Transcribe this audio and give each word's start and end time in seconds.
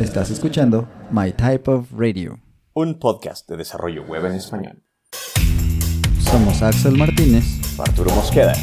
Estás 0.00 0.30
escuchando 0.30 0.88
My 1.10 1.30
Type 1.30 1.70
of 1.70 1.92
Radio, 1.92 2.40
un 2.72 2.98
podcast 2.98 3.46
de 3.50 3.58
desarrollo 3.58 4.02
web 4.04 4.24
en 4.24 4.32
español. 4.32 4.82
Somos 6.20 6.62
Axel 6.62 6.96
Martínez, 6.96 7.44
Arturo 7.78 8.10
Mosqueda 8.12 8.54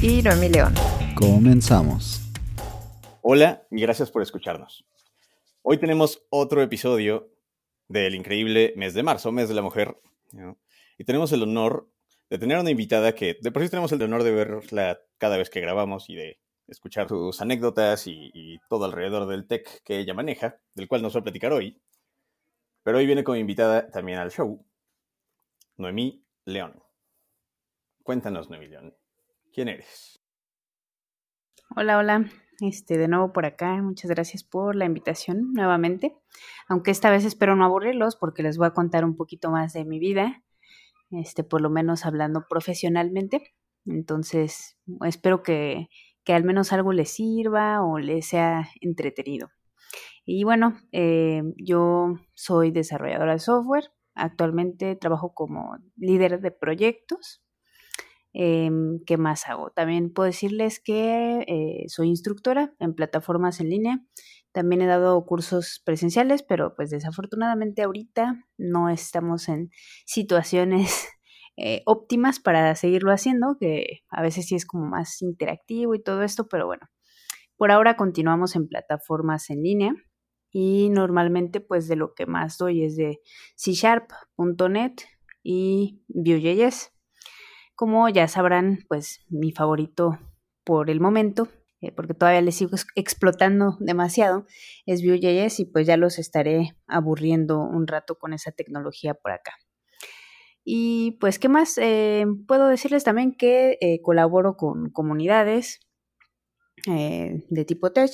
y 0.00 0.22
Noemí 0.22 0.48
León. 0.48 0.72
Comenzamos. 1.16 2.22
Hola 3.20 3.66
y 3.68 3.80
gracias 3.80 4.12
por 4.12 4.22
escucharnos. 4.22 4.86
Hoy 5.62 5.78
tenemos 5.78 6.22
otro 6.30 6.62
episodio 6.62 7.32
del 7.88 8.14
increíble 8.14 8.72
mes 8.76 8.94
de 8.94 9.02
marzo, 9.02 9.32
mes 9.32 9.48
de 9.48 9.56
la 9.56 9.62
mujer, 9.62 10.00
y 10.96 11.02
tenemos 11.02 11.32
el 11.32 11.42
honor 11.42 11.90
de 12.30 12.38
tener 12.38 12.60
una 12.60 12.70
invitada 12.70 13.12
que 13.12 13.36
de 13.42 13.50
por 13.50 13.64
sí 13.64 13.68
tenemos 13.68 13.90
el 13.90 14.02
honor 14.02 14.22
de 14.22 14.30
verla 14.30 15.00
cada 15.18 15.36
vez 15.36 15.50
que 15.50 15.60
grabamos 15.60 16.08
y 16.08 16.14
de 16.14 16.38
escuchar 16.68 17.08
sus 17.08 17.40
anécdotas 17.40 18.06
y, 18.06 18.58
todo 18.68 18.84
alrededor 18.84 19.26
del 19.26 19.46
tech 19.46 19.82
que 19.84 19.98
ella 19.98 20.14
maneja, 20.14 20.58
del 20.74 20.88
cual 20.88 21.02
nos 21.02 21.14
va 21.14 21.20
a 21.20 21.24
platicar 21.24 21.52
hoy. 21.52 21.80
Pero 22.82 22.98
hoy 22.98 23.06
viene 23.06 23.24
como 23.24 23.36
invitada 23.36 23.90
también 23.90 24.18
al 24.18 24.30
show, 24.30 24.64
Noemí 25.76 26.24
León. 26.44 26.82
Cuéntanos, 28.02 28.48
Noemí 28.48 28.68
León, 28.68 28.94
¿quién 29.52 29.68
eres? 29.68 30.20
Hola, 31.74 31.98
hola. 31.98 32.30
Este, 32.60 32.96
de 32.96 33.08
nuevo 33.08 33.32
por 33.32 33.44
acá, 33.44 33.82
muchas 33.82 34.10
gracias 34.10 34.42
por 34.42 34.76
la 34.76 34.86
invitación 34.86 35.52
nuevamente. 35.52 36.16
Aunque 36.68 36.90
esta 36.90 37.10
vez 37.10 37.24
espero 37.24 37.54
no 37.54 37.64
aburrirlos 37.64 38.16
porque 38.16 38.42
les 38.42 38.56
voy 38.56 38.68
a 38.68 38.72
contar 38.72 39.04
un 39.04 39.16
poquito 39.16 39.50
más 39.50 39.72
de 39.74 39.84
mi 39.84 39.98
vida, 39.98 40.42
este, 41.10 41.44
por 41.44 41.60
lo 41.60 41.68
menos 41.68 42.06
hablando 42.06 42.46
profesionalmente. 42.48 43.54
Entonces, 43.84 44.78
espero 45.04 45.42
que 45.42 45.88
que 46.26 46.34
al 46.34 46.44
menos 46.44 46.72
algo 46.72 46.92
les 46.92 47.10
sirva 47.10 47.82
o 47.82 47.98
les 48.00 48.26
sea 48.26 48.68
entretenido. 48.80 49.48
Y 50.26 50.42
bueno, 50.42 50.76
eh, 50.90 51.42
yo 51.56 52.16
soy 52.34 52.72
desarrolladora 52.72 53.34
de 53.34 53.38
software. 53.38 53.84
Actualmente 54.14 54.96
trabajo 54.96 55.32
como 55.34 55.78
líder 55.96 56.40
de 56.40 56.50
proyectos. 56.50 57.44
Em, 58.32 58.98
¿Qué 59.06 59.16
más 59.16 59.46
hago? 59.48 59.70
También 59.70 60.12
puedo 60.12 60.26
decirles 60.26 60.80
que 60.80 61.44
eh, 61.46 61.84
soy 61.88 62.08
instructora 62.08 62.74
en 62.80 62.94
plataformas 62.94 63.60
en 63.60 63.70
línea. 63.70 64.00
También 64.50 64.82
he 64.82 64.86
dado 64.86 65.24
cursos 65.26 65.80
presenciales, 65.84 66.42
pero 66.42 66.74
pues 66.74 66.90
desafortunadamente 66.90 67.82
ahorita 67.82 68.44
no 68.58 68.88
estamos 68.90 69.48
en 69.48 69.70
situaciones 70.06 71.08
eh, 71.56 71.82
óptimas 71.86 72.40
para 72.40 72.74
seguirlo 72.74 73.12
haciendo, 73.12 73.56
que 73.58 74.00
a 74.08 74.22
veces 74.22 74.46
sí 74.46 74.54
es 74.54 74.66
como 74.66 74.86
más 74.86 75.22
interactivo 75.22 75.94
y 75.94 76.02
todo 76.02 76.22
esto, 76.22 76.48
pero 76.48 76.66
bueno, 76.66 76.86
por 77.56 77.70
ahora 77.70 77.96
continuamos 77.96 78.56
en 78.56 78.68
plataformas 78.68 79.50
en 79.50 79.62
línea 79.62 79.94
y 80.50 80.90
normalmente 80.90 81.60
pues 81.60 81.88
de 81.88 81.96
lo 81.96 82.14
que 82.14 82.26
más 82.26 82.58
doy 82.58 82.84
es 82.84 82.96
de 82.96 83.20
C 83.56 83.72
Sharp.net 83.72 84.92
y 85.42 86.02
Vue.js. 86.08 86.92
Como 87.74 88.08
ya 88.08 88.26
sabrán, 88.28 88.80
pues 88.88 89.24
mi 89.28 89.52
favorito 89.52 90.18
por 90.64 90.90
el 90.90 91.00
momento, 91.00 91.48
eh, 91.80 91.92
porque 91.92 92.14
todavía 92.14 92.40
les 92.40 92.56
sigo 92.56 92.76
explotando 92.94 93.76
demasiado, 93.80 94.46
es 94.86 95.02
Vue.js 95.02 95.60
y 95.60 95.64
pues 95.66 95.86
ya 95.86 95.96
los 95.96 96.18
estaré 96.18 96.74
aburriendo 96.86 97.60
un 97.60 97.86
rato 97.86 98.18
con 98.18 98.32
esa 98.32 98.50
tecnología 98.50 99.14
por 99.14 99.32
acá. 99.32 99.52
Y 100.68 101.12
pues, 101.20 101.38
¿qué 101.38 101.48
más? 101.48 101.78
Eh, 101.78 102.26
puedo 102.48 102.66
decirles 102.66 103.04
también 103.04 103.36
que 103.36 103.78
eh, 103.80 104.02
colaboro 104.02 104.56
con 104.56 104.90
comunidades 104.90 105.78
eh, 106.88 107.44
de 107.48 107.64
tipo 107.64 107.92
tech, 107.92 108.10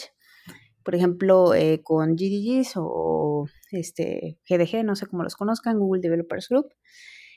por 0.84 0.94
ejemplo, 0.94 1.52
con 1.82 2.14
GDGs 2.14 2.74
o 2.76 3.46
este, 3.70 4.38
GDG, 4.46 4.84
no 4.84 4.96
sé 4.96 5.06
cómo 5.06 5.22
los 5.22 5.34
conozcan, 5.34 5.78
Google 5.78 6.02
Developers 6.02 6.50
Group, 6.50 6.66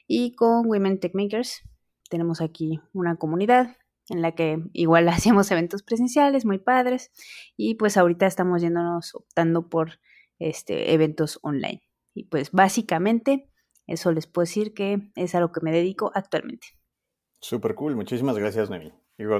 y 0.05 0.35
con 0.35 0.67
Women 0.67 0.99
Tech 0.99 1.15
Makers. 1.15 1.61
Tenemos 2.09 2.41
aquí 2.41 2.81
una 2.91 3.15
comunidad 3.15 3.77
en 4.09 4.21
la 4.21 4.35
que 4.35 4.61
igual 4.73 5.07
hacemos 5.07 5.49
eventos 5.49 5.81
presenciales 5.81 6.43
muy 6.43 6.57
padres 6.57 7.11
y 7.55 7.75
pues 7.75 7.95
ahorita 7.95 8.27
estamos 8.27 8.61
yéndonos 8.61 9.15
optando 9.15 9.69
por 9.69 9.91
este, 10.39 10.93
eventos 10.93 11.39
online. 11.41 11.83
Y 12.13 12.25
pues 12.25 12.51
básicamente 12.51 13.49
eso 13.87 14.11
les 14.11 14.27
puedo 14.27 14.43
decir 14.43 14.73
que 14.73 15.11
es 15.15 15.35
a 15.35 15.39
lo 15.39 15.51
que 15.51 15.61
me 15.61 15.71
dedico 15.71 16.11
actualmente. 16.13 16.67
Súper 17.39 17.75
cool, 17.75 17.95
muchísimas 17.95 18.37
gracias, 18.37 18.69
Noemi. 18.69 18.91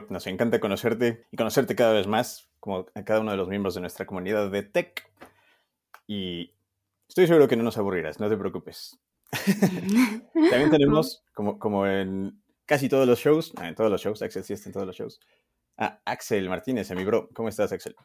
nos 0.10 0.28
encanta 0.28 0.60
conocerte 0.60 1.26
y 1.32 1.38
conocerte 1.38 1.76
cada 1.76 1.94
vez 1.94 2.08
más, 2.08 2.50
como 2.60 2.86
a 2.94 3.04
cada 3.04 3.22
uno 3.22 3.32
de 3.32 3.38
los 3.38 3.48
miembros 3.48 3.76
de 3.76 3.82
nuestra 3.82 4.06
comunidad 4.06 4.52
de 4.52 4.64
tech. 4.64 5.10
Y 6.08 6.52
estoy 7.08 7.28
seguro 7.28 7.48
que 7.48 7.56
no 7.56 7.64
nos 7.64 7.78
aburrirás, 7.78 8.20
no 8.20 8.30
te 8.30 8.38
preocupes. 8.38 9.00
También 10.34 10.70
tenemos, 10.70 11.24
como, 11.34 11.58
como 11.58 11.88
en 11.88 12.42
casi 12.66 12.90
todos 12.90 13.08
los 13.08 13.20
shows, 13.20 13.54
ah, 13.58 13.68
en 13.68 13.76
todos 13.76 13.90
los 13.90 14.02
shows, 14.02 14.22
Axel 14.22 14.44
sí 14.44 14.54
está 14.54 14.70
en 14.70 14.74
todos 14.74 14.88
los 14.88 14.96
shows. 14.96 15.20
Ah, 15.78 16.00
Axel 16.06 16.48
Martínez, 16.50 16.90
mi 16.92 17.04
bro. 17.04 17.30
¿Cómo 17.34 17.50
estás, 17.50 17.72
Axel? 17.72 17.96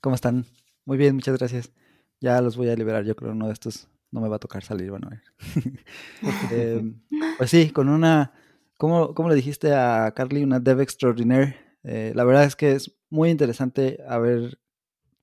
¿Cómo 0.00 0.14
están? 0.14 0.46
Muy 0.84 0.96
bien, 0.96 1.14
muchas 1.14 1.36
gracias. 1.36 1.72
Ya 2.20 2.40
los 2.40 2.56
voy 2.56 2.70
a 2.70 2.76
liberar, 2.76 3.04
yo 3.04 3.14
creo, 3.16 3.32
uno 3.32 3.48
de 3.48 3.52
estos 3.52 3.88
no 4.12 4.20
me 4.20 4.28
va 4.28 4.36
a 4.36 4.38
tocar 4.38 4.62
salir, 4.62 4.90
bueno, 4.90 5.08
a 5.08 5.10
ver. 5.10 5.22
Em, 6.52 7.00
pues 7.38 7.50
sí, 7.50 7.70
con 7.70 7.88
una, 7.88 8.32
¿cómo, 8.76 9.28
le 9.28 9.34
dijiste 9.34 9.74
a 9.74 10.12
Carly? 10.14 10.44
Una 10.44 10.60
dev 10.60 10.80
extraordinaire. 10.80 11.56
Eh, 11.82 12.12
la 12.14 12.24
verdad 12.24 12.44
es 12.44 12.54
que 12.54 12.72
es 12.72 12.96
muy 13.10 13.30
interesante 13.30 13.98
haber, 14.06 14.60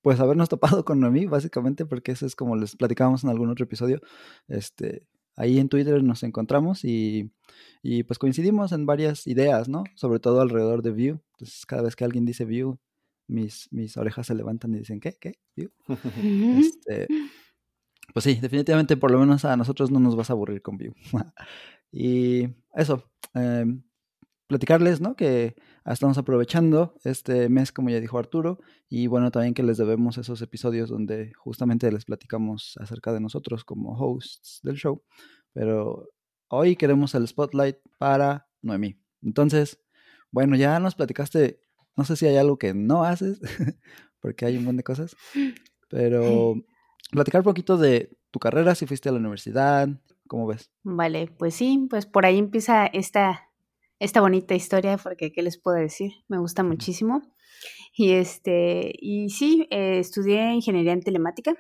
pues 0.01 0.19
habernos 0.19 0.49
topado 0.49 0.83
con 0.83 0.99
Noemí, 0.99 1.27
básicamente, 1.27 1.85
porque 1.85 2.11
eso 2.11 2.25
es 2.25 2.35
como 2.35 2.55
les 2.55 2.75
platicábamos 2.75 3.23
en 3.23 3.29
algún 3.29 3.49
otro 3.49 3.63
episodio. 3.63 4.01
Este, 4.47 5.05
ahí 5.35 5.59
en 5.59 5.69
Twitter 5.69 6.03
nos 6.03 6.23
encontramos 6.23 6.83
y, 6.83 7.31
y 7.83 8.03
pues 8.03 8.17
coincidimos 8.19 8.71
en 8.71 8.85
varias 8.85 9.27
ideas, 9.27 9.69
¿no? 9.69 9.83
Sobre 9.95 10.19
todo 10.19 10.41
alrededor 10.41 10.81
de 10.81 10.91
Vue. 10.91 11.19
Entonces, 11.33 11.65
cada 11.65 11.83
vez 11.83 11.95
que 11.95 12.05
alguien 12.05 12.25
dice 12.25 12.43
Vue, 12.43 12.75
mis, 13.27 13.71
mis 13.71 13.95
orejas 13.97 14.27
se 14.27 14.35
levantan 14.35 14.73
y 14.73 14.79
dicen, 14.79 14.99
¿qué? 14.99 15.15
¿Qué? 15.19 15.39
Vue. 15.55 15.71
este, 16.59 17.07
pues 18.13 18.23
sí, 18.23 18.35
definitivamente 18.35 18.97
por 18.97 19.11
lo 19.11 19.19
menos 19.19 19.45
a 19.45 19.55
nosotros 19.57 19.91
no 19.91 19.99
nos 19.99 20.15
vas 20.15 20.29
a 20.29 20.33
aburrir 20.33 20.61
con 20.61 20.77
Vue. 20.77 20.93
y 21.91 22.47
eso, 22.73 23.03
em, 23.33 23.83
platicarles, 24.47 24.99
¿no? 24.99 25.15
Que 25.15 25.55
estamos 25.85 26.17
aprovechando 26.17 26.95
este 27.03 27.49
mes, 27.49 27.71
como 27.71 27.89
ya 27.89 27.99
dijo 27.99 28.17
Arturo, 28.17 28.59
y 28.89 29.07
bueno, 29.07 29.31
también 29.31 29.53
que 29.53 29.63
les 29.63 29.77
debemos 29.77 30.17
esos 30.17 30.41
episodios 30.41 30.89
donde 30.89 31.33
justamente 31.35 31.91
les 31.91 32.05
platicamos 32.05 32.75
acerca 32.79 33.13
de 33.13 33.19
nosotros 33.19 33.63
como 33.63 33.97
hosts 33.97 34.59
del 34.63 34.75
show. 34.75 35.03
Pero 35.53 36.09
hoy 36.47 36.75
queremos 36.75 37.13
el 37.15 37.27
spotlight 37.27 37.77
para 37.97 38.47
Noemí. 38.61 38.99
Entonces, 39.21 39.79
bueno, 40.31 40.55
ya 40.55 40.79
nos 40.79 40.95
platicaste, 40.95 41.61
no 41.95 42.05
sé 42.05 42.15
si 42.15 42.25
hay 42.25 42.37
algo 42.37 42.57
que 42.57 42.73
no 42.73 43.03
haces, 43.03 43.39
porque 44.19 44.45
hay 44.45 44.57
un 44.57 44.63
montón 44.63 44.77
de 44.77 44.83
cosas, 44.83 45.15
pero 45.89 46.55
platicar 47.11 47.41
un 47.41 47.45
poquito 47.45 47.77
de 47.77 48.17
tu 48.31 48.39
carrera, 48.39 48.75
si 48.75 48.85
fuiste 48.85 49.09
a 49.09 49.11
la 49.11 49.19
universidad, 49.19 49.89
¿cómo 50.27 50.47
ves? 50.47 50.71
Vale, 50.83 51.27
pues 51.37 51.55
sí, 51.55 51.87
pues 51.89 52.05
por 52.05 52.25
ahí 52.25 52.37
empieza 52.37 52.85
esta, 52.85 53.49
esta 53.99 54.21
bonita 54.21 54.55
historia, 54.55 54.97
porque 54.97 55.31
¿qué 55.31 55.41
les 55.41 55.57
puedo 55.57 55.77
decir? 55.77 56.11
Me 56.27 56.37
gusta 56.37 56.63
muchísimo. 56.63 57.21
Y 57.93 58.11
este, 58.11 58.93
y 58.93 59.29
sí, 59.29 59.67
eh, 59.71 59.99
estudié 59.99 60.53
ingeniería 60.53 60.93
en 60.93 61.01
telemática. 61.01 61.55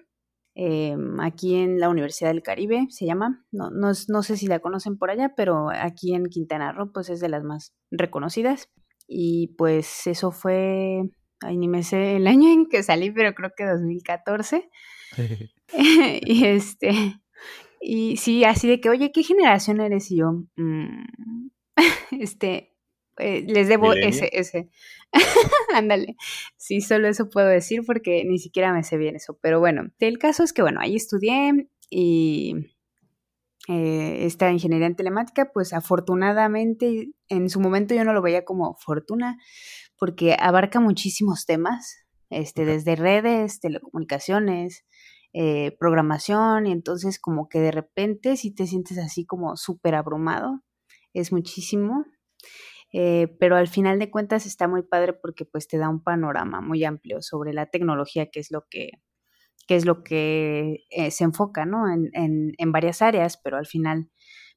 Em, 0.55 1.19
aquí 1.19 1.55
en 1.55 1.79
la 1.79 1.89
Universidad 1.89 2.29
del 2.29 2.43
Caribe 2.43 2.87
se 2.89 3.05
llama, 3.05 3.45
no, 3.51 3.69
no, 3.69 3.91
no, 4.07 4.23
sé 4.23 4.35
si 4.35 4.47
la 4.47 4.59
conocen 4.59 4.97
por 4.97 5.09
allá, 5.09 5.33
pero 5.35 5.69
aquí 5.69 6.13
en 6.13 6.25
Quintana 6.25 6.73
Roo 6.73 6.91
pues 6.91 7.09
es 7.09 7.19
de 7.21 7.29
las 7.29 7.43
más 7.43 7.73
reconocidas 7.91 8.69
y 9.07 9.55
pues 9.57 10.05
eso 10.07 10.31
fue, 10.31 11.03
ay 11.41 11.57
ni 11.57 11.69
me 11.69 11.83
sé 11.83 12.17
el 12.17 12.27
año 12.27 12.51
en 12.51 12.67
que 12.67 12.83
salí, 12.83 13.11
pero 13.11 13.33
creo 13.35 13.51
que 13.55 13.65
2014 13.65 14.69
y 16.21 16.45
este, 16.45 17.19
y 17.81 18.17
sí, 18.17 18.43
así 18.43 18.67
de 18.67 18.81
que, 18.81 18.89
oye, 18.89 19.11
¿qué 19.11 19.23
generación 19.23 19.79
eres? 19.81 20.11
Y 20.11 20.17
yo, 20.17 20.31
mm, 20.55 21.49
este, 22.19 22.73
eh, 23.17 23.43
les 23.47 23.67
debo 23.67 23.93
ese, 23.93 24.29
ese. 24.33 24.69
Ándale. 25.73 26.15
Sí, 26.57 26.81
solo 26.81 27.07
eso 27.07 27.29
puedo 27.29 27.47
decir 27.47 27.81
porque 27.85 28.23
ni 28.25 28.39
siquiera 28.39 28.73
me 28.73 28.83
sé 28.83 28.97
bien 28.97 29.15
eso. 29.15 29.37
Pero 29.41 29.59
bueno, 29.59 29.89
el 29.99 30.17
caso 30.17 30.43
es 30.43 30.53
que, 30.53 30.61
bueno, 30.61 30.79
ahí 30.81 30.95
estudié 30.95 31.69
y 31.89 32.55
eh, 33.67 34.25
esta 34.25 34.51
ingeniería 34.51 34.87
en 34.87 34.95
telemática, 34.95 35.51
pues 35.53 35.73
afortunadamente 35.73 37.11
en 37.27 37.49
su 37.49 37.59
momento 37.59 37.93
yo 37.93 38.03
no 38.03 38.13
lo 38.13 38.21
veía 38.21 38.45
como 38.45 38.75
fortuna 38.79 39.37
porque 39.97 40.35
abarca 40.39 40.79
muchísimos 40.79 41.45
temas, 41.45 41.97
este, 42.29 42.65
desde 42.65 42.95
redes, 42.95 43.59
telecomunicaciones, 43.59 44.85
eh, 45.33 45.75
programación, 45.79 46.67
y 46.67 46.71
entonces 46.71 47.19
como 47.19 47.49
que 47.49 47.59
de 47.59 47.71
repente 47.71 48.37
si 48.37 48.53
te 48.53 48.67
sientes 48.67 48.97
así 48.97 49.25
como 49.25 49.55
súper 49.57 49.95
abrumado, 49.95 50.63
es 51.13 51.31
muchísimo, 51.31 52.05
eh, 52.93 53.35
pero 53.39 53.55
al 53.55 53.67
final 53.67 53.99
de 53.99 54.09
cuentas 54.09 54.45
está 54.45 54.67
muy 54.67 54.81
padre 54.83 55.13
porque 55.13 55.45
pues 55.45 55.67
te 55.67 55.77
da 55.77 55.89
un 55.89 56.03
panorama 56.03 56.61
muy 56.61 56.83
amplio 56.83 57.21
sobre 57.21 57.53
la 57.53 57.67
tecnología, 57.67 58.29
que 58.31 58.39
es 58.39 58.51
lo 58.51 58.65
que, 58.69 58.91
qué 59.67 59.75
es 59.75 59.85
lo 59.85 60.03
que 60.03 60.85
eh, 60.89 61.11
se 61.11 61.23
enfoca, 61.25 61.65
¿no? 61.65 61.91
En, 61.91 62.09
en, 62.57 62.71
varias 62.71 63.01
áreas, 63.03 63.37
pero 63.43 63.57
al 63.57 63.67
final, 63.67 64.09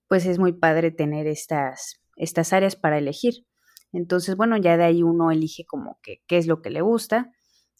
pues 0.09 0.25
es 0.27 0.39
muy 0.39 0.53
padre 0.53 0.91
tener 0.91 1.27
estas, 1.27 2.01
estas 2.17 2.53
áreas 2.55 2.77
para 2.77 2.99
elegir. 2.99 3.47
Entonces, 3.93 4.37
bueno, 4.37 4.57
ya 4.57 4.79
de 4.79 4.85
ahí 4.85 5.03
uno 5.03 5.31
elige 5.31 5.67
como 5.67 5.99
que 6.03 6.23
qué 6.27 6.39
es 6.39 6.47
lo 6.47 6.63
que 6.63 6.71
le 6.71 6.81
gusta 6.81 7.31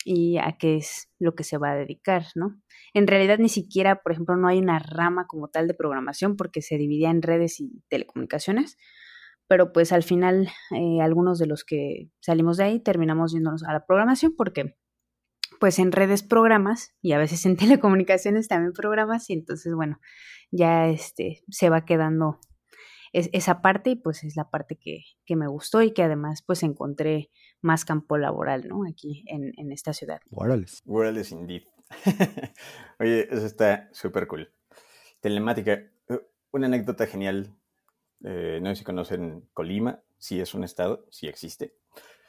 y 0.05 0.39
a 0.39 0.57
qué 0.59 0.77
es 0.77 1.09
lo 1.19 1.35
que 1.35 1.45
se 1.45 1.59
va 1.59 1.73
a 1.73 1.77
dedicar, 1.77 2.25
¿no? 2.35 2.61
En 2.95 3.07
realidad 3.07 3.39
ni 3.39 3.49
siquiera, 3.49 4.03
por 4.03 4.13
ejemplo, 4.13 4.37
no 4.37 4.49
hay 4.49 4.59
una 4.59 4.79
rama 4.79 5.27
como 5.27 5.49
tal 5.49 5.69
de 5.69 5.75
programación 5.75 6.37
porque 6.37 6.63
se 6.63 6.77
dividía 6.77 7.11
en 7.11 7.23
redes 7.23 7.61
y 7.61 7.83
telecomunicaciones, 7.89 8.77
pero 9.49 9.73
pues 9.73 9.93
al 9.93 10.03
final 10.03 10.49
eh, 10.71 11.01
algunos 11.03 11.39
de 11.39 11.47
los 11.47 11.65
que 11.65 12.11
salimos 12.21 12.57
de 12.57 12.65
ahí 12.65 12.81
terminamos 12.81 13.33
yéndonos 13.33 13.65
a 13.65 13.73
la 13.73 13.85
programación 13.87 14.35
porque 14.37 14.77
pues 15.61 15.79
en 15.79 15.93
redes 15.93 16.23
programas 16.23 16.95
y 17.03 17.13
a 17.13 17.19
veces 17.19 17.47
en 17.47 17.57
telecomunicaciones 17.57 18.49
también 18.49 18.73
programas 18.73 19.31
y 19.31 19.35
entonces 19.35 19.75
bueno, 19.75 20.01
ya 20.51 20.89
este 20.89 21.43
se 21.49 21.71
va 21.71 21.85
quedando 21.85 22.39
esa 23.13 23.61
parte 23.61 23.91
y 23.91 23.97
pues 23.97 24.25
es 24.25 24.37
la 24.37 24.49
parte 24.49 24.79
que, 24.79 25.05
que, 25.27 25.37
me 25.37 25.47
gustó 25.47 25.83
y 25.83 25.93
que 25.93 26.03
además 26.03 26.43
pues 26.47 26.63
encontré 26.63 27.31
más 27.63 27.85
campo 27.85 28.19
laboral, 28.19 28.69
¿no? 28.69 28.85
Aquí 28.87 29.25
en, 29.27 29.53
en 29.57 29.73
esta 29.73 29.93
ciudad. 29.93 30.21
Guarales. 30.31 30.83
Guarales, 30.85 31.33
indeed. 31.33 31.63
Oye, 32.99 33.29
eso 33.31 33.47
está 33.47 33.89
súper 33.93 34.27
cool. 34.27 34.53
Telemática, 35.21 35.83
uh, 36.09 36.19
una 36.53 36.67
anécdota 36.67 37.07
genial. 37.07 37.55
Eh, 38.25 38.61
no 38.63 38.71
sé 38.71 38.77
si 38.77 38.85
conocen 38.85 39.49
Colima, 39.53 40.01
sí 40.19 40.41
es 40.41 40.55
un 40.55 40.65
estado, 40.65 41.07
sí 41.11 41.29
existe. 41.29 41.75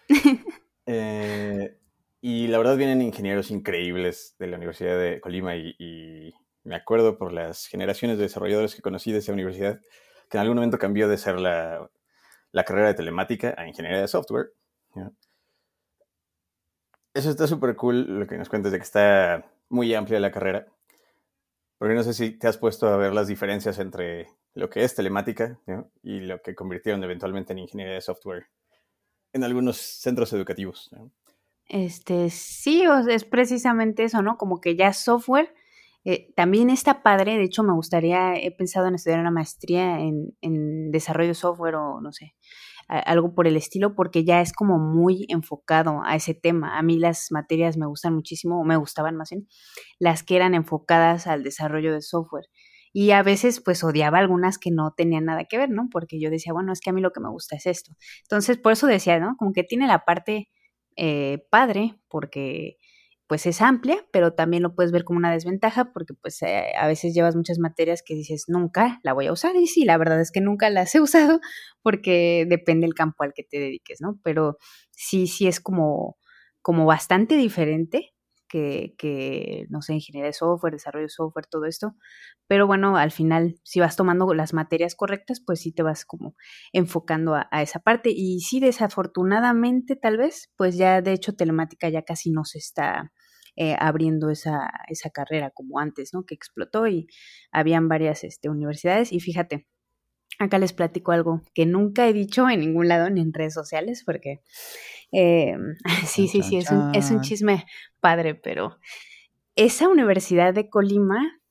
Eh, 0.86 1.80
y 2.20 2.48
la 2.48 2.58
verdad 2.58 2.76
vienen 2.76 3.02
ingenieros 3.02 3.52
increíbles 3.52 4.36
de 4.38 4.48
la 4.48 4.58
Universidad 4.58 5.00
de 5.00 5.22
Colima 5.22 5.56
y, 5.56 6.34
me 6.66 6.76
acuerdo 6.76 7.18
por 7.18 7.32
las 7.32 7.68
generaciones 7.68 8.18
de 8.18 8.24
desarrolladores 8.24 8.76
que 8.76 8.82
conocí 8.82 9.14
de 9.14 9.20
esa 9.20 9.32
universidad, 9.32 9.80
que 10.30 10.38
en 10.38 10.42
algún 10.42 10.56
momento 10.56 10.78
cambió 10.78 11.08
de 11.08 11.18
ser 11.18 11.40
la, 11.40 11.90
la 12.52 12.64
carrera 12.66 12.88
de 12.88 12.96
telemática 12.96 13.56
a 13.58 13.66
ingeniería 13.66 14.02
de 14.02 14.10
software. 14.10 14.52
Eso 17.14 17.30
está 17.30 17.48
súper 17.48 17.76
cool, 17.76 18.20
lo 18.20 18.28
que 18.28 18.38
nos 18.38 18.50
cuentas 18.50 18.72
de 18.72 18.80
que 18.80 18.84
está 18.84 19.46
muy 19.70 19.94
amplia 19.94 20.20
la 20.20 20.32
carrera. 20.32 20.68
Porque 21.78 21.96
no 21.96 22.04
sé 22.04 22.14
si 22.14 22.32
te 22.32 22.48
has 22.48 22.58
puesto 22.58 22.88
a 22.88 22.98
ver 22.98 23.14
las 23.14 23.28
diferencias 23.28 23.78
entre 23.80 24.30
lo 24.54 24.70
que 24.70 24.84
es 24.84 24.96
telemática 24.96 25.60
y 26.02 26.22
lo 26.22 26.42
que 26.42 26.56
convirtieron 26.56 27.04
eventualmente 27.04 27.54
en 27.54 27.60
ingeniería 27.60 27.96
de 27.96 28.02
software 28.02 28.48
en 29.34 29.44
algunos 29.44 29.78
centros 29.78 30.32
educativos. 30.34 30.92
Este, 31.68 32.30
sí, 32.30 32.84
es 33.10 33.24
precisamente 33.26 34.04
eso, 34.04 34.22
¿no? 34.22 34.38
Como 34.38 34.62
que 34.62 34.76
ya 34.76 34.94
software 34.94 35.54
eh, 36.06 36.34
también 36.36 36.70
está 36.70 37.02
padre, 37.02 37.38
de 37.38 37.44
hecho 37.44 37.64
me 37.64 37.74
gustaría, 37.74 38.36
he 38.36 38.52
pensado 38.52 38.88
en 38.88 38.96
estudiar 38.96 39.22
una 39.22 39.32
maestría 39.32 40.00
en, 40.00 40.36
en 40.42 40.92
desarrollo 40.92 41.30
de 41.30 41.34
software 41.34 41.76
o 41.76 42.02
no 42.02 42.12
sé, 42.12 42.36
algo 43.00 43.34
por 43.34 43.48
el 43.48 43.58
estilo, 43.58 43.96
porque 43.96 44.24
ya 44.24 44.42
es 44.42 44.54
como 44.54 44.80
muy 44.80 45.26
enfocado 45.30 46.02
a 46.04 46.16
ese 46.16 46.34
tema. 46.34 46.78
A 46.78 46.84
mí 46.84 47.00
las 47.00 47.32
materias 47.32 47.78
me 47.78 47.86
gustan 47.88 48.14
muchísimo, 48.16 48.60
o 48.60 48.64
me 48.64 48.78
gustaban 48.78 49.16
más 49.16 49.30
bien, 49.32 49.48
las 50.00 50.24
que 50.24 50.36
eran 50.36 50.56
enfocadas 50.56 51.28
al 51.28 51.44
desarrollo 51.44 51.94
de 51.94 52.02
software. 52.02 52.46
Y 52.94 53.12
a 53.12 53.24
veces 53.24 53.60
pues 53.60 53.84
odiaba 53.84 54.20
algunas 54.20 54.60
que 54.60 54.70
no 54.72 54.94
tenían 54.96 55.26
nada 55.26 55.46
que 55.46 55.58
ver, 55.58 55.70
¿no? 55.72 55.90
Porque 55.92 56.20
yo 56.20 56.30
decía, 56.30 56.54
bueno, 56.54 56.72
es 56.72 56.80
que 56.80 56.92
a 56.92 56.94
mí 56.94 57.02
lo 57.02 57.12
que 57.12 57.22
me 57.22 57.30
gusta 57.30 57.56
es 57.56 57.66
esto. 57.66 57.94
Entonces, 58.24 58.58
por 58.58 58.74
eso 58.74 58.86
decía, 58.88 59.20
¿no? 59.20 59.36
Como 59.38 59.52
que 59.52 59.64
tiene 59.64 59.88
la 59.88 60.06
parte 60.06 60.50
eh, 60.96 61.46
padre, 61.50 61.96
porque 62.08 62.78
pues 63.28 63.46
es 63.46 63.62
amplia, 63.62 64.06
pero 64.12 64.34
también 64.34 64.64
lo 64.64 64.76
puedes 64.76 64.92
ver 64.92 65.04
como 65.04 65.18
una 65.18 65.32
desventaja 65.32 65.92
porque 65.94 66.14
pues 66.14 66.42
eh, 66.44 66.74
a 66.78 66.88
veces 66.88 67.14
llevas 67.14 67.36
muchas 67.36 67.60
materias 67.60 68.04
que 68.06 68.16
dices 68.16 68.46
nunca 68.48 69.00
la 69.04 69.14
voy 69.14 69.28
a 69.28 69.34
usar 69.34 69.56
y 69.56 69.68
sí, 69.68 69.86
la 69.86 69.98
verdad 69.98 70.20
es 70.22 70.32
que 70.32 70.42
nunca 70.42 70.70
las 70.70 70.94
he 70.96 71.02
usado 71.02 71.40
porque 71.82 72.46
depende 72.50 72.86
del 72.86 72.94
campo 72.96 73.24
al 73.24 73.34
que 73.34 73.44
te 73.44 73.60
dediques, 73.60 74.02
¿no? 74.02 74.20
Pero 74.24 74.58
sí, 74.92 75.28
sí 75.28 75.48
es 75.48 75.60
como, 75.60 76.18
como 76.62 76.86
bastante 76.86 77.36
diferente 77.38 78.13
que, 78.54 78.94
que, 79.00 79.66
no 79.70 79.82
sé, 79.82 79.96
ingeniería 79.96 80.28
de 80.28 80.34
software, 80.34 80.74
desarrollo 80.74 81.06
de 81.06 81.10
software, 81.10 81.48
todo 81.48 81.66
esto. 81.66 81.96
Pero 82.48 82.68
bueno, 82.68 82.98
al 82.98 83.10
final, 83.10 83.56
si 83.64 83.80
vas 83.80 83.96
tomando 83.96 84.32
las 84.36 84.54
materias 84.54 84.94
correctas, 84.94 85.42
pues 85.44 85.62
sí 85.62 85.72
te 85.72 85.82
vas 85.82 86.06
como 86.06 86.36
enfocando 86.72 87.34
a, 87.34 87.48
esa 87.64 87.80
parte. 87.80 88.12
Y 88.12 88.42
sí, 88.42 88.60
desafortunadamente, 88.60 89.96
tal 89.96 90.18
vez, 90.18 90.52
pues 90.56 90.78
ya 90.78 91.02
de 91.02 91.14
hecho 91.14 91.34
telemática 91.34 91.90
ya 91.90 92.04
casi 92.04 92.30
no 92.30 92.46
se 92.46 92.60
está 92.60 93.12
eh, 93.56 93.76
abriendo 93.80 94.30
esa, 94.30 94.70
esa 94.88 95.10
carrera 95.10 95.50
como 95.50 95.80
antes, 95.80 96.14
¿no? 96.14 96.24
Que 96.24 96.36
explotó 96.36 96.86
y 96.88 97.08
habían 97.52 97.88
varias 97.88 98.24
este, 98.24 98.50
universidades. 98.50 99.12
Y 99.12 99.20
fíjate, 99.20 99.66
acá 100.44 100.60
les 100.60 100.74
platico 100.74 101.12
algo 101.12 101.42
que 101.54 101.66
nunca 101.66 102.08
he 102.08 102.14
dicho 102.14 102.50
en 102.50 102.60
ningún 102.60 102.88
lado 102.88 103.10
ni 103.10 103.22
en 103.22 103.34
redes 103.34 103.54
sociales, 103.54 104.04
porque 104.06 104.42
eh, 105.12 105.56
sí, 106.06 106.28
sí, 106.28 106.44
sí, 106.44 106.58
es 106.58 106.72
un, 106.72 106.94
es 106.94 107.12
un 107.12 107.22
chisme 107.22 107.66
padre, 108.00 108.36
pero 108.36 108.78
esa 109.56 109.88
universidad 109.88 110.54
de 110.54 110.70
Colima 110.70 111.42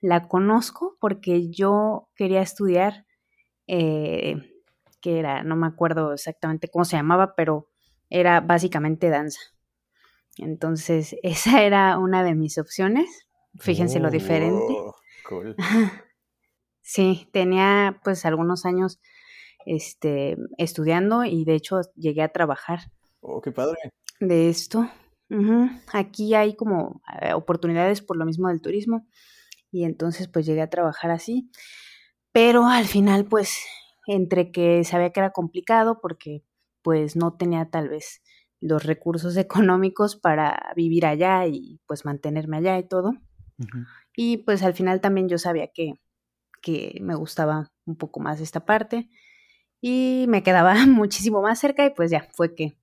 la 0.00 0.28
conozco 0.28 0.96
porque 1.00 1.50
yo 1.50 2.08
quería 2.14 2.42
estudiar, 2.42 3.06
eh, 3.66 4.36
que 5.00 5.18
era, 5.18 5.42
no 5.42 5.56
me 5.56 5.66
acuerdo 5.66 6.12
exactamente 6.12 6.68
cómo 6.68 6.84
se 6.84 6.96
llamaba, 6.96 7.34
pero 7.34 7.68
era 8.10 8.40
básicamente 8.40 9.08
danza. 9.08 9.40
Entonces, 10.38 11.16
esa 11.22 11.62
era 11.62 11.98
una 11.98 12.22
de 12.22 12.34
mis 12.34 12.58
opciones. 12.58 13.26
Fíjense 13.58 14.00
lo 14.00 14.10
diferente. 14.10 14.74
Oh, 14.76 14.94
cool. 15.28 15.56
Sí, 16.86 17.28
tenía 17.32 18.00
pues 18.04 18.24
algunos 18.24 18.64
años 18.64 19.00
este, 19.66 20.36
estudiando 20.56 21.24
y 21.24 21.44
de 21.44 21.56
hecho 21.56 21.80
llegué 21.96 22.22
a 22.22 22.28
trabajar. 22.28 22.92
Oh, 23.20 23.40
qué 23.40 23.50
padre. 23.50 23.76
De 24.20 24.48
esto. 24.48 24.88
Aquí 25.92 26.34
hay 26.36 26.54
como 26.54 27.02
eh, 27.20 27.32
oportunidades 27.32 28.02
por 28.02 28.16
lo 28.16 28.24
mismo 28.24 28.46
del 28.46 28.62
turismo 28.62 29.04
y 29.72 29.82
entonces 29.82 30.28
pues 30.28 30.46
llegué 30.46 30.62
a 30.62 30.70
trabajar 30.70 31.10
así. 31.10 31.50
Pero 32.30 32.66
al 32.66 32.84
final 32.84 33.24
pues 33.24 33.66
entre 34.06 34.52
que 34.52 34.84
sabía 34.84 35.10
que 35.10 35.18
era 35.18 35.32
complicado 35.32 36.00
porque 36.00 36.44
pues 36.82 37.16
no 37.16 37.36
tenía 37.36 37.68
tal 37.68 37.88
vez 37.88 38.22
los 38.60 38.84
recursos 38.84 39.36
económicos 39.36 40.14
para 40.14 40.72
vivir 40.76 41.04
allá 41.04 41.48
y 41.48 41.80
pues 41.88 42.04
mantenerme 42.04 42.58
allá 42.58 42.78
y 42.78 42.86
todo. 42.86 43.14
Y 44.14 44.36
pues 44.36 44.62
al 44.62 44.74
final 44.74 45.00
también 45.00 45.28
yo 45.28 45.38
sabía 45.38 45.66
que, 45.66 45.94
que 46.66 46.98
me 47.00 47.14
gustaba 47.14 47.70
un 47.84 47.94
poco 47.94 48.18
más 48.18 48.40
esta 48.40 48.64
parte 48.64 49.08
y 49.80 50.26
me 50.28 50.42
quedaba 50.42 50.74
muchísimo 50.88 51.40
más 51.40 51.60
cerca 51.60 51.86
y 51.86 51.90
pues 51.90 52.10
ya 52.10 52.28
fue 52.32 52.56
que. 52.56 52.76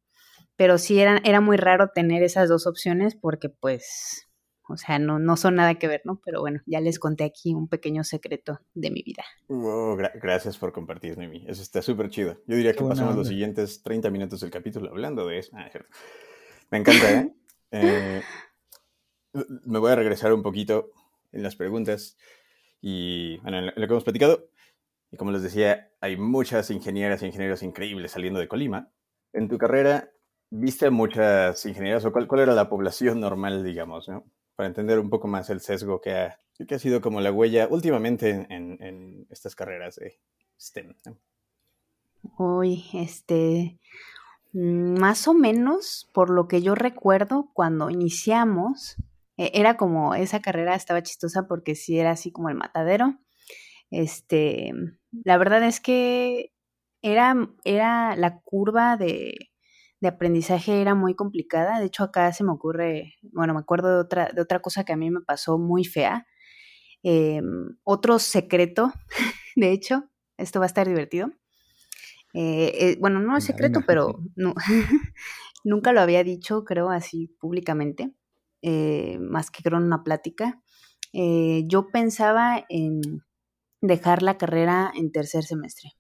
Pero 0.56 0.78
sí 0.78 1.02
era, 1.02 1.20
era 1.26 1.42
muy 1.42 1.58
raro 1.58 1.90
tener 1.94 2.24
esas 2.24 2.48
dos 2.48 2.66
opciones 2.66 3.16
porque 3.16 3.50
pues 3.50 4.30
o 4.70 4.78
sea, 4.78 4.98
no, 5.00 5.20
no 5.20 5.36
son 5.36 5.56
nada 5.56 5.76
que 5.76 5.90
ver, 5.90 6.02
¿no? 6.06 6.22
Pero 6.24 6.40
bueno, 6.40 6.62
ya 6.66 6.80
les 6.80 6.98
conté 6.98 7.26
aquí 7.26 7.54
un 7.54 7.68
pequeño 7.68 8.06
secreto 8.06 8.62
de 8.74 8.92
mi 8.92 9.04
vida. 9.04 9.26
gracias 10.16 10.58
por 10.58 10.72
compartir, 10.72 11.18
Noemi. 11.18 11.46
Eso 11.50 11.62
está 11.62 11.82
súper 11.82 12.10
chido. 12.10 12.42
Yo 12.48 12.56
diría 12.56 12.72
que 12.72 12.86
pasamos 12.86 13.18
los 13.18 13.28
siguientes 13.28 13.84
30 13.84 14.10
minutos 14.10 14.40
del 14.40 14.52
capítulo 14.52 14.90
hablando 14.90 15.28
de 15.28 15.40
eso. 15.40 15.52
Ah, 15.54 15.70
me 16.72 16.78
encanta, 16.78 17.12
¿eh? 17.12 17.34
¿eh? 17.72 18.22
Me 19.66 19.80
voy 19.80 19.92
a 19.92 19.96
regresar 19.96 20.32
un 20.32 20.44
poquito 20.44 20.92
en 21.34 21.44
las 21.44 21.58
preguntas 21.58 22.16
y 22.86 23.38
bueno, 23.38 23.60
en 23.60 23.66
lo 23.68 23.74
que 23.74 23.94
hemos 23.94 24.04
platicado. 24.04 24.50
Y 25.10 25.16
como 25.16 25.32
les 25.32 25.42
decía, 25.42 25.92
hay 26.02 26.18
muchas 26.18 26.70
ingenieras 26.70 27.24
e 27.24 27.28
ingenieros 27.28 27.64
increíbles 27.64 28.12
saliendo 28.12 28.40
de 28.40 28.50
Colima. 28.50 28.92
En 29.32 29.48
tu 29.48 29.58
carrera, 29.58 30.12
¿viste 30.50 30.90
muchas 30.90 31.66
ingenieras 31.66 32.04
o 32.04 32.12
cuál, 32.12 32.28
cuál 32.28 32.42
era 32.42 32.54
la 32.54 32.68
población 32.68 33.22
normal, 33.22 33.64
digamos, 33.64 34.10
¿no? 34.10 34.26
para 34.56 34.68
entender 34.68 35.00
un 35.00 35.10
poco 35.10 35.28
más 35.28 35.50
el 35.50 35.62
sesgo 35.62 36.02
que 36.02 36.14
ha, 36.14 36.38
que 36.68 36.76
ha 36.76 36.80
sido 36.80 37.02
como 37.02 37.22
la 37.22 37.32
huella 37.32 37.68
últimamente 37.70 38.46
en, 38.50 39.26
estas 39.30 39.56
carreras 39.56 39.96
de 39.96 40.20
STEM. 40.60 40.94
Uy, 42.38 42.86
este, 42.94 43.80
mm, 44.54 45.00
más 45.00 45.28
o 45.28 45.34
menos, 45.34 46.10
por 46.14 46.30
lo 46.30 46.48
que 46.48 46.62
yo 46.62 46.76
recuerdo, 46.76 47.50
cuando 47.54 47.90
iniciamos, 47.90 48.98
e, 49.38 49.52
era 49.54 49.78
como, 49.78 50.16
esa 50.16 50.42
carrera 50.42 50.76
estaba 50.76 51.04
chistosa 51.04 51.48
porque 51.48 51.76
sí 51.76 52.00
era 52.00 52.12
así 52.12 52.32
como 52.32 52.50
el 52.50 52.56
matadero. 52.56 53.20
Este, 53.92 54.74
la 55.24 55.38
verdad 55.38 55.64
es 55.64 55.80
que 55.80 56.52
era, 57.02 57.36
era 57.66 58.16
la 58.16 58.40
curva 58.42 58.98
de, 58.98 59.52
de 60.04 60.10
aprendizaje 60.10 60.82
era 60.82 60.96
muy 60.96 61.16
complicada. 61.16 61.80
De 61.80 61.86
hecho, 61.86 62.04
acá 62.04 62.34
se 62.34 62.44
me 62.44 62.52
ocurre, 62.52 63.16
bueno, 63.32 63.54
me 63.54 63.62
acuerdo 63.62 63.90
de 63.96 64.02
otra, 64.02 64.30
de 64.34 64.42
otra 64.42 64.62
cosa 64.62 64.84
que 64.84 64.92
a 64.92 64.98
mí 64.98 65.10
me 65.10 65.22
pasó 65.22 65.58
muy 65.58 65.86
fea. 65.86 66.28
Em, 67.04 67.78
otro 67.84 68.20
secreto, 68.20 68.94
de 69.56 69.72
hecho, 69.72 70.10
esto 70.38 70.60
va 70.60 70.66
a 70.66 70.68
estar 70.68 70.88
divertido. 70.88 71.32
Eh, 72.34 72.74
eh, 72.80 72.98
bueno, 73.00 73.22
no 73.22 73.38
es 73.38 73.46
secreto, 73.46 73.82
pero 73.88 74.20
no, 74.36 74.54
nunca 75.64 75.94
lo 75.94 76.02
había 76.02 76.24
dicho, 76.24 76.66
creo, 76.66 76.90
así 76.90 77.28
públicamente. 77.40 78.14
Eh, 78.64 79.18
más 79.20 79.52
que 79.52 79.62
creo 79.62 79.78
en 79.78 79.84
una 79.84 80.04
plática. 80.04 80.62
Eh, 81.12 81.66
yo 81.68 81.90
pensaba 81.90 82.66
en 82.70 83.02
dejar 83.82 84.24
la 84.24 84.38
carrera 84.38 84.92
en 84.96 85.12
tercer 85.12 85.44
semestre, 85.44 85.92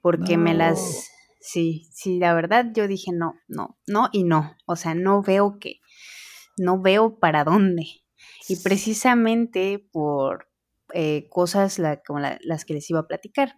porque 0.00 0.36
me 0.36 0.52
las... 0.52 1.10
Sí, 1.40 1.88
sí, 1.92 2.18
la 2.18 2.34
verdad 2.34 2.66
yo 2.74 2.86
dije 2.86 3.12
no, 3.12 3.32
no, 3.48 3.78
no 3.86 4.08
y 4.12 4.24
no. 4.24 4.56
O 4.66 4.76
sea, 4.76 4.94
no 4.94 5.22
veo 5.22 5.58
que, 5.58 5.76
no 6.58 6.82
veo 6.82 7.18
para 7.18 7.44
dónde. 7.44 7.84
Y 8.48 8.56
precisamente 8.56 9.88
por 9.92 10.48
eh, 10.92 11.28
cosas 11.30 11.80
como 12.06 12.18
las 12.18 12.64
que 12.64 12.74
les 12.74 12.90
iba 12.90 13.00
a 13.00 13.06
platicar. 13.06 13.54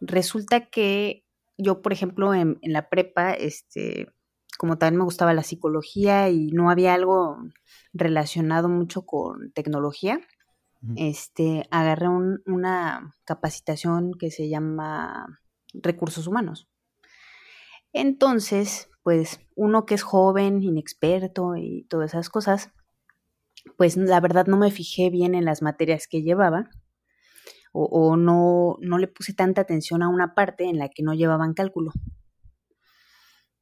Resulta 0.00 0.68
que 0.68 1.24
yo, 1.56 1.80
por 1.80 1.92
ejemplo, 1.92 2.34
en, 2.34 2.58
en, 2.60 2.72
la 2.72 2.90
prepa, 2.90 3.32
este, 3.32 4.08
como 4.58 4.78
también 4.78 4.98
me 4.98 5.04
gustaba 5.04 5.34
la 5.34 5.42
psicología 5.42 6.30
y 6.30 6.48
no 6.48 6.70
había 6.70 6.94
algo 6.94 7.38
relacionado 7.92 8.68
mucho 8.68 9.06
con 9.06 9.52
tecnología, 9.52 10.20
este, 10.96 11.66
agarré 11.70 12.08
una 12.08 13.14
capacitación 13.24 14.12
que 14.14 14.30
se 14.30 14.48
llama 14.48 15.40
recursos 15.72 16.26
humanos. 16.26 16.68
Entonces, 17.92 18.88
pues 19.02 19.40
uno 19.54 19.86
que 19.86 19.94
es 19.94 20.02
joven, 20.02 20.62
inexperto 20.62 21.56
y 21.56 21.86
todas 21.88 22.10
esas 22.10 22.28
cosas, 22.28 22.70
pues 23.76 23.96
la 23.96 24.20
verdad 24.20 24.46
no 24.46 24.56
me 24.58 24.70
fijé 24.70 25.10
bien 25.10 25.34
en 25.34 25.44
las 25.44 25.62
materias 25.62 26.06
que 26.06 26.22
llevaba 26.22 26.70
o, 27.72 28.16
no, 28.16 28.76
no 28.80 28.96
le 28.98 29.06
puse 29.06 29.34
tanta 29.34 29.60
atención 29.60 30.02
a 30.02 30.08
una 30.08 30.34
parte 30.34 30.64
en 30.64 30.78
la 30.78 30.88
que 30.88 31.02
no 31.02 31.12
llevaban 31.12 31.52
cálculo. 31.52 31.92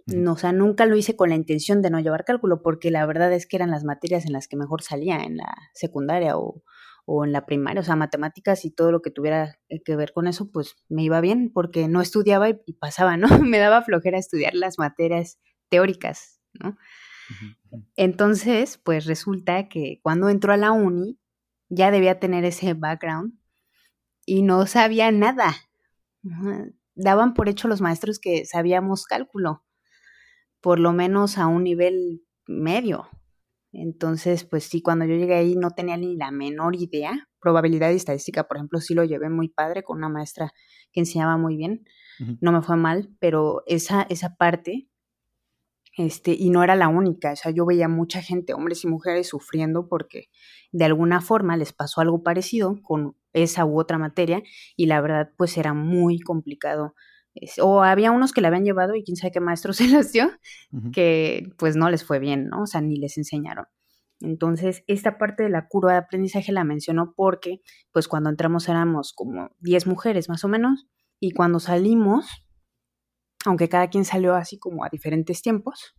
No, 0.06 0.32
o 0.32 0.37
sea, 0.37 0.52
nunca 0.52 0.84
lo 0.84 0.96
hice 0.96 1.16
con 1.16 1.30
la 1.30 1.34
intención 1.34 1.80
de 1.80 1.90
no 1.90 1.99
llevar 1.99 2.25
cálculo, 2.25 2.62
porque 2.62 2.90
la 2.90 3.06
verdad 3.06 3.32
es 3.32 3.46
que 3.46 3.56
eran 3.56 3.70
las 3.70 3.84
materias 3.84 4.26
en 4.26 4.32
las 4.32 4.49
que 4.49 4.56
mejor 4.56 4.82
salía 4.82 5.16
en 5.16 5.38
la 5.38 5.54
secundaria 5.73 6.37
o, 6.37 6.62
o 7.06 7.25
en 7.25 7.32
la 7.32 7.44
primaria, 7.46 7.80
o 7.80 7.84
sea, 7.84 7.96
matemáticas 7.96 8.64
y 8.64 8.70
todo 8.70 8.90
lo 8.90 9.02
que 9.02 9.11
tuviera 9.11 9.58
que 9.84 9.96
ver 9.96 10.12
con 10.12 10.26
eso, 10.26 10.50
pues 10.50 10.76
me 10.88 11.02
iba 11.02 11.20
bien, 11.20 11.50
porque 11.52 11.88
no 11.88 12.00
estudiaba 12.00 12.49
y, 12.49 12.54
pasaba, 12.78 13.16
¿no? 13.16 13.28
me 13.40 13.58
daba 13.58 13.82
flojera 13.82 14.18
estudiar 14.18 14.54
las 14.54 14.78
materias 14.78 15.38
teóricas, 15.68 16.40
¿no? 16.52 16.76
Entonces, 17.96 18.78
pues 18.78 19.06
resulta 19.06 19.68
que 19.68 20.00
cuando 20.02 20.28
entró 20.28 20.52
a 20.52 20.58
la 20.58 20.73
uni, 20.73 21.18
ya 21.68 21.90
debía 21.90 22.20
tener 22.20 22.44
ese 22.44 22.75
background 22.75 23.38
y 24.26 24.42
no 24.42 24.66
sabía 24.66 25.11
nada. 25.11 25.54
Daban 26.94 27.34
por 27.34 27.49
hecho 27.49 27.66
los 27.66 27.80
maestros 27.80 28.18
que 28.18 28.44
sabíamos 28.44 29.06
cálculo, 29.06 29.64
por 30.64 30.80
lo 30.80 30.94
menos 30.94 31.37
a 31.37 31.47
un 31.47 31.62
nivel 31.62 32.25
medio. 32.47 33.06
Entonces, 33.71 34.44
pues 34.44 34.64
sí, 34.64 34.80
cuando 34.80 35.04
yo 35.04 35.14
llegué 35.14 35.35
ahí 35.35 35.56
no 35.56 35.73
tenía 35.73 35.99
ni 35.99 36.16
la 36.16 36.30
menor 36.30 36.75
idea. 36.75 37.28
Probabilidad 37.38 37.90
y 37.90 37.97
estadística, 37.97 38.49
por 38.49 38.56
ejemplo, 38.56 38.80
sí 38.80 38.94
lo 38.94 39.04
llevé 39.04 39.28
muy 39.28 39.50
padre 39.50 39.83
con 39.83 39.99
una 39.99 40.09
maestra 40.09 40.54
que 40.90 41.00
enseñaba 41.00 41.37
muy 41.37 41.59
bien. 41.59 41.85
No 42.40 42.50
me 42.50 42.62
fue 42.62 42.78
mal, 42.78 43.11
pero 43.21 43.62
esa, 43.66 44.06
esa 44.09 44.37
parte, 44.37 44.88
este, 45.99 46.33
y 46.33 46.49
no 46.49 46.64
era 46.64 46.76
la 46.76 46.88
única, 46.88 47.33
o 47.33 47.37
sea, 47.37 47.50
yo 47.50 47.66
veía 47.66 47.88
mucha 47.88 48.23
gente, 48.23 48.54
hombres 48.54 48.85
y 48.85 48.88
mujeres, 48.88 49.28
sufriendo 49.28 49.87
porque 49.87 50.30
de 50.73 50.87
alguna 50.87 51.21
forma 51.21 51.59
les 51.59 51.75
pasó 51.75 52.00
algo 52.00 52.23
parecido 52.23 52.80
con 52.83 53.16
esa 53.35 53.66
u 53.66 53.78
otra 53.78 53.99
materia, 53.99 54.42
y 54.76 54.87
la 54.87 55.02
verdad, 55.02 55.30
pues 55.37 55.59
era 55.59 55.75
muy 55.75 56.21
complicado 56.21 56.94
o 57.60 57.82
había 57.82 58.12
unos 58.12 58.32
que 58.32 58.40
la 58.40 58.48
habían 58.48 58.64
llevado 58.64 58.94
y 58.94 59.04
quién 59.04 59.16
sabe 59.16 59.32
qué 59.32 59.40
maestro 59.40 59.72
se 59.72 59.88
las 59.88 60.12
dio, 60.12 60.30
que 60.92 61.50
pues 61.58 61.76
no 61.76 61.90
les 61.90 62.04
fue 62.04 62.18
bien, 62.18 62.48
¿no? 62.48 62.62
O 62.62 62.66
sea, 62.66 62.80
ni 62.80 62.96
les 62.96 63.16
enseñaron. 63.18 63.66
Entonces, 64.20 64.84
esta 64.86 65.18
parte 65.18 65.42
de 65.42 65.50
la 65.50 65.68
curva 65.68 65.92
de 65.92 65.98
aprendizaje 65.98 66.52
la 66.52 66.64
mencionó 66.64 67.12
porque, 67.14 67.60
pues 67.92 68.08
cuando 68.08 68.30
entramos 68.30 68.68
éramos 68.68 69.12
como 69.12 69.50
10 69.60 69.86
mujeres 69.86 70.28
más 70.28 70.44
o 70.44 70.48
menos, 70.48 70.86
y 71.20 71.32
cuando 71.32 71.60
salimos, 71.60 72.26
aunque 73.44 73.68
cada 73.68 73.88
quien 73.88 74.04
salió 74.04 74.34
así 74.34 74.58
como 74.58 74.84
a 74.84 74.88
diferentes 74.90 75.42
tiempos, 75.42 75.94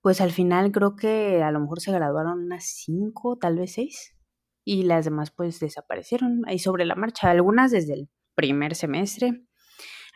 pues 0.00 0.20
al 0.20 0.30
final 0.30 0.70
creo 0.72 0.96
que 0.96 1.42
a 1.42 1.50
lo 1.50 1.60
mejor 1.60 1.80
se 1.80 1.92
graduaron 1.92 2.44
unas 2.44 2.64
5, 2.64 3.38
tal 3.38 3.56
vez 3.56 3.72
6, 3.72 4.16
y 4.64 4.84
las 4.84 5.04
demás 5.04 5.30
pues 5.30 5.60
desaparecieron 5.60 6.42
ahí 6.46 6.58
sobre 6.58 6.84
la 6.84 6.94
marcha, 6.94 7.30
algunas 7.30 7.70
desde 7.70 7.94
el 7.94 8.08
primer 8.34 8.74
semestre, 8.74 9.47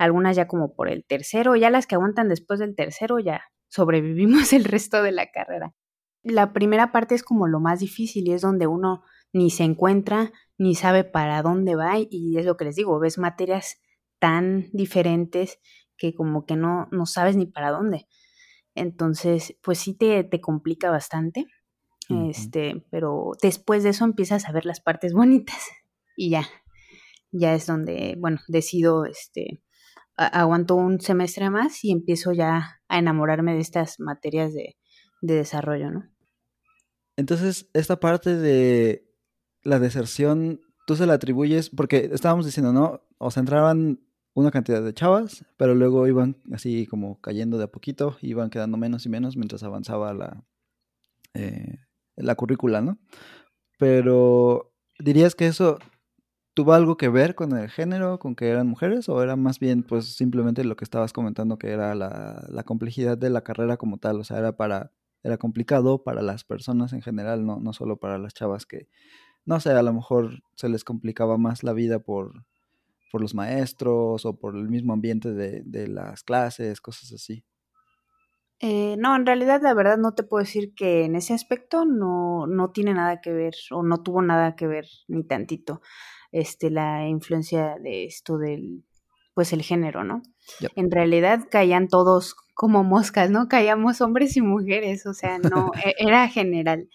algunas 0.02 0.36
ya 0.36 0.46
como 0.46 0.74
por 0.74 0.88
el 0.88 1.04
tercero, 1.04 1.56
ya 1.56 1.70
las 1.70 1.86
que 1.86 1.94
aguantan 1.94 2.28
después 2.28 2.58
del 2.58 2.74
tercero 2.74 3.18
ya 3.18 3.42
sobrevivimos 3.68 4.52
el 4.52 4.64
resto 4.64 5.02
de 5.02 5.12
la 5.12 5.30
carrera. 5.30 5.74
La 6.22 6.52
primera 6.52 6.92
parte 6.92 7.14
es 7.14 7.22
como 7.22 7.48
lo 7.48 7.58
más 7.60 7.80
difícil 7.80 8.28
y 8.28 8.32
es 8.32 8.42
donde 8.42 8.66
uno 8.66 9.02
ni 9.32 9.50
se 9.50 9.64
encuentra, 9.64 10.32
ni 10.58 10.74
sabe 10.74 11.04
para 11.04 11.42
dónde 11.42 11.74
va 11.74 11.94
y 11.98 12.36
es 12.36 12.46
lo 12.46 12.56
que 12.56 12.66
les 12.66 12.76
digo, 12.76 12.98
ves 13.00 13.18
materias 13.18 13.80
tan 14.18 14.68
diferentes 14.72 15.58
que 15.96 16.14
como 16.14 16.46
que 16.46 16.56
no, 16.56 16.88
no 16.90 17.06
sabes 17.06 17.36
ni 17.36 17.46
para 17.46 17.70
dónde. 17.70 18.06
Entonces, 18.74 19.56
pues 19.62 19.78
sí 19.78 19.96
te, 19.96 20.24
te 20.24 20.40
complica 20.40 20.90
bastante. 20.90 21.46
Este, 22.28 22.84
pero 22.90 23.30
después 23.40 23.82
de 23.84 23.90
eso 23.90 24.04
empiezas 24.04 24.46
a 24.46 24.52
ver 24.52 24.66
las 24.66 24.80
partes 24.80 25.14
bonitas 25.14 25.56
y 26.16 26.28
ya, 26.28 26.46
ya 27.30 27.54
es 27.54 27.66
donde, 27.66 28.16
bueno, 28.18 28.38
decido 28.48 29.06
este, 29.06 29.62
aguanto 30.16 30.76
un 30.76 31.00
semestre 31.00 31.50
más 31.50 31.84
y 31.84 31.90
empiezo 31.90 32.32
ya 32.32 32.80
a 32.88 32.98
enamorarme 32.98 33.54
de 33.54 33.60
estas 33.60 33.98
materias 33.98 34.52
de, 34.52 34.76
desarrollo, 35.20 35.90
¿no? 35.90 36.10
Entonces, 37.16 37.68
esta 37.74 38.00
parte 38.00 38.36
de 38.36 39.08
la 39.62 39.78
deserción, 39.78 40.60
tú 40.86 40.96
se 40.96 41.06
la 41.06 41.14
atribuyes, 41.14 41.70
porque 41.70 42.10
estábamos 42.12 42.44
diciendo, 42.44 42.72
¿no? 42.72 43.02
O 43.18 43.30
sea, 43.30 43.40
entraban 43.40 44.00
una 44.34 44.50
cantidad 44.50 44.82
de 44.82 44.94
chavas, 44.94 45.44
pero 45.56 45.74
luego 45.74 46.06
iban 46.08 46.42
así 46.52 46.86
como 46.86 47.20
cayendo 47.20 47.58
de 47.58 47.64
a 47.64 47.68
poquito, 47.68 48.16
iban 48.20 48.50
quedando 48.50 48.78
menos 48.78 49.06
y 49.06 49.10
menos 49.10 49.36
mientras 49.36 49.62
avanzaba 49.62 50.12
la, 50.12 50.44
eh, 51.34 51.78
la 52.16 52.34
currícula, 52.34 52.80
¿no? 52.80 52.98
Pero 53.78 54.74
dirías 54.98 55.34
que 55.34 55.46
eso 55.46 55.78
¿Tuvo 56.54 56.74
algo 56.74 56.98
que 56.98 57.08
ver 57.08 57.34
con 57.34 57.56
el 57.56 57.70
género, 57.70 58.18
con 58.18 58.34
que 58.36 58.48
eran 58.48 58.66
mujeres, 58.66 59.08
o 59.08 59.22
era 59.22 59.36
más 59.36 59.58
bien 59.58 59.82
pues 59.82 60.14
simplemente 60.16 60.64
lo 60.64 60.76
que 60.76 60.84
estabas 60.84 61.14
comentando 61.14 61.56
que 61.58 61.70
era 61.70 61.94
la, 61.94 62.44
la 62.48 62.62
complejidad 62.64 63.16
de 63.16 63.30
la 63.30 63.42
carrera 63.42 63.78
como 63.78 63.96
tal? 63.96 64.20
O 64.20 64.24
sea, 64.24 64.38
era 64.38 64.54
para, 64.56 64.92
era 65.22 65.38
complicado 65.38 66.02
para 66.04 66.20
las 66.20 66.44
personas 66.44 66.92
en 66.92 67.00
general, 67.00 67.46
no, 67.46 67.58
no 67.58 67.72
solo 67.72 67.96
para 67.96 68.18
las 68.18 68.34
chavas 68.34 68.66
que, 68.66 68.88
no 69.46 69.60
sé, 69.60 69.70
a 69.72 69.82
lo 69.82 69.94
mejor 69.94 70.42
se 70.56 70.68
les 70.68 70.84
complicaba 70.84 71.38
más 71.38 71.62
la 71.64 71.74
vida 71.74 72.00
por, 72.00 72.44
por 73.12 73.20
los 73.22 73.34
maestros 73.34 74.26
o 74.26 74.38
por 74.38 74.56
el 74.56 74.68
mismo 74.68 74.92
ambiente 74.94 75.32
de, 75.34 75.62
de 75.64 75.88
las 75.88 76.24
clases, 76.24 76.80
cosas 76.80 77.12
así. 77.12 77.44
Eh, 78.60 78.96
no, 78.96 79.16
en 79.16 79.26
realidad 79.26 79.60
la 79.60 79.74
verdad 79.74 79.98
no 79.98 80.14
te 80.14 80.22
puedo 80.22 80.44
decir 80.44 80.72
que 80.76 81.04
en 81.04 81.16
ese 81.16 81.34
aspecto 81.34 81.84
no, 81.84 82.46
no 82.46 82.70
tiene 82.70 82.94
nada 82.94 83.20
que 83.20 83.32
ver 83.32 83.54
o 83.72 83.82
no 83.82 84.02
tuvo 84.04 84.22
nada 84.22 84.54
que 84.54 84.68
ver 84.68 84.86
ni 85.08 85.24
tantito 85.24 85.80
este, 86.32 86.70
la 86.70 87.06
influencia 87.06 87.76
de 87.80 88.04
esto 88.04 88.38
del, 88.38 88.84
pues 89.34 89.52
el 89.52 89.62
género, 89.62 90.02
¿no? 90.04 90.22
En 90.74 90.90
realidad 90.90 91.40
caían 91.50 91.88
todos 91.88 92.34
como 92.54 92.84
moscas, 92.84 93.30
¿no? 93.30 93.48
Caíamos 93.48 94.00
hombres 94.00 94.36
y 94.36 94.42
mujeres, 94.42 95.06
o 95.06 95.14
sea, 95.14 95.38
no, 95.38 95.70
e, 95.84 95.94
era 95.98 96.28
general. 96.28 96.88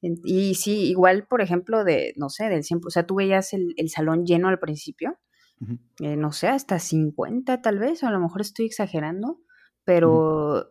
Y 0.00 0.54
sí, 0.54 0.90
igual, 0.90 1.26
por 1.26 1.40
ejemplo, 1.40 1.82
de, 1.82 2.12
no 2.16 2.28
sé, 2.28 2.48
del 2.48 2.62
100, 2.62 2.80
o 2.86 2.90
sea, 2.90 3.06
tú 3.06 3.16
veías 3.16 3.52
el, 3.54 3.74
salón 3.88 4.26
lleno 4.26 4.48
al 4.48 4.58
principio, 4.58 5.18
eh, 6.00 6.16
no 6.16 6.30
sé, 6.32 6.48
hasta 6.48 6.78
50 6.78 7.62
tal 7.62 7.78
vez, 7.78 8.02
o 8.02 8.06
a 8.06 8.10
lo 8.10 8.20
mejor 8.20 8.42
estoy 8.42 8.66
exagerando, 8.66 9.40
pero 9.84 10.68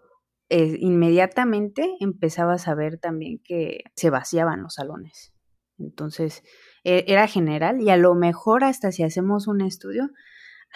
eh, 0.49 0.77
inmediatamente 0.79 1.95
empezabas 1.99 2.67
a 2.67 2.75
ver 2.75 2.99
también 2.99 3.39
que 3.43 3.85
se 3.95 4.11
vaciaban 4.11 4.61
los 4.61 4.75
salones. 4.75 5.33
Entonces, 5.79 6.43
era 6.83 7.27
general 7.27 7.81
y 7.81 7.89
a 7.89 7.97
lo 7.97 8.15
mejor 8.15 8.63
hasta 8.63 8.91
si 8.91 9.03
hacemos 9.03 9.47
un 9.47 9.61
estudio, 9.61 10.09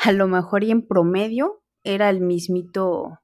a 0.03 0.11
lo 0.11 0.27
mejor 0.27 0.63
y 0.63 0.71
en 0.71 0.87
promedio 0.87 1.63
era 1.83 2.09
el 2.09 2.21
mismito, 2.21 3.19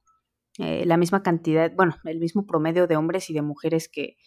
eh, 0.58 0.86
la 0.86 0.98
misma 0.98 1.24
cantidad, 1.24 1.72
bueno, 1.76 1.96
el 2.06 2.20
mismo 2.20 2.46
promedio 2.46 2.88
de 2.88 2.96
hombres 2.96 3.30
y 3.30 3.34
de 3.34 3.42
mujeres 3.42 3.90
que, 3.90 4.18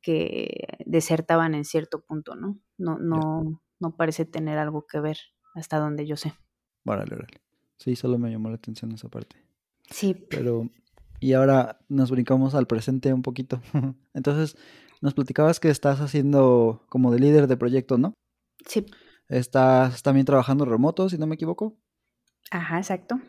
que 0.00 0.66
desertaban 0.84 1.54
en 1.54 1.64
cierto 1.64 2.04
punto, 2.04 2.34
¿no? 2.34 2.58
No, 2.76 2.98
no, 2.98 3.62
no 3.80 3.96
parece 3.96 4.24
tener 4.24 4.58
algo 4.58 4.86
que 4.86 5.00
ver 5.00 5.18
hasta 5.54 5.78
donde 5.78 6.06
yo 6.06 6.16
sé. 6.16 6.34
Vale, 6.84 7.04
vale. 7.04 7.26
Sí, 7.78 7.96
solo 7.96 8.18
me 8.18 8.30
llamó 8.30 8.48
la 8.48 8.56
atención 8.56 8.92
esa 8.92 9.08
parte. 9.08 9.36
Sí. 9.90 10.14
Pero, 10.30 10.70
y 11.20 11.32
ahora 11.32 11.80
nos 11.88 12.10
brincamos 12.10 12.54
al 12.54 12.66
presente 12.66 13.12
un 13.12 13.22
poquito. 13.22 13.60
Entonces, 14.14 14.56
nos 15.02 15.14
platicabas 15.14 15.60
que 15.60 15.68
estás 15.68 16.00
haciendo 16.00 16.86
como 16.88 17.10
de 17.10 17.18
líder 17.18 17.48
de 17.48 17.56
proyecto, 17.56 17.98
¿no? 17.98 18.14
Sí. 18.66 18.86
Estás 19.28 20.02
también 20.02 20.24
trabajando 20.24 20.64
remoto, 20.64 21.08
si 21.08 21.18
no 21.18 21.26
me 21.26 21.34
equivoco. 21.34 21.76
Ajá, 22.50 22.78
exacto. 22.78 23.20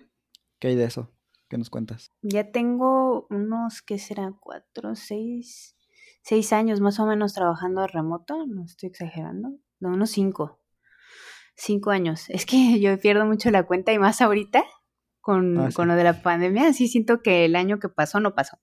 ¿Qué 0.59 0.69
hay 0.69 0.75
de 0.75 0.85
eso? 0.85 1.11
¿Qué 1.49 1.57
nos 1.57 1.69
cuentas? 1.69 2.11
Ya 2.21 2.51
tengo 2.51 3.27
unos, 3.29 3.81
¿qué 3.81 3.97
será? 3.97 4.33
Cuatro, 4.39 4.95
seis, 4.95 5.75
seis 6.21 6.53
años 6.53 6.79
más 6.79 6.99
o 6.99 7.05
menos 7.05 7.33
trabajando 7.33 7.85
remoto, 7.87 8.45
no 8.45 8.63
estoy 8.63 8.89
exagerando, 8.89 9.49
no, 9.79 9.89
unos 9.89 10.11
cinco, 10.11 10.61
cinco 11.55 11.89
años. 11.89 12.29
Es 12.29 12.45
que 12.45 12.79
yo 12.79 12.97
pierdo 12.99 13.25
mucho 13.25 13.49
la 13.49 13.63
cuenta 13.63 13.91
y 13.93 13.99
más 13.99 14.21
ahorita 14.21 14.63
con, 15.23 15.57
ah, 15.57 15.69
con 15.73 15.87
lo 15.87 15.95
de 15.95 16.03
la 16.03 16.21
pandemia, 16.21 16.73
sí 16.73 16.89
siento 16.89 17.21
que 17.21 17.45
el 17.45 17.55
año 17.55 17.79
que 17.79 17.87
pasó 17.87 18.19
no 18.19 18.35
pasó. 18.35 18.57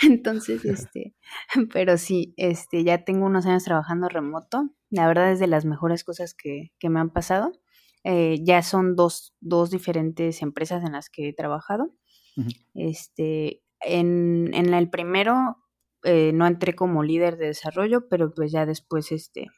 Entonces, 0.02 0.64
este, 0.64 1.14
pero 1.74 1.98
sí, 1.98 2.32
este, 2.38 2.84
ya 2.84 3.04
tengo 3.04 3.26
unos 3.26 3.44
años 3.44 3.64
trabajando 3.64 4.08
remoto. 4.08 4.70
La 4.88 5.06
verdad 5.06 5.30
es 5.30 5.40
de 5.40 5.46
las 5.46 5.66
mejores 5.66 6.04
cosas 6.04 6.32
que, 6.34 6.72
que 6.78 6.88
me 6.88 7.00
han 7.00 7.10
pasado. 7.10 7.52
Eh, 8.02 8.38
ya 8.42 8.62
son 8.62 8.96
dos, 8.96 9.36
dos 9.40 9.70
diferentes 9.70 10.40
empresas 10.40 10.82
en 10.84 10.92
las 10.92 11.10
que 11.10 11.28
he 11.28 11.34
trabajado. 11.34 11.94
Este, 12.74 13.62
en, 13.80 14.54
en 14.54 14.72
el 14.72 14.88
primero 14.88 15.58
eh, 16.02 16.32
no 16.32 16.46
entré 16.46 16.74
como 16.74 17.02
líder 17.02 17.36
de 17.36 17.48
desarrollo, 17.48 18.08
pero 18.08 18.32
pues 18.32 18.52
ya 18.52 18.64
después 18.64 19.12
este, 19.12 19.48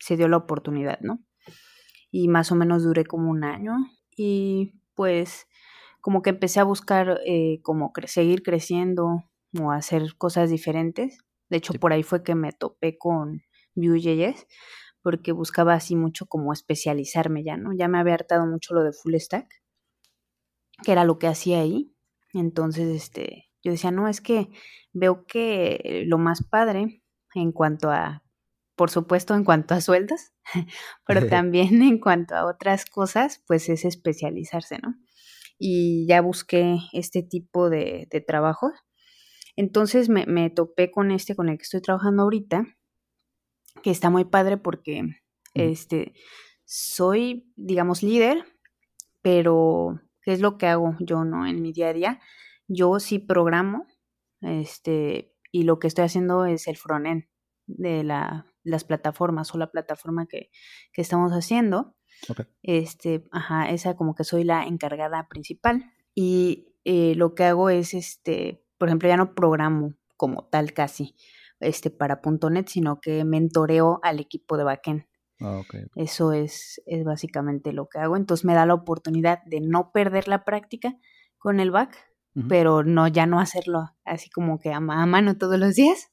se 0.00 0.16
dio 0.16 0.26
la 0.26 0.38
oportunidad, 0.38 0.98
¿no? 1.00 1.24
Y 2.10 2.26
más 2.26 2.50
o 2.50 2.56
menos 2.56 2.82
duré 2.82 3.04
como 3.04 3.30
un 3.30 3.44
año 3.44 3.76
y 4.16 4.80
pues 4.94 5.46
como 6.00 6.22
que 6.22 6.30
empecé 6.30 6.60
a 6.60 6.64
buscar 6.64 7.20
eh, 7.26 7.60
como 7.62 7.92
seguir 8.06 8.42
creciendo 8.42 9.24
o 9.60 9.70
hacer 9.72 10.16
cosas 10.16 10.50
diferentes. 10.50 11.18
De 11.48 11.58
hecho, 11.58 11.72
por 11.74 11.92
ahí 11.92 12.02
fue 12.02 12.22
que 12.22 12.34
me 12.34 12.52
topé 12.52 12.98
con 12.98 13.42
Vue.js 13.74 14.46
porque 15.02 15.32
buscaba 15.32 15.74
así 15.74 15.96
mucho 15.96 16.26
como 16.26 16.52
especializarme 16.52 17.44
ya, 17.44 17.56
¿no? 17.56 17.72
Ya 17.72 17.88
me 17.88 17.98
había 17.98 18.14
hartado 18.14 18.46
mucho 18.46 18.74
lo 18.74 18.82
de 18.82 18.92
full 18.92 19.14
stack, 19.16 19.48
que 20.84 20.92
era 20.92 21.04
lo 21.04 21.18
que 21.18 21.28
hacía 21.28 21.60
ahí. 21.60 21.94
Entonces, 22.34 22.88
este, 22.94 23.48
yo 23.62 23.72
decía, 23.72 23.90
no, 23.90 24.08
es 24.08 24.20
que 24.20 24.50
veo 24.92 25.24
que 25.26 26.02
lo 26.06 26.18
más 26.18 26.42
padre 26.44 27.02
en 27.34 27.52
cuanto 27.52 27.90
a, 27.90 28.22
por 28.76 28.90
supuesto, 28.90 29.34
en 29.34 29.44
cuanto 29.44 29.74
a 29.74 29.80
sueldos, 29.80 30.32
pero 31.06 31.26
también 31.28 31.82
en 31.82 31.98
cuanto 31.98 32.34
a 32.34 32.46
otras 32.46 32.84
cosas, 32.84 33.42
pues 33.46 33.68
es 33.68 33.84
especializarse, 33.84 34.78
¿no? 34.78 34.94
Y 35.58 36.06
ya 36.06 36.20
busqué 36.20 36.78
este 36.92 37.22
tipo 37.22 37.68
de, 37.70 38.06
de 38.10 38.20
trabajo. 38.20 38.70
Entonces 39.56 40.08
me, 40.08 40.24
me, 40.26 40.50
topé 40.50 40.90
con 40.90 41.10
este 41.10 41.34
con 41.34 41.48
el 41.48 41.58
que 41.58 41.64
estoy 41.64 41.80
trabajando 41.80 42.22
ahorita, 42.22 42.64
que 43.82 43.90
está 43.90 44.10
muy 44.10 44.24
padre 44.24 44.56
porque 44.56 45.02
este, 45.54 46.14
soy, 46.64 47.52
digamos, 47.56 48.02
líder, 48.02 48.44
pero 49.22 50.00
¿qué 50.22 50.32
es 50.32 50.40
lo 50.40 50.58
que 50.58 50.66
hago 50.66 50.96
yo, 51.00 51.24
no? 51.24 51.46
En 51.46 51.60
mi 51.62 51.72
día 51.72 51.88
a 51.88 51.92
día 51.92 52.20
yo 52.68 53.00
sí 53.00 53.18
programo, 53.18 53.86
este, 54.42 55.34
y 55.50 55.62
lo 55.64 55.78
que 55.78 55.88
estoy 55.88 56.04
haciendo 56.04 56.44
es 56.44 56.68
el 56.68 56.76
frontend 56.76 57.24
de 57.66 58.04
la, 58.04 58.46
las 58.62 58.84
plataformas 58.84 59.54
o 59.54 59.58
la 59.58 59.70
plataforma 59.70 60.26
que, 60.26 60.50
que 60.92 61.02
estamos 61.02 61.32
haciendo. 61.32 61.96
Este, 62.62 63.26
ajá, 63.30 63.70
esa 63.70 63.96
como 63.96 64.14
que 64.14 64.24
soy 64.24 64.44
la 64.44 64.64
encargada 64.64 65.28
principal. 65.28 65.92
Y 66.14 66.74
eh, 66.84 67.14
lo 67.16 67.34
que 67.34 67.44
hago 67.44 67.70
es, 67.70 67.94
este, 67.94 68.64
por 68.78 68.88
ejemplo, 68.88 69.08
ya 69.08 69.16
no 69.16 69.34
programo 69.34 69.94
como 70.16 70.44
tal 70.46 70.72
casi, 70.72 71.14
este, 71.60 71.90
para 71.90 72.20
.NET, 72.50 72.68
sino 72.68 73.00
que 73.00 73.24
mentoreo 73.24 74.00
al 74.02 74.20
equipo 74.20 74.56
de 74.56 74.64
backend. 74.64 75.04
Ah, 75.40 75.62
Eso 75.94 76.32
es, 76.32 76.82
es 76.86 77.04
básicamente 77.04 77.72
lo 77.72 77.88
que 77.88 77.98
hago. 77.98 78.16
Entonces 78.16 78.44
me 78.44 78.54
da 78.54 78.66
la 78.66 78.74
oportunidad 78.74 79.42
de 79.44 79.60
no 79.60 79.92
perder 79.92 80.26
la 80.26 80.44
práctica 80.44 80.96
con 81.38 81.60
el 81.60 81.70
back, 81.70 81.96
pero 82.48 82.84
no, 82.84 83.08
ya 83.08 83.26
no 83.26 83.40
hacerlo 83.40 83.90
así 84.04 84.30
como 84.30 84.58
que 84.58 84.72
a, 84.72 84.80
mano 84.80 85.36
todos 85.38 85.58
los 85.58 85.74
días. 85.74 86.10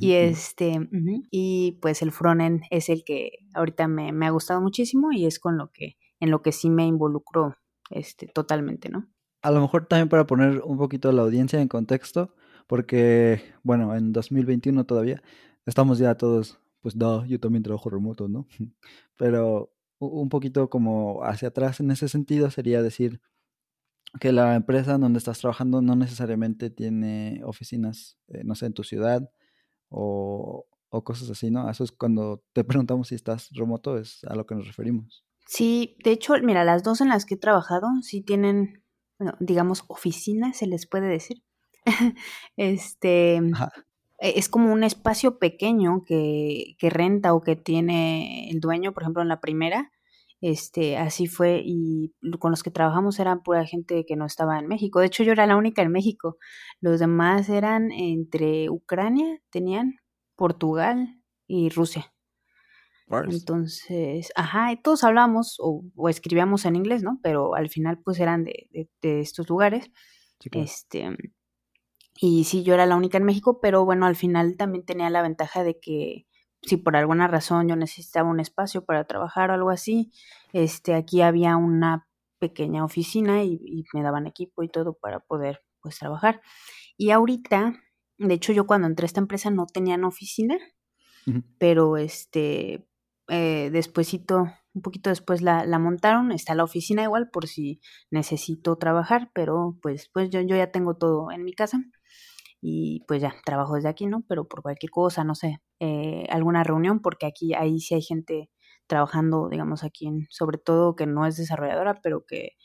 y 0.00 0.12
este, 0.12 0.88
y 1.30 1.78
pues 1.80 2.02
el 2.02 2.12
frontend 2.12 2.62
es 2.70 2.88
el 2.88 3.04
que 3.04 3.30
ahorita 3.54 3.88
me, 3.88 4.12
me, 4.12 4.26
ha 4.26 4.30
gustado 4.30 4.60
muchísimo 4.60 5.12
y 5.12 5.26
es 5.26 5.38
con 5.38 5.56
lo 5.56 5.70
que, 5.70 5.96
en 6.20 6.30
lo 6.30 6.42
que 6.42 6.52
sí 6.52 6.70
me 6.70 6.86
involucro 6.86 7.56
este, 7.90 8.26
totalmente, 8.26 8.88
¿no? 8.88 9.08
A 9.42 9.50
lo 9.50 9.60
mejor 9.60 9.86
también 9.86 10.08
para 10.08 10.26
poner 10.26 10.60
un 10.62 10.76
poquito 10.76 11.12
la 11.12 11.22
audiencia 11.22 11.60
en 11.60 11.68
contexto, 11.68 12.34
porque, 12.66 13.40
bueno, 13.62 13.94
en 13.94 14.12
2021 14.12 14.84
todavía 14.84 15.22
estamos 15.66 15.98
ya 15.98 16.16
todos, 16.16 16.58
pues 16.80 16.96
no, 16.96 17.24
yo 17.26 17.38
también 17.38 17.62
trabajo 17.62 17.90
remoto, 17.90 18.28
¿no? 18.28 18.46
Pero 19.16 19.72
un 19.98 20.28
poquito 20.28 20.68
como 20.68 21.24
hacia 21.24 21.48
atrás 21.48 21.80
en 21.80 21.90
ese 21.90 22.08
sentido 22.08 22.50
sería 22.50 22.82
decir, 22.82 23.20
que 24.20 24.32
la 24.32 24.54
empresa 24.54 24.98
donde 24.98 25.18
estás 25.18 25.38
trabajando 25.38 25.82
no 25.82 25.96
necesariamente 25.96 26.70
tiene 26.70 27.40
oficinas, 27.44 28.18
eh, 28.28 28.42
no 28.44 28.54
sé, 28.54 28.66
en 28.66 28.72
tu 28.72 28.84
ciudad 28.84 29.30
o, 29.88 30.66
o, 30.88 31.04
cosas 31.04 31.30
así, 31.30 31.50
¿no? 31.50 31.70
Eso 31.70 31.84
es 31.84 31.92
cuando 31.92 32.42
te 32.52 32.64
preguntamos 32.64 33.08
si 33.08 33.14
estás 33.14 33.48
remoto, 33.52 33.98
es 33.98 34.24
a 34.24 34.34
lo 34.34 34.46
que 34.46 34.54
nos 34.54 34.66
referimos. 34.66 35.24
Sí, 35.46 35.96
de 36.04 36.10
hecho, 36.12 36.34
mira, 36.42 36.64
las 36.64 36.82
dos 36.82 37.00
en 37.00 37.08
las 37.08 37.24
que 37.24 37.34
he 37.34 37.38
trabajado 37.38 37.86
sí 38.02 38.20
tienen, 38.20 38.82
digamos, 39.38 39.84
oficinas, 39.86 40.56
se 40.56 40.66
les 40.66 40.86
puede 40.86 41.06
decir. 41.06 41.44
este, 42.56 43.36
e, 43.36 43.42
es 44.18 44.48
como 44.48 44.72
un 44.72 44.82
espacio 44.82 45.38
pequeño 45.38 46.04
que, 46.04 46.74
que 46.78 46.90
renta 46.90 47.32
o 47.32 47.42
que 47.42 47.54
tiene 47.54 48.50
el 48.50 48.60
dueño, 48.60 48.92
por 48.92 49.04
ejemplo, 49.04 49.22
en 49.22 49.28
la 49.28 49.40
primera 49.40 49.92
este, 50.40 50.96
así 50.98 51.26
fue 51.26 51.62
y 51.64 52.14
con 52.38 52.50
los 52.50 52.62
que 52.62 52.70
trabajamos 52.70 53.18
eran 53.18 53.42
pura 53.42 53.64
gente 53.66 54.04
que 54.06 54.16
no 54.16 54.26
estaba 54.26 54.58
en 54.58 54.66
México. 54.66 55.00
De 55.00 55.06
hecho, 55.06 55.22
yo 55.22 55.32
era 55.32 55.46
la 55.46 55.56
única 55.56 55.82
en 55.82 55.92
México. 55.92 56.38
Los 56.80 57.00
demás 57.00 57.48
eran 57.48 57.90
entre 57.92 58.70
Ucrania, 58.70 59.40
tenían 59.50 59.96
Portugal 60.36 61.22
y 61.46 61.70
Rusia. 61.70 62.12
Entonces, 63.08 64.32
ajá, 64.34 64.74
todos 64.82 65.04
hablamos 65.04 65.56
o, 65.60 65.84
escribíamos 66.08 66.64
en 66.64 66.76
inglés, 66.76 67.02
¿no? 67.04 67.20
Pero 67.22 67.54
al 67.54 67.68
final, 67.68 68.00
pues 68.02 68.18
eran 68.18 68.44
de, 68.44 68.68
de, 69.00 69.20
estos 69.20 69.48
lugares. 69.48 69.90
Este, 70.52 71.16
y 72.20 72.44
sí, 72.44 72.64
yo 72.64 72.74
era 72.74 72.84
la 72.84 72.96
única 72.96 73.18
en 73.18 73.24
México, 73.24 73.60
pero 73.60 73.84
bueno, 73.84 74.06
al 74.06 74.16
final 74.16 74.56
también 74.56 74.84
tenía 74.84 75.08
la 75.08 75.22
ventaja 75.22 75.62
de 75.62 75.78
que 75.78 76.26
si 76.62 76.76
por 76.76 76.96
alguna 76.96 77.28
razón 77.28 77.68
yo 77.68 77.76
necesitaba 77.76 78.28
un 78.28 78.40
espacio 78.40 78.84
para 78.84 79.04
trabajar 79.04 79.50
o 79.50 79.54
algo 79.54 79.70
así, 79.70 80.12
este, 80.52 80.94
aquí 80.94 81.22
había 81.22 81.56
una 81.56 82.08
pequeña 82.38 82.84
oficina 82.84 83.44
y, 83.44 83.84
me 83.94 84.02
daban 84.02 84.26
equipo 84.26 84.62
y 84.62 84.68
todo 84.68 84.94
para 84.94 85.20
poder 85.20 85.62
pues 85.80 85.98
trabajar. 85.98 86.40
Y 86.96 87.10
ahorita, 87.10 87.74
de 88.18 88.34
hecho 88.34 88.52
yo 88.52 88.66
cuando 88.66 88.86
entré 88.86 89.04
a 89.04 89.06
esta 89.06 89.20
empresa 89.20 89.50
no 89.50 89.66
tenían 89.66 90.04
oficina, 90.04 90.58
pero 91.58 91.96
este, 91.96 92.86
eh, 93.28 93.82
un 94.74 94.82
poquito 94.82 95.10
después 95.10 95.42
la, 95.42 95.64
la, 95.64 95.78
montaron, 95.78 96.32
está 96.32 96.54
la 96.54 96.64
oficina 96.64 97.02
igual 97.02 97.30
por 97.30 97.48
si 97.48 97.80
necesito 98.10 98.76
trabajar, 98.76 99.30
pero 99.34 99.78
pues, 99.82 100.10
pues 100.12 100.30
yo, 100.30 100.40
yo 100.42 100.56
ya 100.56 100.70
tengo 100.70 100.96
todo 100.96 101.30
en 101.32 101.44
mi 101.44 101.52
casa 101.52 101.82
y 102.68 103.04
pues 103.06 103.22
ya 103.22 103.32
trabajo 103.44 103.76
desde 103.76 103.88
aquí, 103.88 104.06
¿no? 104.06 104.24
Pero 104.28 104.48
por 104.48 104.60
cualquier 104.60 104.90
cosa, 104.90 105.22
no 105.22 105.36
sé, 105.36 105.62
eh, 105.78 106.26
alguna 106.30 106.64
reunión, 106.64 107.00
porque 107.00 107.24
aquí 107.24 107.54
ahí 107.54 107.78
sí 107.78 107.94
hay 107.94 108.02
gente 108.02 108.50
trabajando, 108.88 109.48
digamos, 109.48 109.84
aquí, 109.84 110.08
en, 110.08 110.26
sobre 110.30 110.58
todo 110.58 110.96
que 110.96 111.06
no 111.06 111.26
es 111.26 111.36
desarrolladora, 111.36 112.00
pero 112.02 112.26
que 112.26 112.56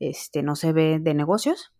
este, 0.00 0.42
no 0.42 0.56
se 0.56 0.72
ve 0.72 0.98
de 0.98 1.14
negocios. 1.14 1.72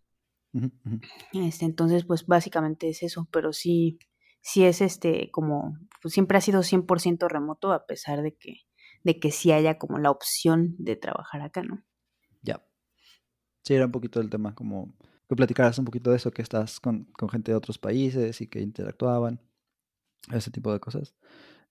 Este, 1.33 1.65
entonces, 1.65 2.05
pues 2.05 2.25
básicamente 2.25 2.87
es 2.87 3.03
eso, 3.03 3.27
pero 3.33 3.51
sí, 3.51 3.99
sí 4.39 4.63
es 4.63 4.79
este, 4.79 5.29
como, 5.29 5.77
pues 6.01 6.13
siempre 6.13 6.37
ha 6.37 6.41
sido 6.41 6.61
100% 6.63 7.27
remoto, 7.27 7.73
a 7.73 7.85
pesar 7.85 8.21
de 8.21 8.33
que, 8.33 8.61
de 9.03 9.19
que 9.19 9.29
sí 9.29 9.51
haya 9.51 9.77
como 9.77 9.97
la 9.97 10.09
opción 10.09 10.75
de 10.77 10.95
trabajar 10.95 11.41
acá, 11.41 11.63
¿no? 11.63 11.83
Ya. 12.43 12.65
Sí, 13.63 13.73
era 13.73 13.87
un 13.87 13.91
poquito 13.91 14.21
el 14.21 14.29
tema, 14.29 14.55
como 14.55 14.95
que 15.31 15.37
platicaras 15.37 15.79
un 15.79 15.85
poquito 15.85 16.09
de 16.09 16.17
eso, 16.17 16.31
que 16.31 16.41
estás 16.41 16.81
con, 16.81 17.05
con 17.13 17.29
gente 17.29 17.53
de 17.53 17.55
otros 17.55 17.77
países 17.77 18.41
y 18.41 18.47
que 18.47 18.59
interactuaban 18.59 19.39
ese 20.29 20.51
tipo 20.51 20.73
de 20.73 20.81
cosas. 20.81 21.15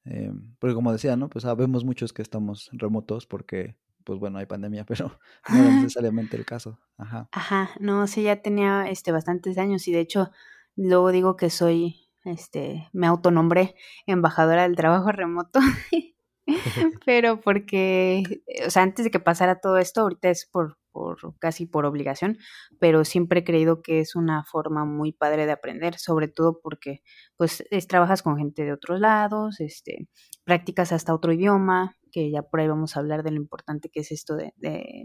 Eh, 0.06 0.32
porque 0.58 0.74
como 0.74 0.90
decía, 0.92 1.14
¿no? 1.14 1.28
Pues 1.28 1.42
sabemos 1.42 1.84
muchos 1.84 2.14
que 2.14 2.22
estamos 2.22 2.70
remotos 2.72 3.26
porque, 3.26 3.76
pues 4.02 4.18
bueno, 4.18 4.38
hay 4.38 4.46
pandemia, 4.46 4.84
pero 4.88 5.18
no 5.50 5.62
es 5.62 5.74
necesariamente 5.74 6.38
el 6.38 6.46
caso. 6.46 6.78
Ajá. 6.96 7.28
Ajá, 7.32 7.68
no, 7.80 8.06
sí, 8.06 8.22
ya 8.22 8.40
tenía 8.40 8.88
este, 8.88 9.12
bastantes 9.12 9.58
años 9.58 9.86
y 9.88 9.92
de 9.92 10.00
hecho 10.00 10.30
luego 10.74 11.12
digo 11.12 11.36
que 11.36 11.50
soy, 11.50 12.08
este, 12.24 12.88
me 12.94 13.08
autonombré 13.08 13.74
embajadora 14.06 14.62
del 14.62 14.74
trabajo 14.74 15.12
remoto. 15.12 15.60
pero 17.06 17.40
porque, 17.40 18.42
o 18.66 18.70
sea, 18.70 18.82
antes 18.82 19.04
de 19.04 19.10
que 19.10 19.20
pasara 19.20 19.60
todo 19.60 19.78
esto, 19.78 20.02
ahorita 20.02 20.30
es 20.30 20.48
por 20.50 20.80
por 20.92 21.18
casi 21.38 21.66
por 21.66 21.86
obligación, 21.86 22.38
pero 22.78 23.04
siempre 23.04 23.40
he 23.40 23.44
creído 23.44 23.82
que 23.82 24.00
es 24.00 24.16
una 24.16 24.44
forma 24.44 24.84
muy 24.84 25.12
padre 25.12 25.46
de 25.46 25.52
aprender, 25.52 25.98
sobre 25.98 26.28
todo 26.28 26.60
porque 26.62 27.02
pues 27.36 27.64
trabajas 27.88 28.22
con 28.22 28.36
gente 28.36 28.64
de 28.64 28.72
otros 28.72 29.00
lados, 29.00 29.60
este, 29.60 30.08
practicas 30.44 30.92
hasta 30.92 31.14
otro 31.14 31.32
idioma, 31.32 31.96
que 32.12 32.30
ya 32.30 32.42
por 32.42 32.60
ahí 32.60 32.68
vamos 32.68 32.96
a 32.96 33.00
hablar 33.00 33.22
de 33.22 33.30
lo 33.30 33.36
importante 33.36 33.88
que 33.90 34.00
es 34.00 34.10
esto 34.10 34.36
de, 34.36 34.52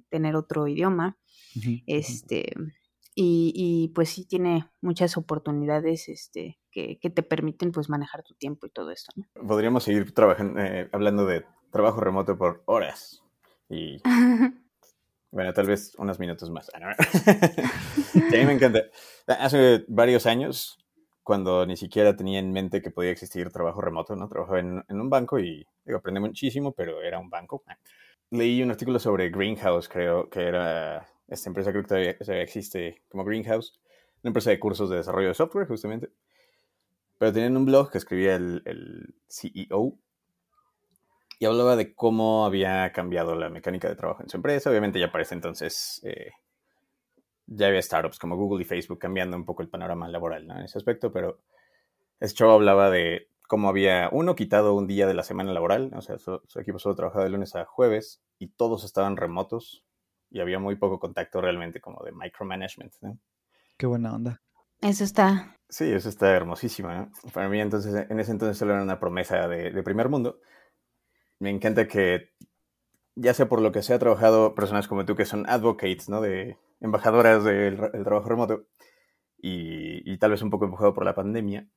tener 0.10 0.36
otro 0.36 0.68
idioma. 0.68 1.18
este, 1.86 2.54
y, 3.18 3.92
pues 3.96 4.10
sí 4.10 4.26
tiene 4.26 4.70
muchas 4.82 5.16
oportunidades 5.18 6.10
este, 6.10 6.60
que, 6.76 7.10
te 7.10 7.24
permiten 7.24 7.72
pues 7.72 7.90
manejar 7.90 8.24
tu 8.24 8.34
tiempo 8.34 8.68
y 8.68 8.70
todo 8.70 8.92
esto. 8.92 9.14
Podríamos 9.34 9.84
seguir 9.84 10.14
trabajando, 10.14 10.60
eh, 10.60 10.90
hablando 10.92 11.26
de 11.26 11.46
trabajo 11.72 12.02
remoto 12.02 12.38
por 12.38 12.64
horas 12.66 13.24
y 13.70 14.02
bueno, 15.32 15.54
tal 15.54 15.68
vez 15.68 15.96
unos 15.98 16.20
minutos 16.20 16.52
más. 16.52 16.70
a 16.74 16.80
mí 16.80 16.86
me 18.46 18.52
encanta. 18.52 18.84
Hace 19.28 19.86
varios 19.88 20.26
años, 20.26 20.78
cuando 21.24 21.66
ni 21.66 21.78
siquiera 21.78 22.16
tenía 22.16 22.40
en 22.40 22.52
mente 22.52 22.82
que 22.82 22.92
podía 22.92 23.12
existir 23.12 23.50
trabajo 23.52 23.82
remoto, 23.82 24.16
¿no? 24.16 24.28
Trabajaba 24.28 24.60
en, 24.60 24.84
un 24.90 25.10
banco 25.10 25.40
y 25.40 25.66
digo, 25.86 26.00
aprendí 26.00 26.20
muchísimo, 26.20 26.74
pero 26.74 27.02
era 27.02 27.20
un 27.20 27.30
banco. 27.30 27.64
Leí 28.32 28.62
un 28.62 28.72
artículo 28.72 29.00
sobre 29.00 29.30
Greenhouse, 29.30 29.88
creo 29.88 30.30
que 30.30 30.42
era 30.42 31.08
esta 31.28 31.50
empresa 31.50 31.72
creo 31.72 31.84
que 31.84 31.88
todavía 31.88 32.42
existe 32.42 33.02
como 33.08 33.24
Greenhouse, 33.24 33.80
una 34.24 34.30
empresa 34.30 34.50
de 34.50 34.60
cursos 34.60 34.90
de 34.90 34.98
desarrollo 34.98 35.30
de 35.30 35.34
software, 35.34 35.68
justamente. 35.68 36.10
Pero 37.18 37.34
tenían 37.34 37.58
un 37.58 37.66
blog 37.66 37.92
que 37.92 37.98
escribía 37.98 38.36
el, 38.36 39.16
CEO 39.28 39.98
y 41.40 41.46
hablaba 41.46 41.76
de 41.76 41.94
cómo 41.94 42.46
había 42.46 42.92
cambiado 42.92 43.36
la 43.36 43.50
mecánica 43.50 43.90
de 43.90 43.96
trabajo 43.96 44.24
en 44.24 44.30
su 44.30 44.38
empresa. 44.38 44.70
Obviamente 44.70 45.00
ya 45.00 45.12
parece 45.12 45.36
entonces 45.36 46.02
eh, 46.04 46.32
ya 47.48 47.68
había 47.68 47.82
startups 47.82 48.20
como 48.20 48.38
Google 48.38 48.64
y 48.64 48.66
Facebook 48.66 49.00
cambiando 49.00 49.36
un 49.36 49.46
poco 49.46 49.62
el 49.62 49.70
panorama 49.70 50.08
laboral 50.08 50.50
en 50.50 50.64
ese 50.64 50.78
aspecto, 50.78 51.12
pero 51.12 51.42
este 52.20 52.38
show 52.38 52.52
hablaba 52.52 52.90
de 52.90 53.30
cómo 53.48 53.70
había 53.70 54.10
uno 54.12 54.36
quitado 54.36 54.74
un 54.74 54.88
día 54.88 55.08
de 55.08 55.14
la 55.14 55.24
semana 55.24 55.54
laboral, 55.54 55.92
o 55.96 56.02
sea, 56.02 56.18
su, 56.18 56.42
su 56.48 56.60
equipo 56.60 56.80
solo 56.80 56.96
trabajaba 56.96 57.26
de 57.26 57.32
lunes 57.32 57.56
a 57.56 57.66
jueves 57.66 58.22
y 58.40 58.48
todos 58.48 58.84
estaban 58.84 59.18
remotos 59.18 59.86
y 60.30 60.40
había 60.40 60.60
muy 60.60 60.76
poco 60.76 61.00
contacto 61.00 61.42
realmente 61.42 61.80
como 61.80 62.04
de 62.04 62.12
micromanagement. 62.12 62.94
¿no? 63.02 63.20
Qué 63.78 63.86
buena 63.86 64.14
onda. 64.14 64.42
Eso 64.82 65.04
está. 65.04 65.58
Sí, 65.70 65.92
eso 65.92 66.10
está 66.10 66.32
hermosísimo. 66.36 66.90
¿no? 66.90 67.12
Para 67.34 67.50
mí 67.50 67.60
entonces, 67.60 68.06
en 68.10 68.20
ese 68.20 68.32
entonces 68.32 68.58
solo 68.58 68.74
era 68.74 68.84
una 68.84 69.00
promesa 69.00 69.48
de, 69.48 69.84
primer 69.84 70.10
mundo. 70.10 70.40
Me 71.40 71.50
encanta 71.50 71.88
que, 71.88 72.34
ya 73.16 73.34
sea 73.34 73.48
por 73.48 73.62
lo 73.62 73.72
que 73.72 73.82
sea, 73.82 74.00
trabajado 74.00 74.56
personas 74.56 74.88
como 74.88 75.06
tú 75.06 75.16
que 75.16 75.26
son 75.26 75.50
advocates, 75.50 76.10
¿no? 76.10 76.22
De 76.22 76.58
embajadoras 76.80 77.44
del, 77.44 77.78
trabajo 77.78 78.30
remoto 78.30 78.68
y, 79.38 80.18
tal 80.18 80.32
vez 80.32 80.42
un 80.42 80.50
poco 80.50 80.66
empujado 80.66 80.94
por 80.94 81.06
la 81.06 81.16
pandemia. 81.16 81.68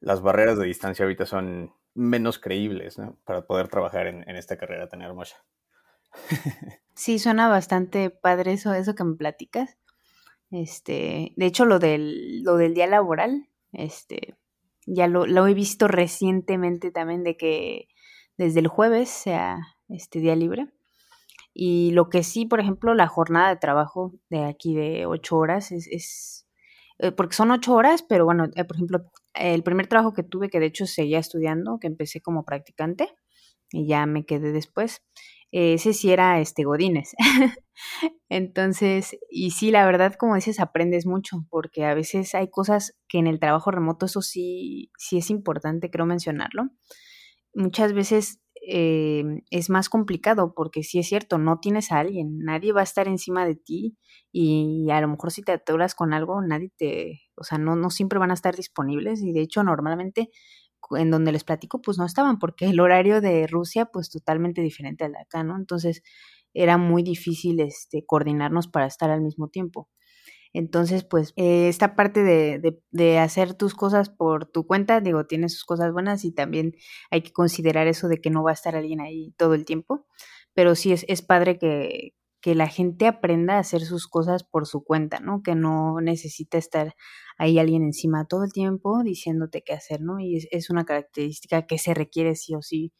Las 0.00 0.20
barreras 0.22 0.58
de 0.58 0.66
distancia 0.66 1.04
ahorita 1.04 1.26
son 1.26 1.74
menos 1.94 2.38
creíbles 2.38 2.98
¿no? 2.98 3.16
para 3.24 3.46
poder 3.46 3.68
trabajar 3.68 4.06
en, 4.06 4.28
en 4.28 4.36
esta 4.36 4.56
carrera 4.56 4.88
tan 4.88 5.02
hermosa. 5.02 5.36
Sí, 6.98 7.20
suena 7.20 7.48
bastante 7.48 8.10
padre 8.10 8.54
eso, 8.54 8.74
eso 8.74 8.96
que 8.96 9.04
me 9.04 9.14
platicas. 9.14 9.78
Este, 10.50 11.32
de 11.36 11.46
hecho, 11.46 11.64
lo 11.64 11.78
del, 11.78 12.42
lo 12.42 12.56
del 12.56 12.74
día 12.74 12.86
laboral, 12.86 13.48
este, 13.72 14.36
ya 14.86 15.06
lo, 15.06 15.26
lo 15.26 15.46
he 15.46 15.54
visto 15.54 15.88
recientemente 15.88 16.90
también 16.90 17.22
de 17.24 17.36
que 17.36 17.88
desde 18.36 18.60
el 18.60 18.68
jueves 18.68 19.08
sea 19.10 19.58
este 19.88 20.20
día 20.20 20.36
libre. 20.36 20.68
Y 21.54 21.90
lo 21.92 22.08
que 22.08 22.22
sí, 22.22 22.46
por 22.46 22.60
ejemplo, 22.60 22.94
la 22.94 23.08
jornada 23.08 23.48
de 23.48 23.56
trabajo 23.56 24.14
de 24.30 24.44
aquí 24.44 24.74
de 24.74 25.06
ocho 25.06 25.36
horas 25.36 25.72
es, 25.72 25.88
es 25.88 26.46
eh, 26.98 27.12
porque 27.12 27.34
son 27.34 27.50
ocho 27.50 27.74
horas, 27.74 28.02
pero 28.02 28.24
bueno, 28.24 28.44
eh, 28.54 28.64
por 28.64 28.76
ejemplo, 28.76 29.10
el 29.34 29.62
primer 29.62 29.86
trabajo 29.88 30.14
que 30.14 30.22
tuve, 30.22 30.50
que 30.50 30.60
de 30.60 30.66
hecho 30.66 30.86
seguía 30.86 31.18
estudiando, 31.18 31.78
que 31.80 31.86
empecé 31.86 32.20
como 32.20 32.44
practicante 32.44 33.08
y 33.70 33.86
ya 33.86 34.06
me 34.06 34.24
quedé 34.24 34.52
después, 34.52 35.02
ese 35.50 35.92
sí 35.94 36.10
era 36.12 36.40
este 36.40 36.64
Godínez. 36.64 37.12
Entonces, 38.28 39.16
y 39.30 39.52
sí, 39.52 39.70
la 39.70 39.86
verdad, 39.86 40.14
como 40.14 40.34
dices, 40.34 40.60
aprendes 40.60 41.06
mucho, 41.06 41.46
porque 41.50 41.84
a 41.84 41.94
veces 41.94 42.34
hay 42.34 42.50
cosas 42.50 42.96
que 43.08 43.18
en 43.18 43.26
el 43.26 43.40
trabajo 43.40 43.70
remoto, 43.70 44.06
eso 44.06 44.22
sí, 44.22 44.90
sí 44.98 45.18
es 45.18 45.30
importante, 45.30 45.90
creo 45.90 46.06
mencionarlo. 46.06 46.64
Muchas 47.54 47.92
veces 47.92 48.40
eh, 48.66 49.24
es 49.50 49.70
más 49.70 49.88
complicado 49.88 50.52
porque 50.54 50.82
sí 50.82 50.98
es 50.98 51.08
cierto, 51.08 51.38
no 51.38 51.58
tienes 51.60 51.92
a 51.92 51.98
alguien, 52.00 52.38
nadie 52.40 52.72
va 52.72 52.80
a 52.80 52.84
estar 52.84 53.08
encima 53.08 53.46
de 53.46 53.56
ti 53.56 53.96
y 54.32 54.90
a 54.90 55.00
lo 55.00 55.08
mejor 55.08 55.30
si 55.32 55.42
te 55.42 55.52
atoras 55.52 55.94
con 55.94 56.12
algo, 56.12 56.42
nadie 56.42 56.70
te, 56.76 57.22
o 57.36 57.44
sea, 57.44 57.58
no, 57.58 57.76
no 57.76 57.90
siempre 57.90 58.18
van 58.18 58.30
a 58.30 58.34
estar 58.34 58.54
disponibles 58.56 59.22
y 59.22 59.32
de 59.32 59.40
hecho 59.42 59.62
normalmente 59.64 60.30
en 60.92 61.10
donde 61.10 61.32
les 61.32 61.44
platico, 61.44 61.80
pues 61.82 61.98
no 61.98 62.06
estaban, 62.06 62.38
porque 62.38 62.66
el 62.66 62.80
horario 62.80 63.20
de 63.20 63.46
Rusia, 63.46 63.86
pues 63.86 64.10
totalmente 64.10 64.62
diferente 64.62 65.04
al 65.04 65.12
de 65.12 65.18
acá, 65.20 65.42
¿no? 65.44 65.56
Entonces 65.56 66.02
era 66.54 66.78
muy 66.78 67.02
difícil 67.02 67.60
este, 67.60 68.04
coordinarnos 68.06 68.68
para 68.68 68.86
estar 68.86 69.10
al 69.10 69.20
mismo 69.22 69.48
tiempo. 69.48 69.88
Entonces, 70.54 71.04
pues, 71.04 71.34
eh, 71.36 71.68
esta 71.68 71.94
parte 71.96 72.22
de, 72.22 72.58
de, 72.58 72.80
de, 72.90 73.18
hacer 73.18 73.54
tus 73.54 73.74
cosas 73.74 74.10
por 74.10 74.46
tu 74.46 74.66
cuenta, 74.66 75.00
digo, 75.00 75.26
tiene 75.26 75.48
sus 75.48 75.64
cosas 75.64 75.92
buenas 75.92 76.24
y 76.24 76.32
también 76.32 76.74
hay 77.10 77.22
que 77.22 77.32
considerar 77.32 77.86
eso 77.86 78.08
de 78.08 78.20
que 78.20 78.30
no 78.30 78.42
va 78.42 78.50
a 78.52 78.54
estar 78.54 78.76
alguien 78.76 79.00
ahí 79.00 79.32
todo 79.36 79.54
el 79.54 79.64
tiempo, 79.66 80.06
pero 80.54 80.74
sí 80.74 80.92
es, 80.92 81.04
es 81.08 81.22
padre 81.22 81.58
que, 81.58 82.14
que 82.40 82.54
la 82.54 82.68
gente 82.68 83.06
aprenda 83.06 83.56
a 83.56 83.58
hacer 83.60 83.82
sus 83.82 84.06
cosas 84.06 84.44
por 84.44 84.66
su 84.66 84.84
cuenta, 84.84 85.20
¿no? 85.20 85.42
Que 85.42 85.54
no 85.54 86.00
necesita 86.00 86.58
estar 86.58 86.94
ahí 87.36 87.58
alguien 87.58 87.82
encima 87.82 88.26
todo 88.26 88.44
el 88.44 88.52
tiempo 88.52 89.02
diciéndote 89.02 89.62
qué 89.62 89.72
hacer, 89.74 90.00
¿no? 90.00 90.20
Y 90.20 90.46
es, 90.50 90.70
una 90.70 90.84
característica 90.84 91.66
que 91.66 91.78
se 91.78 91.94
requiere 91.94 92.36
sí 92.36 92.54
o 92.54 92.62
sí, 92.62 92.92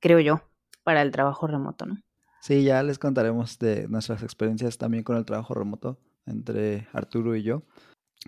creo 0.00 0.20
yo, 0.20 0.42
para 0.84 1.02
el 1.02 1.10
trabajo 1.12 1.46
remoto, 1.46 1.86
¿no? 1.86 1.96
Sí, 2.46 2.62
ya 2.62 2.80
les 2.84 3.00
contaremos 3.00 3.58
de 3.58 3.88
nuestras 3.88 4.22
experiencias 4.22 4.78
también 4.78 5.02
con 5.02 5.16
el 5.16 5.24
trabajo 5.24 5.52
remoto 5.52 5.98
entre 6.26 6.86
Arturo 6.92 7.34
y 7.34 7.42
yo, 7.42 7.64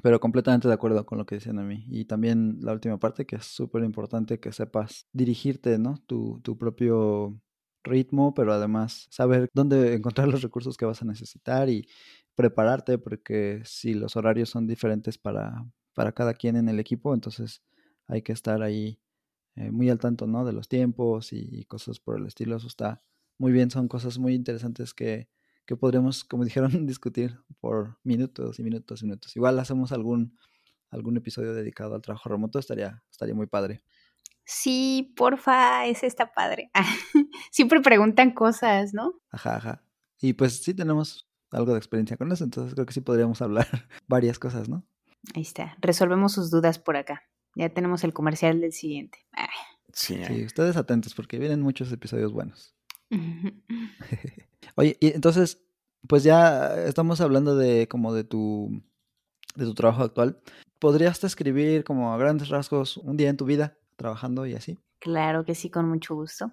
pero 0.02 0.18
completamente 0.18 0.66
de 0.66 0.74
acuerdo 0.74 1.06
con 1.06 1.18
lo 1.18 1.24
que 1.24 1.36
dicen 1.36 1.60
a 1.60 1.62
mí. 1.62 1.84
Y 1.88 2.04
también 2.06 2.58
la 2.60 2.72
última 2.72 2.98
parte, 2.98 3.26
que 3.26 3.36
es 3.36 3.44
súper 3.44 3.84
importante 3.84 4.40
que 4.40 4.50
sepas 4.52 5.06
dirigirte, 5.12 5.78
¿no? 5.78 5.98
Tu, 6.08 6.40
tu 6.42 6.58
propio 6.58 7.40
ritmo, 7.84 8.34
pero 8.34 8.52
además 8.52 9.06
saber 9.08 9.48
dónde 9.54 9.94
encontrar 9.94 10.26
los 10.26 10.42
recursos 10.42 10.76
que 10.76 10.84
vas 10.86 11.00
a 11.00 11.04
necesitar 11.04 11.68
y 11.68 11.88
prepararte, 12.34 12.98
porque 12.98 13.62
si 13.64 13.94
los 13.94 14.16
horarios 14.16 14.50
son 14.50 14.66
diferentes 14.66 15.16
para, 15.16 15.64
para 15.94 16.10
cada 16.10 16.34
quien 16.34 16.56
en 16.56 16.68
el 16.68 16.80
equipo, 16.80 17.14
entonces 17.14 17.62
hay 18.08 18.22
que 18.22 18.32
estar 18.32 18.62
ahí 18.62 18.98
eh, 19.54 19.70
muy 19.70 19.90
al 19.90 20.00
tanto, 20.00 20.26
¿no? 20.26 20.44
De 20.44 20.52
los 20.52 20.68
tiempos 20.68 21.32
y, 21.32 21.64
cosas 21.66 22.00
por 22.00 22.18
el 22.18 22.26
estilo. 22.26 22.56
Eso 22.56 22.66
está 22.66 23.00
muy 23.38 23.52
bien, 23.52 23.70
son 23.70 23.88
cosas 23.88 24.18
muy 24.18 24.34
interesantes 24.34 24.92
que, 24.92 25.28
que 25.64 25.76
podremos, 25.76 26.24
como 26.24 26.44
dijeron, 26.44 26.70
discutir 26.86 27.38
por 27.60 27.98
minutos 28.02 28.58
y 28.58 28.62
minutos 28.62 29.02
y 29.02 29.04
minutos. 29.04 29.36
Igual 29.36 29.58
hacemos 29.58 29.92
algún, 29.92 30.36
algún 30.90 31.16
episodio 31.16 31.54
dedicado 31.54 31.94
al 31.94 32.02
trabajo 32.02 32.28
remoto, 32.28 32.58
estaría, 32.58 33.02
estaría 33.10 33.34
muy 33.34 33.46
padre. 33.46 33.82
Sí, 34.44 35.12
porfa, 35.16 35.86
ese 35.86 36.06
está 36.06 36.32
padre. 36.32 36.70
Siempre 37.50 37.80
preguntan 37.80 38.32
cosas, 38.32 38.94
¿no? 38.94 39.20
Ajá, 39.30 39.56
ajá. 39.56 39.84
Y 40.20 40.32
pues 40.32 40.62
sí 40.62 40.74
tenemos 40.74 41.28
algo 41.50 41.72
de 41.72 41.78
experiencia 41.78 42.16
con 42.16 42.32
eso, 42.32 42.44
entonces 42.44 42.74
creo 42.74 42.86
que 42.86 42.94
sí 42.94 43.00
podríamos 43.00 43.42
hablar 43.42 43.66
varias 44.06 44.38
cosas, 44.38 44.68
¿no? 44.68 44.86
Ahí 45.34 45.42
está, 45.42 45.76
resolvemos 45.80 46.32
sus 46.32 46.50
dudas 46.50 46.78
por 46.78 46.96
acá. 46.96 47.22
Ya 47.54 47.68
tenemos 47.68 48.04
el 48.04 48.12
comercial 48.12 48.60
del 48.60 48.72
siguiente. 48.72 49.18
Sí, 49.92 50.22
sí, 50.26 50.44
ustedes 50.44 50.76
atentos 50.76 51.14
porque 51.14 51.38
vienen 51.38 51.60
muchos 51.60 51.90
episodios 51.90 52.32
buenos. 52.32 52.77
Oye, 54.76 54.96
y 55.00 55.12
entonces, 55.12 55.62
pues 56.06 56.22
ya 56.22 56.74
estamos 56.84 57.20
hablando 57.20 57.56
de 57.56 57.88
como 57.88 58.14
de 58.14 58.24
tu 58.24 58.82
de 59.56 59.64
tu 59.64 59.74
trabajo 59.74 60.02
actual. 60.02 60.40
¿Podrías 60.78 61.22
escribir 61.24 61.84
como 61.84 62.12
a 62.12 62.18
grandes 62.18 62.48
rasgos 62.48 62.96
un 62.98 63.16
día 63.16 63.28
en 63.28 63.36
tu 63.36 63.44
vida? 63.44 63.78
trabajando 63.98 64.46
y 64.46 64.54
así? 64.54 64.78
Claro 64.98 65.44
que 65.44 65.54
sí, 65.54 65.68
con 65.68 65.86
mucho 65.86 66.14
gusto. 66.14 66.50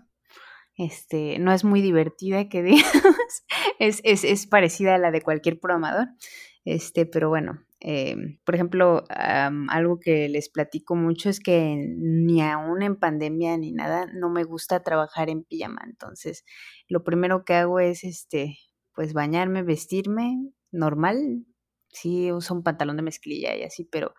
Este, 0.76 1.40
no 1.40 1.54
es 1.54 1.64
muy 1.64 1.82
divertida, 1.82 2.50
que 2.50 2.62
digamos, 2.64 3.46
es, 3.80 4.02
es, 4.04 4.26
es, 4.26 4.48
parecida 4.48 4.96
a 4.96 4.98
la 4.98 5.12
de 5.12 5.22
cualquier 5.22 5.58
programador, 5.60 6.10
este, 6.66 7.06
pero 7.06 7.30
bueno, 7.30 7.64
em, 7.88 8.40
por 8.44 8.56
ejemplo, 8.56 9.04
algo 9.10 10.00
que 10.00 10.28
les 10.28 10.50
platico 10.50 10.96
mucho 10.96 11.30
es 11.30 11.40
que 11.40 11.78
ni 11.78 12.42
aún 12.42 12.82
en 12.82 12.96
pandemia 12.96 13.58
ni 13.58 13.72
nada, 13.72 14.08
no 14.12 14.30
me 14.30 14.44
gusta 14.44 14.82
trabajar 14.82 15.30
en 15.30 15.44
pijama, 15.44 15.82
entonces 15.86 16.44
lo 16.88 17.04
primero 17.04 17.46
que 17.46 17.54
hago 17.54 17.80
es, 17.80 18.04
este, 18.04 18.58
pues 18.94 19.14
bañarme, 19.14 19.62
vestirme, 19.62 20.52
normal, 20.72 21.46
sí 21.90 22.32
uso 22.32 22.56
un 22.56 22.64
pantalón 22.64 22.98
de 22.98 23.04
mezclilla 23.04 23.56
y 23.56 23.64
así, 23.64 23.86
pero 23.86 24.16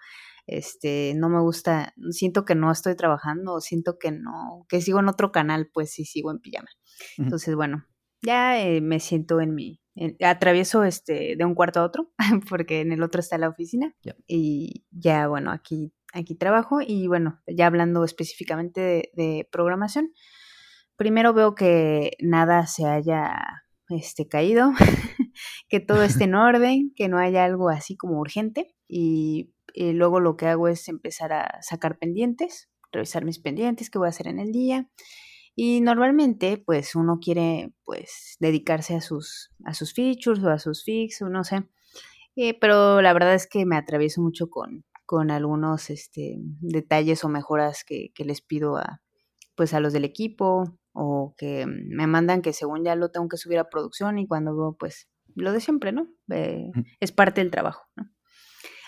este, 0.47 1.15
no 1.17 1.29
me 1.29 1.41
gusta, 1.41 1.93
siento 2.11 2.45
que 2.45 2.55
no 2.55 2.71
estoy 2.71 2.95
trabajando, 2.95 3.61
siento 3.61 3.99
que 3.99 4.13
no, 4.13 4.65
que 4.69 4.81
sigo 4.81 5.01
en 5.01 5.09
otro 5.09 5.33
canal, 5.33 5.71
pues 5.73 5.91
sí 5.93 6.05
sigo 6.05 6.31
en 6.31 6.39
pijama. 6.39 6.69
Entonces, 7.19 7.57
bueno, 7.57 7.85
ya 8.23 8.61
eh, 8.61 8.81
me 8.81 9.01
siento 9.01 9.41
en 9.41 9.55
mi, 9.55 9.81
atravieso 10.21 10.85
este 10.85 11.37
de 11.37 11.45
un 11.45 11.55
cuarto 11.55 11.81
a 11.81 11.85
otro, 11.85 12.13
porque 12.49 12.81
en 12.81 12.93
el 12.93 13.03
otro 13.03 13.21
está 13.21 13.39
la 13.39 13.49
oficina, 13.49 13.95
y 14.27 14.85
ya, 14.91 15.29
bueno, 15.29 15.51
aquí, 15.51 15.93
aquí 16.13 16.35
trabajo, 16.35 16.81
y 16.81 17.07
bueno, 17.07 17.41
ya 17.47 17.67
hablando 17.67 18.05
específicamente 18.05 18.81
de, 18.81 19.11
de 19.15 19.49
programación, 19.51 20.13
primero 20.97 21.33
veo 21.33 21.55
que 21.55 22.13
nada 22.21 22.67
se 22.67 22.87
haya 22.87 23.67
este, 23.89 24.29
caído, 24.29 24.73
que 25.69 25.81
todo 25.81 26.03
esté 26.03 26.25
en 26.25 26.35
orden, 26.35 26.93
que 26.95 27.09
no 27.09 27.19
haya 27.19 27.45
algo 27.45 27.69
así 27.69 27.97
como 27.97 28.19
urgente. 28.19 28.75
Y, 28.89 29.53
y 29.75 29.93
luego 29.93 30.21
lo 30.21 30.37
que 30.37 30.47
hago 30.47 30.69
es 30.69 30.89
empezar 30.89 31.33
a 31.33 31.61
sacar 31.63 31.99
pendientes, 31.99 32.71
revisar 32.93 33.25
mis 33.25 33.39
pendientes, 33.39 33.91
qué 33.91 33.99
voy 33.99 34.07
a 34.07 34.11
hacer 34.11 34.29
en 34.29 34.39
el 34.39 34.53
día. 34.53 34.89
Y 35.59 35.81
normalmente, 35.81 36.59
pues 36.59 36.95
uno 36.95 37.19
quiere, 37.19 37.73
pues, 37.83 38.37
dedicarse 38.41 38.95
a 38.95 39.01
sus, 39.01 39.51
a 39.65 39.73
sus 39.73 39.95
features 39.95 40.45
o 40.45 40.51
a 40.51 40.59
sus 40.59 40.85
fix, 40.85 41.23
o 41.23 41.31
no 41.31 41.45
sé. 41.45 41.67
Eh, 42.37 42.59
pero 42.61 43.01
la 43.01 43.15
verdad 43.15 43.35
es 43.35 43.47
que 43.47 43.65
me 43.65 43.77
atravieso 43.77 44.21
mucho 44.21 44.51
con, 44.51 44.85
con 45.07 45.31
algunos 45.31 45.89
este, 45.89 46.37
detalles 46.39 47.25
o 47.25 47.31
mejoras 47.31 47.85
que, 47.85 48.13
que, 48.15 48.27
les 48.27 48.43
pido 48.43 48.77
a, 48.77 49.01
pues, 49.55 49.73
a 49.73 49.81
los 49.81 49.95
del 49.95 50.05
equipo 50.05 50.79
o 50.93 51.35
que 51.39 51.65
me 51.67 52.07
mandan 52.07 52.43
que 52.43 52.53
según 52.53 52.85
ya 52.85 52.95
lo 52.95 53.11
tengo 53.11 53.29
que 53.29 53.39
subir 53.39 53.59
a 53.59 53.71
producción 53.71 54.19
y 54.19 54.27
cuando 54.27 54.55
veo, 54.55 54.77
pues, 54.79 55.09
lo 55.35 55.53
de 55.53 55.61
siempre, 55.61 55.91
¿no? 55.91 56.07
Eh, 56.31 56.71
es 57.01 57.13
parte 57.13 57.41
del 57.41 57.51
trabajo, 57.51 57.83
¿no? 57.97 58.11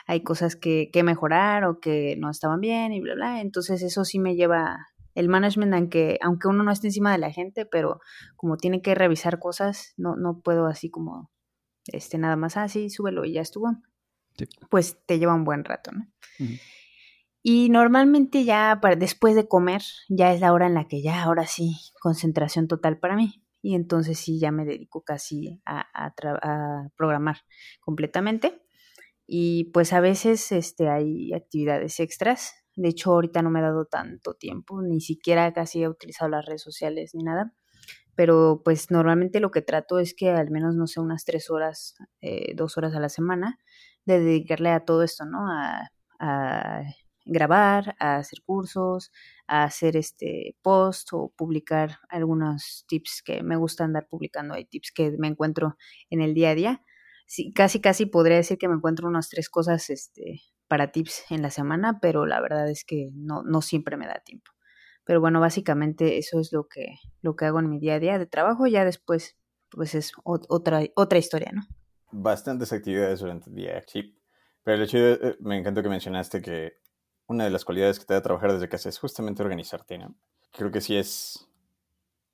Hay 0.07 0.23
cosas 0.23 0.57
que, 0.57 0.91
que 0.93 1.03
mejorar 1.03 1.65
o 1.65 1.81
que 1.81 2.17
no 2.19 2.31
estaban 2.31 2.61
bien 2.61 2.93
y 2.93 3.01
bla, 3.01 3.15
bla. 3.15 3.41
Entonces 3.41 3.83
eso 3.83 4.05
sí 4.05 4.19
me 4.19 4.37
lleva 4.37 4.89
el 5.19 5.29
management, 5.29 5.75
aunque, 5.75 6.19
aunque 6.23 6.49
uno 6.49 6.63
no 6.63 6.71
esté 6.71 6.87
encima 6.89 7.13
de 7.13 7.19
la 7.19 7.33
gente, 7.33 7.67
pero 7.67 8.01
como 8.37 8.57
tiene 8.57 8.83
que 8.83 8.95
revisar 8.95 9.39
cosas, 9.39 9.95
no, 9.97 10.17
no 10.17 10.41
puedo 10.41 10.67
así 10.67 10.91
como, 10.91 11.31
este, 11.87 12.19
nada 12.19 12.37
más, 12.37 12.57
así, 12.57 12.87
ah, 12.87 12.91
súbelo 12.91 13.25
y 13.25 13.33
ya 13.33 13.41
estuvo. 13.41 13.73
Sí. 14.37 14.45
Pues 14.71 14.99
te 15.07 15.19
lleva 15.19 15.35
un 15.35 15.45
buen 15.45 15.65
rato, 15.65 15.91
¿no? 15.93 16.07
Uh 16.39 16.45
-huh. 16.45 16.61
Y 17.43 17.71
normalmente 17.71 18.45
ya 18.45 18.79
para, 18.81 18.95
después 18.97 19.35
de 19.35 19.49
comer, 19.49 19.83
ya 20.09 20.33
es 20.33 20.41
la 20.41 20.53
hora 20.53 20.67
en 20.67 20.75
la 20.75 20.87
que 20.87 21.03
ya, 21.03 21.23
ahora 21.23 21.47
sí, 21.47 21.77
concentración 22.01 22.69
total 22.69 22.99
para 22.99 23.17
mí. 23.17 23.43
Y 23.63 23.75
entonces 23.75 24.19
sí, 24.19 24.39
ya 24.39 24.53
me 24.53 24.65
dedico 24.65 25.03
casi 25.03 25.61
a, 25.65 25.81
a, 25.95 26.13
a 26.43 26.89
programar 26.97 27.39
completamente. 27.81 28.63
Y 29.27 29.65
pues 29.73 29.93
a 29.93 30.01
veces 30.01 30.53
este, 30.53 30.89
hay 30.89 31.33
actividades 31.33 32.01
extras 32.01 32.55
de 32.79 32.89
hecho, 32.91 33.13
ahorita 33.13 33.43
no 33.43 33.51
me 33.51 33.59
he 33.61 33.63
dado 33.63 33.87
tanto 33.87 34.35
tiempo, 34.35 34.83
ni 34.83 35.01
siquiera 35.01 35.53
casi 35.53 35.83
he 35.83 35.89
utilizado 35.89 36.31
las 36.31 36.47
redes 36.47 36.63
sociales 36.63 37.13
ni 37.15 37.25
nada. 37.25 37.53
Pero 38.17 38.63
pues 38.65 38.91
normalmente 38.91 39.41
lo 39.41 39.51
que 39.51 39.63
trato 39.63 39.99
es 39.99 40.15
que 40.15 40.31
al 40.31 40.51
menos, 40.51 40.77
no 40.77 40.87
sé, 40.87 41.01
unas 41.01 41.25
tres 41.25 41.51
horas, 41.51 41.97
eh, 42.21 42.55
dos 42.57 42.77
horas 42.79 42.95
a 42.95 43.01
la 43.01 43.09
semana, 43.09 43.59
de 44.07 44.21
dedicarle 44.21 44.71
a 44.71 44.85
todo 44.85 45.03
esto, 45.03 45.25
¿no? 45.27 45.51
A, 45.51 45.91
a 46.21 46.83
grabar, 47.27 47.97
a 48.01 48.17
hacer 48.17 48.41
cursos, 48.45 49.13
a 49.49 49.65
hacer 49.65 49.97
este 49.97 50.57
post 50.63 51.11
o 51.13 51.33
publicar 51.37 51.99
algunos 52.09 52.85
tips 52.89 53.23
que 53.25 53.43
me 53.43 53.57
gusta 53.57 53.85
andar 53.85 54.09
publicando. 54.09 54.55
Hay 54.55 54.67
tips 54.67 54.93
que 54.93 55.13
me 55.19 55.29
encuentro 55.29 55.77
en 56.11 56.21
el 56.23 56.35
día 56.35 56.51
a 56.51 56.55
día. 56.55 56.85
Sí, 57.27 57.53
casi, 57.53 57.81
casi 57.81 58.07
podría 58.07 58.39
decir 58.39 58.59
que 58.59 58.69
me 58.69 58.75
encuentro 58.77 59.09
unas 59.09 59.29
tres 59.29 59.51
cosas 59.51 59.91
este, 59.91 60.41
para 60.69 60.93
tips 60.93 61.25
en 61.31 61.43
la 61.43 61.51
semana, 61.51 61.99
pero 62.01 62.27
la 62.27 62.41
verdad 62.41 62.71
es 62.71 62.85
que 62.85 63.11
no, 63.15 63.43
no 63.43 63.63
siempre 63.63 63.97
me 63.97 64.07
da 64.07 64.21
tiempo. 64.21 64.53
Pero 65.05 65.21
bueno, 65.21 65.41
básicamente 65.41 66.19
eso 66.19 66.39
es 66.39 66.53
lo 66.53 66.69
que, 66.69 66.99
lo 67.23 67.35
que 67.35 67.47
hago 67.47 67.61
en 67.61 67.71
mi 67.71 67.79
día 67.79 67.95
a 67.95 67.99
día 67.99 68.19
de 68.19 68.27
trabajo. 68.27 68.67
Ya 68.67 68.85
después, 68.85 69.39
pues 69.71 69.95
es 69.95 70.13
otra, 70.23 70.83
otra 70.95 71.19
historia, 71.19 71.51
¿no? 71.53 71.63
Bastantes 72.11 72.73
actividades 72.73 73.21
durante 73.21 73.49
el 73.49 73.57
día, 73.57 73.83
sí. 73.87 74.21
Pero 74.63 74.77
el 74.77 74.83
hecho 74.83 74.99
eh, 74.99 75.37
me 75.41 75.57
encantó 75.59 75.83
que 75.83 75.89
mencionaste 75.89 76.43
que 76.43 76.75
una 77.27 77.45
de 77.45 77.51
las 77.51 77.65
cualidades 77.65 77.99
que 77.99 78.05
te 78.05 78.15
da 78.15 78.23
trabajar 78.23 78.53
desde 78.53 78.69
casa 78.69 78.91
es 78.91 78.99
justamente 78.99 79.43
organizarte, 79.43 79.97
¿no? 79.97 80.15
Creo 80.53 80.71
que 80.71 80.83
sí 80.83 80.97
es 80.97 81.49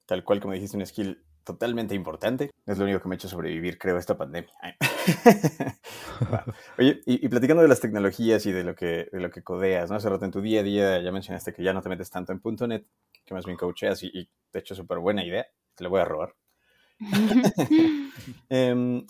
tal 0.07 0.25
cual 0.25 0.41
como 0.41 0.55
dijiste, 0.55 0.77
un 0.77 0.87
skill 0.87 1.25
totalmente 1.45 1.95
importante. 1.95 2.51
Es 2.67 2.79
lo 2.79 2.85
único 2.85 3.01
que 3.01 3.09
me 3.09 3.15
ha 3.15 3.17
hecho 3.17 3.29
sobrevivir, 3.29 3.79
creo, 3.79 3.99
esta 3.99 4.17
pandemia. 4.17 4.53
wow. 6.31 6.55
Oye, 6.79 7.01
y, 7.07 7.25
y, 7.25 7.29
platicando 7.29 7.63
de 7.63 7.69
las 7.69 7.81
tecnologías 7.81 8.45
y 8.47 8.53
de 8.53 8.65
lo 8.65 8.75
que, 8.75 9.09
de 9.13 9.21
lo 9.21 9.31
que 9.31 9.43
codeas, 9.43 9.91
¿no? 9.91 9.97
Hace 9.97 10.09
rato 10.09 10.25
en 10.25 10.31
tu 10.31 10.41
día 10.41 10.61
a 10.61 10.63
día 10.63 11.01
ya 11.01 11.13
mencionaste 11.13 11.53
que 11.53 11.63
ya 11.63 11.73
no 11.73 11.83
te 11.83 11.89
metes 11.89 12.11
tanto 12.11 12.33
en 12.33 12.41
.NET, 12.69 12.87
que 13.25 13.35
más 13.35 13.45
bien 13.45 13.57
coacheas 13.57 14.03
y, 14.03 14.07
y 14.07 14.31
de 14.53 14.59
hecho 14.59 14.75
súper 14.75 14.99
buena 14.99 15.25
idea. 15.25 15.47
Te 15.75 15.85
la 15.85 15.91
voy 15.91 16.01
a 16.01 16.05
robar. 16.05 16.35
eh, 18.49 19.05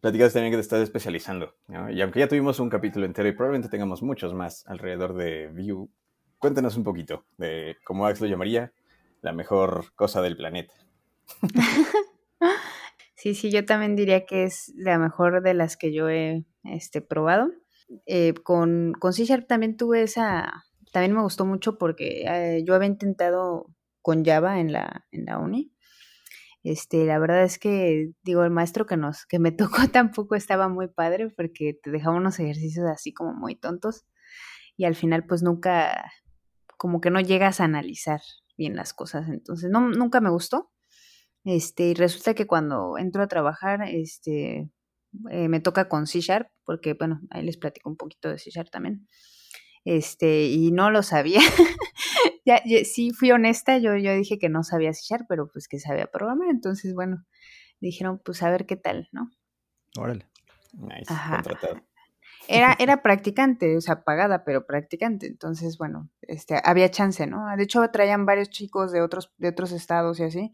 platicaste 0.00 0.34
también 0.34 0.52
que 0.52 0.58
te 0.58 0.62
estás 0.62 0.82
especializando, 0.82 1.54
¿no? 1.68 1.90
Y 1.90 2.02
aunque 2.02 2.20
ya 2.20 2.28
tuvimos 2.28 2.60
un 2.60 2.68
capítulo 2.68 3.06
entero 3.06 3.28
y 3.28 3.32
probablemente 3.32 3.70
tengamos 3.70 4.02
muchos 4.02 4.34
más 4.34 4.66
alrededor 4.66 5.14
de 5.14 5.48
Vue, 5.48 5.88
cuéntanos 6.38 6.76
un 6.76 6.84
poquito 6.84 7.24
de 7.38 7.78
cómo 7.84 8.06
Ax 8.06 8.20
lo 8.20 8.26
llamaría 8.26 8.72
la 9.22 9.32
mejor 9.32 9.94
cosa 9.94 10.20
del 10.20 10.36
planeta. 10.36 10.74
Sí, 13.14 13.34
sí, 13.34 13.50
yo 13.50 13.64
también 13.64 13.96
diría 13.96 14.26
que 14.26 14.44
es 14.44 14.72
la 14.76 14.98
mejor 14.98 15.42
de 15.42 15.54
las 15.54 15.76
que 15.76 15.92
yo 15.92 16.08
he 16.08 16.44
este, 16.64 17.00
probado. 17.00 17.50
Eh, 18.06 18.34
con, 18.42 18.92
con 18.98 19.12
C 19.12 19.24
Sharp 19.24 19.46
también 19.46 19.76
tuve 19.76 20.02
esa, 20.02 20.64
también 20.92 21.12
me 21.12 21.22
gustó 21.22 21.44
mucho 21.44 21.76
porque 21.76 22.24
eh, 22.26 22.64
yo 22.64 22.74
había 22.74 22.88
intentado 22.88 23.66
con 24.00 24.24
Java 24.24 24.60
en 24.60 24.72
la, 24.72 25.06
en 25.12 25.26
la 25.26 25.38
uni. 25.38 25.72
Este, 26.62 27.04
la 27.04 27.18
verdad 27.18 27.44
es 27.44 27.58
que, 27.58 28.12
digo, 28.22 28.42
el 28.44 28.50
maestro 28.50 28.86
que 28.86 28.96
nos, 28.96 29.26
que 29.26 29.38
me 29.38 29.52
tocó 29.52 29.88
tampoco 29.92 30.34
estaba 30.34 30.68
muy 30.68 30.88
padre 30.88 31.30
porque 31.30 31.78
te 31.82 31.90
dejaba 31.90 32.16
unos 32.16 32.38
ejercicios 32.40 32.86
así 32.86 33.12
como 33.12 33.34
muy 33.34 33.54
tontos 33.54 34.06
y 34.76 34.84
al 34.84 34.94
final 34.94 35.24
pues 35.26 35.42
nunca, 35.42 36.12
como 36.76 37.00
que 37.00 37.10
no 37.10 37.20
llegas 37.20 37.60
a 37.60 37.64
analizar 37.64 38.20
bien 38.56 38.76
las 38.76 38.94
cosas. 38.94 39.28
Entonces, 39.28 39.70
no, 39.70 39.88
nunca 39.88 40.20
me 40.20 40.30
gustó. 40.30 40.70
Este, 41.44 41.88
y 41.88 41.94
resulta 41.94 42.34
que 42.34 42.46
cuando 42.46 42.96
entro 42.98 43.22
a 43.22 43.28
trabajar, 43.28 43.82
este, 43.86 44.70
eh, 45.30 45.48
me 45.48 45.60
toca 45.60 45.88
con 45.88 46.06
C 46.06 46.20
Sharp, 46.20 46.48
porque, 46.64 46.94
bueno, 46.94 47.20
ahí 47.30 47.44
les 47.44 47.58
platico 47.58 47.90
un 47.90 47.96
poquito 47.96 48.30
de 48.30 48.38
C 48.38 48.50
Sharp 48.50 48.70
también. 48.70 49.06
Este, 49.84 50.46
y 50.46 50.70
no 50.72 50.90
lo 50.90 51.02
sabía. 51.02 51.40
ya, 52.46 52.62
ya, 52.64 52.84
sí 52.84 53.10
fui 53.10 53.30
honesta, 53.30 53.76
yo, 53.76 53.96
yo 53.96 54.14
dije 54.14 54.38
que 54.38 54.48
no 54.48 54.62
sabía 54.62 54.94
C 54.94 55.02
Sharp, 55.04 55.26
pero 55.28 55.50
pues 55.52 55.68
que 55.68 55.78
sabía 55.78 56.06
programar. 56.06 56.48
Entonces, 56.48 56.94
bueno, 56.94 57.24
dijeron, 57.78 58.20
pues 58.24 58.42
a 58.42 58.50
ver 58.50 58.64
qué 58.64 58.76
tal, 58.76 59.08
¿no? 59.12 59.30
Órale. 59.98 60.26
Nice, 60.72 61.12
Ajá. 61.12 61.42
contratado. 61.42 61.82
Era, 62.48 62.74
era 62.80 63.02
practicante, 63.02 63.76
o 63.76 63.82
sea, 63.82 64.02
pagada, 64.02 64.44
pero 64.44 64.66
practicante. 64.66 65.26
Entonces, 65.26 65.76
bueno, 65.76 66.10
este, 66.22 66.58
había 66.64 66.90
chance, 66.90 67.26
¿no? 67.26 67.54
De 67.54 67.64
hecho, 67.64 67.86
traían 67.90 68.24
varios 68.24 68.48
chicos 68.48 68.92
de 68.92 69.02
otros, 69.02 69.30
de 69.36 69.48
otros 69.48 69.72
estados 69.72 70.18
y 70.20 70.22
así 70.22 70.52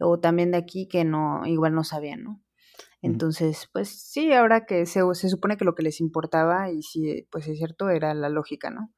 o 0.00 0.20
también 0.20 0.50
de 0.52 0.58
aquí 0.58 0.88
que 0.88 1.04
no, 1.04 1.46
igual 1.46 1.74
no 1.74 1.84
sabían, 1.84 2.24
¿no? 2.24 2.42
Entonces, 3.02 3.68
pues 3.72 3.90
sí, 3.90 4.32
ahora 4.32 4.66
que 4.66 4.86
se, 4.86 5.02
se 5.14 5.28
supone 5.28 5.56
que 5.56 5.64
lo 5.66 5.74
que 5.74 5.82
les 5.82 6.00
importaba, 6.00 6.70
y 6.70 6.82
sí, 6.82 7.26
pues 7.30 7.46
es 7.48 7.58
cierto, 7.58 7.90
era 7.90 8.14
la 8.14 8.30
lógica, 8.30 8.70
¿no? 8.70 8.92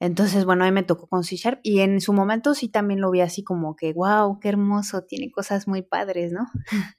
Entonces, 0.00 0.44
bueno, 0.44 0.64
ahí 0.64 0.72
me 0.72 0.84
tocó 0.84 1.08
con 1.08 1.24
C 1.24 1.36
Sharp 1.36 1.60
y 1.62 1.80
en 1.80 2.00
su 2.00 2.12
momento 2.12 2.54
sí 2.54 2.68
también 2.68 3.00
lo 3.00 3.10
vi 3.10 3.20
así 3.20 3.42
como 3.42 3.74
que, 3.74 3.92
wow, 3.92 4.38
qué 4.40 4.48
hermoso, 4.48 5.02
tiene 5.04 5.30
cosas 5.30 5.66
muy 5.66 5.82
padres, 5.82 6.32
¿no? 6.32 6.46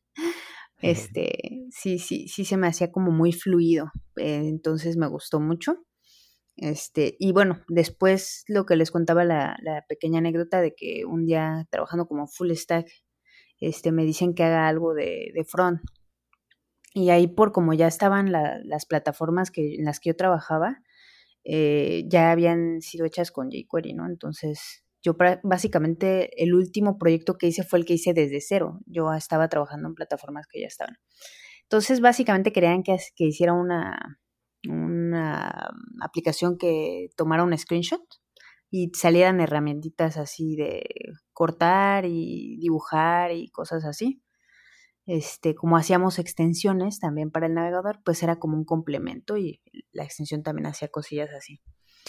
este, 0.82 1.68
sí, 1.72 2.00
sí, 2.00 2.28
sí 2.28 2.46
se 2.46 2.58
me 2.58 2.68
hacía 2.68 2.92
como 2.92 3.12
muy 3.12 3.32
fluido, 3.34 3.92
eh, 4.18 4.42
entonces 4.46 4.98
me 4.98 5.08
gustó 5.08 5.40
mucho. 5.40 5.78
Este, 6.62 7.16
y 7.20 7.32
bueno, 7.32 7.62
después 7.70 8.44
lo 8.48 8.66
que 8.66 8.76
les 8.76 8.92
contaba 8.92 9.24
la, 9.24 9.56
pequeña 9.88 10.20
anécdota 10.20 10.60
de 10.60 10.76
que 10.76 11.06
un 11.06 11.26
día 11.26 11.66
trabajando 11.70 12.06
como 12.06 12.28
full 12.28 12.52
stack, 12.52 12.86
este, 13.62 13.94
me 13.94 14.04
dicen 14.04 14.34
que 14.34 14.44
haga 14.44 14.68
algo 14.68 14.94
de, 14.94 15.32
front. 15.48 15.80
Y 16.94 17.12
ahí 17.12 17.28
por 17.28 17.54
como 17.54 17.74
ya 17.74 17.88
estaban 17.88 18.32
la, 18.34 18.60
las 18.66 18.86
plataformas 18.86 19.52
que, 19.52 19.76
en 19.76 19.86
las 19.86 20.02
que 20.02 20.10
yo 20.10 20.16
trabajaba, 20.18 20.82
eh, 21.46 22.04
ya 22.08 22.32
habían 22.32 22.82
sido 22.82 23.06
hechas 23.06 23.32
con 23.32 23.50
jQuery, 23.52 23.94
¿no? 23.94 24.06
Entonces, 24.06 24.84
yo 25.02 25.16
básicamente 25.44 26.44
el 26.44 26.54
último 26.54 26.98
proyecto 26.98 27.38
que 27.38 27.48
hice 27.48 27.64
fue 27.64 27.80
el 27.80 27.86
que 27.86 27.94
hice 27.94 28.14
desde 28.14 28.42
cero. 28.42 28.82
Yo 28.86 29.14
estaba 29.14 29.48
trabajando 29.48 29.88
en 29.88 29.96
plataformas 29.96 30.46
que 30.48 30.60
ya 30.60 30.68
estaban. 30.68 30.98
Entonces, 31.64 32.02
básicamente 32.02 32.52
querían 32.52 32.84
que, 32.84 32.98
que 33.16 33.26
hiciera 33.26 33.54
una, 33.54 34.20
una 34.68 35.72
aplicación 36.02 36.58
que 36.58 37.10
tomara 37.16 37.44
un 37.44 37.58
screenshot 37.58 38.02
y 38.72 38.92
salieran 38.94 39.40
herramientitas 39.40 40.18
así 40.18 40.56
de 40.56 40.84
cortar 41.34 42.06
y 42.06 42.58
dibujar 42.60 43.32
y 43.32 43.50
cosas 43.50 43.86
así. 43.86 44.22
Este, 45.06 45.56
como 45.56 45.76
hacíamos 45.76 46.20
extensiones 46.20 47.00
también 47.00 47.32
para 47.32 47.48
el 47.48 47.56
navegador, 47.56 48.00
pues 48.06 48.22
era 48.22 48.38
como 48.38 48.58
un 48.58 48.66
complemento 48.66 49.38
y 49.38 49.62
la 49.92 50.04
extensión 50.04 50.44
también 50.44 50.68
hacía 50.68 50.90
cosillas 50.90 51.32
así. 51.36 51.62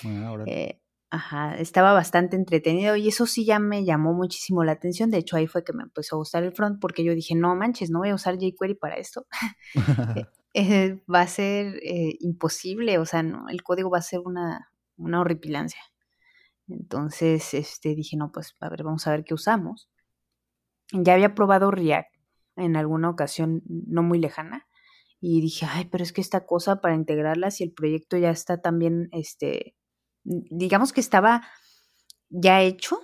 Ah, 0.04 0.36
eh, 0.46 0.82
ajá, 1.08 1.56
estaba 1.56 1.94
bastante 1.94 2.36
entretenido 2.36 2.96
y 2.96 3.08
eso 3.08 3.24
sí 3.24 3.46
ya 3.46 3.58
me 3.58 3.86
llamó 3.86 4.12
muchísimo 4.12 4.64
la 4.64 4.72
atención. 4.72 5.10
De 5.10 5.16
hecho, 5.16 5.36
ahí 5.36 5.46
fue 5.46 5.64
que 5.64 5.72
me 5.72 5.82
empezó 5.82 6.16
a 6.16 6.18
gustar 6.18 6.42
el 6.44 6.52
front 6.52 6.78
porque 6.78 7.02
yo 7.02 7.14
dije, 7.14 7.34
no 7.34 7.56
manches, 7.56 7.90
no 7.90 8.00
voy 8.00 8.10
a 8.10 8.14
usar 8.14 8.36
jQuery 8.36 8.74
para 8.74 8.96
esto. 8.96 9.26
eh, 10.54 11.02
va 11.12 11.22
a 11.22 11.26
ser 11.26 11.76
eh, 11.82 12.16
imposible, 12.20 12.98
o 12.98 13.06
sea, 13.06 13.22
no, 13.22 13.48
el 13.48 13.62
código 13.62 13.90
va 13.90 13.98
a 13.98 14.02
ser 14.02 14.20
una, 14.20 14.72
una 14.96 15.20
horripilancia. 15.20 15.80
Entonces, 16.68 17.54
este, 17.54 17.94
dije, 17.94 18.16
no, 18.16 18.32
pues, 18.32 18.54
a 18.60 18.68
ver, 18.68 18.84
vamos 18.84 19.06
a 19.06 19.12
ver 19.12 19.24
qué 19.24 19.34
usamos. 19.34 19.90
Ya 20.92 21.14
había 21.14 21.34
probado 21.34 21.70
React 21.70 22.14
en 22.56 22.76
alguna 22.76 23.10
ocasión 23.10 23.62
no 23.66 24.02
muy 24.02 24.18
lejana 24.18 24.66
y 25.20 25.40
dije, 25.40 25.66
ay, 25.68 25.86
pero 25.86 26.02
es 26.02 26.12
que 26.12 26.20
esta 26.20 26.46
cosa 26.46 26.80
para 26.80 26.94
integrarla, 26.94 27.50
si 27.50 27.64
el 27.64 27.72
proyecto 27.72 28.16
ya 28.16 28.30
está 28.30 28.60
también, 28.60 29.08
este, 29.12 29.76
digamos 30.24 30.92
que 30.92 31.00
estaba 31.00 31.42
ya 32.30 32.62
hecho, 32.62 32.98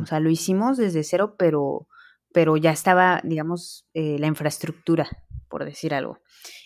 o 0.00 0.06
sea, 0.06 0.20
lo 0.20 0.30
hicimos 0.30 0.78
desde 0.78 1.04
cero, 1.04 1.36
pero, 1.38 1.88
pero 2.32 2.56
ya 2.56 2.72
estaba, 2.72 3.20
digamos, 3.22 3.86
eh, 3.94 4.18
la 4.18 4.26
infraestructura, 4.26 5.08
por 5.48 5.64
decir 5.64 5.94
algo. 5.94 6.18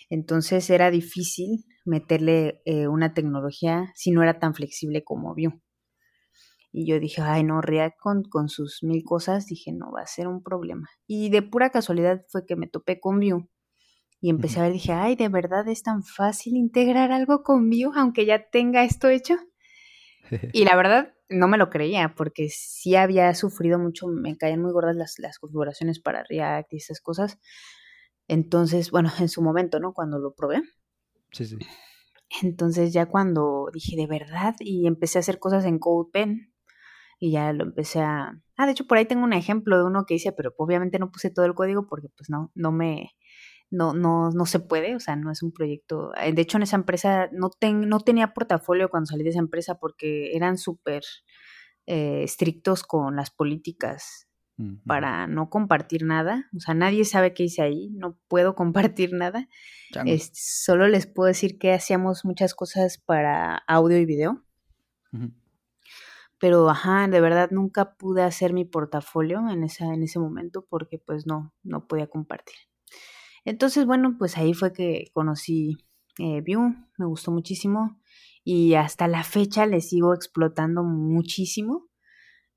Entonces 0.09 0.69
era 0.69 0.91
difícil 0.91 1.65
meterle 1.85 2.61
eh, 2.65 2.87
una 2.87 3.13
tecnología 3.13 3.91
si 3.95 4.11
no 4.11 4.23
era 4.23 4.39
tan 4.39 4.53
flexible 4.53 5.03
como 5.03 5.33
Vue. 5.35 5.61
Y 6.73 6.87
yo 6.87 6.99
dije, 6.99 7.21
ay, 7.21 7.43
no, 7.43 7.61
React 7.61 7.97
con, 7.99 8.23
con, 8.23 8.47
sus 8.47 8.81
mil 8.81 9.03
cosas, 9.03 9.45
dije, 9.45 9.73
no, 9.73 9.91
va 9.91 10.01
a 10.01 10.07
ser 10.07 10.27
un 10.27 10.41
problema. 10.41 10.87
Y 11.05 11.29
de 11.29 11.41
pura 11.41 11.69
casualidad 11.69 12.23
fue 12.29 12.45
que 12.45 12.55
me 12.55 12.67
topé 12.67 12.99
con 12.99 13.19
Vue 13.19 13.49
y 14.21 14.29
empecé 14.29 14.59
a 14.59 14.63
ver, 14.63 14.73
dije, 14.73 14.93
ay, 14.93 15.15
¿de 15.15 15.29
verdad 15.29 15.67
es 15.67 15.81
tan 15.81 16.03
fácil 16.03 16.55
integrar 16.55 17.11
algo 17.11 17.41
con 17.41 17.69
Vue, 17.69 17.91
aunque 17.95 18.25
ya 18.25 18.49
tenga 18.49 18.83
esto 18.83 19.09
hecho? 19.09 19.35
y 20.53 20.63
la 20.63 20.75
verdad, 20.75 21.13
no 21.27 21.47
me 21.47 21.57
lo 21.57 21.69
creía, 21.69 22.13
porque 22.15 22.47
sí 22.49 22.95
había 22.95 23.33
sufrido 23.33 23.79
mucho, 23.79 24.07
me 24.07 24.37
caían 24.37 24.61
muy 24.61 24.71
gordas 24.71 24.95
las, 24.95 25.15
las 25.17 25.39
configuraciones 25.39 25.99
para 25.99 26.23
React 26.23 26.73
y 26.73 26.77
esas 26.77 27.01
cosas. 27.01 27.39
Entonces, 28.31 28.91
bueno, 28.91 29.11
en 29.19 29.27
su 29.27 29.41
momento, 29.41 29.79
¿no? 29.81 29.93
Cuando 29.93 30.17
lo 30.17 30.33
probé. 30.33 30.63
Sí, 31.31 31.45
sí. 31.45 31.57
Entonces 32.41 32.93
ya 32.93 33.07
cuando 33.07 33.69
dije, 33.73 33.97
de 33.97 34.07
verdad, 34.07 34.55
y 34.59 34.87
empecé 34.87 35.17
a 35.17 35.19
hacer 35.19 35.37
cosas 35.37 35.65
en 35.65 35.79
CodePen, 35.79 36.53
y 37.19 37.31
ya 37.31 37.51
lo 37.51 37.63
empecé 37.63 37.99
a... 37.99 38.41
Ah, 38.55 38.65
de 38.65 38.71
hecho, 38.71 38.87
por 38.87 38.97
ahí 38.97 39.05
tengo 39.05 39.25
un 39.25 39.33
ejemplo 39.33 39.77
de 39.77 39.83
uno 39.83 40.05
que 40.05 40.13
hice, 40.13 40.31
pero 40.31 40.53
obviamente 40.57 40.97
no 40.97 41.11
puse 41.11 41.29
todo 41.29 41.45
el 41.45 41.53
código 41.53 41.87
porque 41.87 42.07
pues 42.07 42.29
no, 42.29 42.51
no 42.55 42.71
me, 42.71 43.11
no, 43.69 43.93
no, 43.93 44.31
no 44.31 44.45
se 44.45 44.59
puede, 44.59 44.95
o 44.95 44.99
sea, 45.01 45.17
no 45.17 45.29
es 45.29 45.43
un 45.43 45.51
proyecto. 45.51 46.15
Eh, 46.15 46.31
de 46.31 46.41
hecho, 46.41 46.57
en 46.57 46.63
esa 46.63 46.77
empresa 46.77 47.29
no, 47.33 47.49
ten, 47.49 47.89
no 47.89 47.99
tenía 47.99 48.33
portafolio 48.33 48.89
cuando 48.89 49.07
salí 49.07 49.23
de 49.23 49.31
esa 49.31 49.39
empresa 49.39 49.75
porque 49.75 50.35
eran 50.35 50.57
súper 50.57 51.03
eh, 51.85 52.23
estrictos 52.23 52.83
con 52.83 53.17
las 53.17 53.29
políticas 53.29 54.30
para 54.85 55.27
no 55.27 55.49
compartir 55.49 56.03
nada. 56.03 56.49
O 56.55 56.59
sea, 56.59 56.73
nadie 56.73 57.05
sabe 57.05 57.33
qué 57.33 57.43
hice 57.43 57.61
ahí, 57.61 57.89
no 57.91 58.17
puedo 58.27 58.55
compartir 58.55 59.13
nada. 59.13 59.47
solo 60.33 60.87
les 60.87 61.07
puedo 61.07 61.27
decir 61.27 61.57
que 61.57 61.73
hacíamos 61.73 62.25
muchas 62.25 62.53
cosas 62.53 62.97
para 62.97 63.57
audio 63.67 63.97
y 63.97 64.05
video. 64.05 64.43
Pero, 66.39 66.69
ajá, 66.69 67.07
de 67.07 67.21
verdad 67.21 67.51
nunca 67.51 67.95
pude 67.95 68.23
hacer 68.23 68.53
mi 68.53 68.65
portafolio 68.65 69.47
en, 69.49 69.63
esa, 69.63 69.93
en 69.93 70.03
ese 70.03 70.19
momento 70.19 70.65
porque 70.67 70.97
pues 70.97 71.27
no, 71.27 71.53
no 71.63 71.87
podía 71.87 72.07
compartir. 72.07 72.55
Entonces, 73.45 73.85
bueno, 73.85 74.15
pues 74.17 74.37
ahí 74.37 74.53
fue 74.53 74.73
que 74.73 75.05
conocí 75.13 75.77
eh, 76.17 76.41
Vue, 76.41 76.75
me 76.97 77.05
gustó 77.05 77.31
muchísimo 77.31 77.99
y 78.43 78.73
hasta 78.73 79.07
la 79.07 79.23
fecha 79.23 79.65
le 79.65 79.81
sigo 79.81 80.13
explotando 80.13 80.83
muchísimo. 80.83 81.87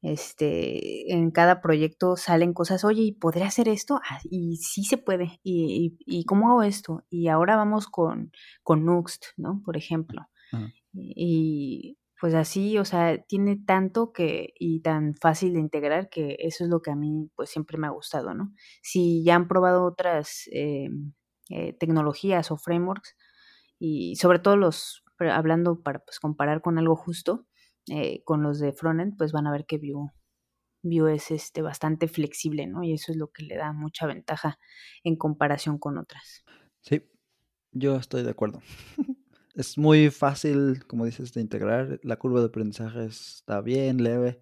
Este, 0.04 1.14
en 1.14 1.30
cada 1.30 1.62
proyecto 1.62 2.18
salen 2.18 2.52
cosas, 2.52 2.84
oye, 2.84 3.02
¿y 3.02 3.12
podría 3.12 3.46
hacer 3.46 3.68
esto? 3.68 4.00
Ah, 4.10 4.20
y 4.24 4.58
sí 4.58 4.84
se 4.84 4.98
puede. 4.98 5.40
¿Y, 5.42 5.96
y, 6.04 6.24
cómo 6.26 6.50
hago 6.50 6.62
esto? 6.62 7.04
Y 7.08 7.28
ahora 7.28 7.56
vamos 7.56 7.86
con, 7.86 8.30
con 8.62 8.84
Nuxt, 8.84 9.24
¿no? 9.38 9.62
Por 9.64 9.78
ejemplo. 9.78 10.28
Y 10.92 11.96
pues 12.20 12.34
así, 12.34 12.78
o 12.78 12.84
sea, 12.84 13.18
tiene 13.24 13.56
tanto 13.56 14.12
que 14.12 14.52
y 14.58 14.80
tan 14.82 15.14
fácil 15.14 15.54
de 15.54 15.60
integrar 15.60 16.10
que 16.10 16.36
eso 16.38 16.64
es 16.64 16.70
lo 16.70 16.80
que 16.82 16.90
a 16.90 16.96
mí 16.96 17.30
pues 17.34 17.48
siempre 17.48 17.78
me 17.78 17.86
ha 17.86 17.90
gustado, 17.90 18.34
¿no? 18.34 18.52
Si 18.82 19.24
ya 19.24 19.36
han 19.36 19.48
probado 19.48 19.84
otras 19.84 20.48
eh, 20.52 20.90
eh, 21.48 21.72
tecnologías 21.72 22.50
o 22.50 22.58
frameworks 22.58 23.16
y 23.78 24.16
sobre 24.16 24.38
todo 24.38 24.56
los, 24.56 25.02
hablando 25.18 25.82
para 25.82 26.00
pues 26.00 26.20
comparar 26.20 26.60
con 26.60 26.78
algo 26.78 26.94
justo, 26.94 27.46
eh, 27.88 28.22
con 28.24 28.42
los 28.42 28.58
de 28.58 28.72
frontend, 28.72 29.16
pues 29.16 29.32
van 29.32 29.46
a 29.46 29.52
ver 29.52 29.66
que 29.66 29.78
Vue, 29.78 30.10
Vue 30.82 31.14
es 31.14 31.30
este, 31.30 31.62
bastante 31.62 32.08
flexible, 32.08 32.66
¿no? 32.66 32.82
Y 32.82 32.92
eso 32.92 33.12
es 33.12 33.18
lo 33.18 33.30
que 33.30 33.42
le 33.42 33.56
da 33.56 33.72
mucha 33.72 34.06
ventaja 34.06 34.58
en 35.02 35.16
comparación 35.16 35.78
con 35.78 35.98
otras. 35.98 36.44
Sí, 36.80 37.02
yo 37.72 37.96
estoy 37.96 38.22
de 38.22 38.30
acuerdo. 38.30 38.60
es 39.54 39.78
muy 39.78 40.10
fácil, 40.10 40.84
como 40.86 41.06
dices, 41.06 41.32
de 41.32 41.40
integrar. 41.40 42.00
La 42.02 42.16
curva 42.16 42.40
de 42.40 42.46
aprendizaje 42.46 43.06
está 43.06 43.60
bien, 43.60 44.02
leve. 44.02 44.40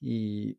Y 0.00 0.58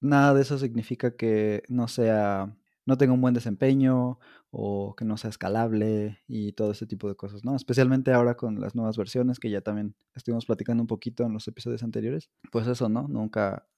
nada 0.00 0.34
de 0.34 0.42
eso 0.42 0.58
significa 0.58 1.16
que 1.16 1.62
no 1.68 1.88
sea, 1.88 2.56
no 2.86 2.96
tenga 2.96 3.12
un 3.12 3.20
buen 3.20 3.34
desempeño 3.34 4.18
o 4.50 4.94
que 4.96 5.04
no 5.04 5.16
sea 5.16 5.30
escalable 5.30 6.20
y 6.26 6.52
todo 6.52 6.70
ese 6.70 6.86
tipo 6.86 7.08
de 7.08 7.16
cosas, 7.16 7.44
¿no? 7.44 7.54
Especialmente 7.54 8.12
ahora 8.12 8.36
con 8.36 8.60
las 8.60 8.74
nuevas 8.74 8.96
versiones 8.96 9.38
que 9.38 9.50
ya 9.50 9.60
también 9.60 9.96
estuvimos 10.14 10.46
platicando 10.46 10.82
un 10.82 10.86
poquito 10.86 11.24
en 11.24 11.32
los 11.32 11.46
episodios 11.48 11.82
anteriores. 11.82 12.30
Pues 12.52 12.66
eso, 12.68 12.88
¿no? 12.88 13.08
Nunca, 13.08 13.68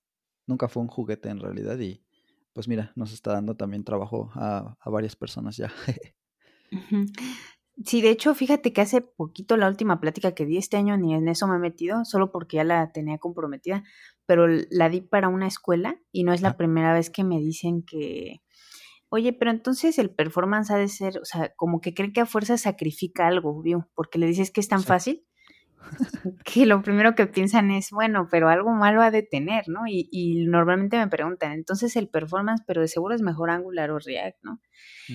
nunca 0.47 0.69
fue 0.69 0.83
un 0.83 0.89
juguete 0.89 1.31
en 1.31 1.41
realidad 1.41 1.79
y 1.79 2.05
pues 2.53 2.69
mira, 2.69 2.93
nos 2.97 3.13
está 3.13 3.33
dando 3.33 3.57
también 3.57 3.83
trabajo 3.83 4.31
a, 4.35 4.77
a 4.79 4.91
varias 4.91 5.17
personas 5.17 5.57
ya. 5.57 5.73
Sí, 7.85 8.03
de 8.03 8.11
hecho, 8.11 8.35
fíjate 8.35 8.73
que 8.73 8.81
hace 8.81 9.01
poquito 9.03 9.57
la 9.57 9.69
última 9.69 10.01
plática 10.01 10.33
que 10.35 10.45
di 10.45 10.57
este 10.57 10.77
año 10.77 10.97
ni 10.97 11.15
en 11.15 11.29
eso 11.29 11.47
me 11.47 11.57
he 11.57 11.61
metido, 11.61 12.05
solo 12.05 12.33
porque 12.33 12.57
ya 12.57 12.65
la 12.65 12.91
tenía 12.91 13.19
comprometida, 13.19 13.85
pero 14.27 14.49
la 14.49 14.89
di 14.89 15.01
para 15.01 15.29
una 15.29 15.47
escuela 15.47 16.01
y 16.11 16.25
no 16.25 16.33
es 16.33 16.43
la 16.43 16.57
primera 16.57 16.93
vez 16.93 17.09
que 17.09 17.23
me 17.23 17.39
dicen 17.39 17.85
que, 17.85 18.43
oye, 19.09 19.33
pero 19.33 19.51
entonces 19.51 19.99
el 19.99 20.11
performance 20.11 20.71
ha 20.71 20.77
de 20.77 20.89
ser, 20.89 21.19
o 21.19 21.25
sea, 21.25 21.53
como 21.57 21.81
que 21.81 21.95
creen 21.95 22.13
que 22.13 22.21
a 22.21 22.27
fuerza 22.27 22.59
sacrifica 22.59 23.27
algo, 23.27 23.63
¿vio? 23.63 23.89
Porque 23.95 24.19
le 24.19 24.27
dices 24.27 24.51
que 24.51 24.61
es 24.61 24.69
tan 24.69 24.83
fácil 24.83 25.25
que 26.45 26.67
lo 26.67 26.83
primero 26.83 27.15
que 27.15 27.27
piensan 27.27 27.71
es, 27.71 27.91
bueno, 27.91 28.29
pero 28.31 28.49
algo 28.49 28.71
malo 28.73 29.03
ha 29.03 29.11
de 29.11 29.23
tener, 29.23 29.69
¿no? 29.69 29.87
Y, 29.87 30.09
y, 30.11 30.47
normalmente 30.47 30.99
me 30.99 31.09
preguntan, 31.09 31.53
entonces 31.53 31.97
el 31.97 32.09
performance, 32.09 32.63
pero 32.67 32.81
de 32.81 32.89
seguro 32.89 33.15
es 33.15 33.23
mejor 33.23 33.51
Angular 33.51 33.91
o 33.91 33.99
React, 33.99 34.39
¿no? 34.43 34.61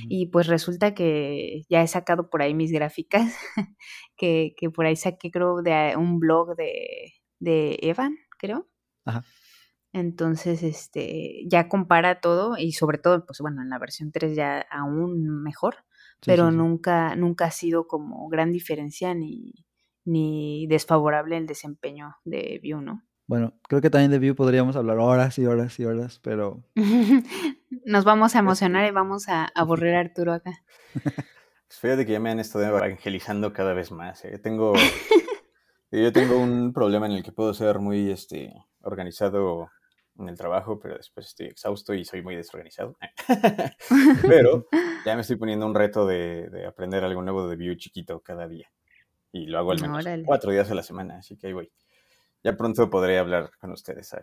Y 0.10 0.28
pues 0.28 0.48
resulta 0.48 0.96
que 0.96 1.62
ya 1.70 1.84
he 1.84 1.88
sacado 1.88 2.30
por 2.30 2.42
ahí 2.42 2.54
mis 2.54 2.72
gráficas, 2.72 3.36
que, 4.18 4.54
que, 4.58 4.70
por 4.70 4.86
ahí 4.86 4.96
saqué 4.96 5.30
creo 5.30 5.62
de 5.62 5.96
un 5.96 6.20
blog 6.20 6.56
de, 6.56 7.14
de 7.40 7.78
Evan, 7.82 8.18
creo. 8.40 8.68
Ajá. 9.06 9.24
Entonces, 9.94 10.64
este, 10.64 11.44
ya 11.48 11.70
compara 11.70 12.20
todo 12.20 12.58
y 12.58 12.72
sobre 12.72 12.98
todo, 12.98 13.26
pues 13.26 13.40
bueno, 13.40 13.62
en 13.62 13.70
la 13.70 13.78
versión 13.78 14.12
3 14.12 14.36
ya 14.36 14.66
aún 14.72 15.44
mejor, 15.44 15.76
pero 16.26 16.50
nunca, 16.50 17.16
nunca 17.16 17.46
ha 17.46 17.52
sido 17.52 17.88
como 17.88 18.28
gran 18.28 18.52
diferencia 18.52 19.14
ni, 19.14 19.54
ni 20.04 20.66
desfavorable 20.68 21.38
el 21.38 21.46
desempeño 21.46 22.16
de 22.26 22.60
Vue, 22.64 22.82
¿no? 22.82 23.04
Bueno, 23.28 23.54
creo 23.70 23.82
que 23.82 23.92
también 23.92 24.12
de 24.12 24.20
Vue 24.20 24.36
podríamos 24.36 24.76
hablar 24.76 24.98
horas 24.98 25.38
y 25.38 25.46
horas 25.46 25.80
y 25.80 25.86
horas, 25.86 26.20
pero... 26.24 26.64
Nos 27.86 28.04
vamos 28.04 28.36
a 28.36 28.40
emocionar 28.40 28.88
y 28.88 28.92
vamos 28.92 29.30
a 29.30 29.46
aburrir 29.56 29.96
a 29.96 30.00
Arturo 30.00 30.34
acá. 30.34 30.52
Pues 30.94 31.80
fíjate 31.80 32.06
que 32.06 32.12
ya 32.14 32.20
me 32.20 32.30
han 32.30 32.40
estado 32.40 32.66
evangelizando 32.66 33.54
cada 33.54 33.74
vez 33.74 33.92
más. 33.92 34.24
¿eh? 34.26 34.38
Tengo... 34.40 34.74
Yo 35.92 36.12
tengo 36.12 36.40
un 36.40 36.74
problema 36.74 37.06
en 37.06 37.14
el 37.14 37.24
que 37.24 37.32
puedo 37.32 37.54
ser 37.54 37.80
muy 37.80 38.10
este, 38.10 38.54
organizado 38.82 39.70
en 40.18 40.30
el 40.30 40.38
trabajo, 40.38 40.80
pero 40.80 40.96
después 40.96 41.28
estoy 41.28 41.48
exhausto 41.48 41.94
y 41.94 42.06
soy 42.06 42.22
muy 42.22 42.36
desorganizado. 42.36 42.98
pero 44.22 44.68
ya 45.06 45.16
me 45.16 45.22
estoy 45.22 45.36
poniendo 45.36 45.66
un 45.66 45.76
reto 45.76 46.06
de, 46.06 46.50
de 46.50 46.66
aprender 46.66 47.04
algo 47.04 47.22
nuevo 47.22 47.48
de 47.48 47.56
Vue 47.56 47.78
chiquito 47.78 48.20
cada 48.22 48.48
día 48.48 48.70
y 49.34 49.48
lo 49.48 49.58
hago 49.58 49.72
al 49.72 49.82
menos 49.82 50.06
cuatro 50.26 50.52
días 50.52 50.70
a 50.72 50.76
la 50.76 50.84
semana, 50.84 51.18
así 51.18 51.36
que 51.36 51.48
ahí 51.48 51.54
voy. 51.54 51.72
Ya 52.44 52.56
pronto 52.56 52.90
podré 52.90 53.18
hablar 53.18 53.50
con 53.60 53.72
ustedes 53.72 54.16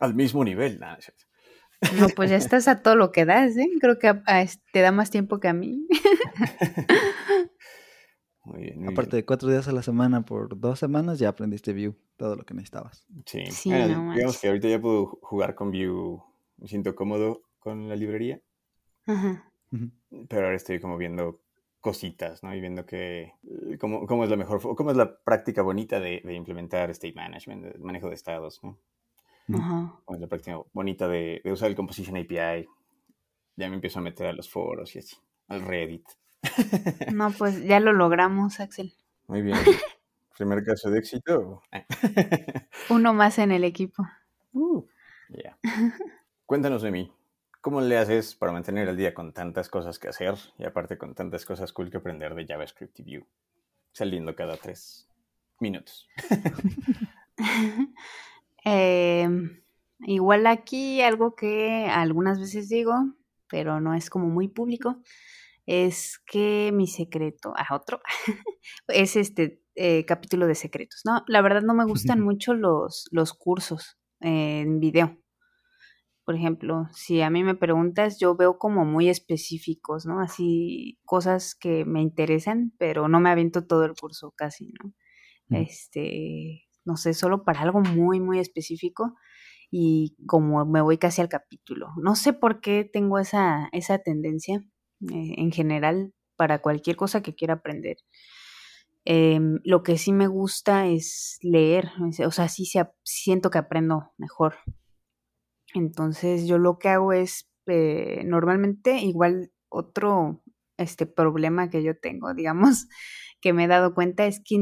al 0.00 0.14
mismo 0.14 0.44
nivel. 0.44 0.80
No, 0.80 2.08
pues 2.08 2.30
ya 2.30 2.36
estás 2.36 2.66
a 2.66 2.82
todo 2.82 2.96
lo 2.96 3.12
que 3.12 3.24
das, 3.24 3.56
¿eh? 3.56 3.68
Creo 3.80 3.98
que 3.98 4.12
te 4.72 4.80
da 4.80 4.90
más 4.90 5.10
tiempo 5.10 5.38
que 5.38 5.48
a 5.48 5.52
mí. 5.52 5.86
Muy 8.48 8.62
bien. 8.62 8.88
Aparte 8.88 9.16
de 9.16 9.24
cuatro 9.26 9.50
días 9.50 9.68
a 9.68 9.72
la 9.72 9.82
semana 9.82 10.24
por 10.24 10.58
dos 10.58 10.78
semanas, 10.78 11.18
ya 11.18 11.28
aprendiste 11.28 11.72
Vue, 11.74 11.94
todo 12.16 12.34
lo 12.34 12.44
que 12.44 12.54
necesitabas. 12.54 13.06
Sí, 13.26 13.44
sí 13.50 13.70
digamos 13.72 14.40
que 14.40 14.48
ahorita 14.48 14.68
ya 14.68 14.80
puedo 14.80 15.18
jugar 15.20 15.54
con 15.54 15.70
Vue, 15.70 16.20
me 16.56 16.66
siento 16.66 16.94
cómodo 16.94 17.42
con 17.58 17.88
la 17.88 17.96
librería. 17.96 18.40
Ajá. 19.06 19.52
Pero 20.28 20.44
ahora 20.44 20.56
estoy 20.56 20.80
como 20.80 20.96
viendo 20.96 21.42
cositas, 21.80 22.42
¿no? 22.42 22.54
Y 22.54 22.60
viendo 22.60 22.86
que, 22.86 23.34
eh, 23.44 23.78
cómo, 23.78 24.06
cómo 24.06 24.24
es 24.24 24.30
la 24.30 24.36
mejor, 24.36 24.60
cómo 24.76 24.90
es 24.90 24.96
la 24.96 25.18
práctica 25.20 25.62
bonita 25.62 26.00
de, 26.00 26.22
de 26.24 26.34
implementar 26.34 26.90
state 26.90 27.14
management, 27.14 27.66
el 27.74 27.80
manejo 27.80 28.08
de 28.08 28.14
estados, 28.14 28.60
¿no? 28.62 28.78
Ajá. 29.54 30.00
Cómo 30.04 30.16
es 30.16 30.20
la 30.20 30.26
práctica 30.26 30.58
bonita 30.72 31.06
de, 31.06 31.42
de, 31.44 31.52
usar 31.52 31.68
el 31.68 31.76
Composition 31.76 32.16
API. 32.16 32.66
Ya 33.56 33.68
me 33.68 33.74
empiezo 33.74 33.98
a 33.98 34.02
meter 34.02 34.26
a 34.26 34.32
los 34.32 34.48
foros 34.48 34.96
y 34.96 35.00
así, 35.00 35.16
al 35.48 35.62
Reddit. 35.62 36.06
No, 37.12 37.30
pues 37.32 37.64
ya 37.64 37.80
lo 37.80 37.92
logramos, 37.92 38.60
Axel. 38.60 38.94
Muy 39.26 39.42
bien. 39.42 39.58
Primer 40.38 40.64
caso 40.64 40.90
de 40.90 41.00
éxito. 41.00 41.62
Uno 42.90 43.12
más 43.12 43.38
en 43.38 43.50
el 43.50 43.64
equipo. 43.64 44.06
Uh, 44.52 44.86
Cuéntanos 46.46 46.82
de 46.82 46.90
mí. 46.90 47.12
¿Cómo 47.60 47.80
le 47.80 47.98
haces 47.98 48.36
para 48.36 48.52
mantener 48.52 48.88
el 48.88 48.96
día 48.96 49.12
con 49.14 49.32
tantas 49.32 49.68
cosas 49.68 49.98
que 49.98 50.08
hacer 50.08 50.36
y 50.56 50.64
aparte 50.64 50.96
con 50.96 51.14
tantas 51.14 51.44
cosas 51.44 51.72
cool 51.72 51.90
que 51.90 51.96
aprender 51.96 52.34
de 52.34 52.46
JavaScript 52.46 53.00
y 53.00 53.02
Vue? 53.02 53.26
Saliendo 53.92 54.34
cada 54.36 54.56
tres 54.56 55.08
minutos. 55.58 56.08
Em, 58.64 59.60
igual 60.00 60.46
aquí 60.46 61.02
algo 61.02 61.34
que 61.34 61.86
algunas 61.86 62.38
veces 62.38 62.68
digo, 62.68 62.94
pero 63.48 63.80
no 63.80 63.94
es 63.94 64.08
como 64.08 64.26
muy 64.28 64.48
público, 64.48 65.02
es 65.68 66.18
que 66.26 66.72
mi 66.72 66.86
secreto, 66.86 67.52
a 67.54 67.66
ah, 67.68 67.76
otro, 67.76 68.00
es 68.88 69.16
este 69.16 69.62
eh, 69.74 70.06
capítulo 70.06 70.46
de 70.46 70.54
secretos, 70.54 71.02
¿no? 71.04 71.22
La 71.28 71.42
verdad 71.42 71.60
no 71.60 71.74
me 71.74 71.84
gustan 71.84 72.22
mucho 72.22 72.54
los, 72.54 73.06
los 73.10 73.34
cursos 73.34 73.98
en 74.20 74.80
video. 74.80 75.18
Por 76.24 76.36
ejemplo, 76.36 76.86
si 76.94 77.20
a 77.20 77.28
mí 77.28 77.44
me 77.44 77.54
preguntas, 77.54 78.18
yo 78.18 78.34
veo 78.34 78.58
como 78.58 78.86
muy 78.86 79.10
específicos, 79.10 80.06
¿no? 80.06 80.20
Así 80.20 80.98
cosas 81.04 81.54
que 81.54 81.84
me 81.84 82.00
interesan, 82.00 82.72
pero 82.78 83.06
no 83.08 83.20
me 83.20 83.28
aviento 83.28 83.66
todo 83.66 83.84
el 83.84 83.92
curso 83.92 84.32
casi, 84.34 84.72
¿no? 84.82 84.94
Este, 85.50 86.62
no 86.86 86.96
sé, 86.96 87.12
solo 87.12 87.44
para 87.44 87.60
algo 87.60 87.80
muy, 87.80 88.20
muy 88.20 88.38
específico 88.38 89.14
y 89.70 90.16
como 90.26 90.64
me 90.64 90.80
voy 90.80 90.96
casi 90.96 91.20
al 91.20 91.28
capítulo. 91.28 91.88
No 92.02 92.14
sé 92.14 92.32
por 92.32 92.62
qué 92.62 92.88
tengo 92.90 93.18
esa, 93.18 93.68
esa 93.72 93.98
tendencia 93.98 94.64
eh, 95.02 95.34
en 95.38 95.52
general 95.52 96.12
para 96.36 96.60
cualquier 96.60 96.96
cosa 96.96 97.22
que 97.22 97.34
quiera 97.34 97.54
aprender. 97.54 97.98
Em, 99.04 99.60
lo 99.64 99.82
que 99.82 99.96
sí 99.98 100.12
me 100.12 100.26
gusta 100.26 100.86
es 100.86 101.38
leer, 101.42 101.90
o 102.26 102.30
sea, 102.30 102.48
sí 102.48 102.66
siento 103.04 103.50
que 103.50 103.58
aprendo 103.58 104.12
mejor. 104.18 104.56
Entonces 105.74 106.46
yo 106.46 106.58
lo 106.58 106.78
que 106.78 106.88
hago 106.88 107.12
es, 107.12 107.48
eh, 107.66 108.22
normalmente 108.24 108.98
igual 108.98 109.50
otro 109.68 110.42
este 110.78 111.06
problema 111.06 111.70
que 111.70 111.82
yo 111.82 111.98
tengo, 111.98 112.34
digamos, 112.34 112.86
que 113.40 113.52
me 113.52 113.64
he 113.64 113.68
dado 113.68 113.94
cuenta 113.94 114.26
es 114.26 114.40
que 114.44 114.56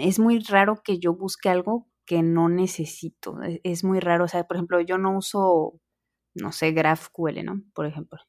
es 0.00 0.18
muy 0.18 0.40
raro 0.40 0.82
que 0.84 0.98
yo 0.98 1.14
busque 1.14 1.48
algo 1.48 1.88
que 2.06 2.22
no 2.22 2.48
necesito. 2.48 3.42
E, 3.42 3.60
es 3.64 3.84
muy 3.84 4.00
raro, 4.00 4.24
o 4.24 4.28
sea, 4.28 4.44
por 4.46 4.56
ejemplo, 4.56 4.80
yo 4.80 4.98
no 4.98 5.16
uso, 5.16 5.80
no 6.34 6.52
sé, 6.52 6.72
GraphQL, 6.72 7.44
¿no? 7.44 7.62
Por 7.74 7.86
ejemplo. 7.86 8.20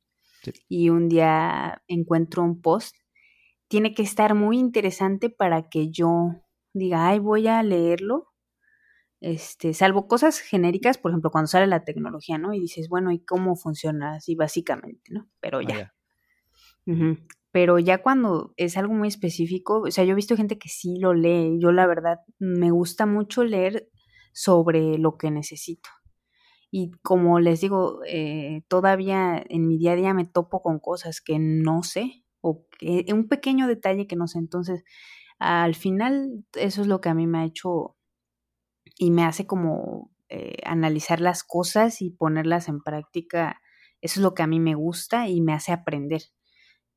Y 0.67 0.89
un 0.89 1.09
día 1.09 1.83
encuentro 1.87 2.43
un 2.43 2.61
post, 2.61 2.95
tiene 3.67 3.93
que 3.93 4.03
estar 4.03 4.35
muy 4.35 4.57
interesante 4.59 5.29
para 5.29 5.69
que 5.69 5.89
yo 5.91 6.43
diga, 6.73 7.07
ay, 7.07 7.19
voy 7.19 7.47
a 7.47 7.63
leerlo. 7.63 8.27
Este, 9.21 9.73
salvo 9.73 10.07
cosas 10.07 10.39
genéricas, 10.39 10.97
por 10.97 11.11
ejemplo, 11.11 11.31
cuando 11.31 11.47
sale 11.47 11.67
la 11.67 11.83
tecnología, 11.83 12.37
¿no? 12.37 12.53
Y 12.53 12.59
dices, 12.59 12.89
bueno, 12.89 13.11
¿y 13.11 13.23
cómo 13.23 13.55
funciona 13.55 14.15
así 14.15 14.35
básicamente, 14.35 15.13
¿no? 15.13 15.29
Pero 15.39 15.59
ah, 15.59 15.63
ya. 15.63 15.93
Pero 17.51 17.79
ya 17.79 18.01
cuando 18.01 18.53
es 18.57 18.77
algo 18.77 18.93
muy 18.93 19.09
específico, 19.09 19.81
o 19.81 19.91
sea, 19.91 20.03
yo 20.05 20.11
he 20.11 20.15
visto 20.15 20.37
gente 20.37 20.57
que 20.57 20.69
sí 20.69 20.97
lo 20.99 21.13
lee. 21.13 21.57
Yo 21.59 21.71
la 21.71 21.85
verdad 21.85 22.19
me 22.39 22.71
gusta 22.71 23.05
mucho 23.05 23.43
leer 23.43 23.89
sobre 24.33 24.97
lo 24.97 25.17
que 25.17 25.31
necesito. 25.31 25.89
Y 26.71 26.91
como 27.03 27.39
les 27.39 27.61
digo, 27.61 27.99
eh, 28.07 28.63
todavía 28.69 29.43
en 29.49 29.67
mi 29.67 29.77
día 29.77 29.91
a 29.91 29.95
día 29.95 30.13
me 30.13 30.25
topo 30.25 30.61
con 30.61 30.79
cosas 30.79 31.21
que 31.21 31.37
no 31.39 31.83
sé 31.83 32.23
o 32.41 32.65
que, 32.79 33.05
un 33.13 33.27
pequeño 33.27 33.67
detalle 33.67 34.07
que 34.07 34.15
no 34.15 34.27
sé. 34.27 34.39
Entonces, 34.39 34.83
al 35.39 35.75
final, 35.75 36.45
eso 36.53 36.81
es 36.81 36.87
lo 36.87 37.01
que 37.01 37.09
a 37.09 37.13
mí 37.13 37.27
me 37.27 37.39
ha 37.39 37.45
hecho 37.45 37.97
y 38.97 39.11
me 39.11 39.23
hace 39.25 39.45
como 39.47 40.11
eh, 40.29 40.57
analizar 40.65 41.21
las 41.21 41.43
cosas 41.43 42.01
y 42.01 42.11
ponerlas 42.11 42.69
en 42.69 42.81
práctica. 42.81 43.61
Eso 44.01 44.19
es 44.19 44.23
lo 44.23 44.33
que 44.33 44.43
a 44.43 44.47
mí 44.47 44.59
me 44.59 44.75
gusta 44.75 45.27
y 45.27 45.41
me 45.41 45.53
hace 45.53 45.73
aprender 45.73 46.21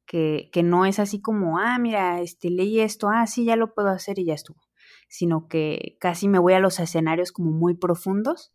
que, 0.07 0.51
que 0.53 0.63
no 0.63 0.87
es 0.87 0.99
así 0.99 1.21
como, 1.21 1.59
ah, 1.59 1.79
mira, 1.79 2.21
este, 2.21 2.51
leí 2.51 2.81
esto, 2.81 3.09
ah, 3.09 3.27
sí, 3.27 3.45
ya 3.45 3.57
lo 3.57 3.75
puedo 3.75 3.89
hacer 3.89 4.19
y 4.19 4.27
ya 4.27 4.35
estuvo, 4.35 4.61
sino 5.09 5.49
que 5.49 5.97
casi 6.01 6.29
me 6.29 6.39
voy 6.39 6.55
a 6.55 6.61
los 6.61 6.81
escenarios 6.81 7.33
como 7.33 7.51
muy 7.51 7.75
profundos, 7.75 8.53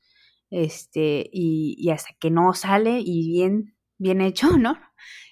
este, 0.50 1.30
y, 1.32 1.76
y 1.78 1.90
hasta 1.92 2.10
que 2.20 2.32
no 2.32 2.54
sale 2.54 3.00
y 3.04 3.30
bien, 3.30 3.76
bien 3.98 4.22
hecho, 4.22 4.50
¿no? 4.58 4.78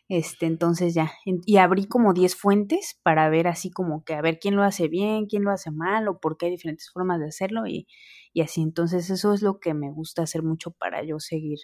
Este, 0.09 0.45
entonces 0.45 0.93
ya, 0.93 1.11
y 1.25 1.57
abrí 1.57 1.85
como 1.85 2.13
10 2.13 2.35
fuentes 2.35 2.97
para 3.03 3.29
ver 3.29 3.47
así 3.47 3.69
como 3.71 4.05
que 4.05 4.13
a 4.13 4.21
ver 4.21 4.39
quién 4.39 4.55
lo 4.55 4.63
hace 4.63 4.87
bien, 4.87 5.25
quién 5.27 5.43
lo 5.43 5.51
hace 5.51 5.69
mal 5.69 6.07
o 6.07 6.19
por 6.19 6.37
qué 6.37 6.45
hay 6.45 6.51
diferentes 6.53 6.89
formas 6.93 7.19
de 7.19 7.27
hacerlo 7.27 7.67
y, 7.67 7.87
y 8.33 8.41
así. 8.41 8.61
Entonces 8.61 9.09
eso 9.09 9.33
es 9.33 9.41
lo 9.41 9.59
que 9.59 9.73
me 9.73 9.91
gusta 9.91 10.21
hacer 10.23 10.43
mucho 10.43 10.71
para 10.71 11.03
yo 11.03 11.19
seguir 11.19 11.59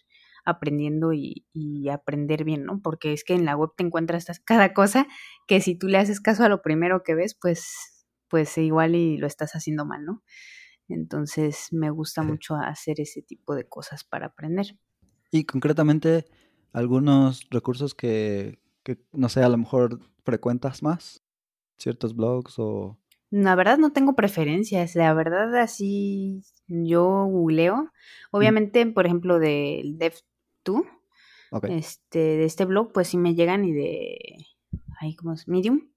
aprendiendo 0.46 1.14
y, 1.14 1.46
aprender 1.90 2.44
bien, 2.44 2.66
¿no? 2.66 2.82
Porque 2.82 3.14
es 3.14 3.24
que 3.24 3.34
en 3.34 3.46
la 3.46 3.56
web 3.56 3.72
te 3.78 3.84
encuentras 3.84 4.26
cada 4.46 4.74
cosa 4.74 5.08
que 5.48 5.62
si 5.62 5.76
tú 5.76 5.88
le 5.88 5.98
haces 5.98 6.20
caso 6.20 6.44
a 6.44 6.50
lo 6.50 6.62
primero 6.62 7.04
que 7.04 7.16
ves, 7.16 7.38
pues, 7.40 8.06
pues 8.30 8.58
igual 8.58 8.96
y 8.96 9.18
lo 9.18 9.28
estás 9.28 9.54
haciendo 9.54 9.86
mal, 9.86 10.04
¿no? 10.06 10.24
Entonces 10.90 11.70
me 11.72 11.90
gusta 11.90 12.22
mucho 12.24 12.56
hacer 12.56 13.00
ese 13.00 13.22
tipo 13.22 13.56
de 13.56 13.68
cosas 13.68 14.04
para 14.04 14.28
aprender. 14.28 14.78
Y 15.32 15.46
concretamente, 15.46 16.26
algunos 16.72 17.48
recursos 17.50 17.96
que, 17.96 18.60
que 18.84 19.00
no 19.12 19.30
sé, 19.30 19.42
a 19.44 19.50
lo 19.50 19.58
mejor 19.58 20.00
frecuentas 20.24 20.84
más, 20.84 21.24
ciertos 21.78 22.16
blogs 22.16 22.56
o... 22.58 23.00
La 23.30 23.56
verdad 23.56 23.80
no 23.80 23.92
tengo 23.92 24.14
preferencias, 24.14 24.96
la 24.96 25.12
verdad 25.16 25.56
así 25.56 26.44
yo 26.68 27.26
googleo. 27.26 27.92
Obviamente, 28.32 28.86
por 28.86 29.08
ejemplo, 29.08 29.40
del 29.40 29.98
Dev 29.98 30.14
tú, 30.62 30.86
este, 31.64 32.20
de 32.20 32.46
este 32.46 32.66
blog, 32.66 32.92
pues 32.92 33.08
sí 33.08 33.18
me 33.18 33.34
llegan 33.34 33.66
y 33.66 33.74
de, 33.74 34.18
ahí 35.00 35.16
como 35.16 35.34
es, 35.34 35.48
Medium, 35.48 35.90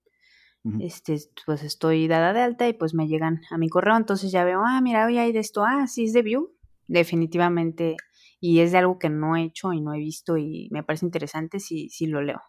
este, 0.81 1.19
pues 1.45 1.63
estoy 1.63 2.09
dada 2.09 2.33
de 2.33 2.41
alta 2.41 2.69
y 2.69 2.73
pues 2.73 2.95
me 2.95 3.07
llegan 3.07 3.41
a 3.51 3.59
mi 3.59 3.69
correo, 3.69 3.97
entonces 3.97 4.31
ya 4.33 4.45
veo, 4.45 4.63
ah, 4.65 4.81
mira, 4.81 5.07
hoy 5.07 5.19
hay 5.19 5.33
de 5.33 5.41
esto, 5.41 5.65
ah, 5.65 5.87
sí 5.87 6.05
es 6.05 6.13
de 6.13 6.23
View, 6.23 6.55
definitivamente, 6.87 7.97
y 8.41 8.61
es 8.61 8.73
de 8.73 8.79
algo 8.79 8.99
que 8.99 9.09
no 9.09 9.37
he 9.37 9.45
hecho 9.45 9.73
y 9.73 9.81
no 9.81 9.95
he 9.95 9.99
visto 9.99 10.37
y 10.37 10.69
me 10.71 10.83
parece 10.83 11.07
interesante, 11.07 11.61
si 11.61 12.07
lo 12.07 12.23
leo. 12.23 12.41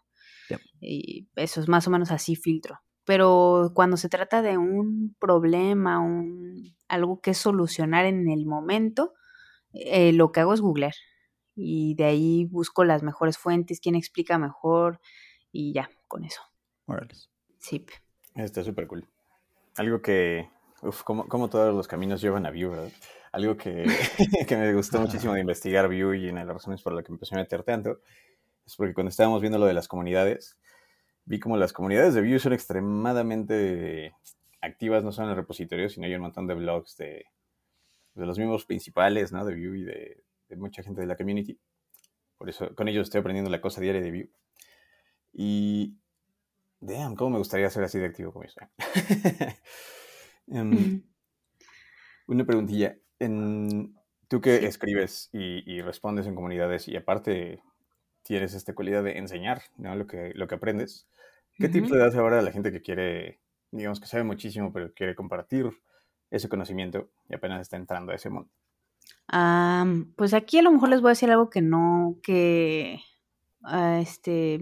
Y 0.80 1.28
eso 1.36 1.60
es 1.60 1.68
más 1.68 1.86
o 1.86 1.90
menos 1.90 2.10
así 2.10 2.36
filtro. 2.36 2.78
Pero 3.04 3.72
cuando 3.74 3.96
se 3.96 4.08
trata 4.08 4.42
de 4.42 4.58
un 4.58 5.16
problema, 5.18 5.98
un, 5.98 6.76
algo 6.88 7.20
que 7.20 7.34
solucionar 7.34 8.04
en 8.04 8.28
el 8.28 8.44
momento, 8.46 9.14
eh, 9.72 10.12
lo 10.12 10.30
que 10.32 10.40
hago 10.40 10.54
es 10.54 10.60
googlear 10.60 10.94
y 11.54 11.94
de 11.94 12.04
ahí 12.04 12.44
busco 12.44 12.84
las 12.84 13.02
mejores 13.02 13.36
fuentes, 13.36 13.80
quién 13.80 13.94
explica 13.94 14.38
mejor 14.38 15.00
y 15.50 15.72
ya, 15.72 15.90
con 16.06 16.24
eso. 16.24 16.40
Sí. 17.58 17.84
Está 18.44 18.62
súper 18.62 18.86
cool. 18.86 19.04
Algo 19.76 20.00
que, 20.00 20.48
uff, 20.82 21.02
como, 21.02 21.26
como, 21.26 21.50
todos 21.50 21.74
los 21.74 21.88
caminos 21.88 22.20
llevan 22.20 22.46
a 22.46 22.50
Vue, 22.50 22.68
¿verdad? 22.68 22.90
Algo 23.32 23.56
que, 23.56 23.84
que 24.48 24.56
me 24.56 24.72
gustó 24.74 25.00
muchísimo 25.00 25.34
de 25.34 25.40
investigar 25.40 25.88
Vue 25.88 26.18
y 26.18 26.28
una 26.28 26.40
de 26.40 26.46
las 26.46 26.54
razones 26.54 26.80
por 26.80 26.92
las 26.92 27.04
que 27.04 27.12
empecé 27.12 27.34
a 27.34 27.38
meter 27.38 27.64
tanto 27.64 28.00
es 28.64 28.76
porque 28.76 28.94
cuando 28.94 29.08
estábamos 29.08 29.40
viendo 29.40 29.58
lo 29.58 29.66
de 29.66 29.74
las 29.74 29.88
comunidades, 29.88 30.56
vi 31.24 31.40
como 31.40 31.56
las 31.56 31.72
comunidades 31.72 32.14
de 32.14 32.20
Vue 32.22 32.38
son 32.38 32.52
extremadamente 32.52 34.14
activas, 34.60 35.02
no 35.02 35.10
solo 35.10 35.28
en 35.28 35.30
el 35.32 35.36
repositorio, 35.38 35.88
sino 35.88 36.06
hay 36.06 36.14
un 36.14 36.22
montón 36.22 36.46
de 36.46 36.54
blogs 36.54 36.96
de, 36.96 37.26
de 38.14 38.26
los 38.26 38.38
mismos 38.38 38.64
principales, 38.66 39.32
¿no? 39.32 39.44
De 39.44 39.54
Vue 39.54 39.78
y 39.78 39.82
de, 39.82 40.22
de 40.48 40.56
mucha 40.56 40.82
gente 40.84 41.00
de 41.00 41.08
la 41.08 41.16
community. 41.16 41.58
Por 42.36 42.48
eso 42.48 42.72
con 42.76 42.86
ellos 42.86 43.08
estoy 43.08 43.20
aprendiendo 43.20 43.50
la 43.50 43.60
cosa 43.60 43.80
diaria 43.80 44.00
de 44.00 44.10
Vue. 44.12 44.30
Y, 45.32 45.96
damn, 46.80 47.14
cómo 47.16 47.30
me 47.30 47.38
gustaría 47.38 47.70
ser 47.70 47.84
así 47.84 47.98
de 47.98 48.06
activo 48.06 48.32
como 48.32 48.44
eso. 48.44 48.60
Em, 50.50 51.02
una 52.26 52.46
preguntilla. 52.46 52.96
En, 53.18 53.94
tú 54.28 54.40
que 54.40 54.66
escribes 54.66 55.28
y, 55.32 55.80
respondes 55.82 56.26
en 56.26 56.34
comunidades 56.34 56.88
y 56.88 56.96
aparte 56.96 57.62
tienes 58.22 58.54
esta 58.54 58.74
cualidad 58.74 59.02
de 59.02 59.18
enseñar 59.18 59.62
¿no? 59.76 59.94
lo, 59.94 60.06
que, 60.06 60.32
lo 60.34 60.46
que 60.46 60.54
aprendes, 60.54 61.08
¿qué 61.56 61.68
tips 61.68 61.90
le 61.90 61.98
das 61.98 62.14
ahora 62.14 62.38
a 62.38 62.42
la 62.42 62.52
gente 62.52 62.70
que 62.70 62.82
quiere, 62.82 63.40
digamos 63.70 64.00
que 64.00 64.06
sabe 64.06 64.24
muchísimo, 64.24 64.72
pero 64.72 64.92
quiere 64.92 65.14
compartir 65.14 65.70
ese 66.30 66.48
conocimiento 66.48 67.10
y 67.28 67.34
apenas 67.34 67.62
está 67.62 67.76
entrando 67.76 68.12
a 68.12 68.14
ese 68.14 68.30
mundo? 68.30 68.50
pues 70.16 70.32
aquí 70.32 70.58
a 70.58 70.62
lo 70.62 70.70
mejor 70.70 70.88
les 70.88 71.00
voy 71.00 71.08
a 71.08 71.12
decir 71.12 71.30
algo 71.30 71.50
que 71.50 71.60
no, 71.60 72.18
que, 72.22 73.00
ah, 73.62 73.98
este, 74.00 74.58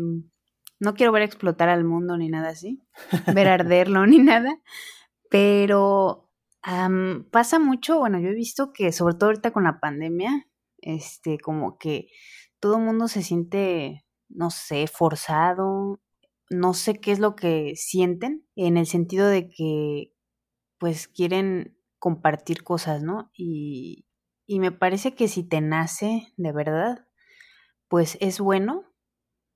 no 0.80 0.94
quiero 0.94 1.12
ver 1.12 1.22
explotar 1.22 1.68
al 1.68 1.84
mundo 1.84 2.16
ni 2.16 2.28
nada 2.28 2.50
así, 2.50 2.82
ver 3.34 3.48
arderlo 3.48 4.06
ni 4.06 4.18
nada, 4.18 4.60
pero 5.30 6.30
pasa 7.30 7.58
mucho, 7.58 7.98
bueno, 7.98 8.18
yo 8.18 8.28
he 8.28 8.34
visto 8.34 8.72
que 8.72 8.90
sobre 8.92 9.14
todo 9.14 9.30
ahorita 9.30 9.52
con 9.52 9.64
la 9.64 9.78
pandemia, 9.80 10.48
este, 10.78 11.38
como 11.38 11.78
que 11.78 12.08
todo 12.60 12.78
el 12.78 12.84
mundo 12.84 13.08
se 13.08 13.22
siente, 13.22 14.04
no 14.28 14.50
sé, 14.50 14.86
forzado, 14.88 16.00
no 16.50 16.74
sé 16.74 17.00
qué 17.00 17.12
es 17.12 17.20
lo 17.20 17.36
que 17.36 17.74
sienten, 17.76 18.46
en 18.56 18.76
el 18.76 18.86
sentido 18.86 19.28
de 19.28 19.48
que, 19.48 20.12
pues, 20.78 21.08
quieren 21.08 21.78
compartir 21.98 22.64
cosas, 22.64 23.02
¿no? 23.02 23.30
Y, 23.34 24.06
y 24.46 24.60
me 24.60 24.72
parece 24.72 25.14
que 25.14 25.28
si 25.28 25.44
te 25.44 25.60
nace 25.60 26.32
de 26.36 26.52
verdad, 26.52 27.06
pues 27.88 28.18
es 28.20 28.40
bueno, 28.40 28.84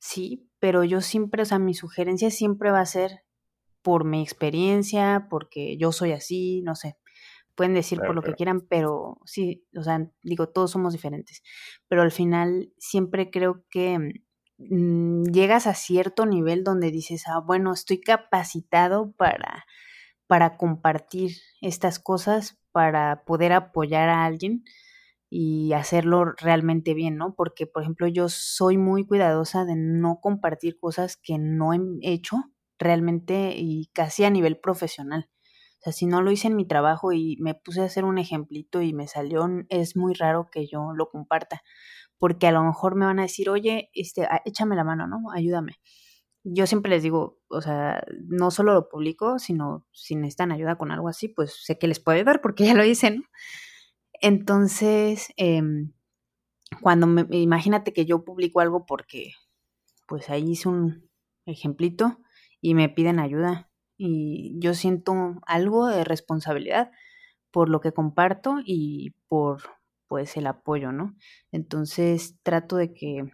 sí, 0.00 0.49
pero 0.60 0.84
yo 0.84 1.00
siempre, 1.00 1.42
o 1.42 1.44
sea, 1.46 1.58
mi 1.58 1.74
sugerencia 1.74 2.30
siempre 2.30 2.70
va 2.70 2.80
a 2.80 2.86
ser 2.86 3.24
por 3.82 4.04
mi 4.04 4.22
experiencia, 4.22 5.26
porque 5.30 5.76
yo 5.78 5.90
soy 5.90 6.12
así, 6.12 6.62
no 6.62 6.76
sé. 6.76 6.96
Pueden 7.54 7.74
decir 7.74 7.98
por 7.98 8.14
lo 8.14 8.22
que 8.22 8.34
quieran, 8.34 8.60
pero 8.68 9.18
sí, 9.24 9.66
o 9.76 9.82
sea, 9.82 10.06
digo, 10.22 10.48
todos 10.48 10.70
somos 10.70 10.92
diferentes. 10.92 11.42
Pero 11.88 12.02
al 12.02 12.12
final 12.12 12.72
siempre 12.78 13.30
creo 13.30 13.64
que 13.70 14.22
mm, 14.58 15.24
llegas 15.24 15.66
a 15.66 15.74
cierto 15.74 16.26
nivel 16.26 16.62
donde 16.62 16.90
dices, 16.90 17.24
ah, 17.26 17.40
bueno, 17.40 17.72
estoy 17.72 18.00
capacitado 18.00 19.12
para, 19.12 19.66
para 20.26 20.56
compartir 20.56 21.32
estas 21.60 21.98
cosas, 21.98 22.58
para 22.72 23.24
poder 23.24 23.52
apoyar 23.52 24.08
a 24.08 24.24
alguien 24.24 24.64
y 25.30 25.72
hacerlo 25.74 26.24
realmente 26.36 26.92
bien, 26.92 27.16
¿no? 27.16 27.34
Porque, 27.36 27.66
por 27.66 27.82
ejemplo, 27.82 28.08
yo 28.08 28.28
soy 28.28 28.76
muy 28.76 29.06
cuidadosa 29.06 29.64
de 29.64 29.76
no 29.76 30.18
compartir 30.20 30.76
cosas 30.78 31.16
que 31.16 31.38
no 31.38 31.72
he 31.72 31.78
hecho 32.02 32.36
realmente 32.78 33.54
y 33.56 33.86
casi 33.94 34.24
a 34.24 34.30
nivel 34.30 34.58
profesional. 34.58 35.30
O 35.80 35.82
sea, 35.84 35.92
si 35.92 36.06
no 36.06 36.20
lo 36.20 36.32
hice 36.32 36.48
en 36.48 36.56
mi 36.56 36.66
trabajo 36.66 37.12
y 37.12 37.36
me 37.40 37.54
puse 37.54 37.80
a 37.80 37.84
hacer 37.84 38.04
un 38.04 38.18
ejemplito 38.18 38.82
y 38.82 38.92
me 38.92 39.06
salió, 39.06 39.48
es 39.68 39.96
muy 39.96 40.14
raro 40.14 40.50
que 40.50 40.66
yo 40.66 40.92
lo 40.94 41.08
comparta, 41.08 41.62
porque 42.18 42.48
a 42.48 42.52
lo 42.52 42.64
mejor 42.64 42.96
me 42.96 43.06
van 43.06 43.20
a 43.20 43.22
decir, 43.22 43.48
oye, 43.50 43.90
este, 43.94 44.28
échame 44.44 44.76
la 44.76 44.84
mano, 44.84 45.06
¿no? 45.06 45.30
Ayúdame. 45.32 45.76
Yo 46.44 46.66
siempre 46.66 46.90
les 46.90 47.02
digo, 47.02 47.38
o 47.48 47.60
sea, 47.62 48.02
no 48.28 48.50
solo 48.50 48.74
lo 48.74 48.88
publico, 48.88 49.38
sino 49.38 49.86
si 49.92 50.16
necesitan 50.16 50.52
ayuda 50.52 50.76
con 50.76 50.90
algo 50.90 51.08
así, 51.08 51.28
pues 51.28 51.54
sé 51.64 51.78
que 51.78 51.88
les 51.88 52.00
puedo 52.00 52.16
ayudar 52.16 52.40
porque 52.42 52.64
ya 52.66 52.74
lo 52.74 52.84
hice, 52.84 53.10
¿no? 53.12 53.22
Entonces, 54.20 55.32
em, 55.36 55.92
cuando 56.82 57.06
me, 57.06 57.26
imagínate 57.32 57.92
que 57.92 58.06
yo 58.06 58.24
publico 58.24 58.60
algo 58.60 58.86
porque 58.86 59.32
pues 60.08 60.30
ahí 60.30 60.52
hice 60.52 60.68
un 60.68 61.10
ejemplito 61.46 62.20
y 62.60 62.74
me 62.74 62.88
piden 62.88 63.20
ayuda 63.20 63.70
y 63.98 64.56
yo 64.60 64.74
siento 64.74 65.40
algo 65.46 65.88
de 65.88 66.04
responsabilidad 66.04 66.90
por 67.52 67.68
lo 67.70 67.80
que 67.80 67.92
comparto 67.92 68.56
y 68.64 69.12
por 69.28 69.62
pues 70.08 70.36
el 70.36 70.46
apoyo, 70.48 70.92
¿no? 70.92 71.16
Entonces 71.52 72.36
trato 72.42 72.76
de 72.76 72.94
que 72.94 73.24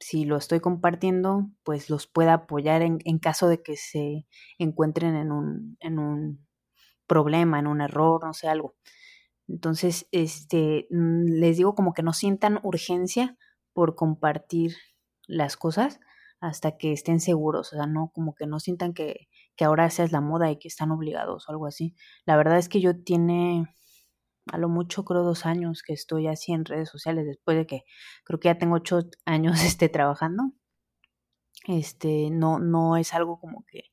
si 0.00 0.24
lo 0.26 0.36
estoy 0.36 0.60
compartiendo, 0.60 1.50
pues 1.64 1.90
los 1.90 2.06
pueda 2.08 2.34
apoyar 2.34 2.82
en, 2.82 2.98
en 3.04 3.18
caso 3.18 3.48
de 3.48 3.62
que 3.62 3.76
se 3.76 4.26
encuentren 4.58 5.16
en 5.16 5.32
un, 5.32 5.76
en 5.80 5.98
un 5.98 6.46
problema, 7.06 7.58
en 7.60 7.66
un 7.66 7.80
error, 7.80 8.24
no 8.24 8.34
sé, 8.34 8.48
algo. 8.48 8.76
Entonces, 9.50 10.06
este, 10.12 10.86
mm, 10.90 11.24
les 11.40 11.56
digo 11.56 11.74
como 11.74 11.92
que 11.92 12.02
no 12.02 12.12
sientan 12.12 12.60
urgencia 12.62 13.36
por 13.72 13.96
compartir 13.96 14.76
las 15.26 15.56
cosas 15.56 16.00
hasta 16.40 16.78
que 16.78 16.92
estén 16.92 17.20
seguros, 17.20 17.72
o 17.72 17.76
sea, 17.76 17.86
no 17.86 18.10
como 18.14 18.34
que 18.34 18.46
no 18.46 18.60
sientan 18.60 18.94
que, 18.94 19.28
que 19.56 19.64
ahora 19.64 19.86
esa 19.86 20.04
es 20.04 20.12
la 20.12 20.20
moda 20.20 20.50
y 20.50 20.58
que 20.58 20.68
están 20.68 20.90
obligados 20.92 21.48
o 21.48 21.52
algo 21.52 21.66
así. 21.66 21.94
La 22.26 22.36
verdad 22.36 22.58
es 22.58 22.68
que 22.68 22.80
yo 22.80 23.02
tiene 23.02 23.66
a 24.52 24.58
lo 24.58 24.68
mucho 24.68 25.04
creo 25.04 25.22
dos 25.22 25.46
años 25.46 25.82
que 25.82 25.92
estoy 25.92 26.26
así 26.28 26.52
en 26.52 26.64
redes 26.64 26.88
sociales 26.88 27.26
después 27.26 27.56
de 27.56 27.66
que 27.66 27.82
creo 28.24 28.40
que 28.40 28.48
ya 28.48 28.58
tengo 28.58 28.76
ocho 28.76 29.00
años 29.26 29.62
este, 29.64 29.88
trabajando. 29.88 30.52
Este, 31.66 32.30
no, 32.30 32.58
no 32.58 32.96
es 32.96 33.14
algo 33.14 33.38
como 33.38 33.64
que 33.66 33.84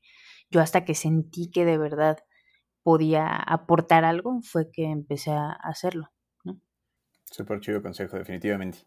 yo 0.50 0.62
hasta 0.62 0.86
que 0.86 0.96
sentí 0.96 1.52
que 1.52 1.66
de 1.66 1.78
verdad 1.78 2.20
podía 2.88 3.36
aportar 3.36 4.06
algo, 4.06 4.40
fue 4.42 4.72
que 4.72 4.86
empecé 4.86 5.32
a 5.32 5.52
hacerlo. 5.52 6.10
¿no? 6.46 6.62
Súper 7.26 7.60
chido 7.60 7.82
consejo, 7.82 8.16
definitivamente. 8.16 8.78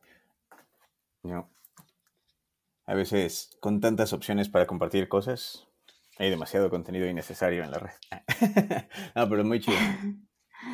A 2.86 2.94
veces, 2.94 3.50
con 3.60 3.78
tantas 3.82 4.14
opciones 4.14 4.48
para 4.48 4.66
compartir 4.66 5.06
cosas, 5.06 5.68
hay 6.18 6.30
demasiado 6.30 6.70
contenido 6.70 7.06
innecesario 7.10 7.62
en 7.62 7.72
la 7.72 7.78
red. 7.78 7.92
no, 9.14 9.28
pero 9.28 9.44
muy 9.44 9.60
chido. 9.60 9.76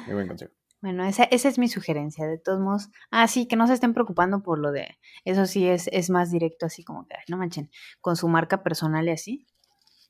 Muy 0.06 0.14
buen 0.14 0.28
consejo. 0.28 0.52
Bueno, 0.82 1.04
esa, 1.04 1.24
esa, 1.24 1.48
es 1.48 1.58
mi 1.58 1.68
sugerencia, 1.68 2.28
de 2.28 2.38
todos 2.38 2.60
modos. 2.60 2.90
Ah, 3.10 3.26
sí, 3.26 3.48
que 3.48 3.56
no 3.56 3.66
se 3.66 3.72
estén 3.72 3.92
preocupando 3.94 4.42
por 4.42 4.58
lo 4.58 4.70
de... 4.70 4.98
Eso 5.24 5.46
sí 5.46 5.66
es, 5.66 5.88
es 5.90 6.10
más 6.10 6.30
directo, 6.30 6.66
así 6.66 6.84
como 6.84 7.08
que, 7.08 7.16
no 7.28 7.38
manchen, 7.38 7.70
con 8.00 8.14
su 8.14 8.28
marca 8.28 8.62
personal 8.62 9.08
y 9.08 9.10
así. 9.10 9.46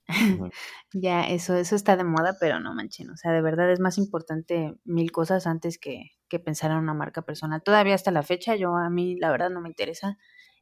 ya, 0.92 1.24
eso, 1.24 1.56
eso 1.56 1.76
está 1.76 1.96
de 1.96 2.04
moda, 2.04 2.36
pero 2.40 2.60
no 2.60 2.74
manchen. 2.74 3.10
O 3.10 3.16
sea, 3.16 3.32
de 3.32 3.42
verdad 3.42 3.70
es 3.72 3.80
más 3.80 3.98
importante 3.98 4.74
mil 4.84 5.12
cosas 5.12 5.46
antes 5.46 5.78
que, 5.78 6.12
que 6.28 6.38
pensar 6.38 6.70
en 6.70 6.78
una 6.78 6.94
marca 6.94 7.22
personal. 7.22 7.62
Todavía 7.62 7.94
hasta 7.94 8.10
la 8.10 8.22
fecha, 8.22 8.56
yo 8.56 8.76
a 8.76 8.90
mí 8.90 9.16
la 9.18 9.30
verdad 9.30 9.50
no 9.50 9.60
me 9.60 9.68
interesa 9.68 10.18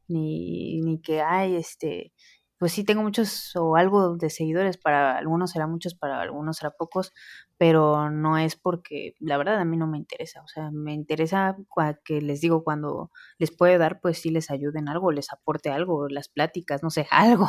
ni, 0.07 0.81
ni 0.81 1.01
que 1.01 1.21
hay 1.21 1.55
este 1.55 2.13
pues 2.57 2.71
sí 2.71 2.83
tengo 2.85 3.03
muchos 3.03 3.55
o 3.55 3.75
algo 3.75 4.15
de 4.17 4.29
seguidores, 4.29 4.77
para 4.77 5.17
algunos 5.17 5.51
será 5.51 5.67
muchos, 5.67 5.93
para 5.93 6.21
algunos 6.21 6.57
será 6.57 6.71
pocos, 6.71 7.13
pero 7.57 8.09
no 8.11 8.37
es 8.37 8.55
porque 8.55 9.13
la 9.19 9.37
verdad 9.37 9.59
a 9.59 9.65
mí 9.65 9.77
no 9.77 9.87
me 9.87 9.97
interesa, 9.97 10.41
o 10.41 10.47
sea, 10.47 10.71
me 10.71 10.93
interesa 10.93 11.57
que 12.05 12.21
les 12.21 12.41
digo 12.41 12.63
cuando 12.63 13.11
les 13.37 13.51
puede 13.55 13.77
dar, 13.77 13.99
pues 14.01 14.19
sí 14.19 14.29
les 14.29 14.49
ayuden 14.51 14.87
algo, 14.89 15.11
les 15.11 15.31
aporte 15.33 15.69
algo, 15.69 16.07
las 16.09 16.29
pláticas, 16.29 16.81
no 16.83 16.89
sé, 16.89 17.07
algo, 17.11 17.47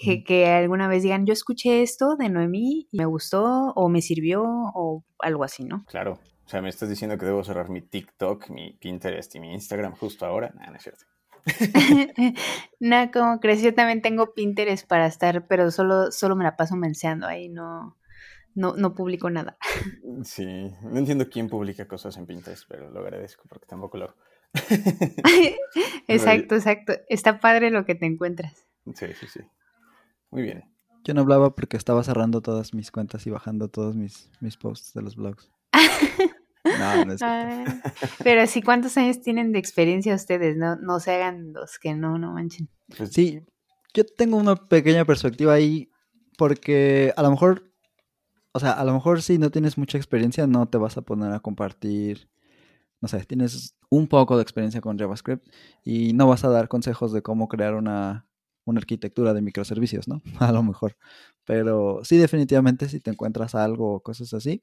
que, 0.00 0.24
que 0.24 0.46
alguna 0.46 0.88
vez 0.88 1.02
digan, 1.02 1.26
yo 1.26 1.32
escuché 1.32 1.82
esto 1.82 2.16
de 2.16 2.28
Noemí 2.28 2.88
y 2.90 2.96
me 2.96 3.04
gustó 3.04 3.72
o 3.74 3.88
me 3.88 4.00
sirvió 4.00 4.42
o 4.44 5.04
algo 5.18 5.44
así, 5.44 5.64
¿no? 5.64 5.84
Claro, 5.86 6.18
o 6.44 6.48
sea, 6.48 6.62
me 6.62 6.68
estás 6.68 6.88
diciendo 6.88 7.18
que 7.18 7.26
debo 7.26 7.44
cerrar 7.44 7.68
mi 7.68 7.82
TikTok, 7.82 8.48
mi 8.50 8.72
Pinterest 8.72 9.34
y 9.34 9.40
mi 9.40 9.52
Instagram 9.52 9.94
justo 9.94 10.24
ahora, 10.24 10.52
no, 10.54 10.66
no 10.70 10.76
es 10.76 10.82
cierto. 10.82 11.04
no, 12.80 13.10
como 13.12 13.40
crees, 13.40 13.62
yo 13.62 13.74
también 13.74 14.02
tengo 14.02 14.34
Pinterest 14.34 14.86
para 14.86 15.06
estar, 15.06 15.46
pero 15.46 15.70
solo, 15.70 16.10
solo 16.12 16.36
me 16.36 16.44
la 16.44 16.56
paso 16.56 16.76
menseando 16.76 17.26
ahí, 17.26 17.48
no, 17.48 17.96
no, 18.54 18.74
no 18.76 18.94
publico 18.94 19.30
nada. 19.30 19.56
Sí, 20.24 20.72
no 20.82 20.98
entiendo 20.98 21.28
quién 21.28 21.48
publica 21.48 21.86
cosas 21.86 22.16
en 22.16 22.26
Pinterest, 22.26 22.64
pero 22.68 22.90
lo 22.90 23.00
agradezco 23.00 23.44
porque 23.48 23.66
tampoco 23.66 23.98
lo 23.98 24.04
hago. 24.06 24.16
exacto, 26.08 26.54
exacto. 26.54 26.94
Está 27.08 27.38
padre 27.38 27.70
lo 27.70 27.84
que 27.84 27.94
te 27.94 28.06
encuentras. 28.06 28.66
Sí, 28.94 29.06
sí, 29.18 29.26
sí. 29.28 29.40
Muy 30.30 30.42
bien. 30.42 30.64
Yo 31.04 31.14
no 31.14 31.22
hablaba 31.22 31.54
porque 31.54 31.76
estaba 31.76 32.04
cerrando 32.04 32.42
todas 32.42 32.74
mis 32.74 32.90
cuentas 32.90 33.26
y 33.26 33.30
bajando 33.30 33.68
todos 33.68 33.96
mis, 33.96 34.30
mis 34.40 34.56
posts 34.56 34.92
de 34.94 35.02
los 35.02 35.16
blogs. 35.16 35.50
No, 36.62 37.04
no 37.06 37.12
es 37.14 37.20
Pero 38.22 38.46
sí, 38.46 38.60
¿cuántos 38.60 38.96
años 38.98 39.22
tienen 39.22 39.50
de 39.52 39.58
experiencia 39.58 40.14
ustedes? 40.14 40.58
No, 40.58 40.76
no 40.76 41.00
se 41.00 41.12
hagan 41.12 41.54
los 41.54 41.78
que 41.78 41.94
no, 41.94 42.18
no 42.18 42.34
manchen. 42.34 42.68
Pues 42.98 43.12
sí, 43.12 43.40
yo 43.94 44.04
tengo 44.04 44.36
una 44.36 44.56
pequeña 44.56 45.06
perspectiva 45.06 45.54
ahí 45.54 45.90
porque 46.36 47.12
a 47.16 47.22
lo 47.22 47.30
mejor, 47.30 47.72
o 48.52 48.60
sea, 48.60 48.72
a 48.72 48.84
lo 48.84 48.92
mejor 48.92 49.22
si 49.22 49.38
no 49.38 49.50
tienes 49.50 49.78
mucha 49.78 49.96
experiencia 49.96 50.46
no 50.46 50.68
te 50.68 50.78
vas 50.78 50.96
a 50.96 51.02
poner 51.02 51.32
a 51.32 51.40
compartir, 51.40 52.28
no 53.00 53.08
sé, 53.08 53.24
tienes 53.24 53.74
un 53.88 54.06
poco 54.06 54.36
de 54.36 54.42
experiencia 54.42 54.80
con 54.80 54.98
JavaScript 54.98 55.46
y 55.82 56.12
no 56.12 56.28
vas 56.28 56.44
a 56.44 56.50
dar 56.50 56.68
consejos 56.68 57.12
de 57.12 57.22
cómo 57.22 57.48
crear 57.48 57.74
una, 57.74 58.26
una 58.70 58.80
arquitectura 58.80 59.34
de 59.34 59.42
microservicios, 59.42 60.08
¿no? 60.08 60.22
A 60.40 60.52
lo 60.52 60.62
mejor. 60.62 60.96
Pero 61.44 62.00
sí, 62.04 62.16
definitivamente 62.18 62.88
si 62.88 63.00
te 63.00 63.10
encuentras 63.10 63.54
algo 63.54 63.94
o 63.94 64.00
cosas 64.00 64.32
así, 64.34 64.62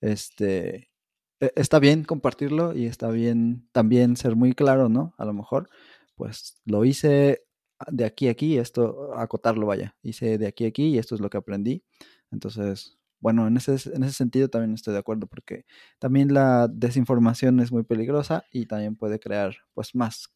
este, 0.00 0.90
e, 1.40 1.52
está 1.56 1.78
bien 1.78 2.04
compartirlo 2.04 2.74
y 2.76 2.86
está 2.86 3.10
bien 3.10 3.68
también 3.72 4.16
ser 4.16 4.36
muy 4.36 4.54
claro, 4.54 4.88
¿no? 4.88 5.14
A 5.18 5.24
lo 5.24 5.32
mejor, 5.34 5.70
pues 6.16 6.60
lo 6.64 6.84
hice 6.84 7.44
de 7.90 8.04
aquí 8.04 8.28
a 8.28 8.32
aquí, 8.32 8.58
esto, 8.58 9.14
acotarlo 9.16 9.66
vaya, 9.66 9.96
hice 10.02 10.38
de 10.38 10.46
aquí 10.46 10.64
a 10.64 10.68
aquí 10.68 10.86
y 10.88 10.98
esto 10.98 11.14
es 11.14 11.20
lo 11.20 11.30
que 11.30 11.38
aprendí. 11.38 11.84
Entonces, 12.30 12.98
bueno, 13.20 13.46
en 13.48 13.56
ese, 13.56 13.72
en 13.94 14.02
ese 14.04 14.12
sentido 14.12 14.48
también 14.48 14.74
estoy 14.74 14.92
de 14.94 15.00
acuerdo 15.00 15.26
porque 15.26 15.64
también 15.98 16.34
la 16.34 16.68
desinformación 16.68 17.60
es 17.60 17.72
muy 17.72 17.82
peligrosa 17.84 18.44
y 18.52 18.66
también 18.66 18.96
puede 18.96 19.18
crear 19.18 19.56
pues 19.74 19.94
más 19.94 20.28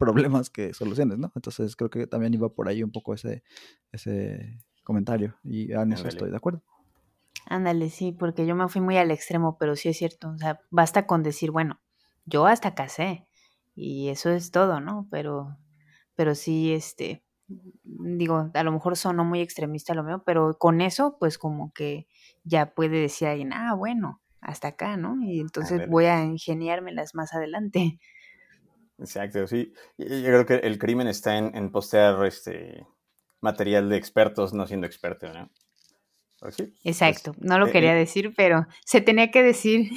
problemas 0.00 0.48
que 0.48 0.72
soluciones, 0.72 1.18
¿no? 1.18 1.30
Entonces 1.36 1.76
creo 1.76 1.90
que 1.90 2.06
también 2.06 2.32
iba 2.32 2.48
por 2.48 2.68
ahí 2.68 2.82
un 2.82 2.90
poco 2.90 3.12
ese, 3.12 3.44
ese 3.92 4.58
comentario 4.82 5.36
y 5.44 5.72
en 5.72 5.92
eso 5.92 6.08
estoy 6.08 6.30
de 6.30 6.36
acuerdo. 6.38 6.62
Ándale, 7.46 7.90
sí, 7.90 8.10
porque 8.10 8.46
yo 8.46 8.56
me 8.56 8.66
fui 8.68 8.80
muy 8.80 8.96
al 8.96 9.10
extremo, 9.10 9.58
pero 9.58 9.76
sí 9.76 9.90
es 9.90 9.98
cierto, 9.98 10.30
o 10.30 10.38
sea, 10.38 10.60
basta 10.70 11.06
con 11.06 11.22
decir, 11.22 11.50
bueno, 11.50 11.80
yo 12.24 12.46
hasta 12.46 12.74
casé 12.74 13.26
y 13.74 14.08
eso 14.08 14.30
es 14.30 14.50
todo, 14.50 14.80
¿no? 14.80 15.06
Pero, 15.10 15.58
pero 16.14 16.34
sí, 16.34 16.72
este, 16.72 17.22
digo, 17.82 18.50
a 18.54 18.62
lo 18.62 18.72
mejor 18.72 18.96
sonó 18.96 19.24
muy 19.24 19.42
extremista 19.42 19.94
lo 19.94 20.02
mío, 20.02 20.22
pero 20.24 20.56
con 20.58 20.80
eso, 20.80 21.18
pues 21.18 21.36
como 21.36 21.72
que 21.74 22.06
ya 22.42 22.74
puede 22.74 23.00
decir 23.00 23.28
alguien, 23.28 23.52
ah, 23.52 23.74
bueno, 23.74 24.22
hasta 24.40 24.68
acá, 24.68 24.96
¿no? 24.96 25.22
Y 25.22 25.40
entonces 25.40 25.88
voy 25.90 26.06
a 26.06 26.24
ingeniármelas 26.24 27.14
más 27.14 27.34
adelante. 27.34 28.00
Exacto, 29.00 29.46
sí. 29.46 29.72
Yo 29.96 30.06
creo 30.06 30.46
que 30.46 30.54
el 30.56 30.78
crimen 30.78 31.08
está 31.08 31.36
en, 31.36 31.56
en 31.56 31.72
postear 31.72 32.24
este 32.26 32.86
material 33.40 33.88
de 33.88 33.96
expertos 33.96 34.52
no 34.52 34.66
siendo 34.66 34.86
experto, 34.86 35.32
¿no? 35.32 35.50
Exacto, 36.84 37.34
no 37.38 37.58
lo 37.58 37.66
eh, 37.66 37.72
quería 37.72 37.94
eh. 37.94 37.98
decir, 37.98 38.32
pero 38.36 38.66
se 38.84 39.00
tenía 39.00 39.30
que 39.30 39.42
decir. 39.42 39.90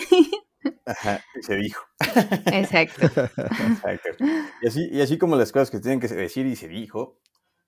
Ajá, 0.86 1.24
se 1.42 1.56
dijo. 1.56 1.84
Exacto. 2.46 3.06
Exacto. 3.06 4.26
Y 4.62 4.68
así, 4.68 4.90
y 4.92 5.02
así 5.02 5.18
como 5.18 5.36
las 5.36 5.52
cosas 5.52 5.72
que 5.72 5.80
tienen 5.80 6.00
que 6.00 6.08
decir 6.08 6.46
y 6.46 6.56
se 6.56 6.68
dijo, 6.68 7.20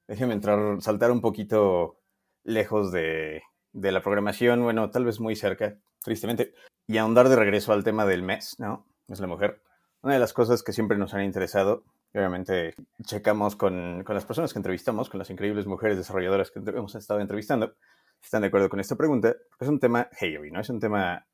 déjeme 0.07 0.33
entrar, 0.33 0.81
saltar 0.81 1.11
un 1.11 1.21
poquito 1.21 2.01
lejos 2.43 2.91
de, 2.91 3.43
de 3.71 3.91
la 3.91 4.01
programación, 4.01 4.63
bueno, 4.63 4.89
tal 4.91 5.05
vez 5.05 5.19
muy 5.19 5.35
cerca, 5.35 5.77
tristemente, 6.03 6.53
y 6.87 6.97
ahondar 6.97 7.29
de 7.29 7.37
regreso 7.37 7.71
al 7.71 7.83
tema 7.83 8.05
del 8.05 8.23
mes, 8.23 8.55
¿no? 8.59 8.87
Es 9.07 9.19
la 9.19 9.27
mujer. 9.27 9.61
Una 10.05 10.13
de 10.13 10.19
las 10.19 10.33
cosas 10.33 10.61
que 10.61 10.71
siempre 10.71 10.99
nos 10.99 11.15
han 11.15 11.23
interesado, 11.23 11.83
obviamente 12.13 12.75
checamos 13.03 13.55
con, 13.55 14.03
con, 14.03 14.13
las 14.13 14.23
personas 14.23 14.53
que 14.53 14.59
entrevistamos, 14.59 15.09
con 15.09 15.17
las 15.17 15.31
increíbles 15.31 15.65
mujeres 15.65 15.97
desarrolladoras 15.97 16.51
que 16.51 16.59
hemos 16.59 16.93
estado 16.93 17.21
entrevistando, 17.21 17.73
están 18.21 18.41
de 18.41 18.49
acuerdo 18.49 18.69
con 18.69 18.79
esta 18.79 18.95
pregunta, 18.95 19.35
es 19.59 19.67
un 19.67 19.79
tema 19.79 20.07
heavy, 20.11 20.51
¿no? 20.51 20.61
Es 20.61 20.69
un 20.69 20.79
tema 20.79 21.25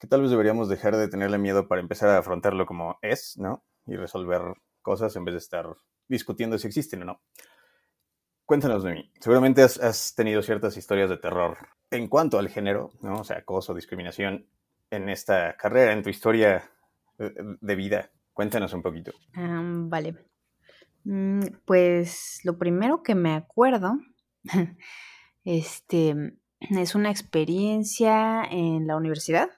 que 0.00 0.06
tal 0.06 0.22
vez 0.22 0.30
deberíamos 0.30 0.70
dejar 0.70 0.96
de 0.96 1.08
tenerle 1.08 1.36
miedo 1.36 1.68
para 1.68 1.82
empezar 1.82 2.08
a 2.08 2.16
afrontarlo 2.16 2.64
como 2.64 2.98
es, 3.02 3.36
¿no? 3.36 3.62
Y 3.84 3.96
resolver 3.96 4.40
cosas 4.80 5.14
en 5.16 5.26
vez 5.26 5.34
de 5.34 5.40
estar 5.40 5.66
discutiendo 6.08 6.56
si 6.56 6.68
existen 6.68 7.02
o 7.02 7.04
no. 7.04 7.20
Cuéntanos 8.46 8.82
de 8.82 8.94
mí. 8.94 9.12
Seguramente 9.20 9.62
has, 9.62 9.78
has, 9.78 10.14
tenido 10.14 10.40
ciertas 10.40 10.74
historias 10.78 11.10
de 11.10 11.18
terror 11.18 11.58
en 11.90 12.08
cuanto 12.08 12.38
al 12.38 12.48
género, 12.48 12.92
¿no? 13.02 13.20
O 13.20 13.24
sea, 13.24 13.36
acoso, 13.36 13.74
discriminación 13.74 14.46
en 14.88 15.10
esta 15.10 15.54
carrera, 15.58 15.92
en 15.92 16.02
tu 16.02 16.08
historia 16.08 16.70
de 17.18 17.76
vida. 17.76 18.10
Cuéntanos 18.32 18.72
un 18.74 18.82
poquito. 18.82 19.12
Vale. 19.34 20.16
Mm, 21.04 21.40
pues 21.64 22.40
lo 22.44 22.58
primero 22.58 23.02
que 23.02 23.14
me 23.14 23.34
acuerdo, 23.34 23.98
este, 25.44 26.34
es 26.60 26.94
una 26.94 27.10
experiencia 27.10 28.44
en 28.44 28.86
la 28.86 28.96
universidad. 28.96 29.50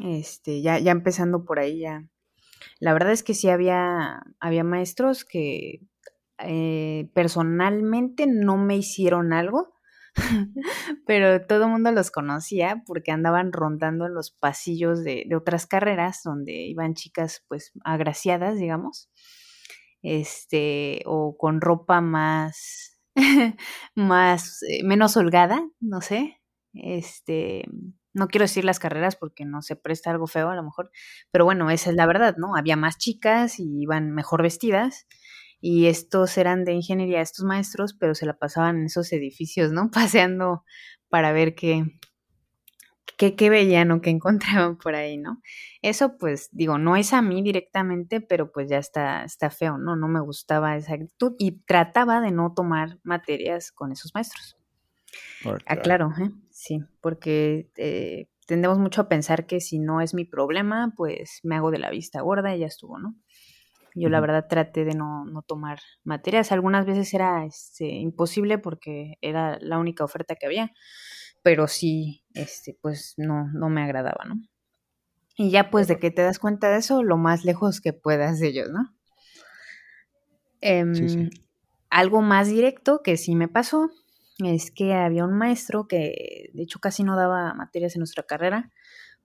Este, 0.00 0.62
ya, 0.62 0.78
ya 0.78 0.92
empezando 0.92 1.44
por 1.44 1.58
ahí, 1.58 1.80
ya. 1.80 2.08
La 2.78 2.92
verdad 2.92 3.12
es 3.12 3.22
que 3.22 3.34
sí 3.34 3.50
había, 3.50 4.22
había 4.40 4.64
maestros 4.64 5.24
que 5.24 5.80
eh, 6.38 7.10
personalmente 7.14 8.26
no 8.26 8.56
me 8.56 8.76
hicieron 8.76 9.32
algo, 9.32 9.74
pero 11.06 11.46
todo 11.46 11.64
el 11.64 11.70
mundo 11.70 11.90
los 11.92 12.10
conocía 12.10 12.82
porque 12.86 13.12
andaban 13.12 13.52
rondando 13.52 14.06
en 14.06 14.14
los 14.14 14.30
pasillos 14.30 15.02
de, 15.04 15.24
de, 15.26 15.36
otras 15.36 15.66
carreras 15.66 16.20
donde 16.24 16.52
iban 16.52 16.94
chicas 16.94 17.44
pues 17.48 17.72
agraciadas, 17.84 18.58
digamos, 18.58 19.10
este, 20.02 21.02
o 21.06 21.36
con 21.36 21.60
ropa 21.60 22.00
más, 22.00 22.98
más, 23.94 24.62
eh, 24.68 24.82
menos 24.84 25.16
holgada, 25.16 25.66
no 25.80 26.00
sé, 26.00 26.40
este, 26.74 27.64
no 28.14 28.28
quiero 28.28 28.44
decir 28.44 28.64
las 28.64 28.78
carreras 28.78 29.16
porque 29.16 29.44
no 29.44 29.62
se 29.62 29.76
presta 29.76 30.10
algo 30.10 30.26
feo 30.26 30.50
a 30.50 30.56
lo 30.56 30.62
mejor, 30.62 30.90
pero 31.30 31.44
bueno, 31.44 31.70
esa 31.70 31.90
es 31.90 31.96
la 31.96 32.06
verdad, 32.06 32.36
¿no? 32.36 32.56
Había 32.56 32.76
más 32.76 32.98
chicas 32.98 33.58
y 33.58 33.82
iban 33.82 34.10
mejor 34.10 34.42
vestidas 34.42 35.06
y 35.62 35.86
estos 35.86 36.36
eran 36.36 36.64
de 36.64 36.72
ingeniería, 36.72 37.20
estos 37.20 37.44
maestros, 37.44 37.94
pero 37.94 38.16
se 38.16 38.26
la 38.26 38.36
pasaban 38.36 38.78
en 38.78 38.86
esos 38.86 39.12
edificios, 39.12 39.70
¿no? 39.70 39.90
Paseando 39.92 40.64
para 41.08 41.32
ver 41.32 41.54
qué, 41.54 41.84
qué, 43.16 43.36
qué 43.36 43.48
veían 43.48 43.92
o 43.92 44.00
qué 44.00 44.10
encontraban 44.60 44.76
por 44.76 44.96
ahí, 44.96 45.16
¿no? 45.18 45.40
Eso, 45.80 46.18
pues, 46.18 46.48
digo, 46.50 46.78
no 46.78 46.96
es 46.96 47.12
a 47.12 47.22
mí 47.22 47.42
directamente, 47.42 48.20
pero 48.20 48.50
pues 48.50 48.68
ya 48.68 48.78
está, 48.78 49.22
está 49.22 49.50
feo, 49.50 49.78
¿no? 49.78 49.94
No 49.94 50.08
me 50.08 50.20
gustaba 50.20 50.76
esa 50.76 50.94
actitud 50.94 51.36
y 51.38 51.62
trataba 51.64 52.20
de 52.20 52.32
no 52.32 52.52
tomar 52.54 52.98
materias 53.04 53.70
con 53.70 53.92
esos 53.92 54.12
maestros. 54.14 54.56
Aclaro, 55.66 56.10
¿eh? 56.20 56.30
Sí, 56.50 56.80
porque 57.00 57.70
eh, 57.76 58.26
tendemos 58.46 58.78
mucho 58.78 59.02
a 59.02 59.08
pensar 59.08 59.46
que 59.46 59.60
si 59.60 59.78
no 59.78 60.00
es 60.00 60.12
mi 60.12 60.24
problema, 60.24 60.92
pues 60.96 61.38
me 61.44 61.54
hago 61.54 61.70
de 61.70 61.78
la 61.78 61.90
vista 61.90 62.20
gorda 62.20 62.56
y 62.56 62.60
ya 62.60 62.66
estuvo, 62.66 62.98
¿no? 62.98 63.14
Yo 63.94 64.08
la 64.08 64.20
verdad 64.20 64.46
traté 64.48 64.84
de 64.84 64.94
no, 64.94 65.24
no 65.24 65.42
tomar 65.42 65.80
materias. 66.04 66.52
Algunas 66.52 66.86
veces 66.86 67.12
era 67.12 67.44
este, 67.44 67.86
imposible 67.86 68.58
porque 68.58 69.18
era 69.20 69.58
la 69.60 69.78
única 69.78 70.04
oferta 70.04 70.34
que 70.34 70.46
había, 70.46 70.72
pero 71.42 71.68
sí, 71.68 72.24
este, 72.34 72.78
pues 72.80 73.14
no, 73.16 73.48
no 73.52 73.68
me 73.68 73.82
agradaba, 73.82 74.24
¿no? 74.24 74.36
Y 75.36 75.50
ya 75.50 75.70
pues 75.70 75.88
de 75.88 75.98
que 75.98 76.10
te 76.10 76.22
das 76.22 76.38
cuenta 76.38 76.70
de 76.70 76.78
eso, 76.78 77.02
lo 77.02 77.16
más 77.16 77.44
lejos 77.44 77.80
que 77.80 77.92
puedas 77.92 78.38
de 78.38 78.48
ellos, 78.48 78.70
¿no? 78.70 78.94
Eh, 80.60 80.84
sí, 80.94 81.08
sí. 81.08 81.30
Algo 81.90 82.22
más 82.22 82.48
directo 82.48 83.02
que 83.02 83.16
sí 83.16 83.34
me 83.34 83.48
pasó 83.48 83.90
es 84.38 84.70
que 84.70 84.94
había 84.94 85.24
un 85.24 85.36
maestro 85.36 85.86
que 85.86 86.50
de 86.52 86.62
hecho 86.62 86.78
casi 86.78 87.04
no 87.04 87.16
daba 87.16 87.54
materias 87.54 87.94
en 87.96 88.00
nuestra 88.00 88.22
carrera, 88.22 88.70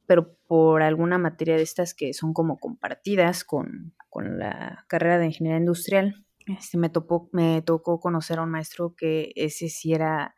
pero 0.08 0.38
por 0.48 0.82
alguna 0.82 1.18
materia 1.18 1.58
de 1.58 1.62
estas 1.62 1.94
que 1.94 2.14
son 2.14 2.34
como 2.34 2.58
compartidas 2.58 3.44
con, 3.44 3.94
con 4.10 4.40
la 4.40 4.86
carrera 4.88 5.20
de 5.20 5.28
ingeniería 5.28 5.60
industrial, 5.60 6.26
este, 6.48 6.78
me, 6.78 6.90
topó, 6.90 7.30
me 7.34 7.62
tocó 7.62 8.00
conocer 8.00 8.40
a 8.40 8.44
un 8.44 8.50
maestro 8.50 8.96
que 8.96 9.34
ese 9.36 9.68
sí 9.68 9.94
era, 9.94 10.34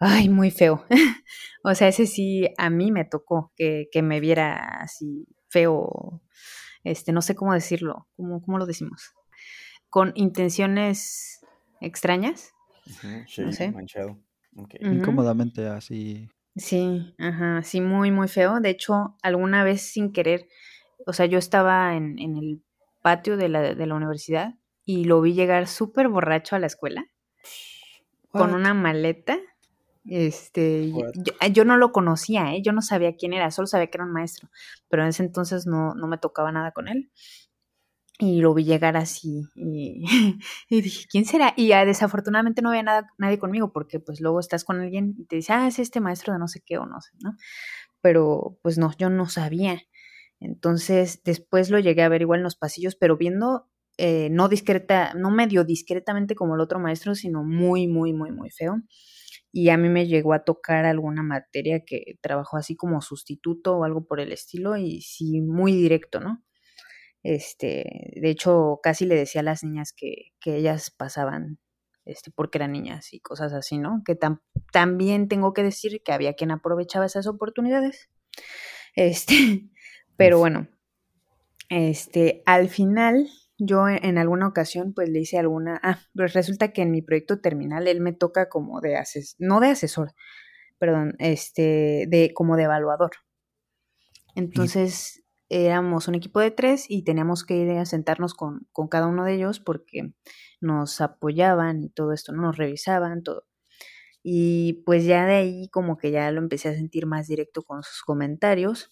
ay, 0.00 0.28
muy 0.28 0.50
feo. 0.50 0.84
o 1.64 1.74
sea, 1.74 1.88
ese 1.88 2.06
sí 2.06 2.48
a 2.58 2.70
mí 2.70 2.90
me 2.90 3.04
tocó 3.04 3.52
que, 3.56 3.88
que, 3.92 4.02
me 4.02 4.18
viera 4.18 4.80
así 4.80 5.28
feo, 5.48 6.20
este, 6.82 7.12
no 7.12 7.22
sé 7.22 7.36
cómo 7.36 7.54
decirlo, 7.54 8.08
¿cómo, 8.16 8.42
cómo 8.42 8.58
lo 8.58 8.66
decimos? 8.66 9.14
Con 9.88 10.12
intenciones 10.16 11.40
extrañas. 11.80 12.52
Uh 12.86 12.90
-huh, 12.90 13.26
sí, 13.28 13.42
no 13.42 13.52
sé. 13.52 13.70
manchado. 13.70 14.18
Okay. 14.56 14.80
Uh 14.82 14.88
-huh. 14.88 14.96
Incómodamente 14.98 15.68
así. 15.68 16.28
Sí, 16.56 17.14
ajá, 17.18 17.62
sí, 17.62 17.80
muy, 17.80 18.10
muy 18.10 18.28
feo. 18.28 18.60
De 18.60 18.70
hecho, 18.70 19.16
alguna 19.22 19.64
vez 19.64 19.82
sin 19.82 20.12
querer, 20.12 20.48
o 21.06 21.12
sea, 21.12 21.26
yo 21.26 21.38
estaba 21.38 21.96
en, 21.96 22.18
en 22.18 22.36
el 22.36 22.62
patio 23.02 23.36
de 23.36 23.48
la, 23.48 23.74
de 23.74 23.86
la, 23.86 23.94
universidad 23.94 24.54
y 24.84 25.04
lo 25.04 25.20
vi 25.20 25.34
llegar 25.34 25.66
súper 25.66 26.08
borracho 26.08 26.56
a 26.56 26.58
la 26.58 26.66
escuela 26.66 27.06
What? 28.32 28.42
con 28.42 28.54
una 28.54 28.72
maleta. 28.72 29.38
Este, 30.06 30.90
yo, 30.90 31.32
yo, 31.50 31.64
no 31.64 31.78
lo 31.78 31.90
conocía, 31.90 32.54
¿eh? 32.54 32.60
yo 32.62 32.72
no 32.72 32.82
sabía 32.82 33.16
quién 33.16 33.32
era, 33.32 33.50
solo 33.50 33.66
sabía 33.66 33.86
que 33.86 33.96
era 33.96 34.04
un 34.04 34.12
maestro, 34.12 34.50
pero 34.90 35.02
en 35.02 35.08
ese 35.08 35.22
entonces 35.22 35.66
no, 35.66 35.94
no 35.94 36.06
me 36.06 36.18
tocaba 36.18 36.52
nada 36.52 36.72
con 36.72 36.88
él 36.88 37.10
y 38.18 38.40
lo 38.40 38.54
vi 38.54 38.64
llegar 38.64 38.96
así 38.96 39.42
y, 39.56 40.04
dije, 40.70 41.06
¿quién 41.10 41.24
será? 41.24 41.52
Y 41.56 41.68
ya, 41.68 41.84
desafortunadamente 41.84 42.62
no 42.62 42.70
había 42.70 42.82
nada, 42.82 43.10
nadie 43.18 43.38
conmigo 43.38 43.72
porque 43.72 44.00
pues 44.00 44.20
luego 44.20 44.40
estás 44.40 44.64
con 44.64 44.80
alguien 44.80 45.14
y 45.18 45.26
te 45.26 45.36
dice, 45.36 45.52
ah, 45.52 45.66
es 45.66 45.78
este 45.78 46.00
maestro 46.00 46.32
de 46.32 46.38
no 46.38 46.48
sé 46.48 46.62
qué 46.64 46.78
o 46.78 46.86
no 46.86 47.00
sé, 47.00 47.10
¿no? 47.22 47.36
Pero 48.00 48.58
pues 48.62 48.78
no, 48.78 48.92
yo 48.98 49.10
no 49.10 49.26
sabía. 49.28 49.80
Entonces 50.40 51.22
después 51.24 51.70
lo 51.70 51.78
llegué 51.78 52.02
a 52.02 52.08
ver 52.08 52.22
igual 52.22 52.40
en 52.40 52.44
los 52.44 52.56
pasillos, 52.56 52.96
pero 52.96 53.16
viendo 53.16 53.68
eh, 53.98 54.28
no 54.30 54.48
discreta, 54.48 55.14
no 55.14 55.30
medio 55.30 55.64
discretamente 55.64 56.34
como 56.34 56.54
el 56.54 56.60
otro 56.60 56.78
maestro, 56.80 57.14
sino 57.14 57.44
muy, 57.44 57.88
muy, 57.88 58.12
muy, 58.12 58.30
muy 58.32 58.50
feo. 58.50 58.76
Y 59.52 59.70
a 59.70 59.76
mí 59.76 59.88
me 59.88 60.06
llegó 60.08 60.34
a 60.34 60.44
tocar 60.44 60.84
alguna 60.84 61.22
materia 61.22 61.84
que 61.86 62.18
trabajó 62.20 62.56
así 62.58 62.76
como 62.76 63.00
sustituto 63.00 63.78
o 63.78 63.84
algo 63.84 64.06
por 64.06 64.20
el 64.20 64.32
estilo 64.32 64.76
y 64.76 65.00
sí, 65.00 65.40
muy 65.40 65.72
directo, 65.72 66.20
¿no? 66.20 66.43
Este, 67.24 68.12
de 68.14 68.30
hecho, 68.30 68.78
casi 68.82 69.06
le 69.06 69.16
decía 69.16 69.40
a 69.40 69.44
las 69.44 69.64
niñas 69.64 69.92
que, 69.96 70.32
que 70.40 70.56
ellas 70.56 70.92
pasaban 70.96 71.58
este, 72.04 72.30
porque 72.30 72.58
eran 72.58 72.72
niñas 72.72 73.12
y 73.12 73.20
cosas 73.20 73.52
así, 73.52 73.78
¿no? 73.78 74.02
Que 74.04 74.14
tam 74.14 74.40
también 74.72 75.26
tengo 75.28 75.54
que 75.54 75.62
decir 75.62 76.02
que 76.04 76.12
había 76.12 76.34
quien 76.34 76.50
aprovechaba 76.50 77.06
esas 77.06 77.26
oportunidades. 77.26 78.10
Este, 78.96 79.70
pero 80.16 80.38
bueno, 80.38 80.68
este, 81.68 82.44
al 82.46 82.68
final 82.68 83.28
yo 83.58 83.88
en 83.88 84.18
alguna 84.18 84.46
ocasión 84.46 84.94
pues 84.94 85.08
le 85.08 85.18
hice 85.18 85.36
alguna, 85.36 85.80
ah, 85.82 85.98
pues 86.14 86.32
resulta 86.32 86.72
que 86.72 86.82
en 86.82 86.92
mi 86.92 87.02
proyecto 87.02 87.40
terminal 87.40 87.88
él 87.88 88.00
me 88.00 88.12
toca 88.12 88.48
como 88.48 88.80
de 88.80 88.96
asesor, 88.96 89.34
no 89.40 89.58
de 89.58 89.70
asesor, 89.70 90.14
perdón, 90.78 91.16
este, 91.18 92.06
de 92.08 92.30
como 92.34 92.56
de 92.56 92.62
evaluador. 92.64 93.10
Entonces, 94.36 95.23
éramos 95.48 96.08
un 96.08 96.14
equipo 96.14 96.40
de 96.40 96.50
tres 96.50 96.86
y 96.88 97.04
teníamos 97.04 97.44
que 97.44 97.56
ir 97.56 97.70
a 97.72 97.86
sentarnos 97.86 98.34
con, 98.34 98.66
con, 98.72 98.88
cada 98.88 99.06
uno 99.06 99.24
de 99.24 99.34
ellos 99.34 99.60
porque 99.60 100.12
nos 100.60 101.00
apoyaban 101.00 101.82
y 101.82 101.90
todo 101.90 102.12
esto, 102.12 102.32
¿no? 102.32 102.42
nos 102.42 102.56
revisaban, 102.56 103.22
todo. 103.22 103.46
Y 104.22 104.84
pues 104.86 105.04
ya 105.04 105.26
de 105.26 105.34
ahí 105.34 105.68
como 105.70 105.98
que 105.98 106.10
ya 106.10 106.30
lo 106.32 106.40
empecé 106.40 106.70
a 106.70 106.74
sentir 106.74 107.06
más 107.06 107.28
directo 107.28 107.62
con 107.62 107.82
sus 107.82 108.02
comentarios 108.02 108.90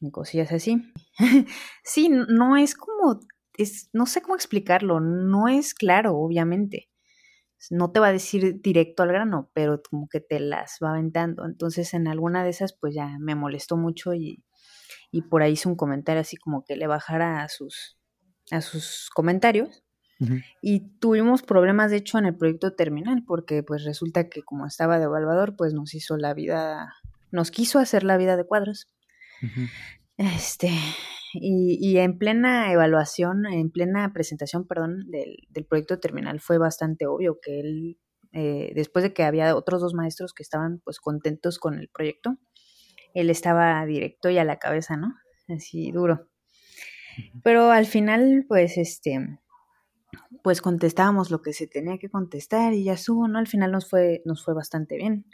y 0.00 0.10
cosillas 0.10 0.52
así. 0.52 0.92
sí, 1.84 2.10
no 2.10 2.56
es 2.56 2.74
como, 2.74 3.20
es, 3.56 3.88
no 3.92 4.06
sé 4.06 4.20
cómo 4.22 4.34
explicarlo, 4.34 5.00
no 5.00 5.48
es 5.48 5.74
claro, 5.74 6.16
obviamente. 6.16 6.90
No 7.70 7.92
te 7.92 8.00
va 8.00 8.08
a 8.08 8.12
decir 8.12 8.60
directo 8.60 9.04
al 9.04 9.10
grano, 9.10 9.50
pero 9.54 9.80
como 9.88 10.08
que 10.08 10.20
te 10.20 10.40
las 10.40 10.78
va 10.82 10.90
aventando. 10.90 11.46
Entonces 11.46 11.94
en 11.94 12.08
alguna 12.08 12.44
de 12.44 12.50
esas 12.50 12.76
pues 12.78 12.94
ya 12.94 13.16
me 13.20 13.36
molestó 13.36 13.76
mucho 13.76 14.14
y, 14.14 14.44
y 15.12 15.22
por 15.22 15.42
ahí 15.42 15.52
hizo 15.52 15.68
un 15.68 15.76
comentario 15.76 16.22
así 16.22 16.36
como 16.36 16.64
que 16.64 16.74
le 16.74 16.86
bajara 16.88 17.44
a 17.44 17.48
sus, 17.48 17.96
a 18.50 18.60
sus 18.62 19.10
comentarios. 19.14 19.84
Uh 20.18 20.24
-huh. 20.24 20.44
Y 20.62 20.98
tuvimos 20.98 21.42
problemas, 21.42 21.90
de 21.90 21.98
hecho, 21.98 22.18
en 22.18 22.26
el 22.26 22.36
proyecto 22.36 22.74
terminal, 22.74 23.22
porque 23.26 23.62
pues 23.62 23.84
resulta 23.84 24.28
que 24.28 24.42
como 24.42 24.66
estaba 24.66 24.98
de 24.98 25.04
evaluador, 25.04 25.54
pues 25.54 25.74
nos 25.74 25.94
hizo 25.94 26.16
la 26.16 26.32
vida, 26.32 26.94
nos 27.30 27.50
quiso 27.50 27.78
hacer 27.78 28.04
la 28.04 28.16
vida 28.16 28.36
de 28.36 28.46
cuadros. 28.46 28.88
Uh 29.42 29.46
-huh. 29.46 29.70
Este, 30.16 30.70
y, 31.34 31.96
en 31.98 32.18
plena 32.18 32.72
evaluación, 32.72 33.46
en 33.46 33.70
plena 33.70 34.12
presentación, 34.12 34.66
perdón, 34.66 35.10
del, 35.10 35.36
del 35.50 35.64
proyecto 35.64 35.98
terminal 35.98 36.40
fue 36.40 36.58
bastante 36.58 37.06
obvio 37.06 37.38
que 37.40 37.60
él, 37.60 37.98
eh, 38.32 38.72
después 38.74 39.02
de 39.02 39.12
que 39.12 39.24
había 39.24 39.56
otros 39.56 39.80
dos 39.80 39.94
maestros 39.94 40.32
que 40.32 40.42
estaban 40.42 40.80
pues 40.84 41.00
contentos 41.00 41.58
con 41.58 41.78
el 41.78 41.88
proyecto, 41.88 42.38
él 43.14 43.30
estaba 43.30 43.84
directo 43.86 44.30
y 44.30 44.38
a 44.38 44.44
la 44.44 44.58
cabeza, 44.58 44.96
¿no? 44.96 45.14
Así 45.48 45.90
duro. 45.92 46.28
Pero 47.42 47.70
al 47.70 47.86
final, 47.86 48.44
pues, 48.48 48.78
este, 48.78 49.38
pues 50.42 50.62
contestábamos 50.62 51.30
lo 51.30 51.42
que 51.42 51.52
se 51.52 51.66
tenía 51.66 51.98
que 51.98 52.10
contestar 52.10 52.72
y 52.72 52.84
ya 52.84 52.96
subo, 52.96 53.28
¿no? 53.28 53.38
Al 53.38 53.46
final 53.46 53.72
nos 53.72 53.88
fue, 53.88 54.22
nos 54.24 54.44
fue 54.44 54.54
bastante 54.54 54.96
bien, 54.96 55.26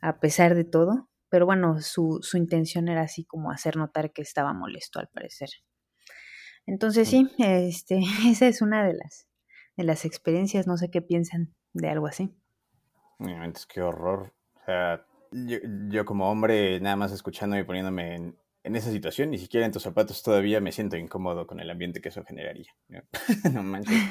a 0.00 0.20
pesar 0.20 0.54
de 0.54 0.64
todo. 0.64 1.08
Pero 1.30 1.44
bueno, 1.44 1.80
su, 1.80 2.20
su 2.22 2.38
intención 2.38 2.88
era 2.88 3.02
así 3.02 3.24
como 3.24 3.50
hacer 3.50 3.76
notar 3.76 4.12
que 4.12 4.22
estaba 4.22 4.54
molesto 4.54 4.98
al 4.98 5.08
parecer. 5.08 5.50
Entonces 6.66 7.08
sí, 7.08 7.30
este, 7.38 8.00
esa 8.26 8.46
es 8.46 8.62
una 8.62 8.84
de 8.86 8.94
las, 8.94 9.28
de 9.76 9.84
las 9.84 10.04
experiencias, 10.04 10.66
no 10.66 10.76
sé 10.76 10.90
qué 10.90 11.02
piensan 11.02 11.54
de 11.72 11.88
algo 11.88 12.06
así. 12.06 12.34
Es 13.20 13.66
qué 13.66 13.82
horror. 13.82 14.32
O 14.54 14.64
sea, 14.64 15.04
yo, 15.32 16.04
como 16.04 16.30
hombre, 16.30 16.80
nada 16.80 16.96
más 16.96 17.12
escuchando 17.12 17.58
y 17.58 17.64
poniéndome 17.64 18.14
en, 18.14 18.36
esa 18.76 18.90
situación, 18.90 19.30
ni 19.30 19.38
siquiera 19.38 19.64
en 19.64 19.72
tus 19.72 19.82
zapatos 19.82 20.22
todavía 20.22 20.60
me 20.60 20.72
siento 20.72 20.96
incómodo 20.96 21.46
con 21.46 21.58
el 21.58 21.70
ambiente 21.70 22.00
que 22.00 22.10
eso 22.10 22.22
generaría. 22.24 22.74
no 23.52 23.62
manches. 23.62 24.02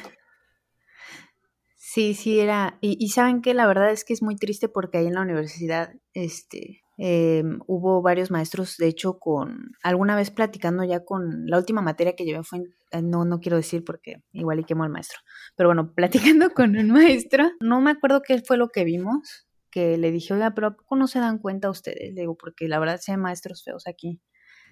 Sí, 1.75 2.15
sí, 2.15 2.39
era. 2.39 2.77
Y, 2.81 3.09
saben 3.09 3.41
que 3.41 3.53
la 3.53 3.65
verdad 3.65 3.91
es 3.91 4.03
que 4.03 4.13
es 4.13 4.21
muy 4.21 4.35
triste 4.35 4.67
porque 4.67 4.97
ahí 4.97 5.07
en 5.07 5.13
la 5.13 5.21
universidad, 5.21 5.93
este, 6.13 6.81
eh, 6.97 7.43
hubo 7.65 8.01
varios 8.01 8.29
maestros, 8.29 8.77
de 8.77 8.87
hecho, 8.87 9.19
con 9.19 9.71
alguna 9.83 10.15
vez 10.15 10.29
platicando 10.29 10.83
ya 10.83 11.05
con 11.05 11.45
la 11.45 11.57
última 11.57 11.81
materia 11.81 12.15
que 12.15 12.25
llevé 12.25 12.43
fue, 12.43 12.63
no, 13.01 13.23
no 13.23 13.39
quiero 13.39 13.57
decir 13.57 13.83
porque 13.83 14.23
igual 14.31 14.59
y 14.59 14.63
quemo 14.65 14.83
al 14.83 14.89
maestro, 14.89 15.19
pero 15.55 15.69
bueno, 15.69 15.93
platicando 16.35 16.49
con 16.49 16.75
un 16.75 16.91
maestro, 16.91 17.51
no 17.61 17.79
me 17.81 17.91
acuerdo 17.91 18.21
qué 18.21 18.41
fue 18.41 18.57
lo 18.57 18.67
que 18.67 18.83
vimos, 18.83 19.46
que 19.77 19.95
le 19.99 20.09
dije, 20.09 20.33
oiga, 20.33 20.55
pero 20.55 20.67
¿a 20.67 20.75
poco 20.75 20.95
no 20.95 21.05
se 21.05 21.19
dan 21.19 21.37
cuenta 21.37 21.69
ustedes? 21.69 22.11
Le 22.15 22.21
digo, 22.21 22.35
porque 22.35 22.67
la 22.67 22.79
verdad 22.79 22.99
sí 22.99 23.11
hay 23.11 23.17
maestros 23.17 23.63
feos 23.63 23.85
aquí. 23.85 24.19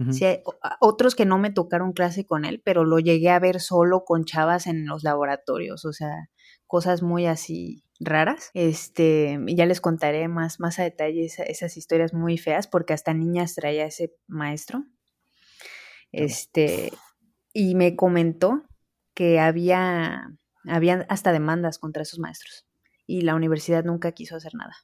Sí 0.10 0.26
hay 0.26 0.42
otros 0.82 1.14
que 1.14 1.28
no 1.28 1.38
me 1.38 1.52
tocaron 1.52 1.94
clase 1.94 2.26
con 2.26 2.44
él, 2.44 2.60
pero 2.66 2.86
lo 2.86 2.98
llegué 2.98 3.30
a 3.30 3.38
ver 3.38 3.62
solo 3.62 4.04
con 4.04 4.26
chavas 4.26 4.66
en 4.66 4.88
los 4.88 5.04
laboratorios, 5.04 5.86
o 5.86 5.94
sea, 5.94 6.32
cosas 6.66 7.04
muy 7.04 7.28
así 7.28 7.84
raras. 8.00 8.50
Este, 8.56 9.40
ya 9.48 9.68
les 9.68 9.80
contaré 9.80 10.28
más, 10.28 10.60
más 10.60 10.80
a 10.80 10.84
detalle 10.84 11.24
esas 11.24 11.78
historias 11.78 12.16
muy 12.16 12.40
feas, 12.40 12.66
porque 12.66 12.94
hasta 12.94 13.14
niñas 13.14 13.54
traía 13.54 13.86
ese 13.86 14.16
maestro. 14.26 14.86
Este, 16.12 16.92
y 17.54 17.76
me 17.76 17.96
comentó 17.96 18.64
que 19.14 19.40
había, 19.40 20.36
había 20.68 21.06
hasta 21.10 21.32
demandas 21.32 21.78
contra 21.78 22.02
esos 22.02 22.18
maestros. 22.18 22.66
Y 23.06 23.22
la 23.22 23.36
universidad 23.36 23.84
nunca 23.84 24.12
quiso 24.14 24.36
hacer 24.36 24.56
nada. 24.56 24.76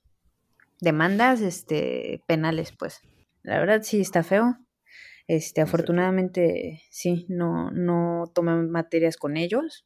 Demandas, 0.82 1.40
este, 1.40 2.22
penales, 2.28 2.74
pues. 2.78 3.00
La 3.44 3.60
verdad 3.60 3.82
sí 3.84 4.02
está 4.02 4.24
feo. 4.24 4.58
Este, 5.28 5.62
afortunadamente, 5.62 6.84
sí, 6.90 7.26
no, 7.30 7.72
no 7.72 8.26
tomé 8.36 8.56
materias 8.64 9.16
con 9.16 9.38
ellos. 9.38 9.86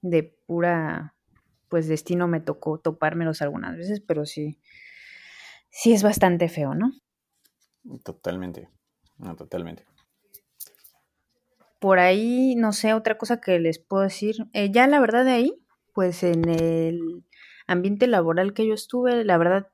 De 0.00 0.34
pura 0.46 1.14
pues 1.72 1.88
destino 1.88 2.28
me 2.28 2.40
tocó 2.40 2.78
topármelos 2.80 3.40
algunas 3.40 3.78
veces, 3.78 4.02
pero 4.06 4.26
sí, 4.26 4.60
sí 5.70 5.94
es 5.94 6.02
bastante 6.02 6.50
feo, 6.50 6.74
¿no? 6.74 6.92
Totalmente, 8.04 8.68
no, 9.16 9.34
totalmente. 9.36 9.86
Por 11.80 11.98
ahí, 11.98 12.56
no 12.56 12.74
sé, 12.74 12.92
otra 12.92 13.16
cosa 13.16 13.40
que 13.40 13.58
les 13.58 13.78
puedo 13.78 14.02
decir, 14.02 14.36
eh, 14.52 14.70
ya 14.70 14.86
la 14.86 15.00
verdad 15.00 15.24
de 15.24 15.30
ahí, 15.30 15.64
pues 15.94 16.22
en 16.24 16.46
el 16.50 17.24
ambiente 17.66 18.06
laboral 18.06 18.52
que 18.52 18.66
yo 18.66 18.74
estuve, 18.74 19.24
la 19.24 19.38
verdad 19.38 19.68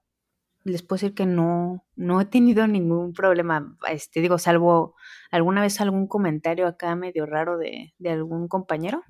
les 0.69 0.83
puedo 0.83 0.99
decir 1.01 1.15
que 1.15 1.27
no, 1.27 1.85
no 1.97 2.21
he 2.21 2.25
tenido 2.25 2.67
ningún 2.67 3.13
problema, 3.13 3.77
este, 3.91 4.21
digo, 4.21 4.39
salvo 4.39 4.95
alguna 5.31 5.63
vez 5.63 5.81
algún 5.81 6.07
comentario 6.07 6.67
acá 6.67 6.95
medio 6.95 7.27
raro 7.27 7.59
de, 7.59 7.95
de 7.99 8.11
algún 8.11 8.49
compañero, 8.49 9.03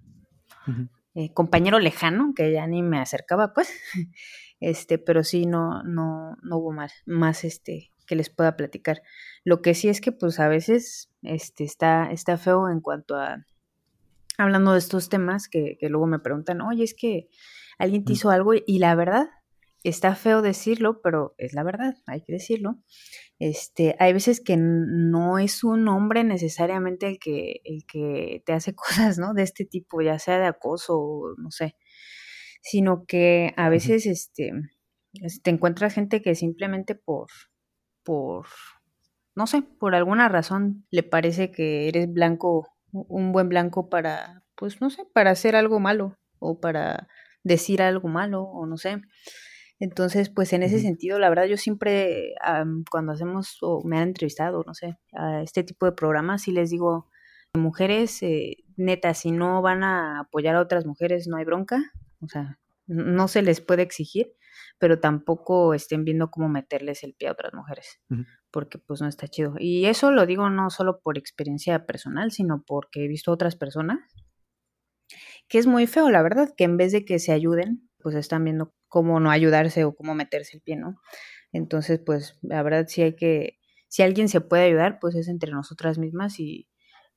eh, 1.15 1.33
compañero 1.33 1.79
lejano, 1.79 2.33
que 2.35 2.53
ya 2.53 2.67
ni 2.67 2.83
me 2.83 3.01
acercaba, 3.01 3.53
pues, 3.53 3.73
este, 4.61 4.99
pero 4.99 5.25
sí, 5.25 5.47
no, 5.47 5.83
no, 5.83 6.37
no 6.43 6.59
hubo 6.59 6.73
más, 6.73 6.93
más, 7.07 7.45
este, 7.45 7.93
que 8.07 8.17
les 8.17 8.31
pueda 8.31 8.57
platicar. 8.57 9.03
Lo 9.45 9.63
que 9.63 9.75
sí 9.75 9.89
es 9.89 10.01
que, 10.01 10.13
pues, 10.13 10.41
a 10.41 10.49
veces, 10.49 11.11
este, 11.23 11.65
está, 11.65 12.11
está 12.11 12.37
feo 12.37 12.69
en 12.69 12.81
cuanto 12.81 13.17
a, 13.17 13.47
hablando 14.37 14.73
de 14.73 14.79
estos 14.79 15.09
temas, 15.09 15.49
que, 15.49 15.77
que 15.81 15.89
luego 15.89 16.07
me 16.07 16.19
preguntan, 16.19 16.61
oye, 16.61 16.85
es 16.85 16.95
que 16.95 17.29
alguien 17.79 18.05
te 18.05 18.13
hizo 18.13 18.31
algo, 18.31 18.53
y 18.55 18.79
la 18.79 18.95
verdad, 18.95 19.29
está 19.89 20.15
feo 20.15 20.43
decirlo, 20.43 21.01
pero 21.03 21.35
es 21.39 21.53
la 21.55 21.63
verdad, 21.63 21.97
hay 22.07 22.23
que 22.23 22.33
decirlo. 22.33 22.79
Este, 23.39 23.97
hay 23.99 24.13
veces 24.13 24.41
que 24.41 24.57
no 24.59 25.39
es 25.39 25.65
un 25.65 25.89
hombre 25.89 26.25
necesariamente 26.25 27.07
el 27.09 27.19
que, 27.19 27.61
el 27.65 27.85
que 27.87 28.43
te 28.47 28.53
hace 28.53 28.75
cosas, 28.77 29.19
¿no? 29.19 29.35
De 29.35 29.43
este 29.43 29.65
tipo, 29.65 30.03
ya 30.03 30.19
sea 30.19 30.39
de 30.39 30.47
acoso, 30.47 31.35
no 31.39 31.51
sé, 31.51 31.77
sino 32.63 33.05
que 33.07 33.55
a 33.57 33.69
veces, 33.69 34.07
este, 34.07 34.53
te 35.43 35.51
encuentras 35.51 35.95
gente 35.95 36.23
que 36.23 36.35
simplemente 36.35 36.95
por, 36.95 37.29
por, 38.05 38.47
no 39.35 39.47
sé, 39.47 39.63
por 39.63 39.95
alguna 39.95 40.29
razón 40.29 40.87
le 40.91 41.03
parece 41.03 41.51
que 41.53 41.89
eres 41.89 42.13
blanco, 42.13 42.69
un 42.93 43.33
buen 43.33 43.49
blanco 43.49 43.89
para, 43.89 44.45
pues, 44.57 44.81
no 44.81 44.91
sé, 44.91 45.05
para 45.15 45.31
hacer 45.31 45.57
algo 45.57 45.81
malo 45.81 46.19
o 46.41 46.61
para 46.61 47.09
decir 47.45 47.83
algo 47.83 48.09
malo 48.09 48.43
o 48.43 48.67
no 48.67 48.77
sé. 48.77 49.01
Entonces, 49.81 50.29
pues 50.29 50.53
en 50.53 50.63
ese 50.65 50.81
sentido, 50.81 51.19
la 51.19 51.29
verdad, 51.29 51.47
yo 51.47 51.57
siempre, 51.57 52.35
cuando 52.91 53.13
hacemos 53.13 53.59
o 53.63 53.83
me 53.85 53.99
han 53.99 54.09
entrevistado, 54.09 54.65
no 54.67 54.75
sé, 54.75 54.99
a 55.13 55.43
este 55.43 55.63
tipo 55.63 55.87
de 55.87 55.93
programas, 55.93 56.43
sí 56.43 56.53
les 56.53 56.71
digo, 56.71 57.09
mujeres, 57.55 58.23
eh, 58.23 58.65
neta, 58.77 59.15
si 59.15 59.31
no 59.31 59.63
van 59.63 59.85
a 59.85 60.21
apoyar 60.21 60.57
a 60.57 60.61
otras 60.61 60.85
mujeres, 60.85 61.29
no 61.29 61.37
hay 61.37 61.45
bronca, 61.45 61.93
o 62.21 62.29
sea, 62.29 62.59
no 62.87 63.29
se 63.29 63.43
les 63.43 63.61
puede 63.61 63.83
exigir, 63.83 64.35
pero 64.79 64.99
tampoco 64.99 65.75
estén 65.75 66.05
viendo 66.05 66.31
cómo 66.31 66.49
meterles 66.49 67.05
el 67.05 67.15
pie 67.15 67.29
a 67.29 67.33
otras 67.33 67.55
mujeres, 67.55 68.01
porque 68.51 68.79
pues 68.79 69.01
no 69.01 69.09
está 69.09 69.29
chido. 69.29 69.55
Y 69.59 69.87
eso 69.87 70.11
lo 70.11 70.27
digo 70.27 70.51
no 70.51 70.71
solo 70.71 71.01
por 71.01 71.19
experiencia 71.19 71.87
personal, 71.87 72.33
sino 72.33 72.65
porque 72.67 73.05
he 73.05 73.09
visto 73.09 73.31
a 73.31 73.35
otras 73.35 73.57
personas, 73.57 73.99
que 75.49 75.59
es 75.59 75.67
muy 75.67 75.87
feo, 75.87 76.11
la 76.11 76.23
verdad, 76.23 76.53
que 76.57 76.65
en 76.65 76.77
vez 76.77 76.93
de 76.93 77.05
que 77.05 77.19
se 77.19 77.33
ayuden, 77.33 77.89
pues 77.99 78.15
están 78.15 78.45
viendo 78.45 78.75
cómo 78.89 79.21
no 79.21 79.31
ayudarse 79.31 79.85
o 79.85 79.95
cómo 79.95 80.15
meterse 80.15 80.57
el 80.57 80.63
pie, 80.63 80.77
¿no? 80.77 81.01
Entonces, 81.53 82.01
pues 82.05 82.39
la 82.43 82.63
verdad 82.63 82.87
sí 82.89 83.03
hay 83.03 83.17
que, 83.17 83.59
si 83.89 84.03
alguien 84.03 84.29
se 84.29 84.41
puede 84.41 84.65
ayudar, 84.65 84.99
pues 85.01 85.15
es 85.15 85.29
entre 85.29 85.53
nosotras 85.53 85.99
mismas 85.99 86.41
y, 86.41 86.69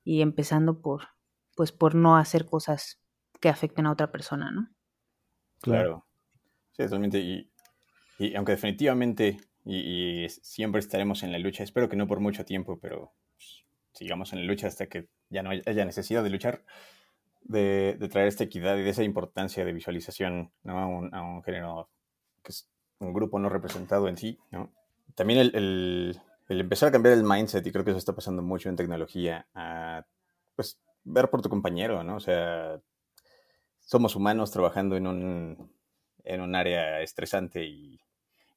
y 0.03 0.21
empezando 0.21 0.81
por, 0.81 1.07
pues 1.55 1.71
por 1.71 1.95
no 1.95 2.17
hacer 2.17 2.45
cosas 2.45 3.01
que 3.39 3.49
afecten 3.49 3.85
a 3.85 3.91
otra 3.91 4.11
persona, 4.11 4.51
¿no? 4.51 4.69
Claro. 5.61 6.05
Sí, 6.71 6.83
totalmente. 6.83 7.19
Y, 7.19 7.51
y 8.17 8.35
aunque 8.35 8.53
definitivamente 8.53 9.37
y, 9.65 10.27
siempre 10.29 10.79
estaremos 10.79 11.23
en 11.23 11.31
la 11.31 11.39
lucha, 11.39 11.63
espero 11.63 11.89
que 11.89 11.95
no 11.95 12.07
por 12.07 12.19
mucho 12.19 12.45
tiempo, 12.45 12.79
pero 12.79 13.13
pues, 13.35 13.65
sigamos 13.93 14.33
en 14.33 14.39
la 14.39 14.45
lucha 14.45 14.67
hasta 14.67 14.87
que 14.87 15.07
ya 15.29 15.43
no 15.43 15.51
haya 15.51 15.85
necesidad 15.85 16.23
de 16.23 16.29
luchar 16.29 16.63
de, 17.43 17.97
traer 18.11 18.27
esta 18.27 18.43
equidad 18.43 18.77
y 18.77 18.83
de 18.83 18.89
esa 18.89 19.03
importancia 19.03 19.65
de 19.65 19.73
visualización 19.73 20.51
a, 20.65 20.85
un, 20.85 21.43
género 21.43 21.89
que 22.43 22.51
es 22.51 22.69
un 22.99 23.13
grupo 23.13 23.39
no 23.39 23.49
representado 23.49 24.07
en 24.07 24.17
sí. 24.17 24.39
¿no? 24.51 24.71
También 25.15 25.39
el, 25.39 26.19
empezar 26.47 26.89
a 26.89 26.91
cambiar 26.91 27.13
el 27.13 27.23
mindset, 27.23 27.65
y 27.65 27.71
creo 27.71 27.83
que 27.83 27.91
eso 27.91 27.97
está 27.97 28.15
pasando 28.15 28.41
mucho 28.41 28.69
en 28.69 28.75
tecnología, 28.75 29.47
a 29.53 30.05
pues 30.55 30.79
ver 31.03 31.29
por 31.29 31.41
tu 31.41 31.49
compañero, 31.49 32.03
¿no? 32.03 32.17
O 32.17 32.19
sea, 32.19 32.79
somos 33.79 34.15
humanos 34.15 34.51
trabajando 34.51 34.95
en 34.95 35.07
un, 35.07 35.71
en 36.23 36.41
un 36.41 36.55
área 36.55 37.01
estresante 37.01 37.65
y 37.65 37.99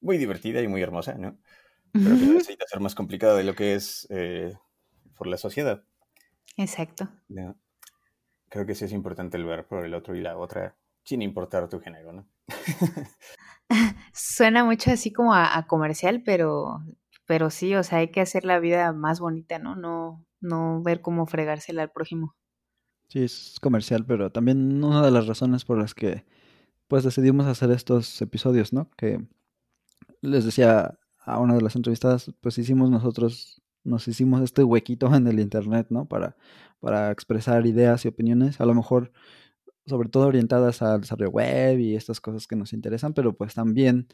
muy 0.00 0.18
divertida 0.18 0.60
y 0.60 0.68
muy 0.68 0.82
hermosa, 0.82 1.14
¿no? 1.14 1.38
Pero 1.92 2.16
que 2.16 2.26
necesita 2.26 2.66
ser 2.66 2.80
más 2.80 2.94
complicado 2.94 3.36
de 3.36 3.44
lo 3.44 3.54
que 3.54 3.74
es 3.74 4.06
eh, 4.10 4.54
por 5.16 5.28
la 5.28 5.36
sociedad. 5.36 5.84
Exacto 6.56 7.08
creo 8.54 8.66
que 8.66 8.76
sí 8.76 8.84
es 8.84 8.92
importante 8.92 9.36
el 9.36 9.44
ver 9.44 9.66
por 9.66 9.84
el 9.84 9.94
otro 9.94 10.14
y 10.14 10.20
la 10.20 10.38
otra, 10.38 10.76
sin 11.02 11.22
importar 11.22 11.68
tu 11.68 11.80
género, 11.80 12.12
¿no? 12.12 12.28
Suena 14.12 14.64
mucho 14.64 14.92
así 14.92 15.12
como 15.12 15.34
a, 15.34 15.66
comercial, 15.66 16.22
pero, 16.24 16.78
pero 17.26 17.50
sí, 17.50 17.74
o 17.74 17.82
sea, 17.82 17.98
hay 17.98 18.12
que 18.12 18.20
hacer 18.20 18.44
la 18.44 18.60
vida 18.60 18.92
más 18.92 19.18
bonita, 19.18 19.58
¿no? 19.58 19.74
No, 19.74 20.24
no 20.40 20.80
ver 20.84 21.00
cómo 21.00 21.26
fregársela 21.26 21.82
al 21.82 21.90
prójimo. 21.90 22.36
Sí, 23.08 23.24
es 23.24 23.58
comercial, 23.60 24.06
pero 24.06 24.30
también 24.30 24.84
una 24.84 25.02
de 25.02 25.10
las 25.10 25.26
razones 25.26 25.64
por 25.64 25.78
las 25.78 25.92
que 25.92 26.24
pues 26.86 27.02
decidimos 27.02 27.46
hacer 27.46 27.72
estos 27.72 28.22
episodios, 28.22 28.72
¿no? 28.72 28.88
Que 28.96 29.20
les 30.20 30.44
decía 30.44 30.96
a 31.18 31.40
una 31.40 31.54
de 31.54 31.60
las 31.60 31.74
entrevistadas, 31.74 32.32
pues 32.40 32.56
hicimos 32.58 32.88
nosotros 32.88 33.63
nos 33.84 34.08
hicimos 34.08 34.42
este 34.42 34.64
huequito 34.64 35.14
en 35.14 35.26
el 35.26 35.40
internet, 35.40 35.88
¿no? 35.90 36.06
Para, 36.06 36.36
para 36.80 37.10
expresar 37.10 37.66
ideas 37.66 38.04
y 38.04 38.08
opiniones, 38.08 38.60
a 38.60 38.66
lo 38.66 38.74
mejor 38.74 39.12
sobre 39.86 40.08
todo 40.08 40.26
orientadas 40.26 40.82
al 40.82 41.02
desarrollo 41.02 41.30
web 41.30 41.78
y 41.78 41.94
estas 41.94 42.20
cosas 42.20 42.46
que 42.46 42.56
nos 42.56 42.72
interesan, 42.72 43.12
pero 43.12 43.36
pues 43.36 43.54
también 43.54 44.08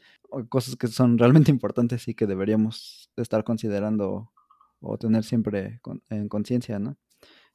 cosas 0.49 0.77
que 0.77 0.89
son 0.89 1.17
realmente 1.19 1.51
importantes 1.51 2.09
y 2.09 2.15
que 2.15 2.27
deberíamos 2.27 3.11
estar 3.17 3.45
considerando 3.45 4.33
o 4.81 4.99
tener 4.99 5.25
siempre 5.25 5.81
en 6.09 6.29
conciencia, 6.29 6.79
¿no? 6.79 6.97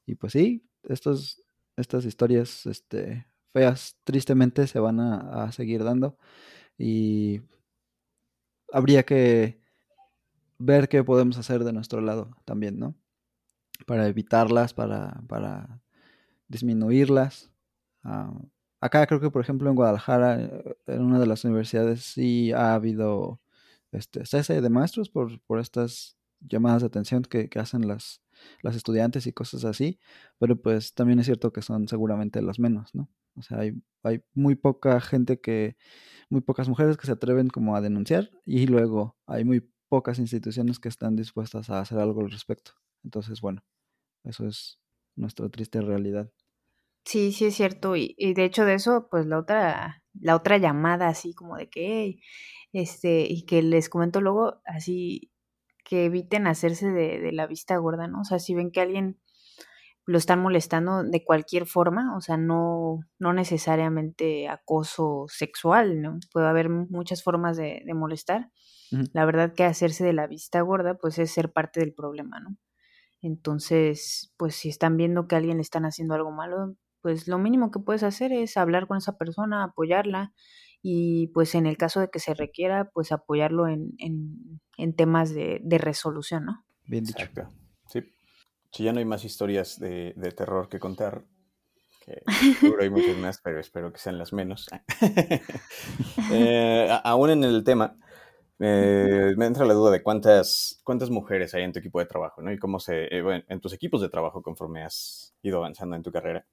Y 0.06 0.16
pues 0.16 0.34
sí, 0.34 0.70
estas 0.84 2.06
historias 2.06 2.66
este, 2.68 3.28
feas 3.54 3.98
tristemente 4.04 4.68
se 4.68 4.80
van 4.80 5.00
a, 5.00 5.52
seguir 5.52 5.84
dando 5.84 6.18
y 6.78 7.42
habría 8.72 9.04
que 9.04 9.62
ver 10.58 10.90
qué 10.90 11.04
podemos 11.04 11.38
hacer 11.38 11.64
de 11.64 11.74
nuestro 11.74 12.02
lado 12.02 12.32
también, 12.46 12.80
¿no? 12.80 12.96
Para 13.86 14.08
evitarlas, 14.08 14.74
para, 14.74 15.22
para 15.28 15.82
disminuirlas. 16.48 17.52
Ah, 18.04 18.34
acá 18.82 19.06
creo 19.08 19.20
que, 19.20 19.32
por 19.32 19.42
ejemplo, 19.42 19.70
en 19.70 19.76
Guadalajara, 19.76 20.42
eh, 20.42 20.78
en 20.88 21.02
una 21.02 21.20
de 21.20 21.28
las 21.28 21.44
universidades, 21.44 22.04
sí 22.04 22.52
ha 22.54 22.74
habido 22.76 23.42
este, 23.92 24.26
cese 24.26 24.62
de 24.62 24.70
maestros 24.70 25.10
por, 25.10 25.40
por 25.42 25.60
estas 25.60 26.18
llamadas 26.40 26.82
de 26.82 26.88
atención 26.88 27.24
que, 27.24 27.50
hacen 27.56 27.88
las, 27.88 28.22
las 28.62 28.76
estudiantes 28.76 29.28
y 29.28 29.34
cosas 29.34 29.66
así, 29.66 30.00
pero 30.38 30.56
pues 30.62 30.94
también 30.94 31.20
es 31.20 31.26
cierto 31.26 31.52
que 31.52 31.62
son 31.62 31.88
seguramente 31.88 32.42
las 32.42 32.60
menos, 32.60 32.94
¿no? 32.94 33.10
O 33.36 33.42
sea, 33.42 33.60
hay, 33.60 33.74
hay 34.04 34.24
muy 34.34 34.56
poca 34.56 35.02
gente 35.02 35.40
que, 35.42 35.76
muy 36.30 36.42
pocas 36.42 36.70
mujeres 36.70 36.98
que 36.98 37.06
se 37.06 37.12
atreven 37.14 37.50
como 37.50 37.76
a 37.76 37.82
denunciar 37.82 38.32
y 38.46 38.68
luego 38.68 39.18
hay 39.28 39.44
muy 39.44 39.70
pocas 39.96 40.20
instituciones 40.20 40.78
que 40.78 40.90
están 40.90 41.16
dispuestas 41.16 41.70
a 41.70 41.80
hacer 41.80 42.00
algo 42.00 42.20
al 42.20 42.30
respecto. 42.30 42.74
Entonces, 43.06 43.40
bueno, 43.40 43.64
eso 44.26 44.46
es 44.46 44.78
nuestra 45.16 45.48
triste 45.48 45.80
realidad. 45.80 46.30
Sí, 47.06 47.32
sí 47.32 47.46
es 47.46 47.56
cierto. 47.56 47.96
Y, 47.96 48.14
de 48.34 48.44
hecho 48.44 48.66
de 48.66 48.74
eso, 48.74 49.08
pues 49.10 49.26
la 49.26 49.40
otra, 49.40 50.04
la 50.20 50.36
otra 50.36 50.58
llamada 50.58 51.08
así 51.08 51.34
como 51.34 51.56
de 51.56 51.70
que, 51.70 52.18
este, 52.74 53.26
y 53.30 53.46
que 53.46 53.62
les 53.62 53.88
comento 53.88 54.20
luego, 54.20 54.60
así, 54.66 55.32
que 55.86 56.04
eviten 56.04 56.46
hacerse 56.46 56.92
de, 56.92 57.32
la 57.32 57.48
vista 57.48 57.78
gorda, 57.78 58.10
¿no? 58.10 58.20
O 58.20 58.26
sea, 58.26 58.40
si 58.40 58.54
ven 58.54 58.72
que 58.72 58.82
alguien 58.82 59.18
lo 60.06 60.18
están 60.18 60.42
molestando 60.42 61.04
de 61.04 61.24
cualquier 61.24 61.68
forma, 61.68 62.18
o 62.18 62.20
sea, 62.20 62.36
no, 62.36 63.00
no 63.18 63.32
necesariamente 63.32 64.50
acoso 64.50 65.28
sexual, 65.30 66.02
¿no? 66.02 66.20
Puede 66.34 66.48
haber 66.48 66.68
muchas 66.68 67.24
formas 67.24 67.56
de, 67.56 67.82
molestar. 67.96 68.52
La 69.14 69.26
verdad 69.26 69.54
que 69.54 69.64
hacerse 69.64 70.04
de 70.04 70.14
la 70.14 70.28
vista 70.28 70.62
gorda, 70.62 70.96
pues 70.96 71.18
es 71.20 71.32
ser 71.32 71.52
parte 71.52 71.80
del 71.80 71.94
problema, 71.94 72.40
¿no? 72.40 72.58
Entonces, 73.22 74.34
pues 74.38 74.56
si 74.56 74.70
están 74.70 74.98
viendo 74.98 75.28
que 75.28 75.36
a 75.36 75.40
alguien 75.40 75.58
le 75.58 75.64
están 75.64 75.86
haciendo 75.86 76.14
algo 76.14 76.32
malo, 76.32 76.76
pues 77.02 77.28
lo 77.28 77.40
mínimo 77.40 77.72
que 77.72 77.80
puedes 77.80 78.04
hacer 78.04 78.32
es 78.32 78.58
hablar 78.58 78.88
con 78.88 78.98
esa 78.98 79.18
persona, 79.18 79.64
apoyarla 79.64 80.34
y 80.82 81.28
pues 81.34 81.56
en 81.56 81.66
el 81.66 81.78
caso 81.78 82.00
de 82.00 82.10
que 82.10 82.20
se 82.20 82.36
requiera, 82.36 82.92
pues 82.94 83.12
apoyarlo 83.12 83.68
en, 83.68 83.96
en, 83.98 84.96
temas 84.96 85.34
de, 85.34 85.60
resolución, 85.80 86.46
¿no? 86.46 86.64
Bien 86.84 87.04
dicho. 87.04 87.26
Sí. 87.90 88.04
Si 88.72 88.84
ya 88.84 88.94
no 88.94 89.00
hay 89.00 89.06
más 89.06 89.26
historias 89.26 89.80
de, 89.80 90.14
terror 90.38 90.70
que 90.70 90.80
contar, 90.80 91.26
que 92.02 92.22
seguro 92.60 92.84
hay 92.84 92.92
muchas 92.92 93.18
más, 93.18 93.42
pero 93.44 93.60
espero 93.60 93.92
que 93.92 93.98
sean 93.98 94.20
las 94.20 94.34
menos. 94.34 94.68
Eh, 96.32 96.90
aún 97.04 97.30
en 97.30 97.44
el 97.44 97.64
tema, 97.64 97.98
me 98.58 99.46
entra 99.46 99.66
la 99.66 99.74
duda 99.74 99.92
de 99.92 100.02
cuántas, 100.04 100.80
cuántas 100.84 101.10
mujeres 101.10 101.54
hay 101.54 101.64
en 101.64 101.74
tu 101.74 101.80
equipo 101.80 102.00
de 102.00 102.06
trabajo, 102.06 102.42
¿no? 102.42 102.52
Y 102.52 102.58
cómo 102.58 102.80
se, 102.80 103.06
eh, 103.06 103.44
en 103.48 103.60
tus 103.60 103.74
equipos 103.74 104.02
de 104.02 104.10
trabajo 104.10 104.42
conforme 104.42 104.84
has 104.84 105.36
ido 105.42 105.58
avanzando 105.58 105.96
en 105.96 106.04
tu 106.04 106.12
carrera. 106.12 106.46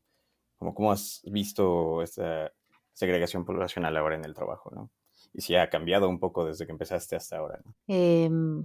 Como, 0.57 0.75
¿Cómo 0.75 0.93
has 0.93 1.23
visto 1.25 2.03
esta, 2.03 2.53
segregación 2.93 3.45
poblacional 3.45 3.97
ahora 3.97 4.17
en 4.17 4.25
el 4.25 4.35
trabajo, 4.35 4.71
¿no? 4.75 4.91
Y 5.33 5.41
si 5.43 5.55
ha 5.55 5.71
cambiado 5.71 6.09
un 6.09 6.19
poco 6.19 6.45
desde 6.45 6.67
que 6.67 6.73
empezaste 6.73 7.17
hasta 7.17 7.39
ahora, 7.39 7.61
¿no? 7.65 7.75
Em, 7.87 8.63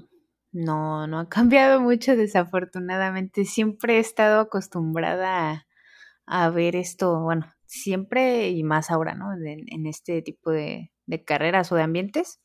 no, 0.51 1.07
no 1.07 1.19
ha 1.19 1.29
cambiado 1.29 1.79
mucho 1.79 2.15
desafortunadamente. 2.15 3.45
Siempre 3.45 3.97
he 3.97 3.99
estado 3.99 4.41
acostumbrada 4.41 5.65
a, 6.25 6.49
ver 6.49 6.75
esto, 6.75 7.21
bueno, 7.21 7.45
siempre 7.65 8.49
y 8.49 8.63
más 8.63 8.91
ahora, 8.91 9.15
¿no? 9.15 9.33
En, 9.33 9.85
este 9.85 10.21
tipo 10.21 10.51
de, 10.51 10.91
carreras 11.25 11.71
o 11.71 11.75
de 11.75 11.83
ambientes. 11.83 12.41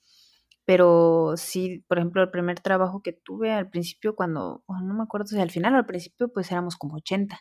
Pero 0.64 1.34
sí, 1.36 1.84
por 1.88 1.98
ejemplo, 1.98 2.22
el 2.22 2.30
primer 2.30 2.60
trabajo 2.60 3.02
que 3.02 3.12
tuve 3.12 3.52
al 3.52 3.68
principio, 3.68 4.14
cuando, 4.14 4.64
no 4.68 4.94
me 4.94 5.02
acuerdo 5.02 5.26
si 5.26 5.40
al 5.40 5.50
final 5.50 5.74
o 5.74 5.78
al 5.78 5.86
principio, 5.86 6.32
pues 6.32 6.50
éramos 6.52 6.76
como 6.76 6.96
80. 6.96 7.40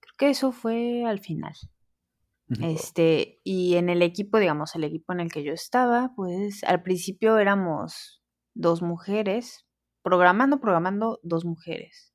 Creo 0.00 0.14
que 0.16 0.30
eso 0.30 0.52
fue 0.52 1.04
al 1.04 1.20
final. 1.20 1.54
Este, 2.62 3.40
y 3.44 3.76
en 3.76 3.90
el 3.90 4.00
equipo, 4.00 4.38
digamos, 4.38 4.74
el 4.74 4.84
equipo 4.84 5.12
en 5.12 5.20
el 5.20 5.30
que 5.30 5.42
yo 5.42 5.52
estaba, 5.52 6.12
pues 6.16 6.64
al 6.64 6.82
principio 6.82 7.36
éramos 7.38 8.22
dos 8.54 8.80
mujeres, 8.80 9.66
programando, 10.02 10.60
programando 10.60 11.20
dos 11.22 11.44
mujeres. 11.44 12.14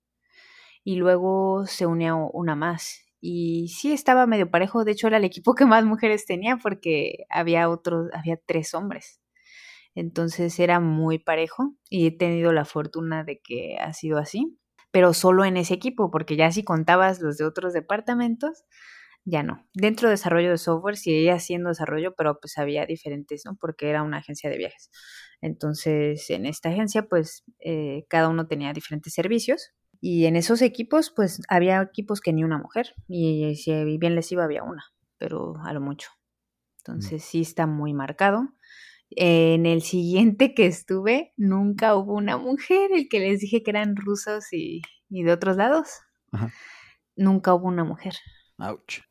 Y 0.83 0.95
luego 0.95 1.65
se 1.67 1.85
unía 1.85 2.15
una 2.15 2.55
más. 2.55 3.03
Y 3.21 3.69
sí 3.69 3.93
estaba 3.93 4.25
medio 4.27 4.49
parejo, 4.51 4.83
de 4.83 4.93
hecho 4.93 5.07
era 5.07 5.17
el 5.17 5.23
equipo 5.23 5.55
que 5.55 5.65
más 5.65 5.85
mujeres 5.85 6.25
tenía 6.25 6.57
porque 6.57 7.25
había 7.29 7.69
otros, 7.69 8.09
había 8.13 8.37
tres 8.37 8.73
hombres. 8.73 9.22
Entonces 9.95 10.59
era 10.59 10.79
muy 10.79 11.19
parejo 11.19 11.75
y 11.89 12.07
he 12.07 12.11
tenido 12.11 12.51
la 12.51 12.65
fortuna 12.65 13.23
de 13.23 13.39
que 13.43 13.77
ha 13.79 13.93
sido 13.93 14.17
así, 14.17 14.57
pero 14.91 15.13
solo 15.13 15.45
en 15.45 15.57
ese 15.57 15.73
equipo, 15.73 16.11
porque 16.11 16.35
ya 16.35 16.51
si 16.51 16.63
contabas 16.63 17.21
los 17.21 17.37
de 17.37 17.45
otros 17.45 17.73
departamentos, 17.73 18.63
ya 19.25 19.43
no. 19.43 19.65
Dentro 19.73 20.07
de 20.07 20.13
desarrollo 20.13 20.49
de 20.51 20.57
software 20.57 20.97
seguía 20.97 21.35
haciendo 21.35 21.69
desarrollo, 21.69 22.13
pero 22.15 22.39
pues 22.39 22.57
había 22.57 22.85
diferentes, 22.85 23.43
¿no? 23.45 23.55
Porque 23.59 23.89
era 23.89 24.03
una 24.03 24.17
agencia 24.17 24.49
de 24.49 24.57
viajes. 24.57 24.91
Entonces, 25.41 26.29
en 26.29 26.45
esta 26.45 26.69
agencia, 26.69 27.07
pues 27.07 27.43
eh, 27.59 28.05
cada 28.09 28.29
uno 28.29 28.47
tenía 28.47 28.73
diferentes 28.73 29.13
servicios. 29.13 29.71
Y 30.01 30.25
en 30.25 30.35
esos 30.35 30.61
equipos, 30.61 31.11
pues 31.15 31.41
había 31.47 31.81
equipos 31.81 32.19
que 32.19 32.33
ni 32.33 32.43
una 32.43 32.57
mujer. 32.57 32.93
Y 33.07 33.55
si 33.55 33.71
bien 33.97 34.15
les 34.15 34.31
iba, 34.31 34.43
había 34.43 34.63
una, 34.63 34.83
pero 35.17 35.55
a 35.63 35.71
lo 35.73 35.79
mucho. 35.79 36.09
Entonces, 36.79 37.23
sí 37.23 37.41
está 37.41 37.65
muy 37.65 37.93
marcado. 37.93 38.49
En 39.11 39.65
el 39.65 39.81
siguiente 39.81 40.53
que 40.53 40.65
estuve, 40.65 41.33
nunca 41.37 41.95
hubo 41.95 42.13
una 42.13 42.37
mujer, 42.37 42.91
el 42.93 43.07
que 43.09 43.19
les 43.19 43.39
dije 43.39 43.61
que 43.61 43.71
eran 43.71 43.95
rusos 43.95 44.45
y, 44.51 44.81
de 45.09 45.31
otros 45.31 45.57
lados. 45.57 45.89
Nunca 47.15 47.53
hubo 47.53 47.67
una 47.67 47.83
mujer. 47.83 48.15
Ouch 48.57 49.01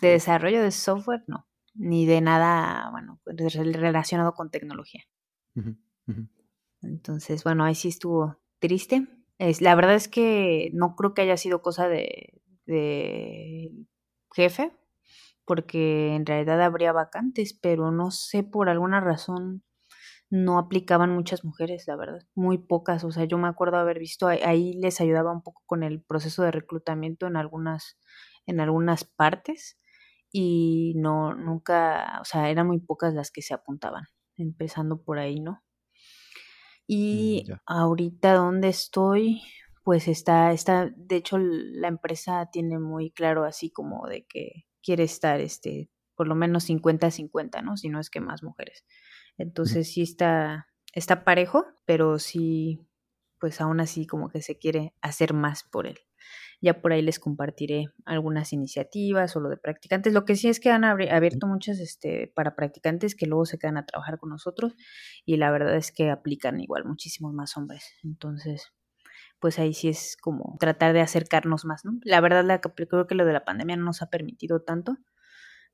de 0.00 0.08
desarrollo 0.10 0.62
de 0.62 0.70
software, 0.70 1.22
no, 1.26 1.46
ni 1.74 2.06
de 2.06 2.20
nada, 2.20 2.90
bueno, 2.90 3.20
relacionado 3.24 4.34
con 4.34 4.50
tecnología. 4.50 5.02
Entonces, 6.82 7.44
bueno, 7.44 7.64
ahí 7.64 7.74
sí 7.74 7.88
estuvo 7.88 8.40
triste. 8.60 9.06
Es, 9.38 9.60
la 9.60 9.74
verdad 9.74 9.94
es 9.94 10.08
que 10.08 10.70
no 10.72 10.94
creo 10.96 11.14
que 11.14 11.22
haya 11.22 11.36
sido 11.36 11.62
cosa 11.62 11.88
de, 11.88 12.40
de 12.66 13.72
jefe, 14.34 14.72
porque 15.48 16.14
en 16.14 16.26
realidad 16.26 16.62
habría 16.62 16.92
vacantes, 16.92 17.58
pero 17.60 17.90
no 17.90 18.12
sé 18.12 18.44
por 18.44 18.68
alguna 18.68 19.00
razón 19.00 19.64
no 20.30 20.58
aplicaban 20.58 21.10
muchas 21.10 21.44
mujeres, 21.44 21.84
la 21.88 21.96
verdad, 21.96 22.20
muy 22.34 22.58
pocas. 22.58 23.02
O 23.04 23.10
sea, 23.10 23.24
yo 23.24 23.38
me 23.38 23.48
acuerdo 23.48 23.78
haber 23.78 23.98
visto 23.98 24.28
ahí 24.28 24.74
les 24.74 25.00
ayudaba 25.00 25.32
un 25.32 25.42
poco 25.42 25.62
con 25.66 25.82
el 25.82 26.02
proceso 26.02 26.42
de 26.42 26.52
reclutamiento 26.52 27.26
en 27.26 27.36
algunas 27.36 27.98
en 28.46 28.60
algunas 28.60 29.04
partes, 29.04 29.78
y 30.32 30.94
no, 30.96 31.34
nunca, 31.34 32.18
o 32.20 32.24
sea, 32.24 32.50
eran 32.50 32.66
muy 32.66 32.80
pocas 32.80 33.14
las 33.14 33.30
que 33.30 33.42
se 33.42 33.54
apuntaban, 33.54 34.04
empezando 34.36 35.02
por 35.02 35.18
ahí, 35.18 35.40
¿no? 35.40 35.62
Y 36.86 37.46
mm, 37.48 37.52
ahorita 37.66 38.34
donde 38.34 38.68
estoy, 38.68 39.42
pues 39.84 40.08
está, 40.08 40.52
está, 40.52 40.90
de 40.96 41.16
hecho 41.16 41.38
la 41.38 41.88
empresa 41.88 42.48
tiene 42.50 42.78
muy 42.78 43.10
claro 43.10 43.44
así 43.44 43.70
como 43.70 44.06
de 44.06 44.26
que 44.26 44.64
quiere 44.82 45.04
estar, 45.04 45.40
este, 45.40 45.90
por 46.14 46.28
lo 46.28 46.34
menos 46.34 46.68
50-50, 46.68 47.62
¿no? 47.62 47.76
Si 47.76 47.88
no 47.88 48.00
es 48.00 48.10
que 48.10 48.20
más 48.20 48.42
mujeres. 48.42 48.84
Entonces 49.36 49.92
sí 49.92 50.02
está, 50.02 50.68
está 50.92 51.24
parejo, 51.24 51.64
pero 51.86 52.18
sí, 52.18 52.80
pues 53.38 53.60
aún 53.60 53.80
así 53.80 54.06
como 54.06 54.28
que 54.28 54.42
se 54.42 54.58
quiere 54.58 54.94
hacer 55.00 55.32
más 55.32 55.64
por 55.64 55.86
él. 55.86 55.98
Ya 56.60 56.80
por 56.80 56.92
ahí 56.92 57.02
les 57.02 57.20
compartiré 57.20 57.86
algunas 58.04 58.52
iniciativas 58.52 59.36
o 59.36 59.40
lo 59.40 59.48
de 59.48 59.56
practicantes. 59.56 60.12
Lo 60.12 60.24
que 60.24 60.34
sí 60.34 60.48
es 60.48 60.58
que 60.58 60.70
han 60.70 60.84
abierto 60.84 61.46
muchas 61.46 61.78
este, 61.78 62.32
para 62.34 62.56
practicantes 62.56 63.14
que 63.14 63.26
luego 63.26 63.46
se 63.46 63.58
quedan 63.58 63.76
a 63.76 63.86
trabajar 63.86 64.18
con 64.18 64.30
nosotros 64.30 64.74
y 65.24 65.36
la 65.36 65.52
verdad 65.52 65.76
es 65.76 65.92
que 65.92 66.10
aplican 66.10 66.58
igual 66.60 66.84
muchísimos 66.84 67.32
más 67.32 67.56
hombres. 67.56 67.94
Entonces, 68.02 68.72
pues 69.40 69.58
ahí 69.58 69.74
sí 69.74 69.88
es 69.88 70.16
como 70.20 70.56
tratar 70.58 70.92
de 70.92 71.00
acercarnos 71.00 71.64
más, 71.64 71.84
¿no? 71.84 71.98
La 72.02 72.20
verdad, 72.20 72.44
la, 72.44 72.60
creo 72.60 73.06
que 73.06 73.14
lo 73.14 73.24
de 73.24 73.32
la 73.32 73.44
pandemia 73.44 73.76
no 73.76 73.84
nos 73.84 74.02
ha 74.02 74.10
permitido 74.10 74.62
tanto, 74.62 74.98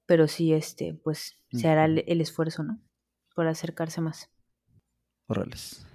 pero 0.07 0.29
sí, 0.29 0.53
este, 0.53 0.95
pues 1.03 1.39
se 1.51 1.69
hará 1.69 1.87
el, 1.87 2.21
esfuerzo, 2.21 2.62
¿no? 2.62 2.81
Por 3.35 3.47
acercarse 3.47 4.01
más. 4.01 4.31
Órales. 5.27 5.87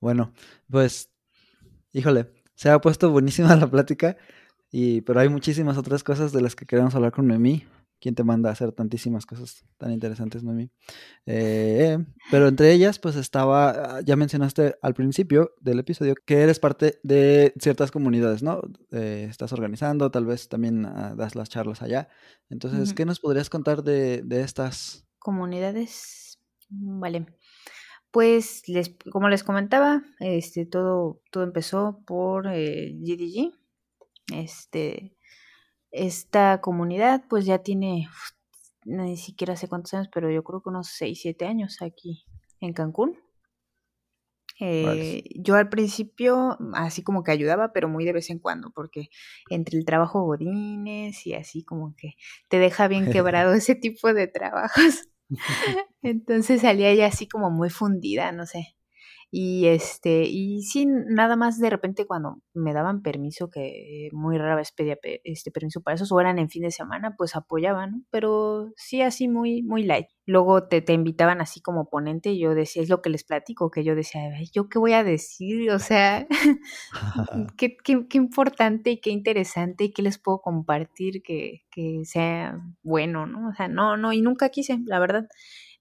Bueno, 0.00 0.32
pues 0.68 1.10
híjole, 1.92 2.32
se 2.54 2.70
ha 2.70 2.80
puesto 2.80 3.10
buenísima 3.10 3.54
la 3.56 3.70
plática, 3.70 4.16
y, 4.70 5.00
pero 5.02 5.20
hay 5.20 5.28
muchísimas 5.28 5.76
otras 5.76 6.04
cosas 6.04 6.32
de 6.32 6.40
las 6.40 6.54
que 6.54 6.66
queremos 6.66 6.94
hablar 6.94 7.12
con 7.12 7.26
Noemí. 7.26 7.66
¿Quién 8.00 8.14
te 8.14 8.24
manda 8.24 8.48
a 8.48 8.52
hacer 8.52 8.72
tantísimas 8.72 9.26
cosas 9.26 9.64
tan 9.76 9.92
interesantes, 9.92 10.42
Noemí? 10.42 10.70
Eh, 11.26 11.98
pero 12.30 12.48
entre 12.48 12.72
ellas, 12.72 12.98
pues 12.98 13.14
estaba, 13.16 13.70
ah, 13.70 14.00
ya 14.00 14.16
mencionaste 14.16 14.76
al 14.80 14.94
principio 14.94 15.52
del 15.60 15.80
episodio 15.80 16.14
que 16.24 16.40
eres 16.40 16.58
parte 16.58 16.98
de 17.02 17.52
ciertas 17.60 17.90
comunidades, 17.90 18.42
¿no? 18.42 18.62
Eh, 18.90 19.26
estás 19.28 19.52
organizando, 19.52 20.10
tal 20.10 20.24
vez 20.24 20.48
también 20.48 20.86
ah, 20.86 21.14
das 21.14 21.34
las 21.34 21.50
charlas 21.50 21.82
allá. 21.82 22.08
Entonces, 22.48 22.94
¿qué 22.94 23.04
nos 23.04 23.20
podrías 23.20 23.50
contar 23.50 23.82
de, 23.82 24.22
de 24.22 24.40
estas 24.40 25.06
comunidades? 25.18 26.40
Vale. 26.70 27.26
Pues 28.10 28.66
les, 28.66 28.96
como 29.12 29.28
les 29.28 29.44
comentaba, 29.44 30.02
este 30.18 30.66
todo, 30.66 31.20
todo 31.30 31.44
empezó 31.44 32.02
por 32.06 32.48
eh, 32.48 32.92
GDG. 32.98 33.52
Este, 34.32 35.16
esta 35.90 36.60
comunidad 36.60 37.24
pues 37.28 37.46
ya 37.46 37.58
tiene 37.58 38.08
ni 38.84 39.16
siquiera 39.16 39.56
sé 39.56 39.68
cuántos 39.68 39.94
años, 39.94 40.08
pero 40.12 40.30
yo 40.30 40.42
creo 40.42 40.62
que 40.62 40.70
unos 40.70 40.88
6, 40.88 41.18
7 41.22 41.46
años 41.46 41.78
aquí 41.82 42.24
en 42.60 42.72
Cancún. 42.72 43.18
Eh, 44.62 45.22
yo 45.36 45.54
al 45.54 45.70
principio 45.70 46.58
así 46.74 47.02
como 47.02 47.22
que 47.24 47.30
ayudaba, 47.30 47.72
pero 47.72 47.88
muy 47.88 48.04
de 48.04 48.12
vez 48.12 48.28
en 48.28 48.38
cuando, 48.38 48.70
porque 48.70 49.08
entre 49.48 49.78
el 49.78 49.86
trabajo 49.86 50.22
godines 50.22 51.26
y 51.26 51.32
así 51.32 51.64
como 51.64 51.94
que 51.96 52.14
te 52.48 52.58
deja 52.58 52.86
bien 52.86 53.10
quebrado 53.10 53.54
ese 53.54 53.74
tipo 53.74 54.12
de 54.12 54.26
trabajos. 54.26 55.08
Entonces 56.02 56.60
salía 56.60 56.90
ella 56.90 57.06
así 57.06 57.26
como 57.26 57.50
muy 57.50 57.70
fundida, 57.70 58.32
no 58.32 58.44
sé. 58.46 58.76
Y 59.32 59.66
este, 59.66 60.24
y 60.24 60.62
sí, 60.62 60.86
nada 60.86 61.36
más 61.36 61.60
de 61.60 61.70
repente 61.70 62.04
cuando 62.04 62.42
me 62.52 62.72
daban 62.72 63.00
permiso, 63.00 63.48
que 63.48 64.08
muy 64.12 64.36
rara 64.38 64.56
vez 64.56 64.72
pedía 64.72 64.98
este 65.22 65.52
permiso 65.52 65.82
para 65.82 65.94
eso, 65.94 66.12
o 66.12 66.20
eran 66.20 66.40
en 66.40 66.48
fin 66.50 66.62
de 66.64 66.72
semana, 66.72 67.14
pues 67.16 67.36
apoyaban, 67.36 68.06
Pero 68.10 68.72
sí 68.76 69.02
así 69.02 69.28
muy, 69.28 69.62
muy 69.62 69.84
light. 69.84 70.08
Luego 70.26 70.66
te, 70.66 70.82
te 70.82 70.94
invitaban 70.94 71.40
así 71.40 71.60
como 71.60 71.88
ponente 71.88 72.30
y 72.30 72.40
yo 72.40 72.54
decía, 72.54 72.82
es 72.82 72.88
lo 72.88 73.02
que 73.02 73.10
les 73.10 73.22
platico, 73.24 73.70
que 73.70 73.84
yo 73.84 73.94
decía, 73.94 74.22
¿yo 74.52 74.68
qué 74.68 74.80
voy 74.80 74.94
a 74.94 75.04
decir? 75.04 75.70
O 75.70 75.78
sea, 75.78 76.26
qué, 77.56 77.76
qué, 77.84 78.08
qué, 78.08 78.18
importante 78.18 78.90
y 78.90 79.00
qué 79.00 79.10
interesante 79.10 79.84
y 79.84 79.92
qué 79.92 80.02
les 80.02 80.18
puedo 80.18 80.40
compartir 80.40 81.22
que, 81.22 81.62
que 81.70 82.00
sea 82.04 82.60
bueno, 82.82 83.26
¿no? 83.26 83.48
O 83.50 83.54
sea, 83.54 83.68
no, 83.68 83.96
no, 83.96 84.12
y 84.12 84.22
nunca 84.22 84.48
quise, 84.48 84.78
la 84.86 84.98
verdad. 84.98 85.28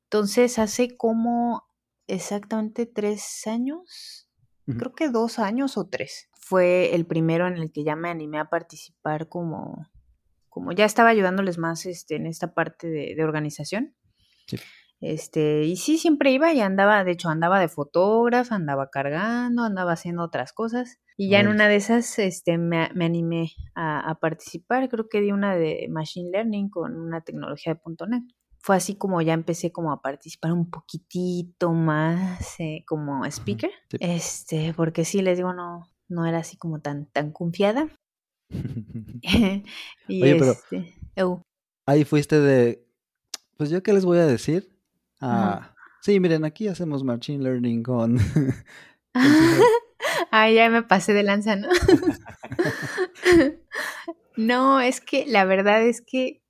Entonces 0.04 0.58
hace 0.60 0.98
como 0.98 1.69
exactamente 2.10 2.86
tres 2.86 3.46
años, 3.48 4.30
creo 4.66 4.94
que 4.94 5.10
dos 5.10 5.40
años 5.40 5.78
o 5.78 5.88
tres. 5.88 6.30
Fue 6.40 6.96
el 6.96 7.06
primero 7.06 7.48
en 7.48 7.58
el 7.58 7.72
que 7.72 7.84
ya 7.84 7.96
me 7.96 8.10
animé 8.10 8.40
a 8.40 8.50
participar 8.50 9.30
como, 9.30 9.88
como 10.50 10.72
ya 10.72 10.86
estaba 10.86 11.10
ayudándoles 11.10 11.58
más 11.58 11.86
este, 11.86 12.16
en 12.16 12.26
esta 12.26 12.54
parte 12.54 12.88
de, 12.88 13.24
organización. 13.24 13.96
Este, 15.02 15.64
y 15.64 15.78
sí, 15.78 15.98
siempre 15.98 16.32
iba 16.32 16.52
y 16.54 16.60
andaba, 16.60 17.04
de 17.04 17.12
hecho, 17.12 17.30
andaba 17.30 17.60
de 17.60 17.70
fotógrafa, 17.70 18.56
andaba 18.56 18.90
cargando, 18.90 19.64
andaba 19.64 19.94
haciendo 19.94 20.24
otras 20.24 20.54
cosas. 20.54 21.00
Y 21.18 21.30
ya 21.30 21.40
en 21.40 21.48
una 21.48 21.68
de 21.68 21.76
esas 21.76 22.20
este, 22.20 22.58
me, 22.58 22.84
animé 22.84 23.52
a, 23.76 24.10
a, 24.10 24.16
participar. 24.16 24.90
Creo 24.90 25.08
que 25.10 25.22
di 25.22 25.32
una 25.32 25.56
de 25.56 25.88
Machine 25.90 26.32
Learning 26.32 26.70
con 26.70 27.00
una 27.00 27.22
tecnología 27.22 27.74
de 27.74 28.08
.NET 28.08 28.24
fue 28.70 28.76
así 28.76 28.94
como 28.94 29.20
ya 29.20 29.34
empecé 29.34 29.72
como 29.72 29.92
a 29.92 30.04
participar 30.04 30.54
un 30.54 30.70
poquitito 30.70 31.72
más 31.72 32.60
eh, 32.60 32.84
como 32.86 33.26
speaker, 33.26 33.72
este, 34.00 34.76
porque 34.76 35.06
sí 35.06 35.24
les 35.24 35.40
digo 35.40 35.54
no 35.54 35.90
no 36.08 36.28
era 36.28 36.38
así 36.38 36.56
como 36.56 36.80
tan 36.80 37.08
tan 37.08 37.32
confiada. 37.32 37.90
y 40.08 40.22
Oye, 40.22 40.36
pero 40.36 40.52
este, 40.52 40.94
ahí 41.88 42.06
fuiste 42.06 42.40
de, 42.40 42.86
pues 43.58 43.72
yo 43.72 43.82
qué 43.82 43.92
les 43.92 44.06
voy 44.06 44.20
a 44.20 44.28
decir. 44.28 44.70
Ah, 45.20 45.74
sí, 46.04 46.20
miren, 46.20 46.46
aquí 46.46 46.68
hacemos 46.68 47.04
machine 47.04 47.44
learning 47.44 47.82
con. 47.82 48.20
Ay, 50.30 50.54
ya 50.54 50.70
me 50.70 50.84
pasé 50.84 51.14
de 51.14 51.24
lanza, 51.24 51.56
¿no? 51.56 51.70
no, 54.38 54.80
es 54.80 55.02
que 55.02 55.26
la 55.26 55.44
verdad 55.46 55.82
es 55.82 56.02
que 56.02 56.44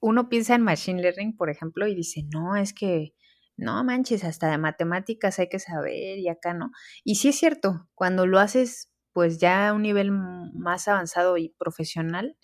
uno 0.00 0.28
piensa 0.28 0.54
en 0.54 0.62
Machine 0.62 1.02
Learning, 1.02 1.36
por 1.36 1.50
ejemplo, 1.50 1.86
y 1.86 1.94
dice, 1.94 2.24
no, 2.32 2.56
es 2.56 2.72
que, 2.72 3.14
no 3.56 3.82
manches, 3.84 4.24
hasta 4.24 4.50
de 4.50 4.58
matemáticas 4.58 5.38
hay 5.38 5.48
que 5.48 5.58
saber 5.58 6.18
y 6.18 6.28
acá 6.28 6.54
no. 6.54 6.70
Y 7.04 7.16
sí 7.16 7.28
es 7.28 7.36
cierto, 7.36 7.88
cuando 7.94 8.26
lo 8.26 8.38
haces 8.38 8.92
pues 9.12 9.38
ya 9.38 9.68
a 9.68 9.72
un 9.72 9.82
nivel 9.82 10.12
más 10.12 10.86
avanzado 10.86 11.38
y 11.38 11.48
profesional, 11.58 12.36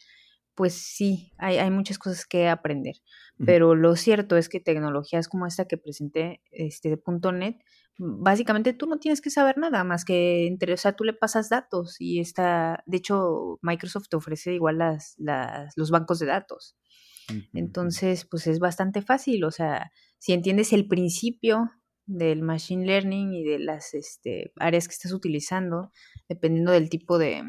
pues 0.57 0.75
sí, 0.75 1.33
hay, 1.39 1.59
hay 1.59 1.71
muchas 1.71 1.99
cosas 1.99 2.27
que 2.27 2.49
aprender. 2.49 2.97
Pero 3.45 3.75
lo 3.75 3.97
cierto 3.97 4.37
es 4.37 4.49
que 4.49 4.61
tecnologías 4.61 5.29
como 5.29 5.47
esta 5.47 5.67
que 5.67 5.77
presenté, 5.77 6.41
este 6.51 6.91
de 6.91 7.01
.NET, 7.33 7.57
básicamente 7.99 8.73
tú 8.73 8.87
no 8.87 8.99
tienes 8.99 9.21
que 9.21 9.31
saber 9.31 9.59
nada 9.59 9.85
más 9.85 10.05
que 10.05 10.47
entre, 10.47 10.73
o 10.73 10.77
sea, 10.77 10.95
tú 10.95 11.05
le 11.05 11.13
pasas 11.13 11.49
datos 11.49 11.97
y 12.01 12.21
está, 12.21 12.83
de 12.87 12.97
hecho, 12.97 13.59
Microsoft 13.63 14.09
te 14.09 14.17
ofrece 14.17 14.53
igual 14.55 14.79
las, 14.79 15.15
las, 15.19 15.75
los 15.77 15.91
bancos 15.91 16.19
de 16.19 16.27
datos. 16.27 16.77
Entonces, 17.53 18.27
pues 18.27 18.47
es 18.47 18.59
bastante 18.59 19.03
fácil, 19.03 19.45
o 19.45 19.51
sea, 19.51 19.93
si 20.19 20.33
entiendes 20.33 20.73
el 20.73 20.87
principio 20.87 21.71
del 22.07 22.43
machine 22.43 22.87
learning 22.87 23.33
y 23.33 23.45
de 23.45 23.59
las 23.59 23.95
este, 23.95 24.53
áreas 24.57 24.89
que 24.89 24.93
estás 24.93 25.13
utilizando, 25.13 25.91
dependiendo 26.29 26.73
del 26.73 26.91
tipo 26.91 27.19
de, 27.19 27.43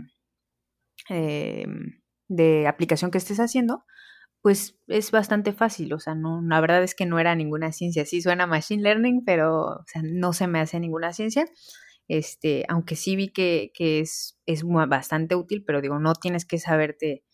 em, 1.09 2.01
de 2.27 2.67
aplicación 2.67 3.11
que 3.11 3.17
estés 3.17 3.39
haciendo, 3.39 3.83
pues 4.41 4.77
es 4.87 5.11
bastante 5.11 5.53
fácil, 5.53 5.93
o 5.93 5.99
sea, 5.99 6.15
no, 6.15 6.41
la 6.41 6.61
verdad 6.61 6.83
es 6.83 6.95
que 6.95 7.05
no 7.07 7.19
era 7.19 7.35
ninguna 7.35 7.71
ciencia, 7.71 8.05
sí 8.05 8.21
suena 8.21 8.45
machine 8.47 8.83
learning, 8.83 9.23
pero 9.25 9.83
no 10.03 10.33
se 10.33 10.47
me 10.47 10.59
hace 10.59 10.79
ninguna 10.79 11.13
ciencia, 11.13 11.45
este, 12.07 12.63
aunque 12.69 12.95
sí 12.95 13.15
vi 13.15 13.29
que, 13.29 13.71
que 13.73 13.99
es, 13.99 14.37
es 14.45 14.63
bastante 14.63 15.35
útil, 15.35 15.63
pero 15.65 15.81
digo, 15.81 15.99
no 15.99 16.13
tienes 16.13 16.45
que 16.45 16.59
saberte 16.59 17.24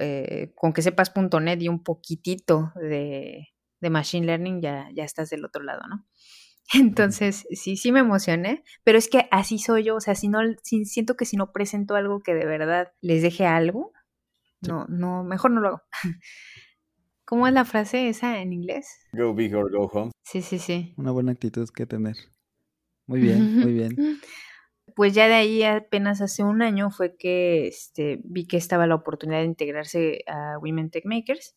eh, 0.00 0.52
con 0.56 0.72
que 0.72 0.82
sepas 0.82 1.12
.NET 1.14 1.62
y 1.62 1.68
un 1.68 1.82
poquitito 1.82 2.72
de, 2.74 3.48
Machine 3.80 4.26
Learning, 4.26 4.60
ya, 4.60 4.88
ya 4.94 5.04
estás 5.04 5.30
del 5.30 5.44
otro 5.44 5.62
lado, 5.62 5.82
¿no? 5.88 6.06
Entonces, 6.74 7.46
sí, 7.50 7.76
sí 7.76 7.92
me 7.92 8.00
emocioné, 8.00 8.64
pero 8.84 8.98
es 8.98 9.08
que 9.08 9.28
así 9.30 9.58
soy 9.58 9.84
yo, 9.84 9.96
o 9.96 10.00
sea, 10.00 10.14
si 10.14 10.28
no, 10.28 10.40
siento 10.62 11.16
que 11.16 11.24
si 11.24 11.36
no 11.36 11.52
presento 11.52 11.94
algo 11.94 12.22
que 12.22 12.34
de 12.34 12.46
verdad 12.46 12.92
les 13.00 13.22
deje 13.22 13.46
algo, 13.46 13.92
no, 14.60 14.86
no, 14.88 15.24
mejor 15.24 15.50
no 15.50 15.60
lo 15.60 15.68
hago. 15.68 15.82
¿Cómo 17.24 17.46
es 17.46 17.52
la 17.54 17.64
frase 17.64 18.08
esa 18.08 18.40
en 18.40 18.52
inglés? 18.52 19.06
Go 19.12 19.32
big 19.34 19.54
or 19.54 19.70
go 19.70 19.86
home. 19.86 20.10
Sí, 20.24 20.42
sí, 20.42 20.58
sí. 20.58 20.94
Una 20.96 21.12
buena 21.12 21.32
actitud 21.32 21.68
que 21.68 21.86
tener. 21.86 22.16
Muy 23.06 23.20
bien, 23.20 23.60
muy 23.60 23.72
bien. 23.72 23.96
Pues 24.94 25.14
ya 25.14 25.28
de 25.28 25.34
ahí 25.34 25.62
apenas 25.62 26.20
hace 26.20 26.42
un 26.42 26.62
año 26.62 26.90
fue 26.90 27.16
que 27.16 27.66
este, 27.66 28.20
vi 28.24 28.46
que 28.46 28.56
estaba 28.56 28.86
la 28.86 28.94
oportunidad 28.94 29.40
de 29.40 29.46
integrarse 29.46 30.22
a 30.26 30.58
Women 30.58 30.90
Tech 30.90 31.04
Makers 31.04 31.56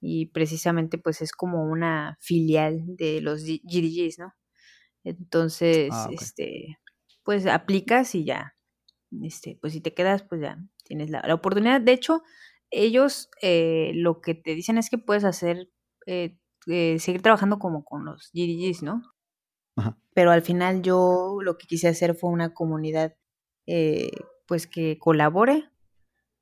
y 0.00 0.26
precisamente 0.26 0.98
pues 0.98 1.20
es 1.22 1.32
como 1.32 1.64
una 1.64 2.16
filial 2.20 2.80
de 2.86 3.20
los 3.20 3.44
GDGs, 3.44 4.18
¿no? 4.18 4.34
Entonces, 5.04 5.90
ah, 5.92 6.08
este, 6.12 6.78
pues 7.24 7.46
aplicas 7.46 8.14
y 8.14 8.24
ya, 8.24 8.56
este, 9.22 9.58
pues 9.60 9.72
si 9.72 9.80
te 9.80 9.94
quedas, 9.94 10.22
pues 10.22 10.40
ya 10.40 10.58
tienes 10.84 11.10
la, 11.10 11.22
oportunidad. 11.34 11.80
De 11.80 11.92
hecho, 11.92 12.22
ellos 12.70 13.30
eh, 13.42 13.92
lo 13.94 14.20
que 14.20 14.34
te 14.34 14.54
dicen 14.54 14.78
es 14.78 14.90
que 14.90 14.98
puedes 14.98 15.24
hacer, 15.24 15.70
eh, 16.06 16.38
eh, 16.66 16.98
seguir 16.98 17.22
trabajando 17.22 17.58
como 17.58 17.84
con 17.84 18.04
los 18.04 18.30
GDGs, 18.32 18.82
¿no? 18.82 19.02
Pero 20.14 20.30
al 20.30 20.42
final 20.42 20.82
yo 20.82 21.38
lo 21.42 21.56
que 21.56 21.66
quise 21.66 21.88
hacer 21.88 22.14
fue 22.14 22.30
una 22.30 22.52
comunidad 22.52 23.14
eh, 23.66 24.10
pues 24.46 24.66
que 24.66 24.98
colabore 24.98 25.70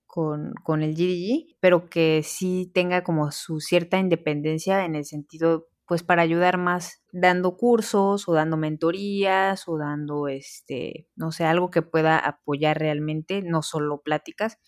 con, 0.07 0.55
con, 0.65 0.83
el 0.83 0.95
GDG, 0.95 1.57
pero 1.61 1.91
que 1.91 2.23
sí 2.25 2.71
tenga 2.75 3.05
como 3.05 3.31
su 3.31 3.61
cierta 3.61 3.99
independencia 3.99 4.85
en 4.85 4.95
el 4.95 5.05
sentido 5.05 5.69
pues 5.89 6.03
para 6.03 6.21
ayudar 6.21 6.59
más 6.59 7.03
dando 7.13 7.57
cursos 7.57 8.29
o 8.29 8.35
dando 8.35 8.59
mentorías 8.59 9.67
o 9.69 9.79
dando 9.79 10.29
este, 10.29 11.09
no 11.17 11.33
sé, 11.33 11.45
algo 11.45 11.71
que 11.71 11.81
pueda 11.81 12.19
apoyar 12.19 12.79
realmente, 12.79 13.41
no 13.43 13.63
solo 13.63 14.03
pláticas 14.03 14.59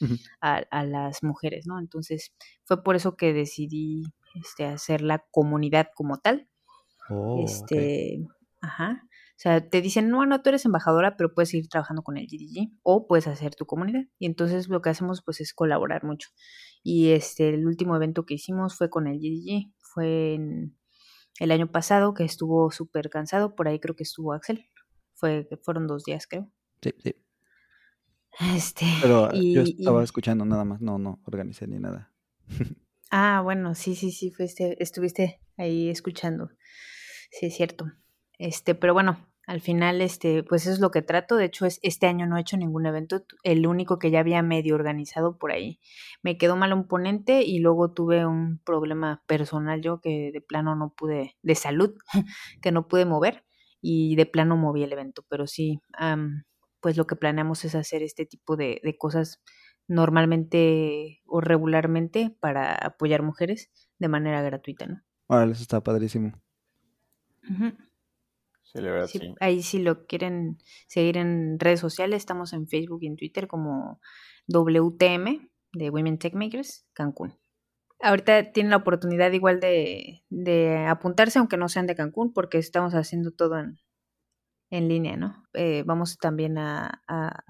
a, 0.40 0.62
a, 0.70 0.84
las 0.84 1.22
mujeres, 1.22 1.66
¿no? 1.66 1.78
Entonces 1.78 2.32
fue 2.64 2.82
por 2.82 2.96
eso 2.96 3.16
que 3.16 3.34
decidí 3.34 4.04
este, 4.34 4.64
hacer 4.64 5.02
la 5.02 5.22
comunidad 5.30 5.88
como 5.94 6.16
tal. 6.16 6.48
Oh, 7.10 7.44
este, 7.44 8.26
Ajá. 8.60 9.02
O 9.40 9.42
sea, 9.42 9.68
te 9.68 9.80
dicen, 9.80 10.10
no, 10.10 10.26
no, 10.26 10.42
tú 10.42 10.50
eres 10.50 10.66
embajadora, 10.66 11.16
pero 11.16 11.32
puedes 11.32 11.48
seguir 11.48 11.68
trabajando 11.68 12.02
con 12.02 12.18
el 12.18 12.26
GDG 12.26 12.72
o 12.82 13.06
puedes 13.06 13.26
hacer 13.26 13.54
tu 13.54 13.64
comunidad. 13.64 14.02
Y 14.18 14.26
entonces 14.26 14.68
lo 14.68 14.82
que 14.82 14.90
hacemos 14.90 15.22
pues 15.24 15.40
es 15.40 15.54
colaborar 15.54 16.04
mucho. 16.04 16.28
Y 16.82 17.10
este, 17.12 17.48
el 17.48 17.66
último 17.66 17.96
evento 17.96 18.26
que 18.26 18.34
hicimos 18.34 18.76
fue 18.76 18.90
con 18.90 19.06
el 19.06 19.18
GDG. 19.18 19.72
Fue 19.78 20.34
en 20.34 20.76
el 21.38 21.50
año 21.52 21.70
pasado 21.72 22.12
que 22.12 22.24
estuvo 22.24 22.70
súper 22.70 23.08
cansado. 23.08 23.54
Por 23.54 23.66
ahí 23.66 23.80
creo 23.80 23.96
que 23.96 24.02
estuvo 24.02 24.34
Axel. 24.34 24.66
Fue, 25.14 25.48
fueron 25.62 25.86
dos 25.86 26.04
días, 26.04 26.26
creo. 26.26 26.52
Sí, 26.82 26.92
sí. 27.02 27.14
Este, 28.54 28.86
Pero 29.02 29.32
yo 29.32 29.62
estaba 29.62 30.04
escuchando 30.04 30.44
nada 30.44 30.64
más, 30.64 30.80
no, 30.80 30.98
no 30.98 31.20
organicé 31.24 31.66
ni 31.66 31.78
nada. 31.78 32.12
ah, 33.10 33.40
bueno, 33.42 33.74
sí, 33.74 33.94
sí, 33.96 34.12
sí, 34.12 34.30
fuiste, 34.30 34.82
estuviste 34.82 35.40
ahí 35.56 35.90
escuchando. 35.90 36.50
Sí, 37.30 37.46
es 37.46 37.56
cierto. 37.56 37.86
Este, 38.40 38.74
pero 38.74 38.94
bueno, 38.94 39.18
al 39.46 39.60
final, 39.60 40.00
este, 40.00 40.42
pues 40.42 40.62
eso 40.62 40.72
es 40.72 40.80
lo 40.80 40.90
que 40.90 41.02
trato. 41.02 41.36
De 41.36 41.44
hecho, 41.44 41.66
es, 41.66 41.78
este 41.82 42.06
año 42.06 42.26
no 42.26 42.38
he 42.38 42.40
hecho 42.40 42.56
ningún 42.56 42.86
evento. 42.86 43.22
El 43.42 43.66
único 43.66 43.98
que 43.98 44.10
ya 44.10 44.20
había 44.20 44.42
medio 44.42 44.74
organizado 44.74 45.36
por 45.36 45.52
ahí. 45.52 45.78
Me 46.22 46.38
quedó 46.38 46.56
mal 46.56 46.72
un 46.72 46.88
ponente 46.88 47.42
y 47.42 47.58
luego 47.58 47.92
tuve 47.92 48.24
un 48.24 48.58
problema 48.64 49.22
personal 49.26 49.82
yo 49.82 50.00
que 50.00 50.30
de 50.32 50.40
plano 50.40 50.74
no 50.74 50.94
pude, 50.96 51.36
de 51.42 51.54
salud, 51.54 51.94
que 52.62 52.72
no 52.72 52.88
pude 52.88 53.04
mover 53.04 53.44
y 53.82 54.16
de 54.16 54.24
plano 54.24 54.56
moví 54.56 54.84
el 54.84 54.92
evento. 54.94 55.22
Pero 55.28 55.46
sí, 55.46 55.82
pues 56.80 56.96
lo 56.96 57.06
que 57.06 57.16
planeamos 57.16 57.66
es 57.66 57.74
hacer 57.74 58.02
este 58.02 58.24
tipo 58.24 58.56
de, 58.56 58.80
cosas 58.98 59.42
normalmente 59.86 61.20
o 61.26 61.42
regularmente 61.42 62.34
para 62.40 62.74
apoyar 62.74 63.22
mujeres 63.22 63.70
de 63.98 64.08
manera 64.08 64.40
gratuita, 64.40 64.86
¿no? 64.86 65.02
Órale, 65.26 65.52
eso 65.52 65.62
está 65.62 65.82
padrísimo. 65.82 66.32
Sí, 68.72 68.80
la 68.80 68.92
verdad, 68.92 69.06
sí, 69.08 69.34
Ahí 69.40 69.62
si 69.62 69.80
lo 69.80 70.06
quieren 70.06 70.58
seguir 70.86 71.16
en 71.16 71.58
redes 71.58 71.80
sociales, 71.80 72.18
estamos 72.18 72.52
en 72.52 72.68
Facebook 72.68 73.00
y 73.02 73.08
en 73.08 73.16
Twitter 73.16 73.48
como 73.48 74.00
WTM 74.46 75.50
de 75.72 75.90
Women 75.90 76.18
Tech 76.18 76.34
Makers 76.34 76.86
Cancún. 76.92 77.36
Ahorita 78.00 78.52
tienen 78.52 78.70
la 78.70 78.76
oportunidad 78.76 79.32
igual 79.32 79.60
de, 79.60 80.22
de 80.30 80.86
apuntarse, 80.86 81.38
aunque 81.38 81.56
no 81.56 81.68
sean 81.68 81.86
de 81.86 81.96
Cancún, 81.96 82.32
porque 82.32 82.58
estamos 82.58 82.94
haciendo 82.94 83.32
todo 83.32 83.58
en, 83.58 83.78
en 84.70 84.88
línea, 84.88 85.16
¿no? 85.16 85.44
Eh, 85.52 85.82
vamos 85.84 86.16
también 86.18 86.56
a, 86.56 87.02
a, 87.08 87.44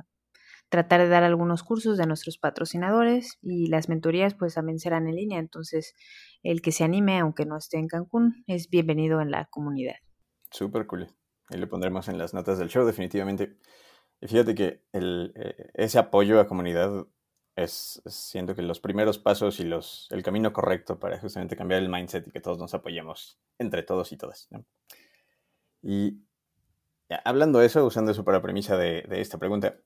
tratar 0.71 1.01
de 1.01 1.09
dar 1.09 1.23
algunos 1.23 1.63
cursos 1.63 1.99
de 1.99 2.07
nuestros 2.07 2.39
patrocinadores 2.39 3.39
y 3.43 3.67
las 3.67 3.89
mentorías 3.89 4.35
pues 4.35 4.55
también 4.55 4.79
serán 4.79 5.07
en 5.09 5.17
línea, 5.17 5.39
entonces 5.39 5.95
el 6.43 6.63
que 6.63 6.73
se 6.73 6.85
anime, 6.85 7.19
aunque 7.19 7.45
no 7.45 7.59
esté 7.59 7.79
en 7.79 7.89
Cancún, 7.89 8.45
es 8.47 8.71
bienvenido 8.71 9.21
en 9.21 9.31
la 9.31 9.47
comunidad. 9.47 9.97
Súper 10.51 10.87
cool. 10.87 11.09
Ahí 11.49 11.59
lo 11.59 11.69
pondremos 11.69 12.09
en 12.09 12.19
las 12.19 12.35
notas 12.35 12.59
del 12.59 12.69
show, 12.69 12.87
definitivamente. 12.87 13.57
Y 14.21 14.29
fíjate 14.29 14.55
que 14.55 14.85
el, 14.93 15.33
eh, 15.37 15.71
ese 15.75 15.99
apoyo 15.99 16.41
a 16.41 16.47
comunidad 16.47 17.07
es, 17.57 18.03
siento 18.07 18.55
que 18.55 18.63
los 18.63 18.81
primeros 18.81 19.19
pasos 19.19 19.61
y 19.61 19.65
los, 19.65 20.09
el 20.11 20.23
camino 20.23 20.53
correcto 20.53 20.99
para 20.99 21.19
justamente 21.19 21.57
cambiar 21.57 21.83
el 21.83 21.89
mindset 21.89 22.27
y 22.27 22.31
que 22.31 22.41
todos 22.41 22.59
nos 22.59 22.75
apoyemos 22.75 23.39
entre 23.59 23.83
todos 23.83 24.13
y 24.13 24.17
todas. 24.17 24.49
Y 25.83 26.23
hablando 27.25 27.59
de 27.59 27.67
eso, 27.67 27.85
usando 27.85 28.13
eso 28.13 28.25
para 28.25 28.43
premisa 28.43 28.77
de, 28.77 29.03
de 29.09 29.21
esta 29.21 29.39
pregunta, 29.39 29.77